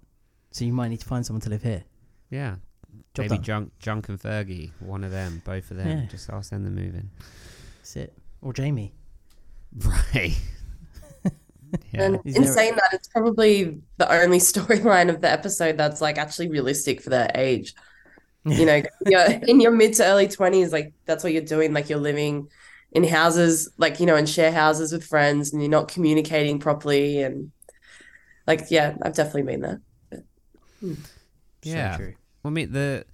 So 0.52 0.64
you 0.64 0.72
might 0.72 0.88
need 0.88 1.00
to 1.00 1.06
find 1.06 1.24
someone 1.26 1.40
to 1.42 1.50
live 1.50 1.62
here. 1.62 1.82
yeah, 2.30 2.56
Job 3.14 3.24
maybe 3.24 3.36
done. 3.36 3.42
Junk, 3.44 3.72
Junk 3.78 4.08
and 4.08 4.20
Fergie, 4.20 4.70
one 4.80 5.04
of 5.04 5.10
them, 5.10 5.42
both 5.44 5.70
of 5.70 5.76
them. 5.76 5.86
Yeah. 5.88 6.06
Just 6.06 6.30
ask 6.30 6.50
them 6.50 6.64
to 6.64 6.70
move 6.70 6.94
in. 6.94 7.10
That's 7.78 7.96
it. 7.96 8.12
Or 8.40 8.52
Jamie. 8.52 8.92
Right. 10.14 10.36
yeah. 11.92 12.02
And 12.02 12.20
Is 12.26 12.36
in 12.36 12.42
there- 12.42 12.52
saying 12.52 12.74
that, 12.74 12.90
it's 12.92 13.08
probably 13.08 13.80
the 13.96 14.10
only 14.12 14.38
storyline 14.50 15.08
of 15.08 15.20
the 15.22 15.30
episode 15.30 15.78
that's 15.78 16.00
like 16.02 16.18
actually 16.18 16.48
realistic 16.48 17.00
for 17.00 17.08
their 17.10 17.30
age. 17.34 17.74
You 18.44 18.66
know, 18.66 18.82
you're 19.06 19.20
in 19.46 19.60
your 19.60 19.70
mid 19.70 19.94
to 19.94 20.04
early 20.04 20.26
20s, 20.26 20.72
like 20.72 20.92
that's 21.06 21.22
what 21.22 21.32
you're 21.32 21.42
doing. 21.42 21.72
Like 21.72 21.88
you're 21.88 22.00
living 22.00 22.48
in 22.90 23.04
houses, 23.04 23.70
like, 23.78 24.00
you 24.00 24.04
know, 24.06 24.16
in 24.16 24.26
share 24.26 24.50
houses 24.50 24.92
with 24.92 25.04
friends 25.04 25.52
and 25.52 25.62
you're 25.62 25.70
not 25.70 25.86
communicating 25.86 26.58
properly. 26.58 27.22
And 27.22 27.52
like, 28.48 28.64
yeah, 28.68 28.96
I've 29.00 29.14
definitely 29.14 29.44
been 29.44 29.60
there. 29.60 29.80
Hmm. 30.80 30.94
Yeah. 31.62 31.96
So 31.98 32.08
true. 32.42 32.50
I 32.50 32.52
mean 32.52 32.72
the 32.72 33.04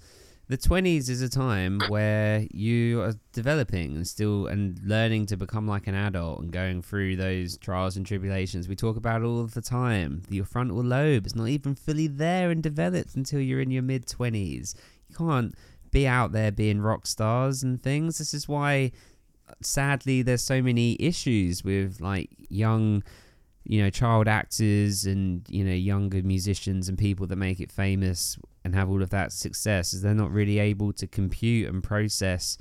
the 0.48 0.56
twenties 0.56 1.10
is 1.10 1.20
a 1.20 1.28
time 1.28 1.78
where 1.88 2.46
you 2.50 3.02
are 3.02 3.14
developing 3.32 3.96
and 3.96 4.06
still 4.06 4.46
and 4.46 4.80
learning 4.82 5.26
to 5.26 5.36
become 5.36 5.68
like 5.68 5.86
an 5.86 5.94
adult 5.94 6.40
and 6.40 6.50
going 6.50 6.80
through 6.80 7.16
those 7.16 7.58
trials 7.58 7.96
and 7.96 8.06
tribulations. 8.06 8.66
We 8.66 8.74
talk 8.74 8.96
about 8.96 9.22
all 9.22 9.44
the 9.44 9.60
time. 9.60 10.22
Your 10.30 10.46
frontal 10.46 10.82
lobe 10.82 11.26
is 11.26 11.36
not 11.36 11.48
even 11.48 11.74
fully 11.74 12.06
there 12.06 12.50
and 12.50 12.62
developed 12.62 13.14
until 13.14 13.40
you're 13.40 13.60
in 13.60 13.70
your 13.70 13.82
mid 13.82 14.06
twenties. 14.06 14.74
You 15.08 15.16
can't 15.16 15.54
be 15.90 16.06
out 16.06 16.32
there 16.32 16.50
being 16.50 16.80
rock 16.80 17.06
stars 17.06 17.62
and 17.62 17.82
things. 17.82 18.18
This 18.18 18.32
is 18.32 18.48
why 18.48 18.92
sadly 19.60 20.22
there's 20.22 20.42
so 20.42 20.62
many 20.62 20.96
issues 21.00 21.64
with 21.64 22.00
like 22.00 22.30
young 22.48 23.02
you 23.70 23.80
know 23.82 23.90
child 23.90 24.26
actors 24.26 25.04
and 25.04 25.42
you 25.48 25.62
know 25.62 25.72
younger 25.72 26.22
musicians 26.22 26.88
and 26.88 26.96
people 26.98 27.26
that 27.26 27.36
make 27.36 27.60
it 27.60 27.70
famous 27.70 28.38
and 28.64 28.74
have 28.74 28.88
all 28.90 29.02
of 29.02 29.10
that 29.10 29.30
success 29.30 29.92
is 29.92 30.00
they're 30.02 30.14
not 30.14 30.30
really 30.32 30.58
able 30.58 30.92
to 30.92 31.06
compute 31.06 31.68
and 31.68 31.82
process 31.84 32.56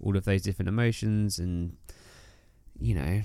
all 0.00 0.16
of 0.16 0.24
those 0.26 0.42
different 0.42 0.68
emotions 0.68 1.38
and 1.38 1.76
you 2.78 2.94
know 2.94 3.22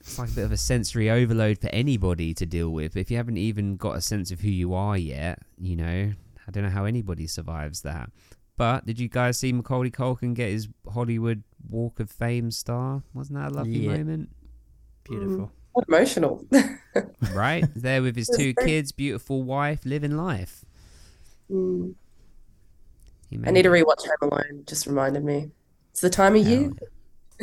it's 0.00 0.18
like 0.20 0.30
a 0.30 0.32
bit 0.32 0.44
of 0.44 0.52
a 0.52 0.56
sensory 0.56 1.10
overload 1.10 1.58
for 1.58 1.68
anybody 1.70 2.32
to 2.32 2.46
deal 2.46 2.70
with 2.70 2.96
if 2.96 3.10
you 3.10 3.16
haven't 3.16 3.36
even 3.38 3.76
got 3.76 3.96
a 3.96 4.00
sense 4.00 4.30
of 4.30 4.40
who 4.40 4.48
you 4.48 4.72
are 4.72 4.96
yet 4.96 5.40
you 5.58 5.74
know 5.74 6.12
i 6.46 6.50
don't 6.52 6.62
know 6.62 6.70
how 6.70 6.84
anybody 6.84 7.26
survives 7.26 7.82
that 7.82 8.08
but 8.56 8.86
did 8.86 8.98
you 8.98 9.08
guys 9.08 9.38
see 9.38 9.52
Macaulay 9.52 9.92
Culkin 9.92 10.34
get 10.34 10.50
his 10.50 10.66
Hollywood 10.92 11.44
Walk 11.70 12.00
of 12.00 12.10
Fame 12.10 12.50
star? 12.50 13.04
Wasn't 13.14 13.38
that 13.38 13.52
a 13.52 13.54
lovely 13.54 13.84
Yeah. 13.86 13.98
moment? 13.98 14.30
Beautiful. 15.04 15.52
What 15.78 15.86
emotional. 15.86 16.44
right? 17.32 17.64
There 17.76 18.02
with 18.02 18.16
his 18.16 18.28
two 18.36 18.52
kids, 18.52 18.90
beautiful 18.90 19.44
wife, 19.44 19.86
living 19.86 20.16
life. 20.16 20.64
Mm. 21.48 21.94
I 23.46 23.52
need 23.52 23.62
to 23.62 23.68
rewatch 23.68 24.04
Home 24.04 24.32
Alone. 24.32 24.64
Just 24.66 24.88
reminded 24.88 25.24
me. 25.24 25.52
It's 25.92 26.00
the 26.00 26.10
time 26.10 26.34
of 26.34 26.44
year. 26.44 26.72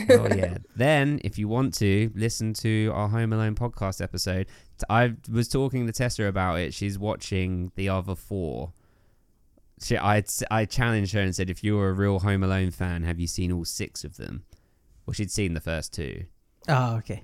Oh 0.09 0.27
yeah. 0.35 0.57
then, 0.75 1.21
if 1.23 1.37
you 1.37 1.47
want 1.47 1.75
to 1.75 2.11
listen 2.13 2.53
to 2.55 2.91
our 2.93 3.07
Home 3.07 3.31
Alone 3.31 3.55
podcast 3.55 4.01
episode, 4.01 4.47
I 4.89 5.13
was 5.31 5.47
talking 5.47 5.87
to 5.87 5.93
Tessa 5.93 6.25
about 6.25 6.59
it. 6.59 6.73
She's 6.73 6.99
watching 6.99 7.71
the 7.75 7.87
other 7.87 8.15
four. 8.15 8.73
She, 9.81 9.97
I, 9.97 10.21
I 10.51 10.65
challenged 10.65 11.13
her 11.13 11.21
and 11.21 11.33
said, 11.33 11.49
if 11.49 11.63
you're 11.63 11.87
a 11.87 11.93
real 11.93 12.19
Home 12.19 12.43
Alone 12.43 12.71
fan, 12.71 13.03
have 13.03 13.17
you 13.17 13.27
seen 13.27 13.53
all 13.53 13.63
six 13.63 14.03
of 14.03 14.17
them? 14.17 14.43
Well, 15.05 15.13
she'd 15.13 15.31
seen 15.31 15.53
the 15.53 15.61
first 15.61 15.93
two. 15.93 16.25
Oh, 16.67 16.97
okay. 16.97 17.23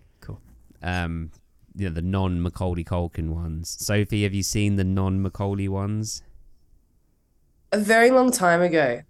Um, 0.82 1.32
you 1.76 1.88
know, 1.88 1.94
the 1.94 2.02
non 2.02 2.42
Macaulay 2.42 2.84
Culkin 2.84 3.30
ones. 3.30 3.76
Sophie, 3.80 4.24
have 4.24 4.34
you 4.34 4.44
seen 4.44 4.76
the 4.76 4.84
non 4.84 5.22
Macaulay 5.22 5.68
ones? 5.68 6.22
A 7.72 7.78
very 7.78 8.12
long 8.12 8.32
time 8.32 8.62
ago. 8.62 9.02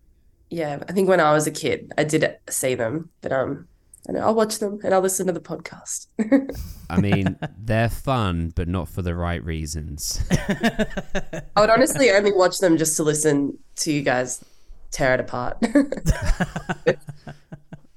Yeah, 0.49 0.83
I 0.87 0.91
think 0.91 1.07
when 1.07 1.19
I 1.19 1.33
was 1.33 1.47
a 1.47 1.51
kid, 1.51 1.91
I 1.97 2.03
did 2.03 2.37
see 2.49 2.75
them, 2.75 3.09
but 3.21 3.31
um, 3.31 3.67
I 4.07 4.11
know 4.11 4.19
I'll 4.19 4.35
watch 4.35 4.59
them 4.59 4.79
and 4.83 4.93
I'll 4.93 5.01
listen 5.01 5.27
to 5.27 5.33
the 5.33 5.39
podcast. 5.39 6.07
I 6.89 6.99
mean, 6.99 7.37
they're 7.57 7.89
fun, 7.89 8.51
but 8.55 8.67
not 8.67 8.89
for 8.89 9.01
the 9.01 9.15
right 9.15 9.43
reasons. 9.43 10.21
I 10.29 11.43
would 11.55 11.69
honestly 11.69 12.11
only 12.11 12.33
watch 12.33 12.59
them 12.59 12.77
just 12.77 12.97
to 12.97 13.03
listen 13.03 13.57
to 13.77 13.91
you 13.91 14.01
guys 14.01 14.43
tear 14.91 15.13
it 15.13 15.19
apart. 15.19 15.57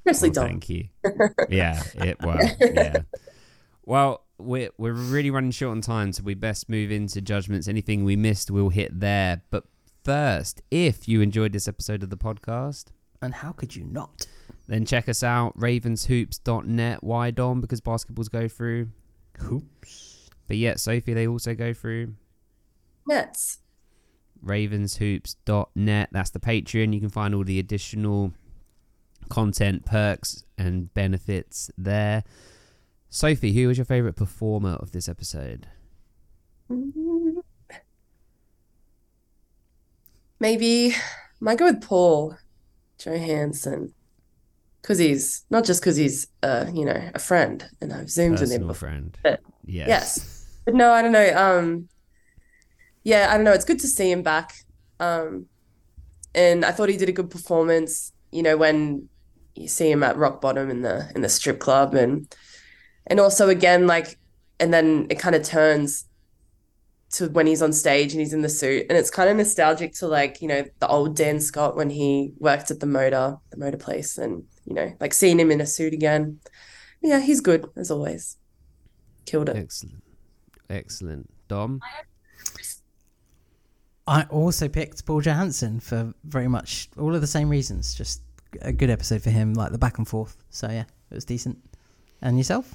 Especially 0.07 0.31
Well, 0.31 0.47
thank 0.47 0.69
you. 0.69 0.89
Yeah, 1.49 1.83
it 1.97 2.21
well, 2.23 2.39
yeah. 2.61 2.99
Well, 3.87 4.23
we're 4.39 4.71
we're 4.79 4.93
really 4.93 5.31
running 5.31 5.51
short 5.53 5.73
on 5.73 5.81
time, 5.81 6.13
so 6.13 6.23
we 6.23 6.35
best 6.35 6.69
move 6.69 6.91
into 6.91 7.21
judgments. 7.21 7.69
Anything 7.69 8.05
we 8.05 8.17
missed, 8.17 8.51
we'll 8.51 8.71
hit 8.71 8.99
there. 9.01 9.43
But 9.51 9.65
first, 10.05 10.63
if 10.71 11.07
you 11.09 11.21
enjoyed 11.21 11.53
this 11.53 11.69
episode 11.69 12.03
of 12.03 12.11
the 12.11 12.17
podcast, 12.17 12.87
And 13.23 13.35
how 13.35 13.53
could 13.53 13.77
you 13.77 13.85
not? 13.85 14.27
then 14.67 14.87
check 14.87 15.09
us 15.09 15.23
out 15.23 15.57
ravenshoops.net. 15.59 17.05
Why 17.05 17.31
Dom? 17.31 17.61
Because 17.61 17.81
basketballs 17.83 18.31
go 18.31 18.49
through. 18.49 18.89
Hoops. 19.39 20.31
But 20.49 20.57
yeah, 20.57 20.77
Sophie, 20.77 21.13
they 21.15 21.27
also 21.27 21.55
go 21.55 21.73
through 21.75 22.15
Nets. 23.07 23.59
ravenshoops.net. 24.45 26.09
That's 26.13 26.31
the 26.31 26.41
Patreon. 26.41 26.93
You 26.95 27.01
can 27.01 27.09
find 27.09 27.35
all 27.35 27.45
the 27.45 27.59
additional 27.59 28.33
content, 29.29 29.85
perks, 29.85 30.45
and 30.59 30.93
benefits 30.95 31.71
there. 31.77 32.25
Sophie, 33.15 33.53
who 33.53 33.69
was 33.69 33.79
your 33.79 33.85
favorite 33.85 34.17
performer 34.17 34.71
of 34.73 34.91
this 34.91 35.09
episode? 35.09 35.69
Maybe 40.41 40.97
might 41.41 41.59
go 41.59 41.67
with 41.67 41.81
Paul 41.81 42.37
Johansson. 42.99 43.95
Because 44.83 44.99
he's 44.99 45.45
not 45.49 45.65
just 45.65 45.81
because 45.81 45.97
he's 45.97 46.27
uh, 46.43 46.67
you 46.75 46.85
know, 46.85 47.09
a 47.15 47.21
friend 47.21 47.65
and 47.81 47.93
I've 47.93 48.11
zoomed 48.11 48.41
with 48.41 48.51
him 48.51 48.63
Personal 48.63 48.69
before. 48.69 48.89
friend. 48.89 49.19
But- 49.23 49.41
Yes. 49.65 49.89
Yes. 49.89 50.47
But 50.65 50.75
no, 50.75 50.91
I 50.91 51.01
don't 51.01 51.13
know. 51.13 51.33
Um 51.37 51.89
yeah, 53.05 53.29
I 53.31 53.37
don't 53.37 53.45
know. 53.45 53.53
It's 53.53 53.65
good 53.65 53.79
to 53.79 53.87
see 53.87 54.11
him 54.11 54.23
back. 54.23 54.55
Um 54.99 55.47
and 56.35 56.65
I 56.65 56.73
thought 56.73 56.89
he 56.89 56.97
did 56.97 57.09
a 57.09 57.13
good 57.13 57.31
performance, 57.31 58.13
you 58.33 58.43
know, 58.43 58.57
when 58.57 59.09
you 59.55 59.69
see 59.69 59.89
him 59.89 60.03
at 60.03 60.17
rock 60.17 60.41
bottom 60.41 60.69
in 60.69 60.83
the 60.83 61.09
in 61.15 61.23
the 61.23 61.29
strip 61.29 61.61
club 61.61 61.95
and 61.95 62.27
and 63.07 63.21
also 63.21 63.49
again 63.49 63.87
like 63.87 64.19
and 64.61 64.73
then 64.73 65.07
it 65.11 65.19
kind 65.19 65.35
of 65.35 65.43
turns 65.43 66.07
to 67.11 67.29
when 67.29 67.47
he's 67.47 67.63
on 67.63 67.73
stage 67.73 68.13
and 68.13 68.21
he's 68.21 68.33
in 68.33 68.43
the 68.43 68.49
suit 68.49 68.87
and 68.89 68.99
it's 68.99 69.11
kind 69.11 69.31
of 69.31 69.37
nostalgic 69.37 69.95
to 69.95 70.07
like 70.07 70.43
you 70.43 70.49
know 70.49 70.65
the 70.81 70.89
old 70.89 71.17
Dan 71.17 71.41
Scott 71.41 71.77
when 71.77 71.91
he 71.91 72.33
worked 72.39 72.71
at 72.71 72.81
the 72.81 72.87
motor 72.87 73.37
the 73.51 73.57
motor 73.57 73.79
place 73.79 74.19
and 74.19 74.45
you 74.65 74.75
know 74.75 74.93
like 75.01 75.15
seeing 75.15 75.39
him 75.39 75.51
in 75.51 75.61
a 75.61 75.67
suit 75.67 75.93
again 75.93 76.41
yeah 77.03 77.21
he's 77.21 77.41
good 77.41 77.67
as 77.77 77.91
always 77.91 78.37
killed 79.27 79.49
it 79.49 79.57
Excellent. 79.57 80.05
Excellent. 80.71 81.31
Dom. 81.49 81.81
I 84.07 84.25
also 84.25 84.69
picked 84.69 85.05
Paul 85.07 85.21
Johansson 85.21 85.81
for 85.81 86.13
very 86.25 86.49
much 86.49 86.89
all 86.99 87.15
of 87.15 87.21
the 87.21 87.27
same 87.27 87.49
reasons. 87.49 87.95
Just 87.95 88.23
a 88.61 88.73
good 88.73 88.91
episode 88.91 89.23
for 89.23 89.31
him, 89.31 89.55
like 89.55 89.73
the 89.73 89.79
back 89.79 89.99
and 89.99 90.07
forth. 90.07 90.37
So 90.51 90.69
yeah, 90.69 90.85
it 91.11 91.15
was 91.15 91.25
decent. 91.25 91.59
And 92.21 92.37
yourself? 92.37 92.75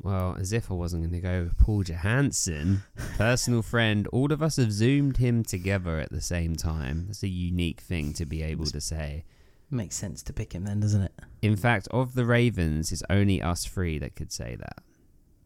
Well, 0.00 0.36
as 0.38 0.52
if 0.52 0.70
I 0.70 0.74
wasn't 0.74 1.02
going 1.02 1.20
to 1.20 1.20
go 1.20 1.42
with 1.44 1.58
Paul 1.58 1.82
Johansson, 1.82 2.82
personal 3.16 3.62
friend. 3.62 4.06
All 4.08 4.32
of 4.32 4.42
us 4.42 4.56
have 4.56 4.72
zoomed 4.72 5.16
him 5.16 5.42
together 5.42 5.98
at 5.98 6.10
the 6.10 6.20
same 6.20 6.54
time. 6.54 7.06
That's 7.06 7.22
a 7.22 7.28
unique 7.28 7.80
thing 7.80 8.12
to 8.14 8.24
be 8.24 8.42
able 8.42 8.66
to 8.66 8.80
say. 8.80 9.24
Makes 9.70 9.96
sense 9.96 10.22
to 10.22 10.32
pick 10.32 10.54
him 10.54 10.64
then, 10.64 10.80
doesn't 10.80 11.02
it? 11.02 11.12
In 11.42 11.56
fact, 11.56 11.88
of 11.90 12.14
the 12.14 12.24
Ravens, 12.24 12.90
it's 12.92 13.02
only 13.10 13.42
us 13.42 13.66
three 13.66 13.98
that 13.98 14.16
could 14.16 14.32
say 14.32 14.56
that, 14.58 14.78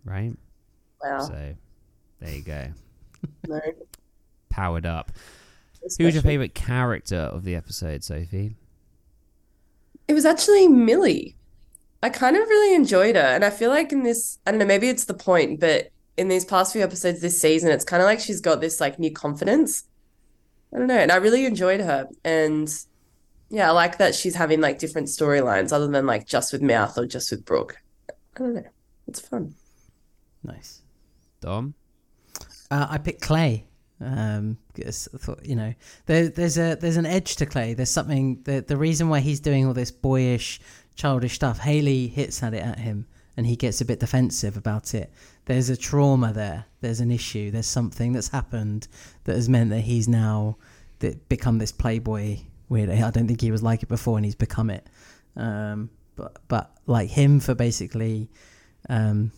right? 0.05 0.37
Wow. 1.03 1.21
So 1.21 1.55
there 2.21 2.35
you 2.35 2.43
go. 2.43 2.67
No. 3.47 3.61
Powered 4.49 4.85
up. 4.85 5.13
Who 5.97 6.05
was 6.07 6.15
your 6.15 6.25
favorite 6.25 6.57
character 6.57 7.17
of 7.17 7.45
the 7.45 7.55
episode, 7.55 8.03
Sophie? 8.03 8.57
It 10.09 10.15
was 10.15 10.27
actually 10.27 10.67
Millie. 10.67 11.37
I 12.03 12.09
kind 12.11 12.37
of 12.37 12.49
really 12.49 12.75
enjoyed 12.75 13.15
her. 13.17 13.21
And 13.23 13.45
I 13.45 13.51
feel 13.51 13.71
like 13.71 13.93
in 13.93 14.03
this, 14.03 14.39
I 14.47 14.51
don't 14.51 14.59
know, 14.59 14.67
maybe 14.67 14.89
it's 14.89 15.05
the 15.05 15.15
point, 15.15 15.61
but 15.61 15.91
in 16.17 16.29
these 16.29 16.45
past 16.45 16.73
few 16.73 16.83
episodes 16.83 17.21
this 17.21 17.41
season, 17.41 17.71
it's 17.71 17.85
kind 17.85 18.03
of 18.03 18.07
like 18.07 18.21
she's 18.21 18.41
got 18.41 18.61
this 18.61 18.81
like 18.81 18.99
new 18.99 19.11
confidence. 19.13 19.85
I 20.75 20.79
don't 20.79 20.89
know. 20.89 20.99
And 20.99 21.13
I 21.13 21.17
really 21.17 21.47
enjoyed 21.47 21.81
her. 21.81 22.09
And 22.25 22.69
yeah, 23.51 23.69
I 23.69 23.73
like 23.73 23.99
that 23.99 24.15
she's 24.15 24.35
having 24.35 24.61
like 24.61 24.79
different 24.79 25.09
storylines 25.09 25.73
other 25.73 25.87
than 25.87 26.07
like 26.07 26.27
just 26.27 26.53
with 26.53 26.63
Mouth 26.63 26.99
or 26.99 27.07
just 27.07 27.31
with 27.31 27.45
Brooke. 27.45 27.77
I 28.11 28.39
don't 28.39 28.55
know. 28.55 28.65
It's 29.07 29.21
fun. 29.21 29.55
Nice. 30.43 30.81
Dom? 31.41 31.75
Uh, 32.71 32.87
I 32.91 32.99
picked 32.99 33.21
Clay. 33.21 33.67
Um, 34.01 34.59
'cause 34.75 35.09
I 35.15 35.19
thought 35.19 35.47
you 35.47 35.55
know 35.55 35.73
there, 36.07 36.29
there's 36.29 36.59
a 36.59 36.75
there's 36.75 36.97
an 36.97 37.07
edge 37.07 37.37
to 37.37 37.47
Clay. 37.47 37.73
There's 37.75 37.91
something 37.91 38.43
the 38.43 38.61
the 38.67 38.77
reason 38.77 39.09
why 39.09 39.21
he's 39.21 39.39
doing 39.39 39.65
all 39.65 39.75
this 39.75 39.93
boyish, 39.93 40.61
childish 40.95 41.35
stuff. 41.35 41.59
Haley 41.59 42.09
hits 42.09 42.43
at 42.43 42.55
it 42.55 42.63
at 42.63 42.79
him, 42.79 43.07
and 43.37 43.47
he 43.47 43.57
gets 43.57 43.81
a 43.81 43.85
bit 43.85 44.01
defensive 44.01 44.57
about 44.57 44.95
it. 44.95 45.13
There's 45.47 45.71
a 45.71 45.77
trauma 45.77 46.33
there. 46.33 46.67
There's 46.81 47.01
an 47.01 47.11
issue. 47.11 47.51
There's 47.51 47.67
something 47.67 48.13
that's 48.13 48.29
happened 48.29 48.89
that 49.25 49.35
has 49.35 49.49
meant 49.49 49.71
that 49.71 49.81
he's 49.81 50.09
now 50.09 50.57
become 51.29 51.59
this 51.59 51.73
playboy 51.73 52.39
weird. 52.69 52.91
I 52.91 53.11
don't 53.11 53.27
think 53.27 53.41
he 53.41 53.51
was 53.51 53.63
like 53.63 53.83
it 53.83 53.89
before, 53.89 54.17
and 54.17 54.25
he's 54.25 54.35
become 54.35 54.71
it. 54.71 54.87
Um, 55.37 55.91
but 56.17 56.39
but 56.49 56.71
like 56.87 57.11
him 57.11 57.41
for 57.41 57.55
basically 57.55 58.31
um, 58.89 59.33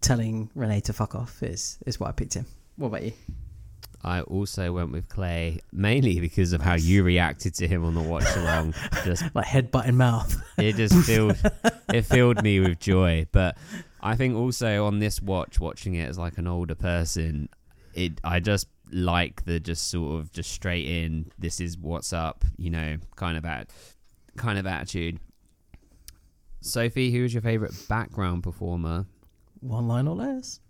telling 0.00 0.50
Renee 0.54 0.80
to 0.82 0.92
fuck 0.92 1.14
off 1.14 1.42
is 1.42 1.78
is 1.86 1.98
what 1.98 2.08
I 2.08 2.12
picked 2.12 2.34
him. 2.34 2.46
What 2.76 2.88
about 2.88 3.02
you? 3.02 3.12
I 4.06 4.20
also 4.20 4.72
went 4.72 4.92
with 4.92 5.08
Clay, 5.08 5.58
mainly 5.72 6.20
because 6.20 6.52
of 6.52 6.60
how 6.60 6.74
you 6.74 7.02
reacted 7.02 7.54
to 7.54 7.66
him 7.66 7.84
on 7.84 7.94
the 7.94 8.00
watch 8.00 8.24
along. 8.36 8.72
Just 9.04 9.24
Like 9.34 9.46
headbutt 9.46 9.88
in 9.88 9.96
mouth. 9.96 10.40
it 10.56 10.76
just 10.76 10.94
filled 11.04 11.36
it 11.92 12.02
filled 12.02 12.40
me 12.40 12.60
with 12.60 12.78
joy. 12.78 13.26
But 13.32 13.58
I 14.00 14.14
think 14.14 14.36
also 14.36 14.86
on 14.86 15.00
this 15.00 15.20
watch, 15.20 15.58
watching 15.58 15.94
it 15.96 16.08
as 16.08 16.18
like 16.18 16.38
an 16.38 16.46
older 16.46 16.76
person, 16.76 17.48
it 17.94 18.20
I 18.22 18.38
just 18.38 18.68
like 18.92 19.44
the 19.44 19.58
just 19.58 19.90
sort 19.90 20.20
of 20.20 20.30
just 20.30 20.52
straight 20.52 20.86
in. 20.86 21.32
This 21.36 21.60
is 21.60 21.76
what's 21.76 22.12
up, 22.12 22.44
you 22.56 22.70
know, 22.70 22.98
kind 23.16 23.36
of 23.36 23.44
at 23.44 23.70
kind 24.36 24.56
of 24.56 24.66
attitude. 24.68 25.18
Sophie, 26.60 27.10
who 27.10 27.24
is 27.24 27.34
your 27.34 27.42
favorite 27.42 27.74
background 27.88 28.44
performer? 28.44 29.06
One 29.58 29.88
line 29.88 30.06
or 30.06 30.14
less. 30.14 30.60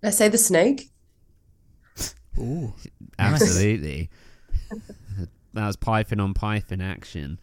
Did 0.00 0.08
I 0.08 0.10
say 0.10 0.28
the 0.28 0.38
snake? 0.38 0.90
Ooh. 2.38 2.72
Absolutely. 3.18 4.10
that 5.54 5.66
was 5.66 5.76
Python 5.76 6.20
on 6.20 6.34
Python 6.34 6.80
action. 6.80 7.38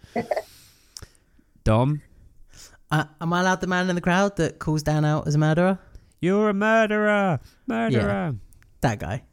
Dom, 1.63 2.01
Uh, 2.91 3.05
am 3.19 3.33
I 3.33 3.41
allowed 3.41 3.61
the 3.61 3.67
man 3.67 3.89
in 3.89 3.95
the 3.95 4.01
crowd 4.01 4.37
that 4.37 4.59
calls 4.59 4.83
Dan 4.83 5.03
out 5.05 5.27
as 5.27 5.35
a 5.35 5.37
murderer? 5.37 5.79
you're 6.21 6.49
a 6.49 6.53
murderer, 6.53 7.39
murderer. 7.67 8.35
That 8.81 8.99
guy. 8.99 9.23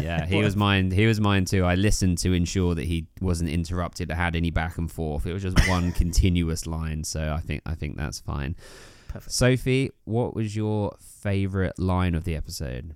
Yeah, 0.00 0.24
he 0.26 0.36
was 0.42 0.54
mine. 0.56 0.90
He 0.90 1.06
was 1.06 1.20
mine 1.20 1.44
too. 1.46 1.64
I 1.64 1.74
listened 1.74 2.18
to 2.18 2.32
ensure 2.32 2.74
that 2.76 2.84
he 2.84 3.06
wasn't 3.20 3.50
interrupted 3.50 4.10
or 4.10 4.14
had 4.14 4.36
any 4.36 4.50
back 4.50 4.78
and 4.78 4.90
forth. 4.90 5.26
It 5.26 5.32
was 5.32 5.42
just 5.42 5.68
one 5.68 5.90
continuous 6.02 6.66
line, 6.66 7.02
so 7.04 7.32
I 7.32 7.40
think 7.40 7.62
I 7.66 7.74
think 7.74 7.96
that's 7.96 8.20
fine. 8.20 8.54
Perfect. 9.08 9.32
Sophie, 9.32 9.90
what 10.04 10.34
was 10.34 10.54
your 10.54 10.94
favorite 11.00 11.78
line 11.78 12.14
of 12.14 12.24
the 12.24 12.36
episode? 12.36 12.94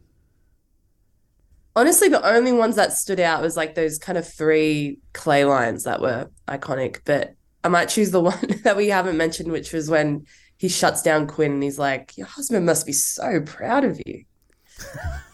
Honestly, 1.75 2.09
the 2.09 2.25
only 2.27 2.53
ones 2.53 2.77
that 2.77 2.93
stood 2.93 3.21
out 3.21 3.41
was 3.43 3.57
like 3.57 3.75
those 3.75 3.99
kind 3.99 4.19
of 4.19 4.29
three 4.29 4.99
clay 5.15 5.45
lines 5.45 5.85
that 5.85 6.01
were 6.01 6.31
iconic. 6.47 7.01
But 7.05 7.35
I 7.65 7.69
might 7.69 7.89
choose 7.89 8.11
the 8.11 8.21
one 8.33 8.61
that 8.65 8.77
we 8.77 8.89
haven't 8.89 9.17
mentioned, 9.17 9.51
which 9.51 9.73
was 9.73 9.89
when 9.89 10.27
he 10.59 10.69
shuts 10.69 11.03
down 11.03 11.27
Quinn 11.27 11.53
and 11.53 11.63
he's 11.63 11.79
like, 11.79 12.17
Your 12.17 12.27
husband 12.27 12.67
must 12.67 12.87
be 12.87 12.93
so 12.93 13.41
proud 13.41 13.85
of 13.85 14.01
you. 14.07 14.25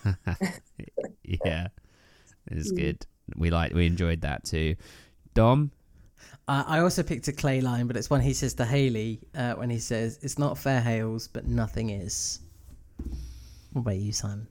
yeah, 1.45 1.69
it's 2.51 2.71
good. 2.71 3.05
We 3.37 3.51
like 3.51 3.75
we 3.75 3.87
enjoyed 3.87 4.21
that 4.23 4.45
too. 4.45 4.77
Dom, 5.35 5.71
Uh, 6.47 6.65
I 6.67 6.81
also 6.81 7.03
picked 7.03 7.29
a 7.29 7.33
clay 7.33 7.61
line, 7.61 7.87
but 7.87 7.97
it's 7.97 8.11
one 8.11 8.21
he 8.21 8.33
says 8.33 8.55
to 8.55 8.65
Haley 8.65 9.21
uh, 9.35 9.55
when 9.55 9.71
he 9.71 9.79
says, 9.79 10.19
"It's 10.23 10.39
not 10.39 10.57
fair, 10.59 10.81
Hales, 10.81 11.29
but 11.29 11.47
nothing 11.47 11.91
is." 11.91 12.41
What 13.73 13.83
about 13.83 13.97
you, 13.97 14.13
Simon? 14.13 14.49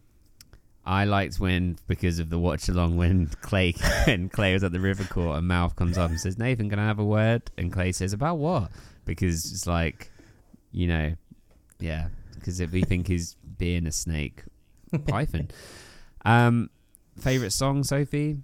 I 0.88 1.04
liked 1.04 1.38
when 1.38 1.78
because 1.88 2.18
of 2.18 2.30
the 2.30 2.40
watch 2.40 2.70
along 2.70 2.96
when 2.96 3.28
Clay 3.42 3.76
and 4.08 4.32
Clay 4.32 4.54
was 4.54 4.64
at 4.64 4.72
the 4.72 4.80
river 4.80 5.04
court 5.04 5.38
and 5.38 5.46
Mouth 5.46 5.76
comes 5.76 5.98
up 5.98 6.10
and 6.10 6.20
says, 6.20 6.38
Nathan, 6.38 6.70
can 6.70 6.80
I 6.80 6.86
have 6.86 6.98
a 6.98 7.04
word? 7.04 7.44
And 7.58 7.74
Clay 7.74 7.92
says, 7.92 8.14
About 8.14 8.38
what? 8.38 8.72
Because 9.04 9.52
it's 9.52 9.68
like, 9.68 10.10
you 10.72 10.88
know, 10.88 11.16
yeah, 11.80 12.08
because 12.36 12.62
if 12.62 12.72
we 12.72 12.84
think 12.84 13.08
he's 13.08 13.36
being 13.58 13.86
a 13.86 13.92
snake, 13.92 14.44
Python. 15.08 15.50
Um, 16.26 16.72
favorite 17.18 17.52
song, 17.52 17.86
Sophie? 17.86 18.40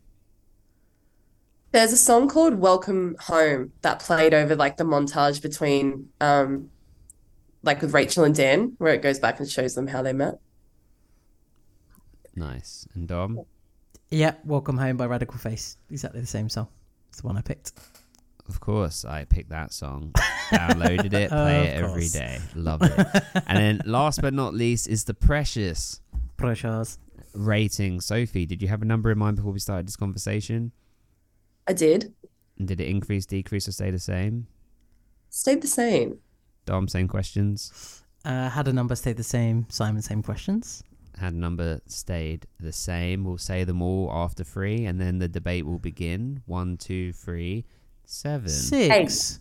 There's 1.74 1.92
a 1.92 1.98
song 1.98 2.30
called 2.30 2.54
Welcome 2.54 3.18
Home 3.22 3.74
that 3.82 4.00
played 4.00 4.34
over 4.34 4.56
like 4.56 4.78
the 4.78 4.86
montage 4.86 5.42
between 5.42 6.08
um 6.22 6.70
like 7.62 7.82
with 7.82 7.94
Rachel 7.94 8.24
and 8.24 8.34
Dan, 8.34 8.76
where 8.78 8.94
it 8.94 9.02
goes 9.02 9.20
back 9.20 9.40
and 9.40 9.50
shows 9.50 9.76
them 9.76 9.88
how 9.88 10.02
they 10.02 10.14
met. 10.14 10.40
Nice. 12.36 12.88
And 12.94 13.08
Dom? 13.08 13.42
Yeah, 14.10 14.36
"Welcome 14.46 14.78
Home" 14.78 14.98
by 14.98 15.06
Radical 15.06 15.38
Face. 15.38 15.78
Exactly 15.90 16.22
the 16.22 16.28
same 16.28 16.50
song. 16.50 16.68
It's 17.10 17.22
the 17.22 17.28
one 17.28 17.38
I 17.38 17.42
picked. 17.42 17.74
Of 18.50 18.60
course, 18.60 19.06
I 19.06 19.24
picked 19.26 19.50
that 19.50 19.72
song, 19.72 20.12
downloaded 20.52 21.14
it, 21.14 21.30
play 21.30 21.68
it 21.68 21.78
Of 21.78 21.90
every 21.90 22.02
course. 22.02 22.12
day. 22.12 22.40
Love 22.56 22.82
it. 22.84 23.24
and 23.48 23.58
then 23.58 23.82
last 23.86 24.22
but 24.22 24.34
not 24.34 24.54
least 24.54 24.88
is 24.88 25.06
the 25.06 25.14
precious 25.14 26.02
Precious. 26.36 26.98
rating. 27.34 28.02
Sophie, 28.02 28.46
did 28.46 28.62
you 28.62 28.68
have 28.68 28.82
a 28.82 28.86
number 28.86 29.12
in 29.12 29.18
mind 29.18 29.38
before 29.38 29.54
we 29.54 29.60
started 29.60 29.88
this 29.88 29.96
conversation? 29.96 30.72
I 31.68 31.74
did. 31.74 32.14
And 32.60 32.68
did 32.68 32.82
it 32.82 32.88
increase, 32.90 33.26
decrease, 33.26 33.68
or 33.68 33.72
stay 33.72 33.92
the 33.92 34.00
same? 34.00 34.48
Stayed 35.30 35.62
the 35.62 35.68
same. 35.68 36.20
Dom, 36.66 36.88
same 36.90 37.08
questions. 37.08 38.04
Uh, 38.26 38.50
had 38.50 38.68
a 38.68 38.74
number 38.74 38.96
stayed 38.96 39.18
the 39.18 39.24
same. 39.24 39.66
Simon, 39.70 40.02
same 40.02 40.22
questions. 40.22 40.84
Had 41.18 41.36
number 41.36 41.82
stayed 41.86 42.48
the 42.60 42.74
same. 42.74 43.24
We'll 43.24 43.38
say 43.38 43.64
them 43.64 43.82
all 43.82 44.12
after 44.12 44.44
three, 44.44 44.86
and 44.86 45.00
then 45.00 45.20
the 45.20 45.28
debate 45.28 45.66
will 45.66 45.80
begin. 45.80 46.42
One, 46.46 46.78
two, 46.78 47.14
three, 47.14 47.66
seven. 48.06 48.50
Six. 48.50 49.40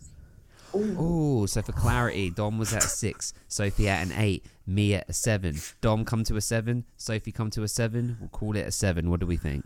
Oh, 0.75 1.45
so 1.45 1.61
for 1.61 1.71
clarity, 1.71 2.31
Dom 2.31 2.57
was 2.57 2.73
at 2.73 2.83
a 2.83 2.87
six, 2.87 3.33
Sophie 3.47 3.87
at 3.87 4.05
an 4.07 4.13
eight, 4.15 4.45
me 4.65 4.95
at 4.95 5.07
a 5.07 5.13
seven. 5.13 5.59
Dom 5.81 6.03
come 6.03 6.23
to 6.23 6.35
a 6.35 6.41
seven, 6.41 6.85
Sophie 6.97 7.31
come 7.31 7.51
to 7.51 7.61
a 7.61 7.67
seven. 7.67 8.17
We'll 8.19 8.29
call 8.29 8.55
it 8.55 8.65
a 8.67 8.71
seven. 8.71 9.11
What 9.11 9.19
do 9.19 9.27
we 9.27 9.37
think? 9.37 9.65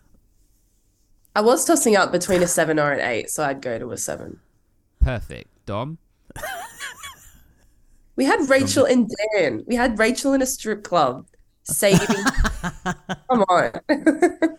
I 1.33 1.41
was 1.41 1.63
tossing 1.63 1.95
up 1.95 2.11
between 2.11 2.43
a 2.43 2.47
seven 2.47 2.77
or 2.77 2.91
an 2.91 2.99
eight, 2.99 3.29
so 3.29 3.43
I'd 3.43 3.61
go 3.61 3.79
to 3.79 3.91
a 3.91 3.97
seven. 3.97 4.39
Perfect. 4.99 5.49
Dom? 5.65 5.97
We 8.17 8.25
had 8.25 8.49
Rachel 8.49 8.83
and 8.83 9.09
Dan. 9.35 9.63
We 9.67 9.75
had 9.75 9.99
Rachel 9.99 10.33
in 10.33 10.41
a 10.41 10.45
strip 10.47 10.83
club 10.83 11.27
saving. 11.67 12.23
Come 13.29 13.43
on. 13.49 13.71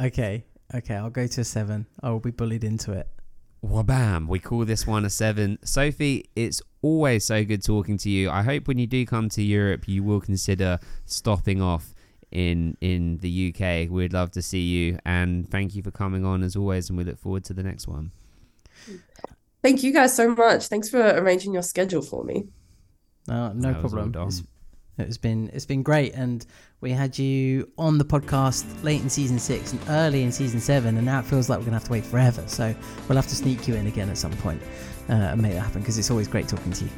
Okay. 0.00 0.44
Okay, 0.74 0.94
I'll 0.94 1.10
go 1.10 1.26
to 1.26 1.40
a 1.42 1.44
seven. 1.44 1.86
Oh, 2.02 2.08
I 2.08 2.10
will 2.12 2.20
be 2.20 2.30
bullied 2.30 2.64
into 2.64 2.92
it. 2.92 3.06
Wabam. 3.64 4.26
We 4.26 4.38
call 4.38 4.64
this 4.64 4.86
one 4.86 5.04
a 5.04 5.10
seven. 5.10 5.58
Sophie, 5.64 6.30
it's 6.34 6.62
always 6.80 7.24
so 7.26 7.44
good 7.44 7.62
talking 7.62 7.98
to 7.98 8.10
you. 8.10 8.30
I 8.30 8.42
hope 8.42 8.66
when 8.66 8.78
you 8.78 8.86
do 8.86 9.04
come 9.06 9.28
to 9.28 9.42
Europe, 9.42 9.86
you 9.86 10.02
will 10.02 10.20
consider 10.20 10.78
stopping 11.04 11.60
off 11.60 11.94
in 12.32 12.76
in 12.80 13.18
the 13.18 13.54
UK. 13.54 13.90
We'd 13.90 14.12
love 14.14 14.30
to 14.32 14.42
see 14.42 14.62
you. 14.62 14.98
And 15.04 15.48
thank 15.50 15.74
you 15.74 15.82
for 15.82 15.90
coming 15.90 16.24
on 16.24 16.42
as 16.42 16.56
always. 16.56 16.88
And 16.88 16.98
we 16.98 17.04
look 17.04 17.18
forward 17.18 17.44
to 17.44 17.54
the 17.54 17.62
next 17.62 17.86
one. 17.86 18.10
Thank 19.62 19.82
you 19.82 19.92
guys 19.92 20.16
so 20.16 20.34
much. 20.34 20.66
Thanks 20.66 20.88
for 20.88 21.00
arranging 21.00 21.52
your 21.52 21.62
schedule 21.62 22.02
for 22.02 22.24
me. 22.24 22.48
No, 23.28 23.52
no 23.52 23.72
That 23.72 23.80
problem. 23.80 24.12
It's 24.26 24.42
It's 24.98 25.16
been 25.16 25.50
it's 25.54 25.64
been 25.64 25.82
great, 25.82 26.12
and 26.14 26.44
we 26.80 26.90
had 26.90 27.18
you 27.18 27.70
on 27.78 27.96
the 27.96 28.04
podcast 28.04 28.64
late 28.84 29.00
in 29.00 29.08
season 29.08 29.38
six 29.38 29.72
and 29.72 29.80
early 29.88 30.22
in 30.22 30.30
season 30.30 30.60
seven, 30.60 30.96
and 30.96 31.06
now 31.06 31.20
it 31.20 31.24
feels 31.24 31.48
like 31.48 31.58
we're 31.58 31.64
gonna 31.64 31.76
have 31.76 31.84
to 31.84 31.92
wait 31.92 32.04
forever. 32.04 32.44
So 32.46 32.74
we'll 33.08 33.16
have 33.16 33.28
to 33.28 33.36
sneak 33.36 33.66
you 33.66 33.74
in 33.74 33.86
again 33.86 34.10
at 34.10 34.18
some 34.18 34.32
point 34.32 34.60
uh, 35.08 35.12
and 35.12 35.40
make 35.40 35.52
that 35.54 35.60
happen 35.60 35.80
because 35.80 35.98
it's 35.98 36.10
always 36.10 36.28
great 36.28 36.46
talking 36.46 36.72
to 36.72 36.84
you. 36.84 36.90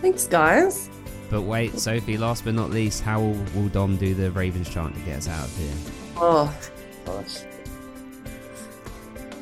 Thanks, 0.00 0.26
guys. 0.26 0.88
But 1.28 1.42
wait, 1.42 1.76
Sophie, 1.78 2.16
last 2.16 2.44
but 2.44 2.54
not 2.54 2.70
least, 2.70 3.02
how 3.02 3.20
will, 3.20 3.44
will 3.54 3.68
Dom 3.68 3.96
do 3.96 4.14
the 4.14 4.30
Ravens 4.30 4.68
chant 4.68 4.94
to 4.94 5.00
get 5.00 5.16
us 5.16 5.28
out 5.28 5.44
of 5.44 5.56
here? 5.56 5.74
Oh, 6.16 6.56
gosh. 7.04 7.42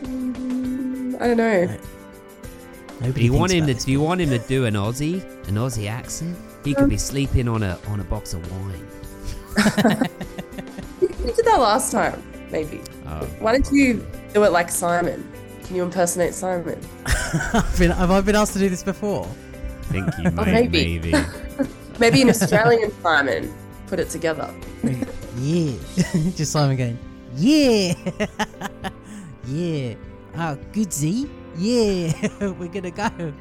Mm, 0.02 1.20
I 1.20 1.26
don't 1.26 1.36
know. 1.36 1.76
Nobody 3.00 3.12
Do 3.12 3.24
you 3.24 3.32
want 3.34 3.52
him 3.52 3.66
to? 3.66 3.74
Do 3.74 3.92
you 3.92 4.00
want 4.00 4.20
him 4.22 4.30
to 4.30 4.38
do 4.38 4.64
an 4.64 4.74
Aussie, 4.74 5.22
an 5.48 5.56
Aussie 5.56 5.90
accent? 5.90 6.38
He 6.64 6.74
could 6.74 6.88
be 6.88 6.96
sleeping 6.96 7.48
on 7.48 7.62
a 7.62 7.78
on 7.88 8.00
a 8.00 8.04
box 8.04 8.34
of 8.34 8.50
wine. 8.50 10.08
We 11.00 11.32
did 11.32 11.46
that 11.46 11.58
last 11.58 11.90
time, 11.90 12.22
maybe. 12.50 12.82
Oh, 13.06 13.24
Why 13.38 13.52
don't 13.52 13.70
you 13.72 14.06
do 14.34 14.44
it 14.44 14.52
like 14.52 14.68
Simon? 14.70 15.26
Can 15.64 15.74
you 15.76 15.82
impersonate 15.82 16.34
Simon? 16.34 16.78
I've 17.06 17.78
been, 17.78 17.90
have 17.92 18.10
I 18.10 18.20
been 18.20 18.36
asked 18.36 18.52
to 18.52 18.58
do 18.58 18.68
this 18.68 18.82
before? 18.82 19.26
I 19.26 19.84
think 19.84 20.10
you 20.18 20.30
might, 20.32 20.46
maybe. 20.48 20.98
maybe. 20.98 21.14
Maybe 21.98 22.20
an 22.22 22.28
Australian 22.28 22.92
Simon. 23.02 23.54
Put 23.86 24.00
it 24.00 24.10
together. 24.10 24.54
yeah, 25.38 25.72
just 26.36 26.52
Simon 26.52 26.76
going, 26.76 26.98
yeah, 27.36 27.94
yeah. 29.46 29.94
Oh, 30.36 30.58
good 30.72 30.92
Z. 30.92 31.30
Yeah, 31.56 32.12
we're 32.58 32.68
gonna 32.68 32.90
go. 32.90 33.32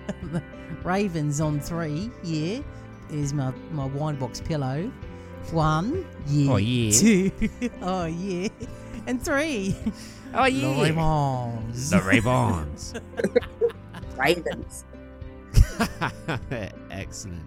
Ravens 0.84 1.42
on 1.42 1.60
three. 1.60 2.12
Yeah, 2.24 2.62
here's 3.10 3.34
my 3.34 3.52
my 3.72 3.86
wine 3.86 4.16
box 4.16 4.42
pillow. 4.42 4.92
One. 5.52 6.06
Yeah. 6.28 6.52
Oh, 6.54 6.58
yeah. 6.58 6.92
Two. 6.92 7.32
oh 7.82 8.06
yeah. 8.06 8.48
And 9.08 9.22
three. 9.22 9.76
Oh 10.34 10.46
yeah. 10.46 10.68
The 10.74 10.78
Ravens. 10.84 11.90
the 11.92 12.02
Ravens. 12.02 12.94
Ravens. 14.18 14.86
Excellent. 16.92 17.44